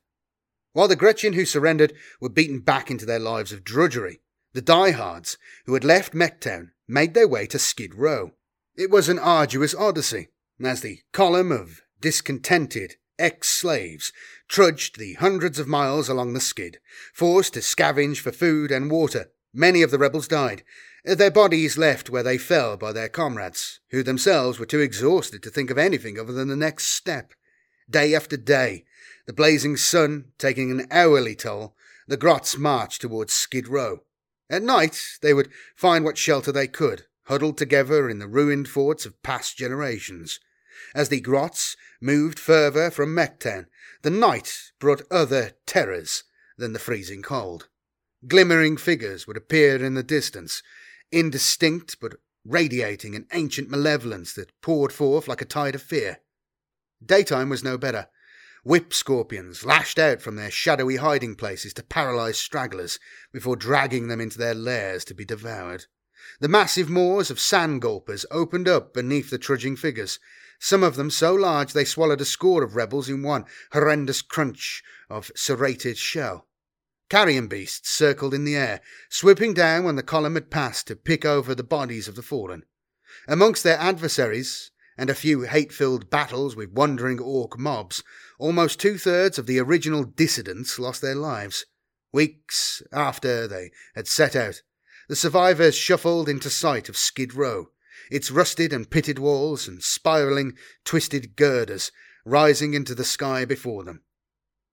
While 0.72 0.88
the 0.88 0.96
Gretchin 0.96 1.34
who 1.34 1.44
surrendered 1.44 1.92
were 2.22 2.30
beaten 2.30 2.60
back 2.60 2.90
into 2.90 3.06
their 3.06 3.20
lives 3.20 3.52
of 3.52 3.66
drudgery, 3.66 4.22
the 4.54 4.62
diehards 4.62 5.38
who 5.66 5.74
had 5.74 5.84
left 5.84 6.14
Mechtown 6.14 6.72
made 6.88 7.14
their 7.14 7.28
way 7.28 7.46
to 7.48 7.60
Skid 7.60 7.94
Row. 7.94 8.36
It 8.78 8.90
was 8.90 9.10
an 9.10 9.20
arduous 9.20 9.76
odyssey, 9.76 10.30
as 10.66 10.82
the 10.82 11.00
column 11.12 11.52
of 11.52 11.82
discontented 12.00 12.96
ex 13.18 13.50
slaves 13.50 14.12
trudged 14.48 14.98
the 14.98 15.14
hundreds 15.14 15.60
of 15.60 15.68
miles 15.68 16.10
along 16.10 16.34
the 16.34 16.40
skid, 16.40 16.80
forced 17.14 17.54
to 17.54 17.60
scavenge 17.60 18.20
for 18.20 18.32
food 18.32 18.72
and 18.72 18.90
water. 18.90 19.32
Many 19.54 19.82
of 19.82 19.92
the 19.92 20.00
rebels 20.00 20.28
died, 20.28 20.64
their 21.04 21.32
bodies 21.32 21.78
left 21.78 22.10
where 22.10 22.24
they 22.24 22.38
fell 22.38 22.78
by 22.78 22.92
their 22.92 23.10
comrades, 23.10 23.80
who 23.90 24.04
themselves 24.04 24.60
were 24.60 24.66
too 24.66 24.80
exhausted 24.80 25.42
to 25.44 25.50
think 25.50 25.70
of 25.70 25.78
anything 25.78 26.20
other 26.20 26.34
than 26.34 26.48
the 26.48 26.56
next 26.56 26.88
step. 26.88 27.34
Day 27.90 28.16
after 28.16 28.38
day, 28.38 28.86
the 29.26 29.34
blazing 29.34 29.78
sun 29.78 30.26
taking 30.38 30.72
an 30.72 30.88
hourly 30.92 31.36
toll, 31.36 31.76
the 32.08 32.18
grots 32.18 32.58
marched 32.58 33.02
towards 33.02 33.34
Skid 33.34 33.68
Row. 33.68 34.04
At 34.50 34.64
night, 34.64 35.02
they 35.22 35.34
would 35.34 35.50
find 35.76 36.04
what 36.04 36.18
shelter 36.18 36.52
they 36.52 36.68
could, 36.68 37.06
huddled 37.24 37.58
together 37.58 38.10
in 38.10 38.20
the 38.20 38.28
ruined 38.28 38.68
forts 38.68 39.06
of 39.06 39.22
past 39.24 39.58
generations. 39.58 40.40
As 40.94 41.10
the 41.10 41.22
grots 41.22 41.78
moved 42.02 42.40
further 42.40 42.92
from 42.92 43.16
Mechtown, 43.16 43.68
the 44.02 44.10
night 44.10 44.72
brought 44.80 45.10
other 45.10 45.52
terrors 45.66 46.24
than 46.58 46.74
the 46.74 46.80
freezing 46.80 47.22
cold. 47.22 47.70
Glimmering 48.28 48.78
figures 48.78 49.26
would 49.26 49.38
appear 49.38 49.84
in 49.84 49.94
the 49.94 50.04
distance, 50.04 50.62
indistinct 51.12 52.00
but 52.00 52.16
radiating 52.46 53.16
an 53.16 53.28
ancient 53.34 53.70
malevolence 53.70 54.34
that 54.34 54.52
poured 54.62 54.92
forth 54.92 55.28
like 55.28 55.42
a 55.42 55.46
tide 55.46 55.76
of 55.76 55.82
fear. 55.82 56.20
Daytime 57.04 57.50
was 57.50 57.64
no 57.64 57.78
better. 57.78 58.08
Whip 58.64 58.94
scorpions 58.94 59.66
lashed 59.66 59.98
out 59.98 60.22
from 60.22 60.36
their 60.36 60.52
shadowy 60.52 60.98
hiding 60.98 61.36
places 61.36 61.74
to 61.74 61.84
paralyze 61.84 62.38
stragglers 62.38 63.00
before 63.32 63.56
dragging 63.56 64.08
them 64.08 64.22
into 64.22 64.38
their 64.38 64.54
lairs 64.54 65.04
to 65.06 65.16
be 65.16 65.26
devoured. 65.26 65.86
The 66.40 66.48
massive 66.48 66.90
maws 66.90 67.32
of 67.32 67.40
sand 67.40 67.82
gulpers 67.82 68.26
opened 68.30 68.68
up 68.68 68.94
beneath 68.94 69.32
the 69.32 69.40
trudging 69.40 69.76
figures, 69.76 70.20
some 70.64 70.84
of 70.84 70.96
them 70.96 71.10
so 71.10 71.34
large 71.34 71.74
they 71.74 71.84
swallowed 71.84 72.22
a 72.22 72.26
score 72.26 72.64
of 72.64 72.76
rebels 72.76 73.10
in 73.10 73.24
one 73.24 73.44
horrendous 73.74 74.22
crunch 74.22 74.84
of 75.10 75.32
serrated 75.36 75.98
shell. 75.98 76.48
Carrion 77.10 77.48
beasts 77.48 77.90
circled 77.90 78.32
in 78.32 78.46
the 78.46 78.56
air, 78.56 78.80
swooping 79.10 79.56
down 79.56 79.84
when 79.84 79.96
the 79.96 80.04
column 80.04 80.36
had 80.36 80.52
passed 80.52 80.86
to 80.86 80.96
pick 80.96 81.26
over 81.26 81.56
the 81.56 81.64
bodies 81.64 82.08
of 82.08 82.16
the 82.16 82.22
fallen. 82.22 82.64
Amongst 83.28 83.64
their 83.64 83.80
adversaries, 83.80 84.70
and 84.98 85.10
a 85.10 85.16
few 85.16 85.42
hate 85.42 85.74
filled 85.74 86.12
battles 86.12 86.56
with 86.56 86.70
wandering 86.70 87.20
orc 87.20 87.58
mobs, 87.58 88.04
almost 88.38 88.80
two 88.80 89.00
thirds 89.00 89.40
of 89.40 89.48
the 89.48 89.60
original 89.60 90.04
dissidents 90.04 90.78
lost 90.78 91.02
their 91.02 91.16
lives. 91.16 91.66
Weeks 92.14 92.84
after 92.94 93.48
they 93.48 93.72
had 93.96 94.08
set 94.08 94.36
out, 94.36 94.62
the 95.10 95.16
survivors 95.16 95.76
shuffled 95.76 96.30
into 96.30 96.52
sight 96.52 96.88
of 96.88 96.96
Skid 96.96 97.34
Row, 97.34 97.71
its 98.10 98.32
rusted 98.32 98.74
and 98.74 98.90
pitted 98.90 99.20
walls 99.20 99.68
and 99.68 99.84
spiralling, 99.84 100.54
twisted 100.84 101.36
girders 101.36 101.92
rising 102.26 102.74
into 102.74 102.96
the 102.96 103.04
sky 103.04 103.46
before 103.46 103.84
them. 103.84 104.02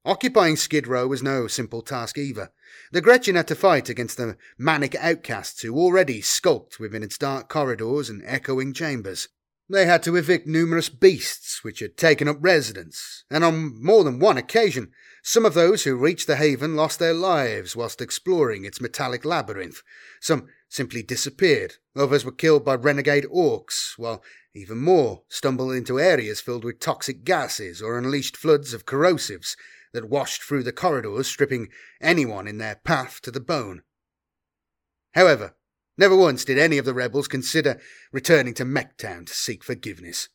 Occupying 0.05 0.57
Skid 0.57 0.87
Row 0.87 1.07
was 1.07 1.23
no 1.23 1.47
simple 1.47 1.83
task 1.83 2.17
either. 2.17 2.51
The 2.93 3.01
Gretchin 3.01 3.35
had 3.35 3.49
to 3.49 3.55
fight 3.55 3.89
against 3.89 4.17
the 4.17 4.37
manic 4.57 4.95
outcasts 4.95 5.63
who 5.63 5.77
already 5.77 6.23
skulked 6.23 6.81
within 6.81 7.03
its 7.03 7.19
dark 7.19 7.49
corridors 7.49 8.09
and 8.09 8.23
echoing 8.25 8.73
chambers. 8.73 9.29
They 9.69 9.85
had 9.85 10.03
to 10.05 10.17
evict 10.17 10.47
numerous 10.47 10.89
beasts 10.89 11.63
which 11.63 11.81
had 11.81 11.99
taken 11.99 12.27
up 12.27 12.39
residence, 12.41 13.25
and 13.31 13.45
on 13.45 13.83
more 13.83 14.03
than 14.03 14.19
one 14.19 14.39
occasion, 14.39 14.93
some 15.23 15.45
of 15.45 15.53
those 15.53 15.85
who 15.85 15.95
reached 15.95 16.27
the 16.27 16.37
haven 16.37 16.75
lost 16.75 16.99
their 16.99 17.13
lives 17.13 17.77
whilst 17.77 18.01
exploring 18.01 18.65
its 18.65 18.81
metallic 18.81 19.27
labyrinth. 19.27 19.83
Some 20.21 20.49
simply 20.69 21.03
disappeared, 21.03 21.75
others 21.97 22.25
were 22.25 22.33
killed 22.33 22.65
by 22.65 22.75
renegade 22.75 23.25
orcs, 23.25 23.97
while 23.97 24.23
even 24.55 24.79
more 24.79 25.23
stumbled 25.29 25.73
into 25.73 26.01
areas 26.01 26.41
filled 26.41 26.65
with 26.65 26.81
toxic 26.81 27.25
gases 27.25 27.81
or 27.81 27.97
unleashed 27.97 28.37
floods 28.37 28.73
of 28.73 28.87
corrosives 28.87 29.57
that 29.93 30.09
washed 30.09 30.43
through 30.43 30.63
the 30.63 30.73
corridors, 30.73 31.27
stripping 31.27 31.69
anyone 32.01 32.47
in 32.47 32.59
their 32.59 32.77
path 32.77 33.21
to 33.23 33.31
the 33.31 33.41
bone. 33.41 33.83
However, 35.15 35.55
Never 35.99 36.15
once 36.15 36.45
did 36.45 36.59
any 36.59 36.79
of 36.79 36.85
the 36.85 36.95
rebels 36.95 37.27
consider 37.27 37.81
returning 38.13 38.55
to 38.55 38.65
Mechtown 38.65 39.27
to 39.27 39.35
seek 39.35 39.65
forgiveness. 39.65 40.29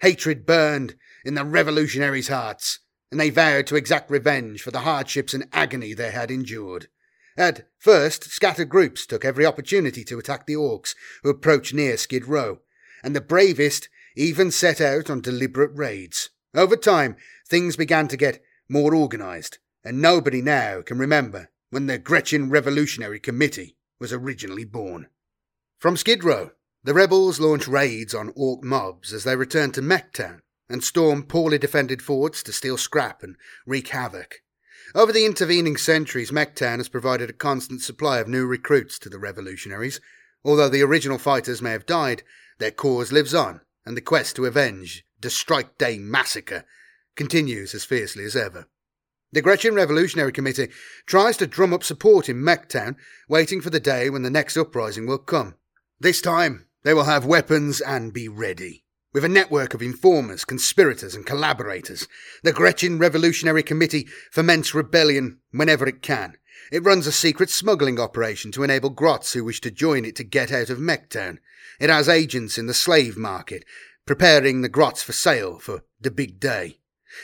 Hatred 0.00 0.46
burned 0.46 0.96
in 1.22 1.34
the 1.34 1.44
revolutionaries' 1.44 2.28
hearts, 2.28 2.80
and 3.10 3.20
they 3.20 3.28
vowed 3.28 3.66
to 3.66 3.76
exact 3.76 4.10
revenge 4.10 4.62
for 4.62 4.70
the 4.70 4.80
hardships 4.80 5.34
and 5.34 5.46
agony 5.52 5.92
they 5.92 6.10
had 6.10 6.30
endured. 6.30 6.88
At 7.36 7.68
first, 7.78 8.24
scattered 8.24 8.68
groups 8.70 9.04
took 9.06 9.24
every 9.24 9.44
opportunity 9.44 10.04
to 10.04 10.18
attack 10.18 10.46
the 10.46 10.54
orcs 10.54 10.94
who 11.22 11.28
approached 11.28 11.74
near 11.74 11.96
Skid 11.96 12.26
Row, 12.26 12.60
and 13.02 13.14
the 13.14 13.20
bravest 13.20 13.88
even 14.16 14.50
set 14.50 14.80
out 14.80 15.10
on 15.10 15.20
deliberate 15.20 15.72
raids. 15.74 16.30
Over 16.54 16.76
time, 16.76 17.16
things 17.46 17.76
began 17.76 18.08
to 18.08 18.16
get 18.16 18.42
more 18.68 18.94
organised, 18.94 19.58
and 19.84 20.00
nobody 20.00 20.40
now 20.40 20.80
can 20.80 20.98
remember 20.98 21.50
when 21.70 21.86
the 21.86 21.98
Gretchin 21.98 22.48
Revolutionary 22.48 23.20
Committee 23.20 23.76
was 24.00 24.12
originally 24.12 24.64
born. 24.64 25.08
From 25.78 25.96
Skid 25.96 26.24
Row, 26.24 26.52
the 26.82 26.94
rebels 26.94 27.38
launched 27.38 27.68
raids 27.68 28.14
on 28.14 28.32
orc 28.34 28.64
mobs 28.64 29.12
as 29.12 29.24
they 29.24 29.36
returned 29.36 29.74
to 29.74 29.82
Mechtown 29.82 30.40
and 30.68 30.82
stormed 30.82 31.28
poorly 31.28 31.58
defended 31.58 32.00
forts 32.00 32.42
to 32.44 32.52
steal 32.52 32.78
scrap 32.78 33.22
and 33.22 33.36
wreak 33.66 33.88
havoc. 33.88 34.42
Over 34.96 35.12
the 35.12 35.26
intervening 35.26 35.76
centuries, 35.76 36.30
Mechtown 36.30 36.78
has 36.78 36.88
provided 36.88 37.28
a 37.28 37.34
constant 37.34 37.82
supply 37.82 38.18
of 38.18 38.28
new 38.28 38.46
recruits 38.46 38.98
to 39.00 39.10
the 39.10 39.18
revolutionaries. 39.18 40.00
Although 40.42 40.70
the 40.70 40.80
original 40.80 41.18
fighters 41.18 41.60
may 41.60 41.72
have 41.72 41.84
died, 41.84 42.22
their 42.56 42.70
cause 42.70 43.12
lives 43.12 43.34
on, 43.34 43.60
and 43.84 43.94
the 43.94 44.00
quest 44.00 44.36
to 44.36 44.46
avenge 44.46 45.04
the 45.20 45.28
Strike 45.28 45.76
Day 45.76 45.98
massacre 45.98 46.64
continues 47.14 47.74
as 47.74 47.84
fiercely 47.84 48.24
as 48.24 48.34
ever. 48.34 48.68
The 49.32 49.42
Gretchin 49.42 49.74
Revolutionary 49.74 50.32
Committee 50.32 50.70
tries 51.04 51.36
to 51.36 51.46
drum 51.46 51.74
up 51.74 51.84
support 51.84 52.30
in 52.30 52.42
Mechtown, 52.42 52.96
waiting 53.28 53.60
for 53.60 53.68
the 53.68 53.78
day 53.78 54.08
when 54.08 54.22
the 54.22 54.30
next 54.30 54.56
uprising 54.56 55.06
will 55.06 55.18
come. 55.18 55.56
This 56.00 56.22
time, 56.22 56.68
they 56.84 56.94
will 56.94 57.04
have 57.04 57.26
weapons 57.26 57.82
and 57.82 58.14
be 58.14 58.28
ready. 58.28 58.85
With 59.16 59.24
a 59.24 59.30
network 59.30 59.72
of 59.72 59.80
informers, 59.80 60.44
conspirators, 60.44 61.14
and 61.14 61.24
collaborators, 61.24 62.06
the 62.42 62.52
Gretchin 62.52 62.98
Revolutionary 62.98 63.62
Committee 63.62 64.06
foments 64.30 64.74
rebellion 64.74 65.38
whenever 65.52 65.88
it 65.88 66.02
can. 66.02 66.36
It 66.70 66.84
runs 66.84 67.06
a 67.06 67.12
secret 67.12 67.48
smuggling 67.48 67.98
operation 67.98 68.52
to 68.52 68.62
enable 68.62 68.90
grots 68.90 69.32
who 69.32 69.42
wish 69.42 69.62
to 69.62 69.70
join 69.70 70.04
it 70.04 70.16
to 70.16 70.22
get 70.22 70.52
out 70.52 70.68
of 70.68 70.76
Mechtown. 70.76 71.38
It 71.80 71.88
has 71.88 72.10
agents 72.10 72.58
in 72.58 72.66
the 72.66 72.74
slave 72.74 73.16
market, 73.16 73.64
preparing 74.04 74.60
the 74.60 74.68
grots 74.68 75.02
for 75.02 75.14
sale 75.14 75.58
for 75.58 75.84
the 75.98 76.10
big 76.10 76.38
day. 76.38 76.80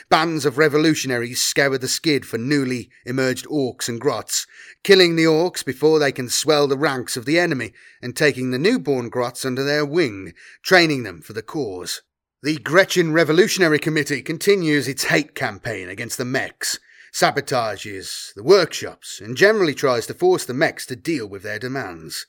Bands 0.09 0.45
of 0.45 0.57
revolutionaries 0.57 1.41
scour 1.41 1.77
the 1.77 1.87
skid 1.87 2.25
for 2.25 2.37
newly 2.37 2.89
emerged 3.05 3.45
orcs 3.47 3.87
and 3.87 3.99
grots, 3.99 4.47
killing 4.83 5.15
the 5.15 5.25
orcs 5.25 5.63
before 5.63 5.99
they 5.99 6.11
can 6.11 6.29
swell 6.29 6.67
the 6.67 6.77
ranks 6.77 7.17
of 7.17 7.25
the 7.25 7.39
enemy 7.39 7.73
and 8.01 8.15
taking 8.15 8.51
the 8.51 8.59
newborn 8.59 9.09
grots 9.09 9.45
under 9.45 9.63
their 9.63 9.85
wing, 9.85 10.33
training 10.61 11.03
them 11.03 11.21
for 11.21 11.33
the 11.33 11.41
cause. 11.41 12.01
The 12.41 12.57
Gretchin 12.57 13.13
Revolutionary 13.13 13.79
Committee 13.79 14.21
continues 14.21 14.87
its 14.87 15.05
hate 15.05 15.33
campaign 15.33 15.87
against 15.87 16.17
the 16.17 16.25
mechs, 16.25 16.79
sabotages 17.13 18.33
the 18.33 18.43
workshops, 18.43 19.21
and 19.21 19.37
generally 19.37 19.73
tries 19.73 20.07
to 20.07 20.13
force 20.13 20.43
the 20.43 20.53
mechs 20.53 20.85
to 20.87 20.95
deal 20.95 21.25
with 21.27 21.43
their 21.43 21.59
demands. 21.59 22.25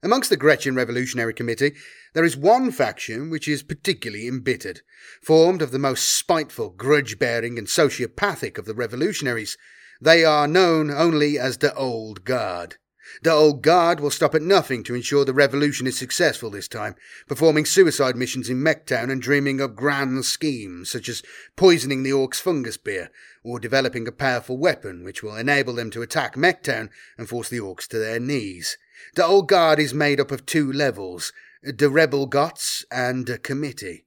Amongst 0.00 0.30
the 0.30 0.36
Gretchin 0.36 0.76
Revolutionary 0.76 1.34
Committee, 1.34 1.74
there 2.14 2.24
is 2.24 2.36
one 2.36 2.70
faction 2.70 3.30
which 3.30 3.48
is 3.48 3.64
particularly 3.64 4.28
embittered, 4.28 4.82
formed 5.20 5.60
of 5.60 5.72
the 5.72 5.78
most 5.78 6.16
spiteful, 6.16 6.70
grudge 6.70 7.18
bearing, 7.18 7.58
and 7.58 7.66
sociopathic 7.66 8.58
of 8.58 8.64
the 8.64 8.74
revolutionaries. 8.74 9.58
They 10.00 10.24
are 10.24 10.46
known 10.46 10.92
only 10.92 11.36
as 11.36 11.58
the 11.58 11.74
Old 11.74 12.24
Guard. 12.24 12.76
The 13.22 13.32
Old 13.32 13.62
Guard 13.62 13.98
will 13.98 14.12
stop 14.12 14.36
at 14.36 14.42
nothing 14.42 14.84
to 14.84 14.94
ensure 14.94 15.24
the 15.24 15.34
revolution 15.34 15.88
is 15.88 15.98
successful 15.98 16.50
this 16.50 16.68
time, 16.68 16.94
performing 17.26 17.64
suicide 17.64 18.14
missions 18.14 18.48
in 18.48 18.62
Mechtown 18.62 19.10
and 19.10 19.20
dreaming 19.20 19.60
up 19.60 19.74
grand 19.74 20.24
schemes 20.26 20.90
such 20.90 21.08
as 21.08 21.24
poisoning 21.56 22.04
the 22.04 22.10
Orcs' 22.10 22.40
fungus 22.40 22.76
beer, 22.76 23.10
or 23.42 23.58
developing 23.58 24.06
a 24.06 24.12
powerful 24.12 24.58
weapon 24.58 25.02
which 25.02 25.24
will 25.24 25.34
enable 25.34 25.72
them 25.72 25.90
to 25.90 26.02
attack 26.02 26.36
Mechtown 26.36 26.88
and 27.16 27.28
force 27.28 27.48
the 27.48 27.58
Orcs 27.58 27.88
to 27.88 27.98
their 27.98 28.20
knees. 28.20 28.78
The 29.14 29.24
old 29.24 29.48
guard 29.48 29.78
is 29.78 29.94
made 29.94 30.20
up 30.20 30.30
of 30.30 30.46
two 30.46 30.72
levels 30.72 31.32
the 31.62 31.90
rebel 31.90 32.26
grots 32.26 32.84
and 32.90 33.26
the 33.26 33.38
committee. 33.38 34.06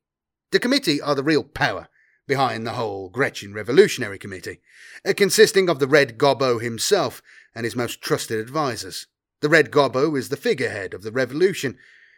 The 0.52 0.60
committee 0.60 1.02
are 1.02 1.16
the 1.16 1.24
real 1.24 1.44
power 1.44 1.90
behind 2.28 2.66
the 2.66 2.74
whole 2.74 3.10
Gretchin 3.10 3.54
Revolutionary 3.54 4.18
Committee, 4.18 4.62
uh, 5.06 5.14
consisting 5.16 5.70
of 5.70 5.80
the 5.80 5.88
Red 5.88 6.18
Gobbo 6.18 6.62
himself 6.62 7.22
and 7.54 7.66
his 7.66 7.76
most 7.76 8.02
trusted 8.02 8.40
advisers. 8.40 9.08
The 9.42 9.50
Red 9.50 9.72
Gobbo 9.72 10.18
is 10.18 10.30
the 10.30 10.38
figurehead 10.38 10.94
of 10.94 11.04
the 11.04 11.12
revolution, 11.12 11.78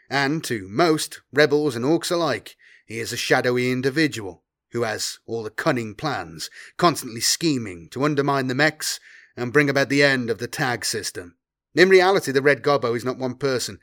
and 0.09 0.43
to 0.43 0.67
most, 0.67 1.21
rebels 1.31 1.75
and 1.75 1.85
orcs 1.85 2.11
alike, 2.11 2.55
he 2.85 2.99
is 2.99 3.13
a 3.13 3.17
shadowy 3.17 3.71
individual 3.71 4.43
who 4.71 4.83
has 4.83 5.19
all 5.25 5.43
the 5.43 5.49
cunning 5.49 5.95
plans, 5.95 6.49
constantly 6.77 7.21
scheming 7.21 7.87
to 7.89 8.03
undermine 8.03 8.47
the 8.47 8.55
mechs 8.55 8.99
and 9.37 9.53
bring 9.53 9.69
about 9.69 9.89
the 9.89 10.03
end 10.03 10.29
of 10.29 10.39
the 10.39 10.47
tag 10.47 10.83
system. 10.83 11.35
In 11.75 11.89
reality, 11.89 12.31
the 12.31 12.41
Red 12.41 12.61
Gobbo 12.61 12.95
is 12.95 13.03
not 13.03 13.17
one 13.17 13.35
person, 13.35 13.79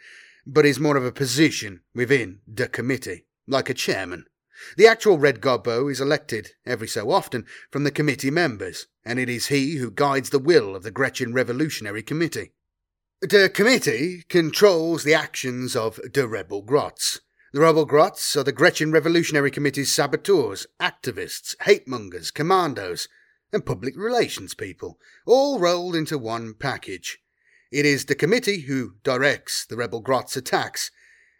but 0.47 0.65
is 0.65 0.79
more 0.79 0.97
of 0.97 1.05
a 1.05 1.12
position 1.12 1.81
within 1.95 2.41
the 2.47 2.69
committee, 2.69 3.27
like 3.47 3.69
a 3.69 3.75
chairman. 3.75 4.27
The 4.77 4.87
actual 4.87 5.19
Red 5.19 5.41
Gobbo 5.41 5.91
is 5.91 6.01
elected 6.01 6.51
every 6.67 6.87
so 6.87 7.11
often 7.11 7.47
from 7.71 7.85
the 7.85 7.91
committee 7.91 8.31
members, 8.31 8.87
and 9.05 9.19
it 9.19 9.29
is 9.29 9.47
he 9.47 9.77
who 9.77 9.91
guides 9.91 10.31
the 10.31 10.39
will 10.39 10.77
of 10.77 10.83
the 10.83 10.91
Gretchin 10.91 11.33
Revolutionary 11.33 12.03
Committee. 12.03 12.53
The 13.23 13.51
committee 13.53 14.25
controls 14.29 15.03
the 15.03 15.15
actions 15.15 15.75
of 15.75 15.99
the 16.12 16.29
Rebel 16.29 16.62
Grots. 16.62 17.21
The 17.53 17.61
Rebel 17.61 17.87
Grots 17.87 18.37
are 18.37 18.45
the 18.45 18.53
Gretchin 18.53 18.93
Revolutionary 18.93 19.51
Committee's 19.51 19.93
saboteurs, 19.93 20.67
activists, 20.81 21.57
hate 21.62 21.89
mongers, 21.89 22.31
commandos, 22.31 23.09
and 23.53 23.67
public 23.67 23.97
relations 23.97 24.55
people, 24.55 24.99
all 25.27 25.59
rolled 25.59 25.97
into 25.97 26.17
one 26.17 26.55
package. 26.55 27.19
It 27.70 27.86
is 27.86 28.06
the 28.06 28.16
committee 28.16 28.62
who 28.62 28.94
directs 29.05 29.64
the 29.64 29.76
rebel 29.76 30.01
Grot's 30.01 30.36
attacks 30.36 30.90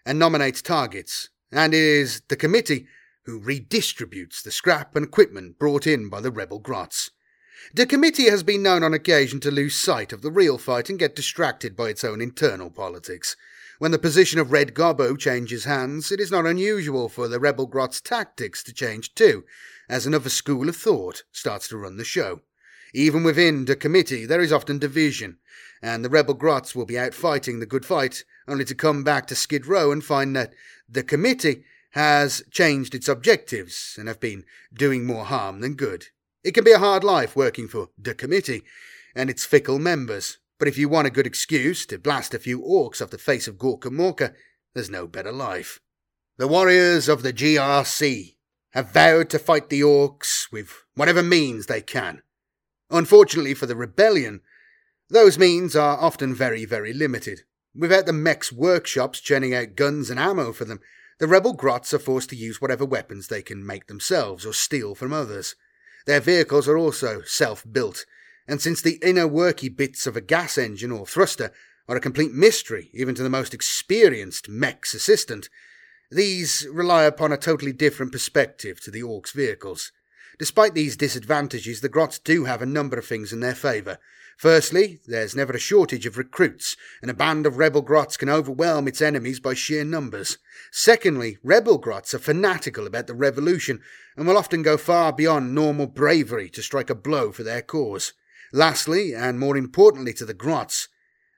and 0.07 0.17
nominates 0.19 0.63
targets, 0.63 1.29
and 1.51 1.75
it 1.75 1.81
is 1.81 2.23
the 2.29 2.37
committee 2.37 2.87
who 3.25 3.41
redistributes 3.41 4.41
the 4.43 4.53
scrap 4.53 4.95
and 4.95 5.05
equipment 5.05 5.59
brought 5.59 5.89
in 5.89 6.09
by 6.09 6.21
the 6.21 6.31
rebel 6.31 6.61
Grots. 6.61 7.11
The 7.75 7.85
committee 7.85 8.31
has 8.31 8.45
been 8.45 8.63
known 8.63 8.85
on 8.85 8.95
occasion 8.95 9.41
to 9.41 9.51
lose 9.51 9.75
sight 9.75 10.13
of 10.13 10.23
the 10.23 10.31
real 10.31 10.57
fight 10.57 10.89
and 10.89 10.99
get 10.99 11.17
distracted 11.17 11.77
by 11.77 11.89
its 11.89 12.05
own 12.05 12.21
internal 12.21 12.71
politics. 12.71 13.37
When 13.79 13.91
the 13.91 13.99
position 13.99 14.39
of 14.39 14.53
Red 14.53 14.73
Gobbo 14.73 15.19
changes 15.19 15.65
hands, 15.65 16.13
it 16.13 16.21
is 16.21 16.31
not 16.31 16.47
unusual 16.47 17.09
for 17.09 17.27
the 17.27 17.41
rebel 17.41 17.67
Grot's 17.67 18.01
tactics 18.01 18.63
to 18.65 18.73
change 18.73 19.15
too, 19.15 19.45
as 19.89 20.07
another 20.07 20.31
school 20.31 20.69
of 20.69 20.77
thought 20.77 21.25
starts 21.33 21.67
to 21.69 21.77
run 21.77 21.97
the 21.97 22.05
show. 22.05 22.41
Even 22.93 23.23
within 23.23 23.65
the 23.67 23.77
committee, 23.77 24.27
there 24.27 24.41
is 24.41 24.53
often 24.53 24.79
division, 24.79 25.39
and 25.83 26.05
the 26.05 26.09
rebel 26.09 26.35
grots 26.35 26.75
will 26.75 26.87
be 26.87 26.99
out 26.99 27.15
fighting 27.15 27.61
the 27.61 27.67
good 27.67 27.85
fight, 27.85 28.25
only 28.49 28.65
to 28.65 28.75
come 28.75 29.05
back 29.05 29.27
to 29.27 29.35
Skid 29.35 29.67
Row 29.67 29.93
and 29.93 30.05
find 30.05 30.35
that 30.35 30.53
the 30.89 31.03
committee 31.03 31.65
has 31.91 32.43
changed 32.51 32.95
its 32.95 33.09
objectives 33.09 33.97
and 33.99 34.09
have 34.09 34.21
been 34.21 34.45
doing 34.73 35.07
more 35.07 35.25
harm 35.25 35.61
than 35.61 35.75
good. 35.75 36.07
It 36.43 36.53
can 36.53 36.65
be 36.65 36.73
a 36.73 36.79
hard 36.79 37.05
life 37.05 37.37
working 37.37 37.69
for 37.69 37.91
the 37.99 38.15
committee 38.15 38.63
and 39.15 39.29
its 39.29 39.45
fickle 39.45 39.79
members, 39.79 40.39
but 40.59 40.69
if 40.69 40.79
you 40.79 40.89
want 40.89 41.07
a 41.07 41.11
good 41.11 41.27
excuse 41.27 41.87
to 41.87 41.99
blast 41.99 42.35
a 42.35 42.39
few 42.39 42.61
orcs 42.61 43.03
off 43.03 43.11
the 43.11 43.19
face 43.19 43.49
of 43.49 43.57
Gorkamorka, 43.57 44.35
there's 44.75 44.91
no 44.91 45.07
better 45.07 45.33
life. 45.33 45.81
The 46.39 46.49
warriors 46.49 47.09
of 47.09 47.23
the 47.23 47.33
GRC 47.33 48.37
have 48.71 48.93
vowed 48.93 49.29
to 49.31 49.39
fight 49.39 49.69
the 49.69 49.81
orcs 49.81 50.51
with 50.53 50.73
whatever 50.95 51.23
means 51.23 51.67
they 51.67 51.83
can. 51.83 52.23
Unfortunately 52.91 53.55
for 53.55 53.67
the 53.67 53.77
rebellion, 53.77 54.41
those 55.09 55.39
means 55.39 55.77
are 55.77 55.99
often 55.99 56.35
very, 56.35 56.65
very 56.65 56.93
limited. 56.93 57.43
Without 57.75 58.07
the 58.07 58.13
mech's 58.13 58.53
workshops 58.53 59.21
churning 59.21 59.55
out 59.55 59.77
guns 59.77 60.11
and 60.11 60.19
ammo 60.19 60.53
for 60.53 60.65
them, 60.65 60.81
the 61.19 61.29
rebel 61.29 61.53
grots 61.53 61.93
are 61.95 61.99
forced 61.99 62.31
to 62.31 62.37
use 62.37 62.61
whatever 62.61 62.85
weapons 62.85 63.29
they 63.29 63.43
can 63.43 63.65
make 63.65 63.87
themselves 63.87 64.45
or 64.45 64.53
steal 64.53 64.95
from 64.95 65.13
others. 65.13 65.55
Their 66.07 66.21
vehicles 66.21 66.67
are 66.67 66.79
also 66.79 67.23
self 67.23 67.65
built, 67.71 68.07
and 68.49 68.61
since 68.61 68.81
the 68.81 68.99
inner 69.03 69.29
worky 69.29 69.75
bits 69.75 70.07
of 70.07 70.17
a 70.17 70.21
gas 70.21 70.57
engine 70.59 70.91
or 70.91 71.07
thruster 71.07 71.53
are 71.89 71.97
a 71.97 72.01
complete 72.01 72.33
mystery 72.33 72.91
even 72.93 73.15
to 73.15 73.23
the 73.23 73.31
most 73.31 73.53
experienced 73.53 74.49
mech's 74.49 74.95
assistant, 74.95 75.49
these 76.11 76.67
rely 76.73 77.05
upon 77.05 77.33
a 77.33 77.37
totally 77.37 77.73
different 77.73 78.13
perspective 78.13 78.81
to 78.81 78.91
the 78.91 79.03
Orc's 79.03 79.33
vehicles. 79.33 79.93
Despite 80.41 80.75
these 80.75 80.97
disadvantages, 80.97 81.81
the 81.81 81.89
Grots 81.89 82.19
do 82.19 82.47
have 82.47 82.63
a 82.63 82.67
number 82.67 82.99
of 82.99 83.07
things 83.07 83.33
in 83.33 83.39
their 83.39 83.55
favour, 83.55 83.99
Firstly, 84.41 85.01
there's 85.07 85.37
never 85.37 85.53
a 85.53 85.59
shortage 85.59 86.07
of 86.07 86.17
recruits, 86.17 86.75
and 87.03 87.11
a 87.11 87.15
band 87.15 87.45
of 87.45 87.59
rebel 87.59 87.83
grots 87.83 88.17
can 88.17 88.31
overwhelm 88.31 88.89
its 88.89 89.03
enemies 89.03 89.39
by 89.39 89.53
sheer 89.53 89.85
numbers. 89.85 90.39
Secondly, 90.73 91.37
rebel 91.43 91.77
grots 91.77 92.15
are 92.15 92.19
fanatical 92.19 92.87
about 92.87 93.07
the 93.07 93.13
revolution 93.13 93.83
and 94.17 94.27
will 94.27 94.39
often 94.39 94.63
go 94.63 94.79
far 94.79 95.13
beyond 95.13 95.55
normal 95.55 95.87
bravery 95.87 96.49
to 96.49 96.63
strike 96.63 96.89
a 96.89 96.95
blow 96.95 97.33
for 97.33 97.43
their 97.43 97.61
cause. 97.61 98.15
Lastly, 98.51 99.15
and 99.15 99.39
more 99.39 99.59
importantly 99.59 100.15
to 100.15 100.25
the 100.25 100.33
grots, 100.33 100.89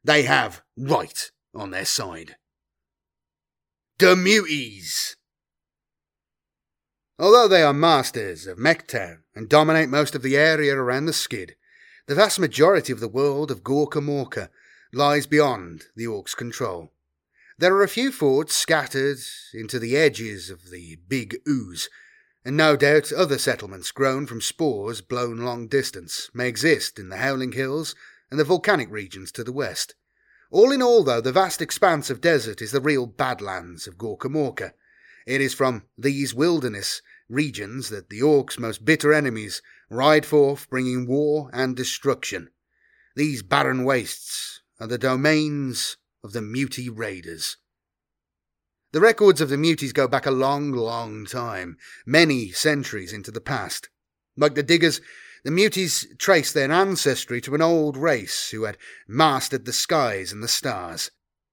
they 0.05 0.23
have 0.23 0.63
right 0.79 1.33
on 1.53 1.73
their 1.73 1.85
side. 1.85 2.37
The 3.99 4.15
Muties! 4.15 5.17
Although 7.23 7.47
they 7.47 7.63
are 7.63 7.73
masters 7.73 8.49
of 8.49 8.59
Mechtown 8.59 9.23
and 9.33 9.49
dominate 9.49 9.89
most 9.89 10.17
of 10.17 10.23
the 10.23 10.37
area 10.37 10.75
around 10.75 11.05
the 11.05 11.13
skid, 11.13 11.55
the 12.09 12.17
vast 12.17 12.41
majority 12.41 12.93
of 12.93 12.99
the 12.99 13.07
world 13.07 13.53
of 13.53 13.63
Gorkamorka 13.63 14.49
lies 14.93 15.29
beyond 15.29 15.85
the 15.95 16.05
Orc's 16.05 16.35
control. 16.35 16.93
There 17.57 17.77
are 17.77 17.85
a 17.85 17.89
few 17.89 18.11
forts 18.11 18.57
scattered 18.57 19.19
into 19.55 19.79
the 19.79 19.97
edges 19.97 20.51
of 20.51 20.73
the 20.73 20.99
big 21.07 21.37
ooze, 21.49 21.89
and 22.45 22.57
no 22.57 22.75
doubt 22.75 23.13
other 23.13 23.39
settlements 23.39 23.93
grown 23.93 24.27
from 24.27 24.41
spores 24.41 25.01
blown 25.01 25.37
long 25.37 25.69
distance 25.69 26.29
may 26.35 26.49
exist 26.49 26.99
in 26.99 27.09
the 27.09 27.19
Howling 27.19 27.53
Hills 27.53 27.95
and 28.33 28.41
the 28.41 28.43
volcanic 28.43 28.91
regions 28.91 29.31
to 29.31 29.45
the 29.45 29.53
west. 29.53 29.95
All 30.51 30.73
in 30.73 30.83
all, 30.83 31.05
though, 31.05 31.21
the 31.21 31.31
vast 31.31 31.63
expanse 31.63 32.11
of 32.11 32.21
desert 32.21 32.61
is 32.61 32.73
the 32.73 32.81
real 32.81 33.07
badlands 33.07 33.87
of 33.87 33.97
Gorkamorka. 33.97 34.73
It 35.25 35.41
is 35.41 35.55
from 35.55 35.85
these 35.97 36.35
wilderness 36.35 37.01
regions 37.33 37.89
that 37.89 38.11
the 38.11 38.23
Orc's 38.23 38.59
most 38.59 38.85
bitter 38.85 39.13
enemies 39.13 39.63
ride 39.91 40.27
forth 40.27 40.69
bringing 40.71 41.07
war 41.07 41.51
and 41.53 41.75
destruction. 41.75 42.51
These 43.17 43.43
barren 43.43 43.85
wastes 43.85 44.61
are 44.79 44.87
the 44.87 44.99
domains 44.99 45.97
of 46.23 46.33
the 46.33 46.43
Mutie 46.43 46.89
Raiders. 46.89 47.57
The 48.93 49.01
records 49.01 49.41
of 49.41 49.49
the 49.49 49.57
Muties 49.57 49.95
go 49.95 50.07
back 50.07 50.27
a 50.27 50.31
long, 50.31 50.73
long 50.73 51.25
time, 51.25 51.79
many 52.05 52.51
centuries 52.51 53.13
into 53.13 53.31
the 53.31 53.41
past. 53.41 53.89
Like 54.37 54.55
the 54.55 54.63
Diggers, 54.63 55.01
the 55.45 55.51
Muties 55.51 56.07
trace 56.19 56.53
their 56.53 56.71
ancestry 56.71 57.41
to 57.41 57.55
an 57.55 57.63
old 57.63 57.97
race 57.97 58.51
who 58.51 58.65
had 58.65 58.77
mastered 59.09 59.65
the 59.65 59.73
skies 59.73 60.31
and 60.31 60.43
the 60.43 60.49
stars. 60.49 61.11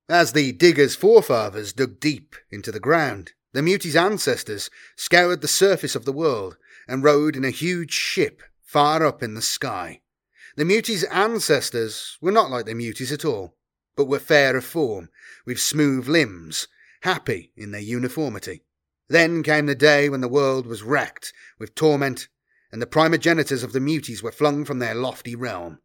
As 0.09 0.33
the 0.33 0.51
Diggers' 0.51 0.95
forefathers 0.95 1.71
dug 1.71 1.99
deep 1.99 2.35
into 2.51 2.71
the 2.71 2.79
ground, 2.79 3.33
the 3.53 3.61
Muties' 3.61 3.95
ancestors 3.95 4.69
scoured 4.95 5.41
the 5.41 5.47
surface 5.47 5.95
of 5.95 6.05
the 6.05 6.13
world 6.13 6.57
and 6.87 7.03
rode 7.03 7.35
in 7.35 7.43
a 7.43 7.49
huge 7.49 7.93
ship 7.93 8.41
far 8.61 9.05
up 9.05 9.23
in 9.23 9.33
the 9.33 9.41
sky. 9.41 10.01
The 10.55 10.63
Muties' 10.63 11.05
ancestors 11.11 12.17
were 12.21 12.31
not 12.31 12.51
like 12.51 12.65
the 12.65 12.73
Muties 12.73 13.11
at 13.11 13.25
all, 13.25 13.55
but 13.95 14.05
were 14.05 14.19
fair 14.19 14.55
of 14.55 14.65
form, 14.65 15.09
with 15.45 15.59
smooth 15.59 16.07
limbs, 16.07 16.67
happy 17.01 17.51
in 17.55 17.71
their 17.71 17.81
uniformity. 17.81 18.63
Then 19.07 19.41
came 19.41 19.65
the 19.65 19.75
day 19.75 20.09
when 20.09 20.21
the 20.21 20.27
world 20.27 20.67
was 20.67 20.83
wrecked 20.83 21.33
with 21.57 21.75
torment 21.75 22.27
and 22.71 22.81
the 22.81 22.87
primogenitors 22.87 23.63
of 23.63 23.73
the 23.73 23.79
Muties 23.79 24.21
were 24.21 24.31
flung 24.31 24.63
from 24.63 24.79
their 24.79 24.93
lofty 24.93 25.35
realm. 25.35 25.79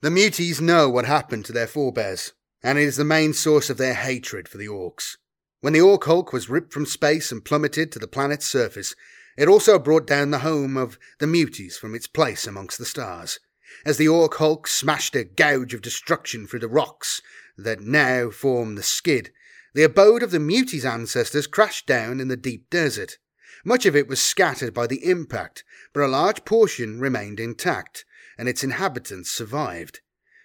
The 0.00 0.08
Muties 0.08 0.60
know 0.60 0.88
what 0.88 1.04
happened 1.04 1.44
to 1.46 1.52
their 1.52 1.66
forebears, 1.66 2.32
and 2.62 2.78
it 2.78 2.82
is 2.82 2.96
the 2.96 3.04
main 3.04 3.34
source 3.34 3.68
of 3.68 3.76
their 3.76 3.94
hatred 3.94 4.48
for 4.48 4.56
the 4.56 4.68
Orcs. 4.68 5.16
When 5.60 5.72
the 5.72 5.80
Orc 5.80 6.04
Hulk 6.04 6.32
was 6.32 6.50
ripped 6.50 6.72
from 6.72 6.86
space 6.86 7.32
and 7.32 7.44
plummeted 7.44 7.90
to 7.92 7.98
the 7.98 8.06
planet's 8.06 8.46
surface, 8.46 8.94
it 9.36 9.48
also 9.48 9.78
brought 9.78 10.06
down 10.06 10.30
the 10.30 10.40
home 10.40 10.76
of 10.76 10.98
the 11.18 11.26
Muties 11.26 11.78
from 11.78 11.94
its 11.94 12.06
place 12.06 12.46
amongst 12.46 12.78
the 12.78 12.84
stars. 12.84 13.38
As 13.84 13.96
the 13.96 14.08
Orc 14.08 14.34
Hulk 14.34 14.66
smashed 14.66 15.16
a 15.16 15.24
gouge 15.24 15.74
of 15.74 15.82
destruction 15.82 16.46
through 16.46 16.60
the 16.60 16.68
rocks 16.68 17.22
that 17.56 17.80
now 17.80 18.30
form 18.30 18.74
the 18.74 18.82
skid, 18.82 19.32
the 19.74 19.82
abode 19.82 20.22
of 20.22 20.30
the 20.30 20.38
Muties' 20.38 20.84
ancestors 20.84 21.46
crashed 21.46 21.86
down 21.86 22.20
in 22.20 22.28
the 22.28 22.36
deep 22.36 22.70
desert. 22.70 23.18
Much 23.64 23.84
of 23.86 23.96
it 23.96 24.08
was 24.08 24.20
scattered 24.20 24.72
by 24.72 24.86
the 24.86 25.04
impact, 25.04 25.64
but 25.92 26.02
a 26.02 26.08
large 26.08 26.44
portion 26.44 27.00
remained 27.00 27.40
intact, 27.40 28.04
and 28.38 28.48
its 28.48 28.62
inhabitants 28.62 29.30
survived. 29.30 30.00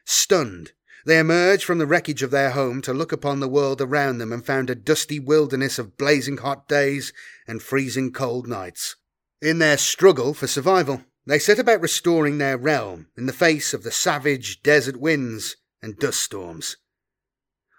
Stunned, 0.05 0.71
they 1.05 1.19
emerged 1.19 1.63
from 1.63 1.77
the 1.77 1.85
wreckage 1.85 2.23
of 2.23 2.31
their 2.31 2.51
home 2.51 2.81
to 2.81 2.93
look 2.93 3.11
upon 3.11 3.39
the 3.39 3.47
world 3.47 3.81
around 3.81 4.17
them 4.17 4.31
and 4.31 4.45
found 4.45 4.69
a 4.69 4.75
dusty 4.75 5.19
wilderness 5.19 5.79
of 5.79 5.97
blazing 5.97 6.37
hot 6.37 6.67
days 6.67 7.11
and 7.47 7.61
freezing 7.61 8.11
cold 8.11 8.47
nights. 8.47 8.95
In 9.41 9.59
their 9.59 9.77
struggle 9.77 10.33
for 10.33 10.47
survival, 10.47 11.03
they 11.25 11.39
set 11.39 11.59
about 11.59 11.81
restoring 11.81 12.37
their 12.37 12.57
realm 12.57 13.07
in 13.17 13.25
the 13.25 13.33
face 13.33 13.73
of 13.73 13.83
the 13.83 13.91
savage 13.91 14.61
desert 14.61 14.97
winds 14.97 15.55
and 15.81 15.97
dust 15.97 16.21
storms. 16.21 16.77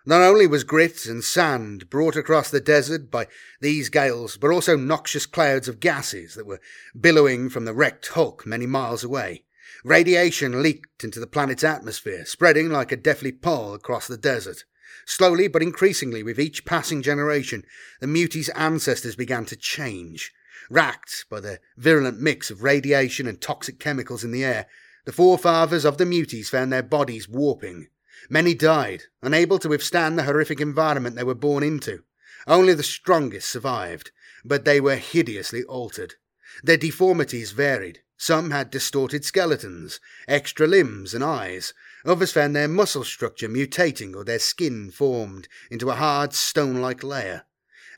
Not 0.05 0.20
only 0.20 0.49
was 0.49 0.65
grit 0.65 1.07
and 1.07 1.23
sand 1.23 1.89
brought 1.89 2.16
across 2.16 2.51
the 2.51 2.61
desert 2.61 3.11
by 3.11 3.28
these 3.61 3.89
gales, 3.89 4.36
but 4.36 4.51
also 4.51 4.77
noxious 4.77 5.27
clouds 5.27 5.69
of 5.69 5.78
gases 5.78 6.35
that 6.35 6.47
were 6.47 6.61
billowing 6.99 7.49
from 7.49 7.65
the 7.65 7.74
wrecked 7.74 8.09
hulk 8.09 8.44
many 8.44 8.66
miles 8.66 9.05
away. 9.05 9.44
Radiation 9.85 10.63
leaked 10.63 11.05
into 11.05 11.21
the 11.21 11.27
planet's 11.27 11.65
atmosphere, 11.65 12.25
spreading 12.25 12.71
like 12.71 12.93
a 12.93 12.97
deathly 12.97 13.33
pall 13.33 13.75
across 13.75 14.07
the 14.07 14.17
desert. 14.17 14.65
Slowly 15.07 15.49
but 15.49 15.63
increasingly, 15.63 16.23
with 16.23 16.39
each 16.39 16.65
passing 16.65 17.03
generation, 17.03 17.65
the 18.01 18.07
muties' 18.07 18.51
ancestors 18.55 19.17
began 19.17 19.45
to 19.47 19.57
change. 19.57 20.33
Racked 20.71 21.27
by 21.29 21.41
the 21.41 21.61
virulent 21.77 22.21
mix 22.21 22.51
of 22.51 22.63
radiation 22.63 23.27
and 23.27 23.41
toxic 23.41 23.79
chemicals 23.81 24.23
in 24.23 24.31
the 24.31 24.45
air, 24.45 24.67
the 25.05 25.13
forefathers 25.13 25.85
of 25.85 25.99
the 25.99 26.05
Muties 26.05 26.49
found 26.49 26.73
their 26.73 26.83
bodies 26.83 27.29
warping, 27.29 27.89
Many 28.31 28.55
died, 28.55 29.05
unable 29.21 29.59
to 29.59 29.69
withstand 29.69 30.17
the 30.17 30.23
horrific 30.23 30.61
environment 30.61 31.17
they 31.17 31.25
were 31.25 31.35
born 31.35 31.65
into. 31.65 32.05
Only 32.47 32.73
the 32.73 32.83
strongest 32.83 33.51
survived, 33.51 34.13
but 34.45 34.65
they 34.65 34.81
were 34.81 34.97
hideously 34.97 35.65
altered. 35.65 36.15
Their 36.63 36.77
deformities 36.77 37.51
varied. 37.51 38.03
Some 38.16 38.51
had 38.51 38.70
distorted 38.70 39.24
skeletons, 39.24 39.98
extra 40.28 40.66
limbs 40.66 41.14
and 41.14 41.24
eyes. 41.24 41.74
Others 42.05 42.32
found 42.32 42.55
their 42.55 42.68
muscle 42.68 43.05
structure 43.05 43.48
mutating 43.48 44.14
or 44.14 44.24
their 44.24 44.39
skin 44.39 44.90
formed 44.90 45.48
into 45.70 45.90
a 45.90 45.97
hard 45.97 46.32
stone 46.32 46.80
like 46.80 47.02
layer. 47.02 47.44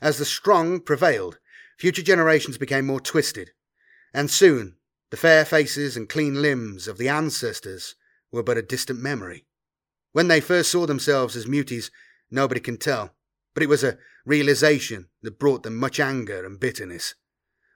As 0.01 0.17
the 0.17 0.25
strong 0.25 0.79
prevailed, 0.79 1.37
future 1.77 2.01
generations 2.01 2.57
became 2.57 2.85
more 2.85 2.99
twisted, 2.99 3.51
and 4.13 4.31
soon 4.31 4.77
the 5.11 5.17
fair 5.17 5.45
faces 5.45 5.95
and 5.95 6.09
clean 6.09 6.41
limbs 6.41 6.87
of 6.87 6.97
the 6.97 7.09
ancestors 7.09 7.95
were 8.31 8.43
but 8.43 8.57
a 8.57 8.61
distant 8.61 8.99
memory. 8.99 9.45
When 10.11 10.27
they 10.27 10.41
first 10.41 10.71
saw 10.71 10.85
themselves 10.85 11.35
as 11.35 11.45
muties, 11.45 11.91
nobody 12.31 12.59
can 12.59 12.77
tell, 12.77 13.15
but 13.53 13.63
it 13.63 13.69
was 13.69 13.83
a 13.83 13.97
realization 14.25 15.09
that 15.21 15.39
brought 15.39 15.63
them 15.63 15.75
much 15.75 15.99
anger 15.99 16.45
and 16.45 16.59
bitterness. 16.59 17.15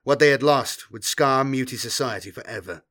What 0.10 0.18
they 0.18 0.30
had 0.30 0.42
lost 0.42 0.90
would 0.90 1.04
scar 1.04 1.44
mutie 1.44 1.78
society 1.78 2.32
forever. 2.32 2.84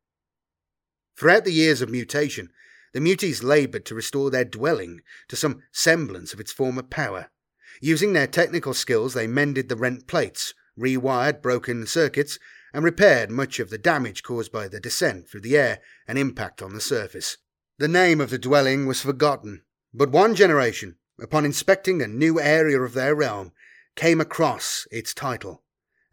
Throughout 1.19 1.45
the 1.45 1.53
years 1.53 1.83
of 1.83 1.91
mutation, 1.91 2.51
the 2.93 3.01
muties 3.01 3.43
laboured 3.43 3.85
to 3.87 3.97
restore 3.97 4.31
their 4.31 4.45
dwelling 4.45 5.01
to 5.27 5.35
some 5.35 5.65
semblance 5.73 6.33
of 6.33 6.39
its 6.39 6.53
former 6.53 6.85
power. 6.85 7.33
Using 7.81 8.13
their 8.13 8.29
technical 8.29 8.73
skills, 8.73 9.15
they 9.15 9.27
mended 9.27 9.69
the 9.69 9.75
rent 9.75 10.07
plates, 10.07 10.55
rewired 10.79 11.43
broken 11.43 11.89
circuits, 11.89 12.39
and 12.73 12.85
repaired 12.85 13.33
much 13.33 13.59
of 13.59 13.71
the 13.71 13.79
damage 13.79 14.23
caused 14.23 14.53
by 14.53 14.69
the 14.69 14.79
descent 14.79 15.29
through 15.29 15.41
the 15.41 15.57
air 15.57 15.81
and 16.07 16.19
impact 16.19 16.63
on 16.63 16.73
the 16.73 16.81
surface. 16.81 17.37
The 17.79 17.89
name 17.89 18.21
of 18.21 18.31
the 18.31 18.39
dwelling 18.39 18.87
was 18.87 19.01
forgotten, 19.01 19.65
but 19.93 20.13
one 20.13 20.37
generation, 20.37 20.99
upon 21.21 21.45
inspecting 21.45 22.01
a 22.01 22.07
new 22.07 22.41
area 22.41 22.81
of 22.81 22.95
their 22.95 23.17
realm, 23.17 23.51
came 23.97 24.21
across 24.21 24.87
its 24.93 25.13
title. 25.13 25.65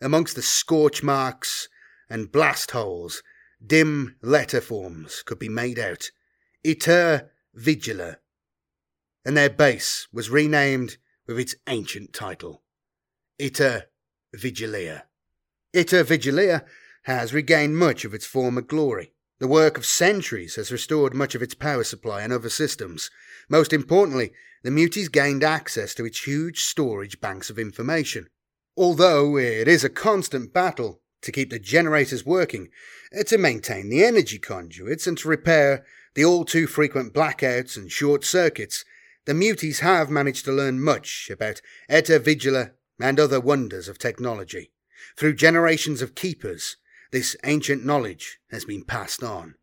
Amongst 0.06 0.36
the 0.36 0.44
scorch 0.44 1.02
marks 1.02 1.68
and 2.12 2.32
blast 2.32 2.70
holes, 2.70 3.24
dim 3.66 4.18
letter 4.22 4.62
forms 4.62 5.24
could 5.24 5.40
be 5.40 5.50
made 5.50 5.80
out. 5.80 6.12
Iter 6.64 7.32
Vigila. 7.58 8.18
And 9.26 9.36
their 9.36 9.50
base 9.50 10.08
was 10.14 10.30
renamed 10.30 10.98
with 11.26 11.40
its 11.40 11.56
ancient 11.66 12.14
title. 12.14 12.62
Iter 13.42 13.86
Vigilia. 14.32 15.06
Iter 15.76 16.04
Vigilia 16.04 16.66
has 17.06 17.34
regained 17.34 17.76
much 17.76 18.06
of 18.06 18.14
its 18.14 18.28
former 18.28 18.62
glory. 18.62 19.12
The 19.40 19.48
work 19.48 19.76
of 19.76 19.88
centuries 19.88 20.54
has 20.54 20.72
restored 20.72 21.16
much 21.16 21.34
of 21.34 21.42
its 21.42 21.56
power 21.56 21.84
supply 21.84 22.22
and 22.22 22.32
other 22.32 22.50
systems. 22.50 23.10
Most 23.50 23.74
importantly, 23.74 24.34
the 24.62 24.70
Muties 24.70 25.12
gained 25.12 25.44
access 25.44 25.96
to 25.96 26.06
its 26.06 26.28
huge 26.28 26.62
storage 26.62 27.20
banks 27.20 27.50
of 27.50 27.58
information. 27.58 28.28
Although 28.78 29.38
it 29.38 29.68
is 29.68 29.84
a 29.84 29.90
constant 29.90 30.54
battle 30.54 31.02
to 31.22 31.32
keep 31.32 31.50
the 31.50 31.60
generators 31.60 32.26
working, 32.26 32.70
uh, 33.18 33.24
to 33.24 33.38
maintain 33.38 33.90
the 33.90 34.04
energy 34.04 34.38
conduits, 34.38 35.08
and 35.08 35.18
to 35.18 35.28
repair 35.28 35.86
the 36.14 36.26
all 36.26 36.46
too 36.46 36.68
frequent 36.68 37.14
blackouts 37.14 37.78
and 37.78 37.92
short 37.92 38.24
circuits, 38.24 38.84
the 39.26 39.34
Muties 39.34 39.80
have 39.80 40.10
managed 40.10 40.46
to 40.46 40.52
learn 40.52 40.82
much 40.82 41.30
about 41.32 41.62
Eta 41.90 42.20
Vigila 42.20 42.72
and 43.00 43.20
other 43.20 43.40
wonders 43.40 43.88
of 43.88 43.98
technology. 43.98 44.72
Through 45.18 45.36
generations 45.36 46.02
of 46.02 46.16
keepers, 46.16 46.78
this 47.12 47.36
ancient 47.44 47.86
knowledge 47.86 48.40
has 48.52 48.66
been 48.66 48.84
passed 48.84 49.24
on. 49.24 49.56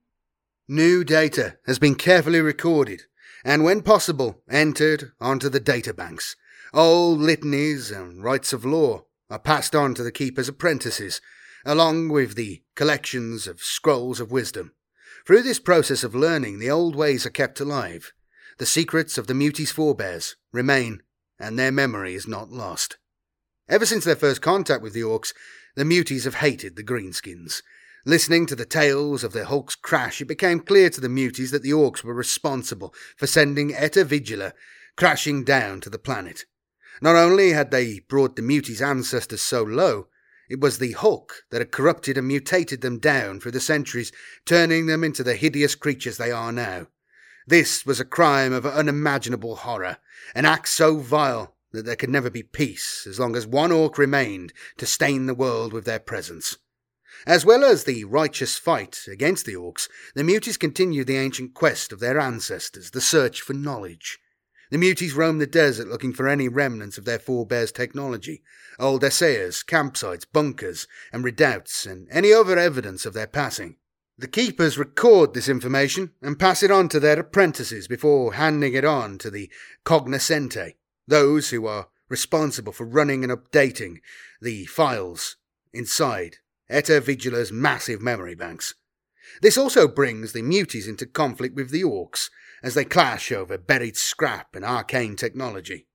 New 0.69 1.05
data 1.05 1.59
has 1.67 1.79
been 1.79 1.95
carefully 1.95 2.41
recorded 2.41 3.03
and, 3.45 3.65
when 3.65 3.83
possible, 3.83 4.43
entered 4.49 5.13
onto 5.21 5.49
the 5.49 5.61
databanks. 5.61 6.35
Old 6.75 7.21
litanies 7.21 7.91
and 7.91 8.25
rites 8.25 8.55
of 8.55 8.65
law 8.65 9.05
are 9.29 9.39
passed 9.39 9.77
on 9.77 9.95
to 9.95 10.03
the 10.03 10.11
keeper's 10.11 10.49
apprentices, 10.49 11.21
along 11.67 12.09
with 12.09 12.35
the 12.35 12.63
collections 12.75 13.47
of 13.47 13.63
scrolls 13.63 14.21
of 14.21 14.33
wisdom. 14.33 14.73
Through 15.27 15.43
this 15.43 15.59
process 15.59 16.03
of 16.03 16.15
learning, 16.15 16.59
the 16.59 16.71
old 16.71 16.97
ways 16.97 17.27
are 17.27 17.31
kept 17.31 17.61
alive. 17.61 18.15
The 18.57 18.65
secrets 18.65 19.19
of 19.19 19.27
the 19.27 19.35
Mutie's 19.35 19.71
forebears 19.71 20.37
remain, 20.51 21.03
and 21.39 21.59
their 21.59 21.71
memory 21.71 22.15
is 22.15 22.27
not 22.27 22.51
lost. 22.51 22.97
Ever 23.69 23.85
since 23.85 24.05
their 24.05 24.17
first 24.17 24.41
contact 24.41 24.83
with 24.83 24.95
the 24.95 25.03
Orcs, 25.03 25.35
the 25.77 25.85
Muties 25.85 26.25
have 26.25 26.37
hated 26.37 26.77
the 26.77 26.83
Greenskins. 26.85 27.63
Listening 28.07 28.47
to 28.47 28.57
the 28.57 28.65
tales 28.65 29.23
of 29.23 29.35
their 29.35 29.45
Hulk's 29.45 29.75
crash, 29.75 30.23
it 30.23 30.25
became 30.25 30.59
clear 30.59 30.89
to 30.89 31.03
the 31.03 31.09
Muties 31.09 31.51
that 31.51 31.63
the 31.63 31.71
Orcs 31.71 32.03
were 32.03 32.15
responsible 32.15 32.95
for 33.19 33.27
sending 33.27 33.75
Eta 33.75 34.07
Vigila 34.07 34.53
crashing 34.97 35.45
down 35.45 35.81
to 35.83 35.91
the 35.91 35.99
planet. 35.99 36.47
Not 37.01 37.17
only 37.17 37.53
had 37.53 37.71
they 37.71 38.01
brought 38.01 38.37
the 38.37 38.43
Muties' 38.43 38.83
ancestors 38.83 39.41
so 39.41 39.63
low, 39.63 40.09
it 40.49 40.61
was 40.61 40.79
the 40.79 40.93
Hulk 40.93 41.45
that 41.51 41.61
had 41.61 41.73
corrupted 41.73 42.19
and 42.19 42.29
mutated 42.29 42.83
them 42.83 42.99
down 42.99 43.41
through 43.41 43.53
the 43.53 43.61
centuries, 43.61 44.13
turning 44.45 44.87
them 44.87 45.03
into 45.03 45.25
the 45.25 45.35
hideous 45.35 45.75
creatures 45.75 46.19
they 46.19 46.31
are 46.31 46.53
now. 46.53 46.89
This 47.47 47.87
was 47.87 47.99
a 47.99 48.05
crime 48.05 48.53
of 48.53 48.67
unimaginable 48.67 49.57
horror, 49.57 49.99
an 50.35 50.45
act 50.45 50.69
so 50.69 50.99
vile 50.99 51.57
that 51.73 51.85
there 51.85 51.97
could 51.97 52.11
never 52.11 52.31
be 52.31 52.43
peace 52.43 53.07
as 53.09 53.19
long 53.19 53.35
as 53.35 53.47
one 53.47 53.73
orc 53.73 53.97
remained 53.99 54.53
to 54.77 54.87
stain 54.87 55.27
the 55.27 55.35
world 55.35 55.73
with 55.73 55.85
their 55.85 55.99
presence. 55.99 56.59
As 57.27 57.45
well 57.45 57.65
as 57.65 57.85
the 57.85 58.05
righteous 58.05 58.59
fight 58.59 59.07
against 59.09 59.47
the 59.47 59.55
orcs, 59.55 59.89
the 60.15 60.23
Muties 60.23 60.59
continued 60.59 61.07
the 61.07 61.17
ancient 61.17 61.55
quest 61.55 61.93
of 61.93 62.01
their 62.01 62.19
ancestors, 62.19 62.91
the 62.91 63.01
search 63.01 63.41
for 63.41 63.55
knowledge. 63.55 64.19
The 64.73 64.79
Muties 64.79 65.15
roamed 65.15 65.39
the 65.39 65.47
desert 65.47 65.89
looking 65.89 66.15
for 66.15 66.27
any 66.27 66.49
remnants 66.49 66.97
of 66.97 67.05
their 67.05 67.19
forebears' 67.19 67.73
technology, 67.73 68.43
old 68.79 69.05
assayers, 69.05 69.63
campsites, 69.63 70.25
bunkers, 70.25 70.89
and 71.13 71.23
redoubts, 71.23 71.85
and 71.85 72.09
any 72.11 72.33
other 72.33 72.59
evidence 72.59 73.05
of 73.05 73.13
their 73.13 73.27
passing. 73.27 73.77
The 74.17 74.29
keepers 74.29 74.79
record 74.79 75.35
this 75.35 75.47
information 75.47 76.13
and 76.23 76.39
pass 76.39 76.63
it 76.63 76.71
on 76.71 76.89
to 76.89 76.99
their 76.99 77.21
apprentices 77.21 77.87
before 77.87 78.33
handing 78.33 78.73
it 78.73 78.87
on 78.87 79.19
to 79.19 79.31
the 79.31 79.51
cognoscenti, 79.85 80.77
those 81.07 81.51
who 81.51 81.67
are 81.67 81.89
responsible 82.09 82.73
for 82.73 82.87
running 82.87 83.23
and 83.25 83.31
updating 83.31 83.97
the 84.41 84.65
files 84.65 85.37
inside 85.75 86.39
Eta 86.71 87.03
Vigila's 87.03 87.53
massive 87.53 88.01
memory 88.01 88.35
banks. 88.35 88.73
This 89.43 89.59
also 89.59 89.87
brings 89.87 90.33
the 90.33 90.41
muties 90.41 90.89
into 90.89 91.05
conflict 91.05 91.57
with 91.57 91.69
the 91.71 91.83
orcs 91.83 92.31
as 92.63 92.75
they 92.75 92.85
clash 92.85 93.33
over 93.33 93.59
buried 93.59 93.97
scrap 93.97 94.55
and 94.55 94.65
arcane 94.65 95.17
technology. 95.17 95.87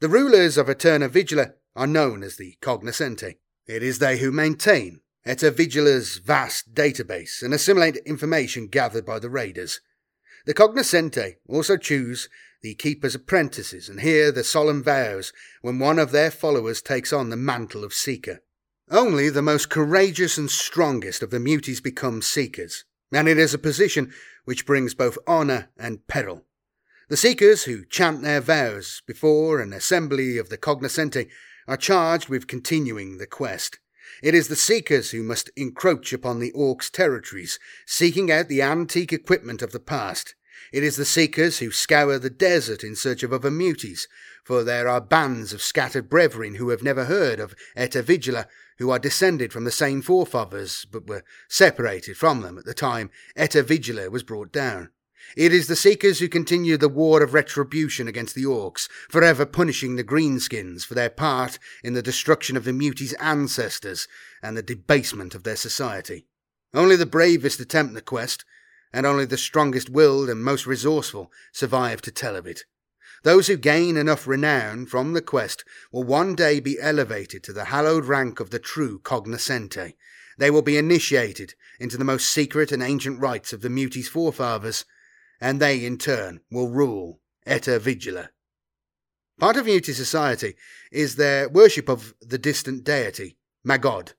The 0.00 0.08
rulers 0.08 0.56
of 0.56 0.68
Eterna 0.68 1.08
Vigila 1.08 1.54
are 1.74 1.86
known 1.86 2.22
as 2.22 2.36
the 2.36 2.56
Cognoscenti. 2.60 3.38
It 3.66 3.82
is 3.82 3.98
they 3.98 4.18
who 4.18 4.30
maintain 4.30 5.00
Eta 5.24 5.50
Vigila's 5.50 6.16
vast 6.16 6.74
database 6.74 7.42
and 7.42 7.52
assimilate 7.52 7.96
information 8.06 8.68
gathered 8.68 9.04
by 9.04 9.18
the 9.18 9.28
raiders. 9.28 9.80
The 10.46 10.54
cognoscenti 10.54 11.36
also 11.46 11.76
choose 11.76 12.30
the 12.62 12.74
keeper's 12.74 13.14
apprentices 13.14 13.88
and 13.88 14.00
hear 14.00 14.32
the 14.32 14.42
solemn 14.42 14.82
vows 14.82 15.32
when 15.60 15.78
one 15.78 15.98
of 15.98 16.12
their 16.12 16.30
followers 16.30 16.80
takes 16.80 17.12
on 17.12 17.28
the 17.28 17.36
mantle 17.36 17.84
of 17.84 17.92
seeker. 17.92 18.40
Only 18.90 19.28
the 19.28 19.42
most 19.42 19.68
courageous 19.68 20.38
and 20.38 20.50
strongest 20.50 21.22
of 21.22 21.30
the 21.30 21.38
muties 21.38 21.82
become 21.82 22.22
seekers, 22.22 22.84
and 23.12 23.28
it 23.28 23.38
is 23.38 23.54
a 23.54 23.58
position 23.58 24.12
which 24.44 24.66
brings 24.66 24.94
both 24.94 25.18
honour 25.26 25.70
and 25.78 26.06
peril. 26.06 26.44
The 27.08 27.16
seekers 27.16 27.64
who 27.64 27.84
chant 27.84 28.22
their 28.22 28.40
vows 28.40 29.02
before 29.06 29.60
an 29.60 29.72
assembly 29.72 30.36
of 30.38 30.48
the 30.48 30.58
cognoscenti 30.58 31.28
are 31.66 31.76
charged 31.76 32.28
with 32.28 32.46
continuing 32.46 33.18
the 33.18 33.26
quest. 33.26 33.78
It 34.22 34.34
is 34.34 34.48
the 34.48 34.56
seekers 34.56 35.10
who 35.10 35.22
must 35.22 35.50
encroach 35.56 36.12
upon 36.12 36.38
the 36.38 36.52
orcs' 36.52 36.90
territories, 36.90 37.58
seeking 37.86 38.30
out 38.30 38.48
the 38.48 38.62
antique 38.62 39.12
equipment 39.12 39.62
of 39.62 39.72
the 39.72 39.80
past, 39.80 40.34
it 40.72 40.82
is 40.82 40.96
the 40.96 41.04
seekers 41.04 41.58
who 41.58 41.70
scour 41.70 42.18
the 42.18 42.30
desert 42.30 42.84
in 42.84 42.94
search 42.94 43.22
of 43.22 43.32
other 43.32 43.50
muties, 43.50 44.06
for 44.44 44.64
there 44.64 44.88
are 44.88 45.00
bands 45.00 45.52
of 45.52 45.62
scattered 45.62 46.10
brethren 46.10 46.56
who 46.56 46.70
have 46.70 46.82
never 46.82 47.04
heard 47.04 47.40
of 47.40 47.54
Eta 47.74 48.02
Vigila, 48.02 48.46
who 48.78 48.90
are 48.90 48.98
descended 48.98 49.52
from 49.52 49.64
the 49.64 49.70
same 49.70 50.02
forefathers, 50.02 50.86
but 50.90 51.06
were 51.06 51.24
separated 51.48 52.16
from 52.16 52.40
them 52.40 52.58
at 52.58 52.64
the 52.64 52.74
time 52.74 53.10
Eta 53.36 53.62
Vigila 53.62 54.10
was 54.10 54.22
brought 54.22 54.52
down. 54.52 54.90
It 55.36 55.52
is 55.52 55.66
the 55.66 55.76
Seekers 55.76 56.20
who 56.20 56.28
continue 56.28 56.76
the 56.76 56.88
war 56.88 57.22
of 57.22 57.34
retribution 57.34 58.08
against 58.08 58.34
the 58.34 58.44
Orcs, 58.44 58.88
forever 59.10 59.44
punishing 59.44 59.96
the 59.96 60.04
Greenskins 60.04 60.86
for 60.86 60.94
their 60.94 61.10
part 61.10 61.58
in 61.82 61.92
the 61.92 62.02
destruction 62.02 62.56
of 62.56 62.64
the 62.64 62.72
Mutie's 62.72 63.12
ancestors 63.14 64.08
and 64.42 64.56
the 64.56 64.62
debasement 64.62 65.34
of 65.34 65.42
their 65.42 65.56
society. 65.56 66.26
Only 66.72 66.96
the 66.96 67.06
bravest 67.06 67.60
attempt 67.60 67.94
the 67.94 68.00
quest, 68.00 68.44
and 68.92 69.04
only 69.04 69.24
the 69.24 69.36
strongest 69.36 69.90
willed 69.90 70.30
and 70.30 70.42
most 70.42 70.66
resourceful 70.66 71.30
survive 71.52 72.00
to 72.02 72.10
tell 72.10 72.36
of 72.36 72.46
it. 72.46 72.64
Those 73.22 73.46
who 73.46 73.56
gain 73.56 73.96
enough 73.96 74.26
renown 74.26 74.86
from 74.86 75.12
the 75.12 75.22
quest 75.22 75.64
will 75.90 76.04
one 76.04 76.34
day 76.34 76.60
be 76.60 76.80
elevated 76.80 77.42
to 77.44 77.52
the 77.52 77.66
hallowed 77.66 78.04
rank 78.04 78.40
of 78.40 78.50
the 78.50 78.58
true 78.58 78.98
cognoscenti. 79.00 79.96
They 80.38 80.50
will 80.50 80.62
be 80.62 80.76
initiated 80.76 81.54
into 81.80 81.96
the 81.96 82.04
most 82.04 82.30
secret 82.30 82.70
and 82.70 82.82
ancient 82.82 83.20
rites 83.20 83.52
of 83.52 83.60
the 83.60 83.68
Mutie's 83.68 84.08
forefathers, 84.08 84.84
and 85.40 85.60
they 85.60 85.84
in 85.84 85.98
turn 85.98 86.40
will 86.50 86.68
rule 86.68 87.20
Eta 87.44 87.80
Vigila. 87.80 88.28
Part 89.38 89.56
of 89.56 89.66
Mutie 89.66 89.92
society 89.92 90.54
is 90.90 91.16
their 91.16 91.48
worship 91.48 91.88
of 91.88 92.14
the 92.20 92.38
distant 92.38 92.84
deity, 92.84 93.36
Magod, 93.66 94.14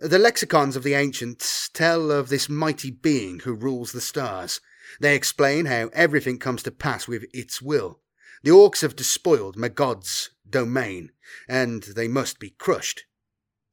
the 0.00 0.18
lexicons 0.18 0.76
of 0.76 0.84
the 0.84 0.94
ancients 0.94 1.68
tell 1.70 2.12
of 2.12 2.28
this 2.28 2.48
mighty 2.48 2.90
being 2.90 3.40
who 3.40 3.52
rules 3.52 3.90
the 3.90 4.00
stars. 4.00 4.60
They 5.00 5.14
explain 5.14 5.66
how 5.66 5.90
everything 5.92 6.38
comes 6.38 6.62
to 6.64 6.70
pass 6.70 7.06
with 7.06 7.24
its 7.32 7.60
will. 7.62 8.00
The 8.42 8.50
orcs 8.50 8.82
have 8.82 8.96
despoiled 8.96 9.56
Magod's 9.56 10.30
domain, 10.48 11.10
and 11.48 11.82
they 11.82 12.08
must 12.08 12.38
be 12.38 12.50
crushed. 12.50 13.04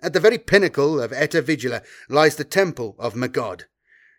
At 0.01 0.13
the 0.13 0.19
very 0.19 0.37
pinnacle 0.37 0.99
of 0.99 1.13
Eta 1.13 1.41
Vigila 1.41 1.83
lies 2.09 2.35
the 2.35 2.43
temple 2.43 2.95
of 2.99 3.13
Magod. 3.13 3.63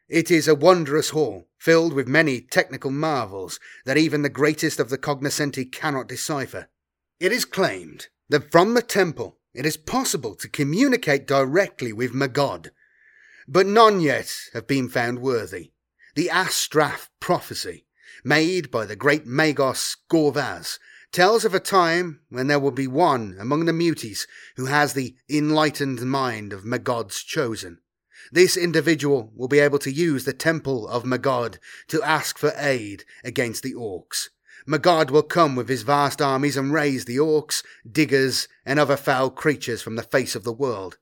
It 0.08 0.30
is 0.30 0.46
a 0.46 0.54
wondrous 0.54 1.10
hall, 1.10 1.48
filled 1.58 1.92
with 1.92 2.06
many 2.06 2.40
technical 2.40 2.90
marvels 2.90 3.58
that 3.84 3.98
even 3.98 4.22
the 4.22 4.28
greatest 4.28 4.78
of 4.78 4.88
the 4.88 4.98
cognoscenti 4.98 5.64
cannot 5.64 6.08
decipher. 6.08 6.68
It 7.18 7.32
is 7.32 7.44
claimed 7.44 8.08
that 8.28 8.50
from 8.50 8.74
the 8.74 8.82
temple 8.82 9.38
it 9.52 9.66
is 9.66 9.76
possible 9.76 10.34
to 10.36 10.48
communicate 10.48 11.26
directly 11.26 11.92
with 11.92 12.12
Magod, 12.12 12.70
but 13.48 13.66
none 13.66 14.00
yet 14.00 14.32
have 14.52 14.66
been 14.66 14.88
found 14.88 15.18
worthy. 15.18 15.72
The 16.16 16.30
Astrath 16.30 17.10
prophecy, 17.20 17.84
made 18.24 18.70
by 18.70 18.86
the 18.86 18.96
great 18.96 19.26
Magos 19.26 19.98
Gorvaz, 20.08 20.78
tells 21.12 21.44
of 21.44 21.52
a 21.52 21.60
time 21.60 22.20
when 22.30 22.46
there 22.46 22.58
will 22.58 22.70
be 22.70 22.86
one 22.86 23.36
among 23.38 23.66
the 23.66 23.72
muties 23.72 24.26
who 24.56 24.64
has 24.64 24.94
the 24.94 25.14
enlightened 25.28 26.00
mind 26.00 26.54
of 26.54 26.64
Magod's 26.64 27.22
chosen. 27.22 27.80
This 28.32 28.56
individual 28.56 29.30
will 29.36 29.46
be 29.46 29.58
able 29.58 29.78
to 29.80 29.92
use 29.92 30.24
the 30.24 30.32
temple 30.32 30.88
of 30.88 31.04
Magod 31.04 31.58
to 31.88 32.02
ask 32.02 32.38
for 32.38 32.54
aid 32.56 33.04
against 33.22 33.62
the 33.62 33.74
orcs. 33.74 34.30
Magod 34.66 35.10
will 35.10 35.22
come 35.22 35.54
with 35.54 35.68
his 35.68 35.82
vast 35.82 36.22
armies 36.22 36.56
and 36.56 36.72
raise 36.72 37.04
the 37.04 37.18
orcs, 37.18 37.62
diggers, 37.86 38.48
and 38.64 38.80
other 38.80 38.96
foul 38.96 39.28
creatures 39.28 39.82
from 39.82 39.96
the 39.96 40.02
face 40.02 40.34
of 40.34 40.44
the 40.44 40.52
world. 40.52 40.96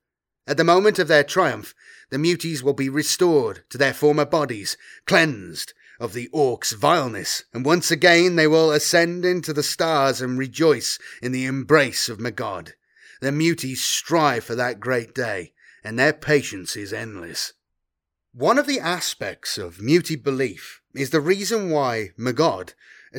At 0.45 0.57
the 0.57 0.65
moment 0.65 0.99
of 0.99 1.07
their 1.07 1.23
triumph, 1.23 1.73
the 2.09 2.17
muties 2.17 2.61
will 2.61 2.73
be 2.73 2.89
restored 2.89 3.63
to 3.69 3.77
their 3.77 3.93
former 3.93 4.25
bodies, 4.25 4.77
cleansed 5.05 5.73
of 5.99 6.13
the 6.13 6.29
orcs' 6.33 6.75
vileness, 6.75 7.43
and 7.53 7.65
once 7.65 7.91
again 7.91 8.35
they 8.35 8.47
will 8.47 8.71
ascend 8.71 9.25
into 9.25 9.53
the 9.53 9.63
stars 9.63 10.21
and 10.21 10.37
rejoice 10.37 10.99
in 11.21 11.31
the 11.31 11.45
embrace 11.45 12.09
of 12.09 12.19
Magod. 12.19 12.73
The 13.21 13.31
muties 13.31 13.77
strive 13.77 14.43
for 14.43 14.55
that 14.55 14.79
great 14.79 15.15
day, 15.15 15.53
and 15.83 15.97
their 15.97 16.13
patience 16.13 16.75
is 16.75 16.91
endless. 16.91 17.53
One 18.33 18.57
of 18.57 18.67
the 18.67 18.79
aspects 18.79 19.57
of 19.57 19.81
mutie 19.81 20.21
belief 20.21 20.81
is 20.93 21.11
the 21.11 21.21
reason 21.21 21.69
why 21.69 22.11
Magod 22.19 22.73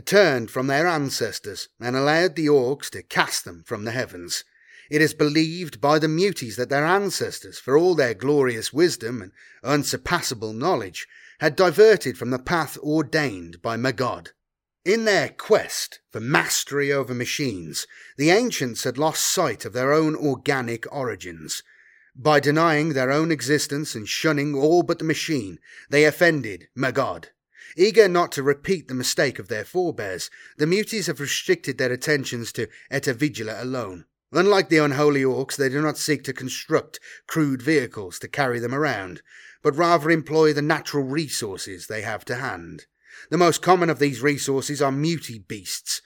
turned 0.04 0.50
from 0.50 0.66
their 0.66 0.86
ancestors 0.86 1.68
and 1.80 1.96
allowed 1.96 2.36
the 2.36 2.46
orcs 2.46 2.90
to 2.90 3.02
cast 3.02 3.46
them 3.46 3.62
from 3.64 3.84
the 3.84 3.92
heavens. 3.92 4.44
It 4.88 5.02
is 5.02 5.14
believed 5.14 5.80
by 5.80 5.98
the 5.98 6.06
muties 6.06 6.56
that 6.56 6.68
their 6.68 6.84
ancestors, 6.84 7.58
for 7.58 7.76
all 7.76 7.94
their 7.94 8.14
glorious 8.14 8.72
wisdom 8.72 9.20
and 9.20 9.32
unsurpassable 9.64 10.52
knowledge, 10.52 11.08
had 11.40 11.56
diverted 11.56 12.16
from 12.16 12.30
the 12.30 12.38
path 12.38 12.78
ordained 12.78 13.60
by 13.62 13.76
Magod. 13.76 14.28
In 14.84 15.04
their 15.04 15.30
quest 15.30 15.98
for 16.12 16.20
mastery 16.20 16.92
over 16.92 17.12
machines, 17.12 17.88
the 18.16 18.30
ancients 18.30 18.84
had 18.84 18.96
lost 18.96 19.24
sight 19.26 19.64
of 19.64 19.72
their 19.72 19.92
own 19.92 20.14
organic 20.14 20.86
origins. 20.92 21.64
By 22.14 22.38
denying 22.38 22.92
their 22.92 23.10
own 23.10 23.32
existence 23.32 23.96
and 23.96 24.08
shunning 24.08 24.54
all 24.54 24.84
but 24.84 25.00
the 25.00 25.04
machine, 25.04 25.58
they 25.90 26.04
offended 26.04 26.68
Magod. 26.78 27.26
Eager 27.76 28.08
not 28.08 28.30
to 28.32 28.42
repeat 28.44 28.86
the 28.86 28.94
mistake 28.94 29.40
of 29.40 29.48
their 29.48 29.64
forebears, 29.64 30.30
the 30.56 30.66
muties 30.66 31.08
have 31.08 31.18
restricted 31.18 31.76
their 31.76 31.92
attentions 31.92 32.52
to 32.52 32.68
Eta 32.90 33.12
Vigila 33.12 33.60
alone. 33.60 34.04
Unlike 34.32 34.69
the 34.69 34.78
unholy 34.78 35.23
orcs, 35.23 35.57
they 35.57 35.69
do 35.69 35.81
not 35.81 35.98
seek 35.98 36.24
to 36.24 36.32
construct 36.32 36.98
crude 37.27 37.62
vehicles 37.62 38.19
to 38.19 38.28
carry 38.28 38.59
them 38.59 38.74
around, 38.74 39.23
but 39.62 39.77
rather 39.77 40.11
employ 40.11 40.53
the 40.53 40.62
natural 40.62 41.05
resources 41.05 41.86
they 41.86 42.03
have 42.03 42.24
to 42.24 42.36
hand. 42.36 42.86
The 43.31 43.39
most 43.39 43.62
common 43.62 43.89
of 43.89 43.98
these 43.98 44.20
resources 44.20 44.82
are 44.82 44.93
mutie 44.93 45.39
beasts. 45.39 46.03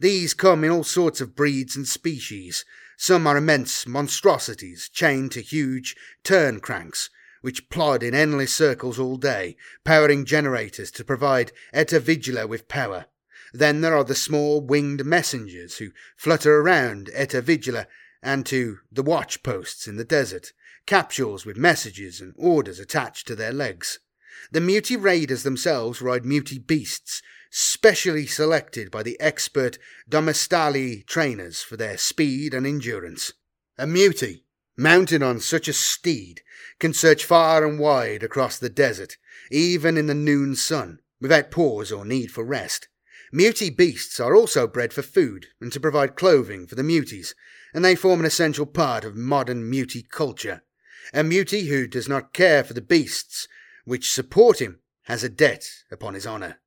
These 0.00 0.34
come 0.34 0.64
in 0.64 0.70
all 0.70 0.84
sorts 0.84 1.20
of 1.20 1.34
breeds 1.34 1.76
and 1.76 1.86
species. 1.86 2.64
Some 2.96 3.26
are 3.26 3.36
immense 3.36 3.86
monstrosities 3.86 4.88
chained 4.88 5.32
to 5.32 5.42
huge 5.42 5.96
turn 6.24 6.60
cranks, 6.60 7.08
which 7.40 7.68
plod 7.70 8.02
in 8.02 8.14
endless 8.14 8.54
circles 8.54 8.98
all 8.98 9.16
day, 9.16 9.56
powering 9.84 10.24
generators 10.24 10.90
to 10.92 11.04
provide 11.04 11.52
Eta 11.72 12.00
Vigila 12.00 12.48
with 12.48 12.68
power. 12.68 13.06
Then 13.52 13.82
there 13.82 13.94
are 13.94 14.04
the 14.04 14.14
small 14.14 14.60
winged 14.60 15.04
messengers 15.04 15.76
who 15.76 15.90
flutter 16.16 16.58
around 16.58 17.10
Eta 17.12 17.42
Vigila 17.42 17.86
and 18.22 18.46
to 18.46 18.78
the 18.90 19.02
watch 19.02 19.42
posts 19.42 19.86
in 19.86 19.96
the 19.96 20.04
desert, 20.04 20.52
capsules 20.86 21.44
with 21.44 21.56
messages 21.56 22.20
and 22.20 22.34
orders 22.36 22.80
attached 22.80 23.26
to 23.26 23.36
their 23.36 23.52
legs. 23.52 23.98
The 24.50 24.60
mutie 24.60 24.96
raiders 24.96 25.42
themselves 25.42 26.00
ride 26.00 26.24
mutie 26.24 26.58
beasts, 26.58 27.20
specially 27.50 28.26
selected 28.26 28.90
by 28.90 29.02
the 29.02 29.20
expert 29.20 29.78
Domestali 30.08 31.06
trainers 31.06 31.62
for 31.62 31.76
their 31.76 31.98
speed 31.98 32.54
and 32.54 32.66
endurance. 32.66 33.32
A 33.76 33.86
mutie, 33.86 34.44
mounted 34.76 35.22
on 35.22 35.40
such 35.40 35.68
a 35.68 35.72
steed, 35.72 36.40
can 36.78 36.94
search 36.94 37.24
far 37.24 37.66
and 37.66 37.78
wide 37.78 38.22
across 38.22 38.58
the 38.58 38.70
desert, 38.70 39.18
even 39.50 39.98
in 39.98 40.06
the 40.06 40.14
noon 40.14 40.56
sun, 40.56 41.00
without 41.20 41.50
pause 41.50 41.92
or 41.92 42.06
need 42.06 42.30
for 42.30 42.44
rest. 42.44 42.88
Mutie 43.34 43.74
beasts 43.74 44.20
are 44.20 44.36
also 44.36 44.66
bred 44.66 44.92
for 44.92 45.00
food 45.00 45.46
and 45.58 45.72
to 45.72 45.80
provide 45.80 46.16
clothing 46.16 46.66
for 46.66 46.74
the 46.74 46.82
muties, 46.82 47.34
and 47.72 47.82
they 47.82 47.94
form 47.94 48.20
an 48.20 48.26
essential 48.26 48.66
part 48.66 49.04
of 49.04 49.16
modern 49.16 49.70
mutie 49.70 50.02
culture. 50.02 50.62
A 51.14 51.24
mutie 51.24 51.68
who 51.68 51.86
does 51.86 52.08
not 52.08 52.34
care 52.34 52.62
for 52.62 52.74
the 52.74 52.82
beasts 52.82 53.48
which 53.86 54.12
support 54.12 54.60
him 54.60 54.80
has 55.04 55.24
a 55.24 55.30
debt 55.30 55.66
upon 55.90 56.12
his 56.12 56.26
honour. 56.26 56.60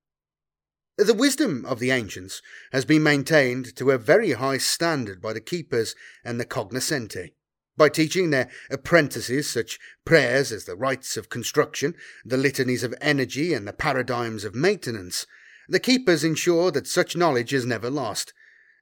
The 0.98 1.14
wisdom 1.14 1.66
of 1.66 1.80
the 1.80 1.92
ancients 1.92 2.42
has 2.72 2.84
been 2.84 3.04
maintained 3.04 3.76
to 3.76 3.92
a 3.92 4.00
very 4.00 4.32
high 4.32 4.58
standard 4.58 5.22
by 5.22 5.34
the 5.34 5.42
keepers 5.42 5.94
and 6.24 6.40
the 6.40 6.46
cognoscenti. 6.46 7.36
By 7.78 7.90
teaching 7.90 8.30
their 8.30 8.50
apprentices 8.72 9.50
such 9.50 9.78
prayers 10.04 10.52
as 10.52 10.66
the 10.66 10.76
rites 10.76 11.16
of 11.16 11.30
construction, 11.30 11.94
the 12.24 12.38
litanies 12.38 12.84
of 12.84 12.96
energy, 13.02 13.54
and 13.54 13.68
the 13.68 13.74
paradigms 13.74 14.46
of 14.46 14.56
maintenance, 14.56 15.28
the 15.68 15.80
keepers 15.80 16.24
ensure 16.24 16.72
that 16.72 16.88
such 16.88 17.16
knowledge 17.16 17.54
is 17.54 17.66
never 17.66 17.90
lost. 17.90 18.34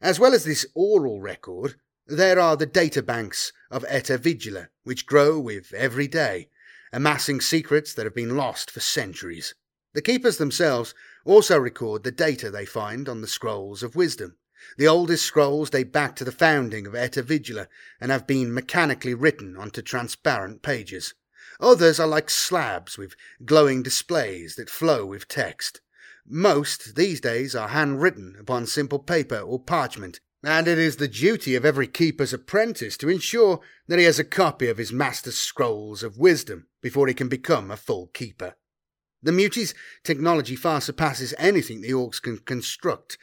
As 0.02 0.20
well 0.20 0.34
as 0.34 0.44
this 0.44 0.66
oral 0.76 1.22
record, 1.22 1.76
There 2.08 2.38
are 2.38 2.58
the 2.58 2.68
databanks 2.68 3.54
of 3.72 3.86
Eta 3.88 4.18
Vigila, 4.18 4.68
which 4.84 5.06
grow 5.06 5.40
with 5.40 5.74
every 5.74 6.08
day, 6.10 6.50
amassing 6.92 7.40
secrets 7.40 7.94
that 7.94 8.06
have 8.06 8.14
been 8.14 8.36
lost 8.36 8.70
for 8.70 8.82
centuries. 8.82 9.56
The 9.94 10.02
keepers 10.02 10.38
themselves 10.38 10.94
also 11.24 11.58
record 11.58 12.04
the 12.04 12.12
data 12.12 12.52
they 12.52 12.66
find 12.66 13.08
on 13.08 13.22
the 13.22 13.28
scrolls 13.28 13.84
of 13.84 13.96
wisdom. 13.96 14.36
The 14.78 14.88
oldest 14.88 15.26
scrolls 15.26 15.70
date 15.70 15.94
back 15.94 16.18
to 16.18 16.26
the 16.26 16.34
founding 16.34 16.86
of 16.86 16.94
Eta 16.94 17.24
Vigila 17.24 17.68
and 18.02 18.12
have 18.12 18.28
been 18.28 18.54
mechanically 18.54 19.14
written 19.14 19.56
onto 19.56 19.82
transparent 19.82 20.62
pages. 20.62 21.14
Others 21.62 22.02
are 22.02 22.08
like 22.08 22.30
slabs 22.30 22.98
with 22.98 23.16
glowing 23.46 23.82
displays 23.82 24.56
that 24.56 24.70
flow 24.70 25.06
with 25.06 25.30
text. 25.30 25.80
Most 26.26 26.96
these 26.96 27.20
days 27.20 27.54
are 27.54 27.70
handwritten 27.70 28.38
upon 28.40 28.66
simple 28.66 29.00
paper 29.00 29.40
or 29.40 29.60
parchment, 29.60 30.20
and 30.42 30.68
it 30.68 30.78
is 30.78 30.96
the 30.96 31.08
duty 31.08 31.56
of 31.56 31.66
every 31.66 31.88
keeper's 31.88 32.34
apprentice 32.34 32.98
to 32.98 33.10
ensure 33.10 33.60
that 33.88 34.00
he 34.00 34.06
has 34.06 34.20
a 34.20 34.24
copy 34.24 34.68
of 34.68 34.78
his 34.78 34.94
master's 34.94 35.38
scrolls 35.38 36.02
of 36.02 36.18
wisdom 36.18 36.68
before 36.82 37.08
he 37.08 37.14
can 37.14 37.28
become 37.28 37.70
a 37.70 37.78
full 37.78 38.08
keeper. 38.08 38.56
The 39.22 39.32
Mutie's 39.32 39.74
technology 40.04 40.56
far 40.56 40.82
surpasses 40.82 41.34
anything 41.38 41.82
the 41.82 41.92
Orcs 41.92 42.22
can 42.22 42.38
construct. 42.38 43.18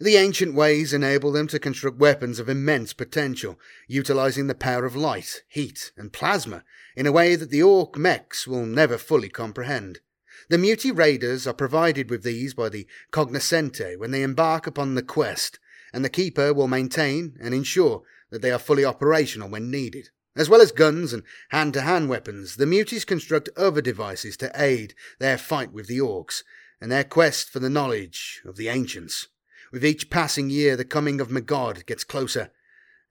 The 0.00 0.16
ancient 0.16 0.54
ways 0.54 0.92
enable 0.92 1.30
them 1.30 1.46
to 1.48 1.60
construct 1.60 1.98
weapons 1.98 2.40
of 2.40 2.48
immense 2.48 2.92
potential, 2.92 3.58
utilizing 3.86 4.48
the 4.48 4.54
power 4.54 4.84
of 4.84 4.96
light, 4.96 5.42
heat, 5.48 5.92
and 5.96 6.12
plasma 6.12 6.64
in 6.96 7.06
a 7.06 7.12
way 7.12 7.36
that 7.36 7.50
the 7.50 7.62
Orc 7.62 7.96
mechs 7.96 8.46
will 8.46 8.66
never 8.66 8.98
fully 8.98 9.28
comprehend. 9.28 10.00
The 10.48 10.58
Mutie 10.58 10.90
Raiders 10.90 11.46
are 11.46 11.54
provided 11.54 12.10
with 12.10 12.22
these 12.22 12.52
by 12.52 12.68
the 12.68 12.86
Cognoscente 13.10 13.96
when 13.96 14.10
they 14.10 14.22
embark 14.22 14.66
upon 14.66 14.94
the 14.94 15.02
quest, 15.02 15.58
and 15.92 16.04
the 16.04 16.10
Keeper 16.10 16.52
will 16.52 16.68
maintain 16.68 17.36
and 17.40 17.54
ensure 17.54 18.02
that 18.30 18.42
they 18.42 18.50
are 18.50 18.58
fully 18.58 18.84
operational 18.84 19.48
when 19.48 19.70
needed. 19.70 20.10
As 20.36 20.50
well 20.50 20.60
as 20.60 20.72
guns 20.72 21.12
and 21.12 21.22
hand 21.50 21.72
to 21.74 21.80
hand 21.80 22.08
weapons, 22.08 22.56
the 22.56 22.66
Muties 22.66 23.06
construct 23.06 23.48
other 23.56 23.80
devices 23.80 24.36
to 24.38 24.52
aid 24.54 24.94
their 25.18 25.38
fight 25.38 25.72
with 25.72 25.86
the 25.86 25.98
Orcs 25.98 26.42
and 26.80 26.92
their 26.92 27.04
quest 27.04 27.48
for 27.48 27.60
the 27.60 27.70
knowledge 27.70 28.42
of 28.44 28.56
the 28.56 28.68
ancients. 28.68 29.28
With 29.72 29.84
each 29.84 30.10
passing 30.10 30.50
year, 30.50 30.76
the 30.76 30.84
coming 30.84 31.20
of 31.20 31.30
Magog 31.30 31.86
gets 31.86 32.04
closer, 32.04 32.50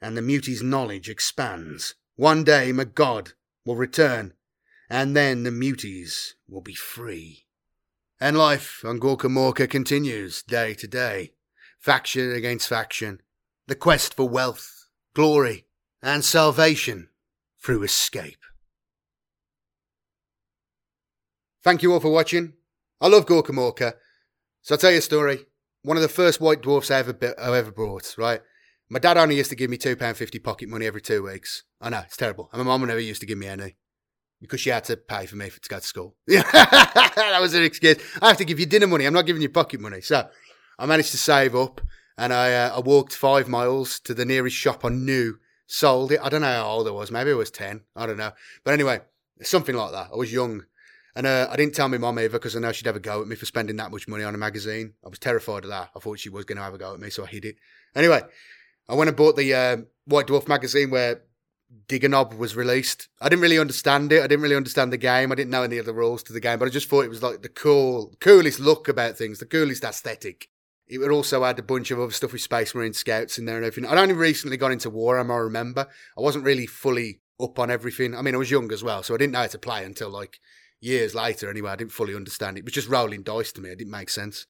and 0.01 0.15
the 0.15 0.22
Muties' 0.22 0.61
knowledge 0.61 1.10
expands. 1.10 1.95
One 2.15 2.43
day, 2.43 2.72
Magog 2.72 3.31
will 3.65 3.76
return, 3.76 4.34
and 4.94 5.15
then 5.15 5.41
the 5.41 5.49
muties 5.49 6.34
will 6.48 6.61
be 6.61 6.76
free. 6.76 7.48
And 8.22 8.38
life 8.38 8.86
on 8.86 8.99
Gorkamorka 8.99 9.68
continues 9.68 10.44
day 10.44 10.76
to 10.76 10.88
day, 10.88 11.32
faction 11.80 12.32
against 12.32 12.68
faction, 12.68 13.20
the 13.65 13.74
quest 13.74 14.14
for 14.14 14.30
wealth, 14.30 14.86
glory, 15.15 15.65
and 16.03 16.24
salvation 16.24 17.10
through 17.60 17.82
escape. 17.82 18.38
Thank 21.64 21.82
you 21.82 21.91
all 21.91 21.99
for 21.99 22.11
watching. 22.11 22.53
I 23.02 23.07
love 23.07 23.26
Gorkamorka. 23.26 23.94
So 24.61 24.76
I'll 24.76 24.80
tell 24.80 24.91
you 24.91 24.99
a 24.99 25.02
story. 25.02 25.48
One 25.82 25.98
of 25.98 26.03
the 26.03 26.07
first 26.07 26.40
white 26.40 26.61
dwarfs 26.61 26.91
I 26.91 26.99
ever, 26.99 27.18
I 27.41 27.57
ever 27.57 27.72
brought, 27.72 28.14
right? 28.20 28.41
My 28.91 28.99
dad 28.99 29.18
only 29.18 29.38
used 29.38 29.49
to 29.49 29.56
give 29.56 29.72
me 29.72 29.78
£2.50 29.78 30.44
pocket 30.44 30.70
money 30.70 30.86
every 30.86 31.02
two 31.02 31.24
weeks. 31.24 31.64
I 31.82 31.90
know, 31.90 32.03
it's 32.06 32.15
terrible. 32.15 32.52
And 32.53 32.61
my 32.61 32.68
mum 32.68 32.88
never 32.88 32.99
used 32.99 33.22
to 33.22 33.28
give 33.28 33.40
me 33.40 33.48
any 33.48 33.76
because 34.44 34.60
she 34.60 34.70
had 34.70 34.84
to 34.84 34.98
pay 34.98 35.26
for 35.26 35.38
me 35.38 35.49
to 35.49 35.70
go 35.70 35.80
to 35.80 35.86
school. 35.86 36.15
that 36.28 37.38
was 37.40 37.53
an 37.53 37.64
excuse. 37.64 37.98
I 38.22 38.28
have 38.28 38.38
to 38.38 38.45
give 38.45 38.60
you 38.60 38.65
dinner 38.65 38.88
money. 38.88 39.06
I'm 39.06 39.14
not 39.14 39.26
giving 39.26 39.41
you 39.41 39.48
pocket 39.48 39.80
money. 39.80 40.02
So 40.02 40.28
I 40.78 40.86
managed 40.86 41.11
to 41.11 41.18
save 41.18 41.56
up 41.56 41.80
and 42.18 42.34
I, 42.34 42.53
uh, 42.53 42.76
I 42.76 42.80
walked 42.82 43.15
five 43.15 43.48
miles 43.48 44.02
to 44.02 44.14
the 44.14 44.26
nearest 44.26 44.56
shop 44.56 44.84
I 44.84 44.90
knew 44.90 45.38
sold 45.65 46.11
it. 46.11 46.20
I 46.22 46.28
don't 46.28 46.41
know 46.41 46.48
how 46.48 46.68
old 46.68 46.88
I 46.90 46.91
was. 46.91 47.10
Maybe 47.10 47.32
I 47.32 47.36
was 47.36 47.52
10. 47.52 47.82
I 47.95 48.06
don't 48.06 48.18
know. 48.18 48.34
But 48.65 48.74
anyway, 48.74 48.99
something 49.41 49.76
like 49.76 49.94
that. 49.94 50.10
I 50.11 50.15
was 50.18 50.32
young. 50.32 50.65
And 51.15 51.26
uh, 51.26 51.48
I 51.49 51.56
didn't 51.56 51.74
tell 51.74 51.88
my 51.88 51.98
mum 51.98 52.20
either 52.20 52.30
because 52.30 52.56
I 52.56 52.60
know 52.60 52.74
she'd 52.74 52.88
have 52.88 52.98
a 52.98 52.99
go 52.99 53.22
at 53.22 53.28
me 53.28 53.38
for 53.38 53.45
spending 53.45 53.78
that 53.78 53.91
much 53.91 54.10
money 54.10 54.26
on 54.26 54.36
a 54.36 54.38
magazine. 54.38 54.94
I 55.06 55.10
was 55.10 55.20
terrified 55.20 55.64
of 55.64 55.70
that. 55.70 55.91
I 55.95 55.99
thought 55.99 56.20
she 56.20 56.30
was 56.30 56.44
going 56.44 56.57
to 56.57 56.64
have 56.64 56.74
a 56.74 56.78
go 56.78 56.94
at 56.94 56.99
me, 56.99 57.10
so 57.10 57.24
I 57.24 57.28
hid 57.28 57.45
it. 57.45 57.56
Anyway, 57.95 58.22
I 58.90 58.95
went 58.95 59.07
and 59.07 59.15
bought 59.15 59.38
the 59.38 59.53
uh, 59.53 59.78
White 60.06 60.28
Dwarf 60.28 60.48
magazine 60.48 60.90
where 60.90 61.22
Digganob 61.88 62.38
was 62.38 62.56
released. 62.56 63.10
I 63.22 63.30
didn't 63.30 63.41
really 63.41 63.60
understand 63.60 64.12
it. 64.12 64.24
I 64.24 64.28
didn't 64.28 64.44
really 64.44 64.56
understand 64.56 64.94
the 64.94 64.98
game. 64.98 65.32
I 65.32 65.36
didn't 65.36 65.52
know 65.52 65.64
any 65.64 65.78
of 65.78 65.86
the 65.86 65.94
rules 65.94 66.24
to 66.24 66.34
the 66.34 66.40
game, 66.40 66.60
but 66.60 66.68
I 66.68 66.72
just 66.72 66.90
thought 66.90 67.06
it 67.06 67.10
was 67.10 67.24
like 67.24 67.41
the 67.41 67.50
cool, 67.50 68.14
coolest 68.20 68.60
look 68.60 68.88
about 68.88 69.18
things, 69.18 69.40
the 69.40 69.45
coolest 69.45 69.84
aesthetic. 69.84 70.50
It 70.88 71.00
also 71.10 71.44
add 71.45 71.60
a 71.60 71.64
bunch 71.64 71.91
of 71.91 72.00
other 72.00 72.12
stuff 72.12 72.34
with 72.34 72.41
Space 72.41 72.76
Marine 72.76 72.94
Scouts 72.94 73.38
in 73.38 73.45
there 73.45 73.58
and 73.58 73.66
everything. 73.66 73.90
I'd 73.90 73.98
only 73.98 74.14
recently 74.14 74.58
got 74.58 74.72
into 74.72 74.91
Warhammer, 74.91 75.36
I 75.36 75.38
remember. 75.38 75.88
I 76.18 76.22
wasn't 76.22 76.45
really 76.45 76.68
fully 76.68 77.22
up 77.41 77.58
on 77.58 77.72
everything. 77.72 78.16
I 78.16 78.22
mean, 78.22 78.36
I 78.36 78.38
was 78.38 78.52
young 78.52 78.72
as 78.72 78.84
well, 78.84 79.02
so 79.02 79.14
I 79.14 79.18
didn't 79.18 79.34
know 79.34 79.40
how 79.40 79.48
to 79.48 79.58
play 79.58 79.86
until 79.86 80.10
like 80.10 80.40
years 80.82 81.16
later 81.16 81.50
anyway. 81.50 81.72
I 81.72 81.76
didn't 81.78 81.94
fully 81.94 82.16
understand 82.16 82.58
it. 82.58 82.62
It 82.62 82.66
was 82.66 82.74
just 82.74 82.90
rolling 82.90 83.24
dice 83.24 83.52
to 83.54 83.62
me. 83.62 83.70
It 83.70 83.80
didn't 83.80 83.91
make 83.91 84.10
sense. 84.10 84.45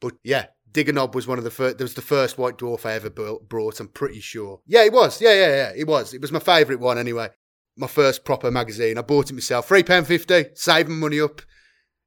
But 0.00 0.14
yeah, 0.22 0.46
Digganob 0.76 1.14
was 1.14 1.26
one 1.26 1.38
of 1.38 1.44
the 1.44 1.50
first. 1.50 1.78
There 1.78 1.84
was 1.86 1.94
the 1.94 2.02
first 2.02 2.36
White 2.36 2.58
Dwarf 2.58 2.84
I 2.84 2.92
ever 2.92 3.08
brought. 3.08 3.80
I'm 3.80 3.88
pretty 3.88 4.20
sure. 4.20 4.60
Yeah, 4.66 4.84
it 4.84 4.92
was. 4.92 5.22
Yeah, 5.22 5.32
yeah, 5.32 5.48
yeah. 5.48 5.72
It 5.74 5.86
was. 5.86 6.12
It 6.12 6.20
was 6.20 6.32
my 6.32 6.38
favourite 6.38 6.80
one 6.80 6.98
anyway. 6.98 7.30
My 7.78 7.86
first 7.86 8.24
proper 8.26 8.50
magazine. 8.50 8.98
I 8.98 9.02
bought 9.02 9.30
it 9.30 9.34
myself. 9.34 9.66
Three 9.68 9.82
pound 9.82 10.06
fifty. 10.06 10.46
Saving 10.54 10.98
money 10.98 11.18
up. 11.18 11.40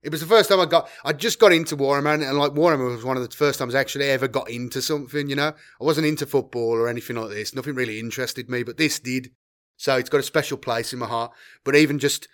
It 0.04 0.12
was 0.12 0.22
the 0.22 0.28
first 0.28 0.50
time 0.50 0.60
I 0.60 0.66
got. 0.66 0.88
I 1.04 1.14
just 1.14 1.40
got 1.40 1.52
into 1.52 1.76
Warhammer, 1.76 2.14
and 2.14 2.38
like 2.38 2.52
Warhammer 2.52 2.92
was 2.92 3.04
one 3.04 3.18
of 3.18 3.28
the 3.28 3.36
first 3.36 3.58
times 3.58 3.74
I 3.74 3.80
actually 3.80 4.10
ever 4.10 4.28
got 4.28 4.50
into 4.52 4.84
something. 4.84 5.30
You 5.30 5.36
know, 5.36 5.54
I 5.82 5.84
wasn't 5.84 6.06
into 6.06 6.28
football 6.28 6.74
or 6.74 6.88
anything 6.88 7.16
like 7.16 7.32
this. 7.32 7.56
Nothing 7.56 7.74
really 7.74 8.00
interested 8.00 8.50
me, 8.50 8.62
but 8.62 8.78
this 8.78 9.00
did. 9.00 9.32
So 9.78 9.98
it's 9.98 10.10
got 10.10 10.20
a 10.20 10.24
special 10.24 10.58
place 10.58 10.94
in 10.94 11.00
my 11.00 11.08
heart. 11.08 11.32
But 11.64 11.76
even 11.76 11.98
just 11.98 12.28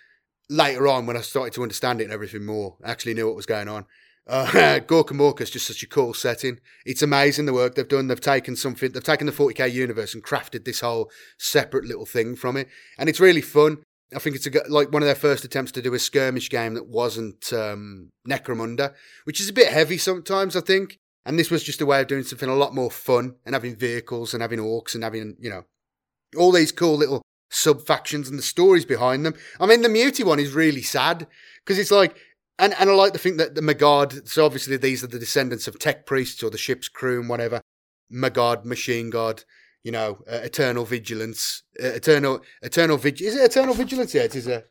later 0.50 0.86
on, 0.86 1.06
when 1.06 1.16
I 1.16 1.22
started 1.22 1.54
to 1.54 1.62
understand 1.62 2.02
it 2.02 2.04
and 2.04 2.12
everything 2.12 2.44
more, 2.44 2.76
I 2.84 2.90
actually 2.90 3.14
knew 3.14 3.26
what 3.26 3.36
was 3.36 3.46
going 3.46 3.68
on. 3.68 3.86
Uh, 4.26 4.46
Gorkamorka 4.80 5.42
is 5.42 5.50
just 5.50 5.66
such 5.66 5.82
a 5.82 5.88
cool 5.88 6.14
setting. 6.14 6.58
It's 6.84 7.02
amazing 7.02 7.46
the 7.46 7.52
work 7.52 7.74
they've 7.74 7.86
done. 7.86 8.08
They've 8.08 8.20
taken 8.20 8.56
something, 8.56 8.90
they've 8.92 9.02
taken 9.02 9.26
the 9.26 9.32
40k 9.32 9.72
universe 9.72 10.14
and 10.14 10.24
crafted 10.24 10.64
this 10.64 10.80
whole 10.80 11.10
separate 11.38 11.84
little 11.84 12.06
thing 12.06 12.36
from 12.36 12.56
it, 12.56 12.68
and 12.98 13.08
it's 13.08 13.20
really 13.20 13.40
fun. 13.40 13.78
I 14.14 14.18
think 14.20 14.36
it's 14.36 14.46
a, 14.46 14.50
like 14.68 14.92
one 14.92 15.02
of 15.02 15.06
their 15.06 15.16
first 15.16 15.44
attempts 15.44 15.72
to 15.72 15.82
do 15.82 15.94
a 15.94 15.98
skirmish 15.98 16.48
game 16.48 16.74
that 16.74 16.86
wasn't 16.86 17.52
um, 17.52 18.10
Necromunda, 18.28 18.94
which 19.24 19.40
is 19.40 19.48
a 19.48 19.52
bit 19.52 19.72
heavy 19.72 19.98
sometimes, 19.98 20.54
I 20.54 20.60
think. 20.60 20.98
And 21.24 21.36
this 21.36 21.50
was 21.50 21.64
just 21.64 21.80
a 21.80 21.86
way 21.86 22.00
of 22.00 22.06
doing 22.06 22.22
something 22.22 22.48
a 22.48 22.54
lot 22.54 22.72
more 22.72 22.90
fun 22.90 23.34
and 23.44 23.54
having 23.54 23.74
vehicles 23.74 24.32
and 24.32 24.42
having 24.42 24.60
orcs 24.60 24.94
and 24.94 25.02
having, 25.02 25.36
you 25.40 25.50
know, 25.50 25.64
all 26.36 26.52
these 26.52 26.70
cool 26.70 26.96
little 26.96 27.20
sub 27.50 27.84
factions 27.84 28.28
and 28.28 28.38
the 28.38 28.44
stories 28.44 28.84
behind 28.84 29.26
them. 29.26 29.34
I 29.58 29.66
mean, 29.66 29.82
the 29.82 29.88
Mutie 29.88 30.22
one 30.22 30.38
is 30.38 30.52
really 30.52 30.82
sad 30.82 31.26
because 31.64 31.80
it's 31.80 31.90
like, 31.90 32.16
and, 32.58 32.74
and 32.78 32.90
I 32.90 32.94
like 32.94 33.12
to 33.12 33.18
think 33.18 33.38
that 33.38 33.54
the 33.54 33.62
Magog, 33.62 34.26
so 34.26 34.44
obviously 34.44 34.76
these 34.76 35.04
are 35.04 35.08
the 35.08 35.18
descendants 35.18 35.68
of 35.68 35.78
tech 35.78 36.06
priests 36.06 36.42
or 36.42 36.50
the 36.50 36.58
ship's 36.58 36.88
crew 36.88 37.20
and 37.20 37.28
whatever. 37.28 37.60
Magog, 38.10 38.64
machine 38.64 39.10
god, 39.10 39.44
you 39.82 39.92
know, 39.92 40.18
uh, 40.30 40.36
eternal 40.36 40.84
vigilance, 40.84 41.62
uh, 41.82 41.88
eternal, 41.88 42.40
eternal 42.62 42.96
vigilance. 42.96 43.34
Is 43.34 43.40
it 43.40 43.44
eternal 43.44 43.74
vigilance? 43.74 44.14
Yeah, 44.14 44.22
it 44.22 44.36
is 44.36 44.46
a 44.46 44.64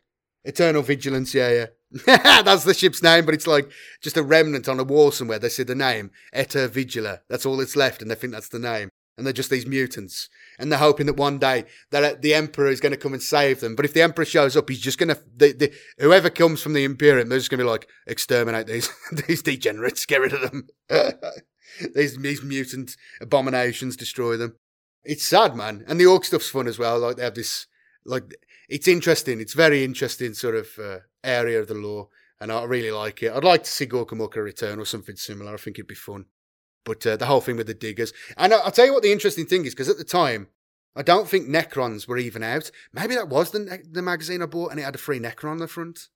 eternal 0.46 0.82
vigilance. 0.82 1.34
Yeah, 1.34 1.52
yeah. 1.52 1.68
That's 2.42 2.64
the 2.64 2.74
ship's 2.74 3.04
name, 3.04 3.26
but 3.26 3.34
it's 3.34 3.48
like 3.48 3.70
just 4.02 4.18
a 4.18 4.24
remnant 4.24 4.68
on 4.68 4.80
a 4.80 4.84
wall 4.84 5.12
somewhere. 5.12 5.40
They 5.40 5.50
see 5.50 5.64
the 5.64 5.76
name 5.76 6.12
Eta 6.34 6.70
Vigila. 6.70 7.20
That's 7.30 7.46
all 7.46 7.58
that's 7.58 7.76
left, 7.76 8.02
and 8.02 8.10
they 8.10 8.16
think 8.16 8.34
that's 8.34 8.50
the 8.50 8.60
name. 8.60 8.90
And 9.18 9.26
they're 9.26 9.34
just 9.34 9.50
these 9.50 9.66
mutants, 9.66 10.28
and 10.60 10.70
they're 10.70 10.78
hoping 10.78 11.06
that 11.06 11.16
one 11.16 11.40
day 11.40 11.64
that 11.92 12.04
uh, 12.04 12.16
the 12.20 12.34
emperor 12.34 12.68
is 12.68 12.82
going 12.82 12.92
to 12.92 12.98
come 12.98 13.14
and 13.14 13.24
save 13.24 13.62
them. 13.62 13.74
But 13.74 13.86
if 13.86 13.94
the 13.94 14.02
emperor 14.02 14.26
shows 14.26 14.58
up, 14.58 14.70
he's 14.70 14.82
just 14.82 14.98
going 14.98 15.08
to 15.08 15.18
the, 15.34 15.54
the, 15.54 15.74
whoever 16.00 16.30
comes 16.30 16.62
from 16.62 16.74
the 16.74 16.84
imperium, 16.84 17.30
they're 17.30 17.38
just 17.38 17.50
going 17.50 17.60
to 17.60 17.64
be 17.64 17.70
like 17.70 17.88
exterminate 18.08 18.68
these 18.68 18.90
these 19.28 19.42
degenerates, 19.42 20.06
get 20.06 20.20
rid 20.20 20.34
of 20.34 20.42
them. 20.42 20.68
these 21.96 22.18
these 22.18 22.44
mutant 22.44 22.98
abominations, 23.22 23.96
destroy 23.96 24.36
them 24.36 24.58
it's 25.06 25.24
sad, 25.24 25.56
man. 25.56 25.86
And 25.88 26.00
the 26.00 26.08
orc 26.08 26.26
stuff's 26.26 26.50
fun 26.50 26.68
as 26.68 26.80
well. 26.80 27.00
Like 27.00 27.18
they 27.18 27.24
have 27.24 27.36
this, 27.36 27.68
like 28.06 28.24
it's 28.68 28.88
interesting. 28.88 29.40
It's 29.40 29.54
very 29.54 29.84
interesting 29.84 30.34
sort 30.34 30.56
of 30.56 30.68
uh, 30.84 30.98
area 31.24 31.60
of 31.60 31.68
the 31.68 31.76
lore, 31.76 32.10
and 32.42 32.52
I 32.52 32.64
really 32.64 32.92
like 32.92 33.24
it. 33.24 33.32
I'd 33.32 33.44
like 33.44 33.64
to 33.64 33.70
see 33.70 33.86
Gorkamorka 33.86 34.38
return 34.38 34.80
or 34.80 34.86
something 34.86 35.16
similar. 35.16 35.54
I 35.54 35.58
think 35.58 35.78
it'd 35.78 35.88
be 35.88 35.96
fun. 35.96 36.26
But 36.86 37.06
uh, 37.06 37.18
the 37.18 37.26
whole 37.26 37.42
thing 37.42 37.58
with 37.58 37.68
the 37.68 37.74
diggers, 37.74 38.14
and 38.38 38.54
I'll 38.54 38.72
tell 38.72 38.86
you 38.86 38.94
what 38.94 39.04
the 39.04 39.12
interesting 39.12 39.46
thing 39.46 39.66
is, 39.66 39.74
because 39.74 39.90
at 39.90 39.98
the 39.98 40.06
time, 40.06 40.48
I 40.96 41.02
don't 41.02 41.28
think 41.28 41.50
Necrons 41.50 42.08
were 42.08 42.18
even 42.18 42.44
out. 42.44 42.72
Maybe 42.94 43.16
that 43.16 43.28
was 43.28 43.52
the 43.52 43.82
the 43.92 44.02
magazine 44.02 44.42
I 44.42 44.46
bought, 44.46 44.72
and 44.72 44.80
it 44.80 44.84
had 44.84 44.96
a 44.96 45.00
free 45.00 45.20
Necron 45.20 45.52
on 45.52 45.58
the 45.58 45.68
front. 45.68 46.08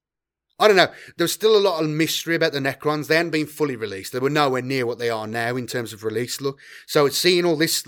I 0.60 0.68
don't 0.68 0.76
know. 0.78 0.92
There's 1.18 1.32
still 1.32 1.56
a 1.56 1.60
lot 1.60 1.82
of 1.82 1.90
mystery 1.90 2.36
about 2.36 2.52
the 2.52 2.60
Necrons. 2.60 3.08
They 3.08 3.16
hadn't 3.16 3.32
been 3.32 3.48
fully 3.48 3.78
released. 3.78 4.12
They 4.12 4.20
were 4.20 4.30
nowhere 4.30 4.62
near 4.62 4.86
what 4.86 5.00
they 5.00 5.10
are 5.10 5.26
now 5.26 5.56
in 5.56 5.68
terms 5.68 5.94
of 5.94 6.04
release 6.04 6.42
look. 6.42 6.60
So 6.86 7.06
it's 7.06 7.18
seeing 7.18 7.46
all 7.46 7.56
this, 7.56 7.84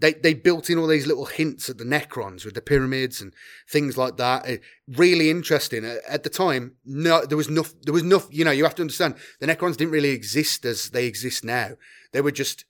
they, 0.00 0.14
they 0.14 0.32
built 0.32 0.70
in 0.70 0.78
all 0.78 0.86
these 0.86 1.06
little 1.06 1.26
hints 1.26 1.68
at 1.68 1.76
the 1.76 1.84
Necrons 1.84 2.46
with 2.46 2.54
the 2.54 2.62
pyramids 2.62 3.20
and 3.20 3.34
things 3.68 3.98
like 3.98 4.16
that. 4.16 4.48
It, 4.48 4.62
really 4.88 5.28
interesting. 5.28 5.84
At 5.84 6.22
the 6.22 6.30
time, 6.30 6.76
no, 6.86 7.26
there 7.26 7.36
was 7.36 7.50
no, 7.50 7.66
there 7.82 7.92
was 7.94 8.02
no, 8.02 8.22
you 8.30 8.44
know, 8.44 8.52
you 8.52 8.64
have 8.64 8.74
to 8.76 8.82
understand 8.82 9.16
the 9.40 9.46
Necrons 9.46 9.76
didn't 9.76 9.92
really 9.92 10.10
exist 10.10 10.64
as 10.64 10.90
they 10.90 11.04
exist 11.04 11.44
now. 11.44 11.72
They 12.12 12.22
were 12.22 12.32
just, 12.32 12.64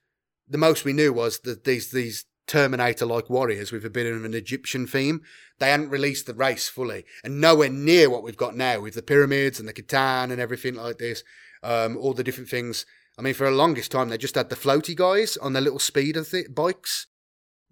the 0.49 0.59
most 0.59 0.85
we 0.85 0.93
knew 0.93 1.13
was 1.13 1.39
that 1.41 1.63
these, 1.63 1.93
these 1.93 2.25
Terminator 2.47 3.07
like 3.07 3.29
warriors 3.29 3.73
with 3.73 3.85
a 3.85 3.91
bit 3.91 4.07
of 4.07 4.25
an 4.25 4.35
Egyptian 4.35 4.87
theme. 4.87 5.23
They 5.59 5.71
hadn't 5.71 5.91
released 5.91 6.27
the 6.27 6.35
race 6.35 6.69
fully, 6.69 7.05
and 7.25 7.41
nowhere 7.41 7.71
near 7.71 8.09
what 8.11 8.23
we've 8.23 8.37
got 8.37 8.57
now 8.57 8.81
with 8.81 8.95
the 8.95 9.03
pyramids 9.03 9.59
and 9.59 9.69
the 9.69 9.73
C'tan 9.73 10.31
and 10.31 10.41
everything 10.41 10.75
like 10.75 10.99
this, 10.99 11.25
um, 11.63 11.97
all 11.97 12.13
the 12.13 12.25
different 12.25 12.51
things. 12.51 12.87
I 13.19 13.23
mean, 13.23 13.35
for 13.35 13.49
the 13.49 13.57
longest 13.57 13.91
time, 13.91 14.09
they 14.11 14.19
just 14.19 14.35
had 14.35 14.51
the 14.51 14.57
floaty 14.57 14.95
guys 14.95 15.37
on 15.39 15.55
their 15.55 15.63
little 15.63 15.79
speeder 15.79 16.25
th- 16.25 16.55
bikes, 16.55 17.07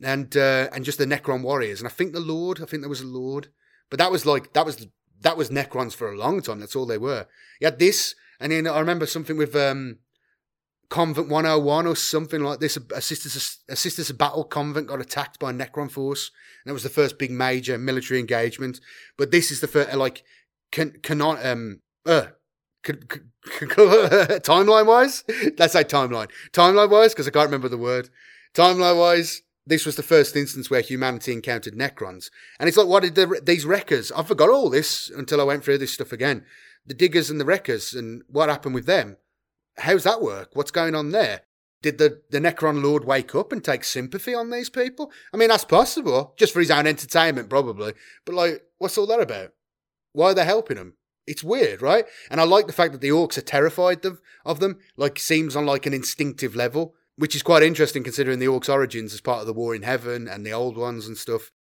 and 0.03 0.37
uh, 0.37 0.69
and 0.73 0.85
just 0.85 0.99
the 0.99 1.07
Necron 1.07 1.43
warriors. 1.43 1.81
And 1.81 1.87
I 1.87 1.93
think 1.93 2.13
the 2.13 2.21
Lord, 2.21 2.61
I 2.61 2.65
think 2.65 2.83
there 2.83 2.89
was 2.89 3.03
a 3.03 3.07
Lord, 3.07 3.49
but 3.91 3.99
that 3.99 4.11
was 4.11 4.25
like 4.25 4.55
that 4.55 4.67
was 4.67 4.87
that 5.21 5.37
was 5.37 5.51
Necrons 5.51 5.95
for 5.95 6.11
a 6.11 6.17
long 6.17 6.41
time. 6.41 6.61
That's 6.61 6.77
all 6.77 6.87
they 6.87 6.99
were. 6.99 7.27
You 7.61 7.67
had 7.67 7.79
this, 7.79 8.15
and 8.41 8.53
then 8.53 8.67
I 8.67 8.79
remember 8.81 9.07
something 9.07 9.37
with 9.37 9.55
um, 9.55 9.99
Convent 10.89 11.29
101 11.29 11.87
or 11.87 11.97
something 11.97 12.43
like 12.43 12.61
this. 12.61 12.79
A, 12.95 13.01
Sisters, 13.01 13.59
a 13.69 13.77
Sisters 13.77 14.11
of 14.11 14.19
Battle 14.19 14.45
convent 14.45 14.89
got 14.89 15.01
attacked 15.01 15.39
by 15.39 15.51
a 15.51 15.53
Necron 15.53 15.91
force. 15.91 16.31
And 16.65 16.71
that 16.71 16.75
was 16.75 16.83
the 16.83 16.89
first 16.89 17.19
big 17.19 17.31
major 17.31 17.79
military 17.79 18.21
engagement. 18.21 18.81
But 19.17 19.31
this 19.31 19.51
is 19.51 19.61
the 19.61 19.69
first, 19.69 19.95
like, 19.95 20.25
can, 20.71 20.93
cannot, 21.03 21.45
um, 21.45 21.81
uh, 22.07 22.27
timeline 22.85 24.87
wise, 24.87 25.25
let's 25.59 25.73
say 25.73 25.85
timeline. 25.85 26.31
Timeline 26.53 26.91
wise, 26.91 27.13
because 27.13 27.27
I 27.27 27.31
can't 27.31 27.47
remember 27.47 27.69
the 27.69 27.79
word. 27.79 28.11
Timeline 28.55 28.99
wise, 28.99 29.43
this 29.67 29.87
was 29.87 29.97
the 29.97 30.03
first 30.03 30.37
instance 30.37 30.71
where 30.71 30.83
humanity 30.83 31.33
encountered 31.33 31.75
Necrons. 31.75 32.31
And 32.61 32.69
it's 32.69 32.77
like, 32.77 32.87
what 32.87 33.03
did 33.03 33.15
the, 33.15 33.41
these 33.43 33.65
wreckers? 33.65 34.13
I 34.13 34.23
forgot 34.23 34.51
all 34.51 34.69
this 34.69 35.11
until 35.11 35.41
I 35.41 35.45
went 35.45 35.65
through 35.65 35.79
this 35.79 35.95
stuff 35.95 36.13
again. 36.13 36.45
The 36.87 36.95
diggers 36.95 37.31
and 37.31 37.41
the 37.41 37.47
wreckers, 37.47 37.95
and 37.95 38.23
what 38.29 38.51
happened 38.51 38.75
with 38.75 38.85
them? 38.85 39.17
How's 39.79 40.05
that 40.05 40.23
work? 40.23 40.51
What's 40.55 40.71
going 40.71 40.95
on 40.95 41.11
there? 41.11 41.43
Did 41.83 41.99
the, 41.99 42.23
the 42.31 42.41
Necron 42.41 42.83
Lord 42.83 43.05
wake 43.05 43.35
up 43.35 43.53
and 43.53 43.63
take 43.63 43.85
sympathy 43.85 44.35
on 44.35 44.51
these 44.51 44.71
people? 44.71 45.13
I 45.35 45.37
mean, 45.37 45.49
that's 45.51 45.67
possible, 45.67 46.33
just 46.39 46.53
for 46.55 46.61
his 46.61 46.71
own 46.71 46.87
entertainment, 46.87 47.51
probably. 47.51 47.93
But, 48.25 48.35
like, 48.35 48.63
what's 48.79 48.97
all 48.97 49.07
that 49.09 49.21
about? 49.21 49.53
Why 50.13 50.29
are 50.31 50.35
they 50.35 50.47
helping 50.47 50.79
him? 50.79 50.95
It's 51.27 51.45
weird, 51.45 51.83
right? 51.83 52.07
And 52.31 52.41
I 52.41 52.45
like 52.45 52.67
the 52.67 52.73
fact 52.73 52.93
that 52.93 53.03
the 53.03 53.11
orcs 53.11 53.37
are 53.37 53.43
terrified 53.43 54.05
of, 54.07 54.21
of 54.47 54.61
them, 54.61 54.79
like, 54.97 55.19
seems 55.19 55.55
on, 55.57 55.67
like, 55.67 55.85
an 55.85 55.93
instinctive 55.93 56.57
level, 56.57 56.95
which 57.17 57.35
is 57.35 57.43
quite 57.43 57.63
interesting 57.63 58.03
considering 58.03 58.39
the 58.39 58.47
orcs' 58.47 58.73
origins 58.73 59.13
as 59.13 59.21
part 59.21 59.41
of 59.41 59.47
the 59.47 59.53
War 59.53 59.75
in 59.75 59.83
Heaven 59.83 60.27
and 60.27 60.47
the 60.47 60.53
old 60.53 60.79
ones 60.79 61.07
and 61.07 61.19
stuff. 61.19 61.53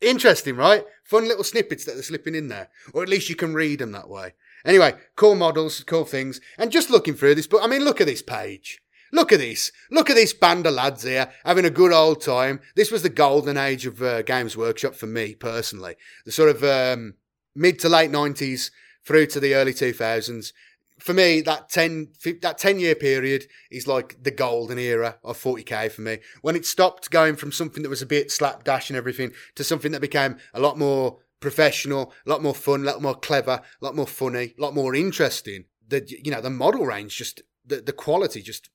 Interesting, 0.00 0.56
right? 0.56 0.84
Fun 1.04 1.26
little 1.26 1.42
snippets 1.42 1.84
that 1.84 1.94
they're 1.94 2.02
slipping 2.02 2.34
in 2.34 2.48
there. 2.48 2.68
Or 2.92 3.02
at 3.02 3.08
least 3.08 3.28
you 3.30 3.34
can 3.34 3.54
read 3.54 3.78
them 3.78 3.92
that 3.92 4.08
way. 4.08 4.34
Anyway, 4.64 4.94
cool 5.16 5.34
models, 5.34 5.82
cool 5.84 6.04
things. 6.04 6.40
And 6.58 6.72
just 6.72 6.90
looking 6.90 7.14
through 7.14 7.34
this 7.34 7.46
book, 7.46 7.60
I 7.62 7.66
mean, 7.66 7.84
look 7.84 8.00
at 8.00 8.06
this 8.06 8.22
page. 8.22 8.80
Look 9.12 9.32
at 9.32 9.38
this. 9.38 9.72
Look 9.90 10.10
at 10.10 10.16
this 10.16 10.34
band 10.34 10.66
of 10.66 10.74
lads 10.74 11.02
here 11.02 11.32
having 11.44 11.64
a 11.64 11.70
good 11.70 11.92
old 11.92 12.20
time. 12.20 12.60
This 12.76 12.90
was 12.90 13.02
the 13.02 13.08
golden 13.08 13.56
age 13.56 13.86
of 13.86 14.02
uh, 14.02 14.22
Games 14.22 14.56
Workshop 14.56 14.94
for 14.94 15.06
me 15.06 15.34
personally. 15.34 15.96
The 16.24 16.32
sort 16.32 16.50
of 16.50 16.62
um, 16.62 17.14
mid 17.54 17.78
to 17.80 17.88
late 17.88 18.10
90s 18.10 18.70
through 19.04 19.26
to 19.26 19.40
the 19.40 19.54
early 19.54 19.72
2000s. 19.72 20.52
For 20.98 21.14
me, 21.14 21.40
that 21.42 21.70
10, 21.70 22.08
that 22.42 22.58
10 22.58 22.80
year 22.80 22.94
period 22.94 23.46
is 23.70 23.86
like 23.86 24.22
the 24.22 24.32
golden 24.32 24.78
era 24.78 25.18
of 25.22 25.38
40k 25.38 25.90
for 25.92 26.02
me. 26.02 26.18
When 26.42 26.56
it 26.56 26.66
stopped 26.66 27.10
going 27.10 27.36
from 27.36 27.52
something 27.52 27.82
that 27.84 27.88
was 27.88 28.02
a 28.02 28.06
bit 28.06 28.32
slapdash 28.32 28.90
and 28.90 28.96
everything 28.96 29.32
to 29.54 29.64
something 29.64 29.92
that 29.92 30.00
became 30.00 30.38
a 30.52 30.60
lot 30.60 30.76
more 30.76 31.18
professional, 31.40 32.12
a 32.26 32.30
lot 32.30 32.42
more 32.42 32.54
fun, 32.54 32.82
a 32.82 32.84
lot 32.84 33.02
more 33.02 33.14
clever, 33.14 33.62
a 33.80 33.84
lot 33.84 33.94
more 33.94 34.06
funny, 34.06 34.54
a 34.58 34.62
lot 34.62 34.74
more 34.74 34.94
interesting. 34.94 35.64
The 35.86 36.04
you 36.06 36.30
know 36.30 36.40
the 36.40 36.50
model 36.50 36.86
range 36.86 37.16
just 37.16 37.42
the 37.64 37.76
the 37.76 37.92
quality 37.92 38.42
just 38.42 38.70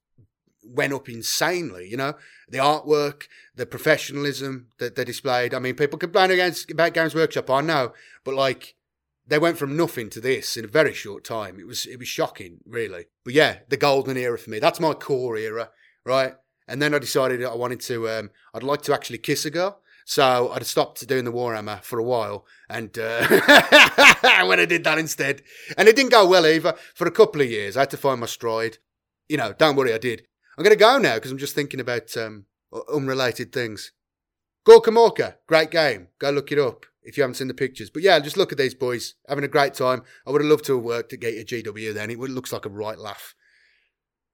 went 0.65 0.93
up 0.93 1.09
insanely. 1.09 1.89
You 1.89 1.97
know 1.97 2.13
the 2.49 2.57
artwork, 2.59 3.23
the 3.55 3.65
professionalism 3.65 4.67
that 4.77 4.95
they 4.95 5.03
displayed. 5.03 5.53
I 5.53 5.59
mean, 5.59 5.75
people 5.75 5.99
complain 5.99 6.31
against 6.31 6.71
about 6.71 6.93
Games 6.93 7.15
Workshop, 7.15 7.49
I 7.49 7.61
know, 7.61 7.93
but 8.23 8.35
like 8.35 8.75
they 9.25 9.39
went 9.39 9.57
from 9.57 9.77
nothing 9.77 10.09
to 10.11 10.19
this 10.19 10.57
in 10.57 10.65
a 10.65 10.67
very 10.67 10.93
short 10.93 11.23
time. 11.23 11.59
It 11.59 11.67
was 11.67 11.85
it 11.85 11.97
was 11.97 12.07
shocking, 12.07 12.59
really. 12.65 13.05
But 13.23 13.33
yeah, 13.33 13.59
the 13.69 13.77
golden 13.77 14.17
era 14.17 14.37
for 14.37 14.49
me. 14.49 14.59
That's 14.59 14.79
my 14.79 14.93
core 14.93 15.37
era, 15.37 15.69
right? 16.05 16.33
And 16.67 16.81
then 16.81 16.93
I 16.93 16.99
decided 16.99 17.43
I 17.43 17.55
wanted 17.55 17.81
to. 17.81 18.09
Um, 18.09 18.29
I'd 18.53 18.63
like 18.63 18.81
to 18.83 18.93
actually 18.93 19.17
kiss 19.19 19.45
a 19.45 19.51
girl. 19.51 19.81
So 20.05 20.51
I'd 20.51 20.65
stopped 20.65 21.05
doing 21.07 21.25
the 21.25 21.31
Warhammer 21.31 21.81
for 21.81 21.99
a 21.99 22.03
while, 22.03 22.45
and 22.69 22.97
uh, 22.97 23.25
when 24.45 24.59
I 24.59 24.65
did 24.67 24.83
that 24.83 24.97
instead, 24.97 25.41
and 25.77 25.87
it 25.87 25.95
didn't 25.95 26.11
go 26.11 26.27
well 26.27 26.45
either. 26.45 26.75
For 26.93 27.07
a 27.07 27.11
couple 27.11 27.41
of 27.41 27.49
years, 27.49 27.77
I 27.77 27.81
had 27.81 27.89
to 27.91 27.97
find 27.97 28.19
my 28.19 28.25
stride. 28.25 28.77
You 29.29 29.37
know, 29.37 29.53
don't 29.53 29.75
worry, 29.75 29.93
I 29.93 29.97
did. 29.97 30.23
I'm 30.57 30.63
going 30.63 30.75
to 30.75 30.79
go 30.79 30.97
now 30.97 31.15
because 31.15 31.31
I'm 31.31 31.37
just 31.37 31.55
thinking 31.55 31.79
about 31.79 32.15
um, 32.17 32.45
unrelated 32.93 33.51
things. 33.51 33.91
Gorkamorka, 34.67 35.35
great 35.47 35.71
game. 35.71 36.09
Go 36.19 36.29
look 36.29 36.51
it 36.51 36.59
up 36.59 36.85
if 37.01 37.17
you 37.17 37.23
haven't 37.23 37.35
seen 37.35 37.47
the 37.47 37.53
pictures. 37.53 37.89
But 37.89 38.03
yeah, 38.03 38.19
just 38.19 38.37
look 38.37 38.51
at 38.51 38.57
these 38.57 38.75
boys 38.75 39.15
having 39.27 39.43
a 39.43 39.49
great 39.49 39.73
time. 39.73 40.03
I 40.25 40.31
would 40.31 40.41
have 40.41 40.49
loved 40.49 40.65
to 40.65 40.75
have 40.75 40.83
worked 40.83 41.13
at 41.13 41.19
Gate 41.19 41.47
GW 41.47 41.93
then. 41.93 42.11
It 42.11 42.19
looks 42.19 42.53
like 42.53 42.65
a 42.65 42.69
right 42.69 42.97
laugh. 42.97 43.35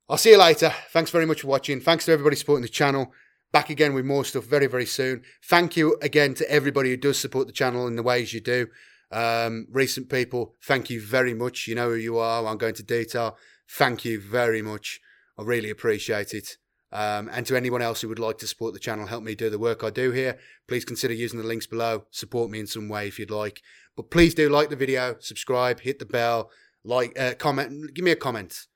I'll 0.08 0.18
see 0.18 0.32
you 0.32 0.40
later. 0.40 0.74
Thanks 0.92 1.12
very 1.12 1.26
much 1.26 1.42
for 1.42 1.48
watching. 1.48 1.80
Thanks 1.80 2.06
to 2.06 2.12
everybody 2.12 2.36
supporting 2.36 2.64
the 2.64 2.70
channel 2.70 3.12
back 3.52 3.70
again 3.70 3.94
with 3.94 4.06
more 4.06 4.26
stuff 4.26 4.46
very, 4.46 4.68
very 4.68 4.86
soon. 4.86 5.24
Thank 5.44 5.76
you 5.76 5.98
again 6.02 6.34
to 6.36 6.52
everybody 6.52 6.90
who 6.90 6.98
does 6.98 7.20
support 7.20 7.48
the 7.48 7.54
channel 7.54 7.88
in 7.88 7.96
the 7.96 8.04
ways 8.04 8.34
you 8.34 8.42
do. 8.42 8.68
Um, 9.12 9.68
recent 9.72 10.10
people, 10.10 10.56
thank 10.64 10.90
you 10.90 11.02
very 11.02 11.34
much. 11.34 11.68
You 11.68 11.76
know 11.76 11.90
who 11.90 11.96
you 11.96 12.18
are. 12.18 12.46
I'm 12.46 12.58
going 12.58 12.76
to 12.76 12.84
detail. 12.84 13.38
Thank 13.68 14.06
you 14.06 14.20
very 14.20 14.62
much. 14.62 15.00
I 15.38 15.44
really 15.44 15.70
appreciate 15.70 16.34
it. 16.34 16.58
Um, 16.92 17.30
and 17.32 17.46
to 17.46 17.56
anyone 17.56 17.82
else 17.82 18.02
who 18.02 18.10
would 18.10 18.20
like 18.20 18.40
to 18.40 18.48
support 18.48 18.74
the 18.74 18.80
channel, 18.80 19.06
help 19.06 19.24
me 19.24 19.36
do 19.36 19.50
the 19.50 19.60
work 19.60 19.84
I 19.84 19.92
do 19.92 20.12
here, 20.12 20.40
please 20.68 20.86
consider 20.86 21.14
using 21.14 21.40
the 21.40 21.46
links 21.46 21.68
below. 21.68 22.06
Support 22.10 22.50
me 22.50 22.60
in 22.60 22.68
some 22.68 22.90
way 22.90 23.08
if 23.08 23.20
you'd 23.20 23.30
like. 23.30 23.62
But 23.96 24.10
please 24.10 24.34
do 24.34 24.50
like 24.50 24.70
the 24.70 24.76
video, 24.76 25.18
subscribe, 25.20 25.82
hit 25.82 26.00
the 26.00 26.06
bell, 26.06 26.50
like, 26.84 27.18
uh, 27.20 27.34
comment, 27.36 27.94
give 27.94 28.06
me 28.06 28.12
a 28.12 28.16
comment. 28.16 28.68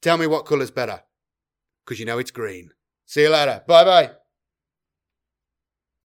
Tell 0.00 0.16
me 0.16 0.26
what 0.26 0.46
colour's 0.46 0.70
better, 0.70 1.02
because 1.84 1.98
you 1.98 2.06
know 2.06 2.18
it's 2.18 2.30
green. 2.30 2.70
See 3.04 3.22
you 3.22 3.30
later. 3.30 3.62
Bye 3.66 3.84
bye. 3.84 4.17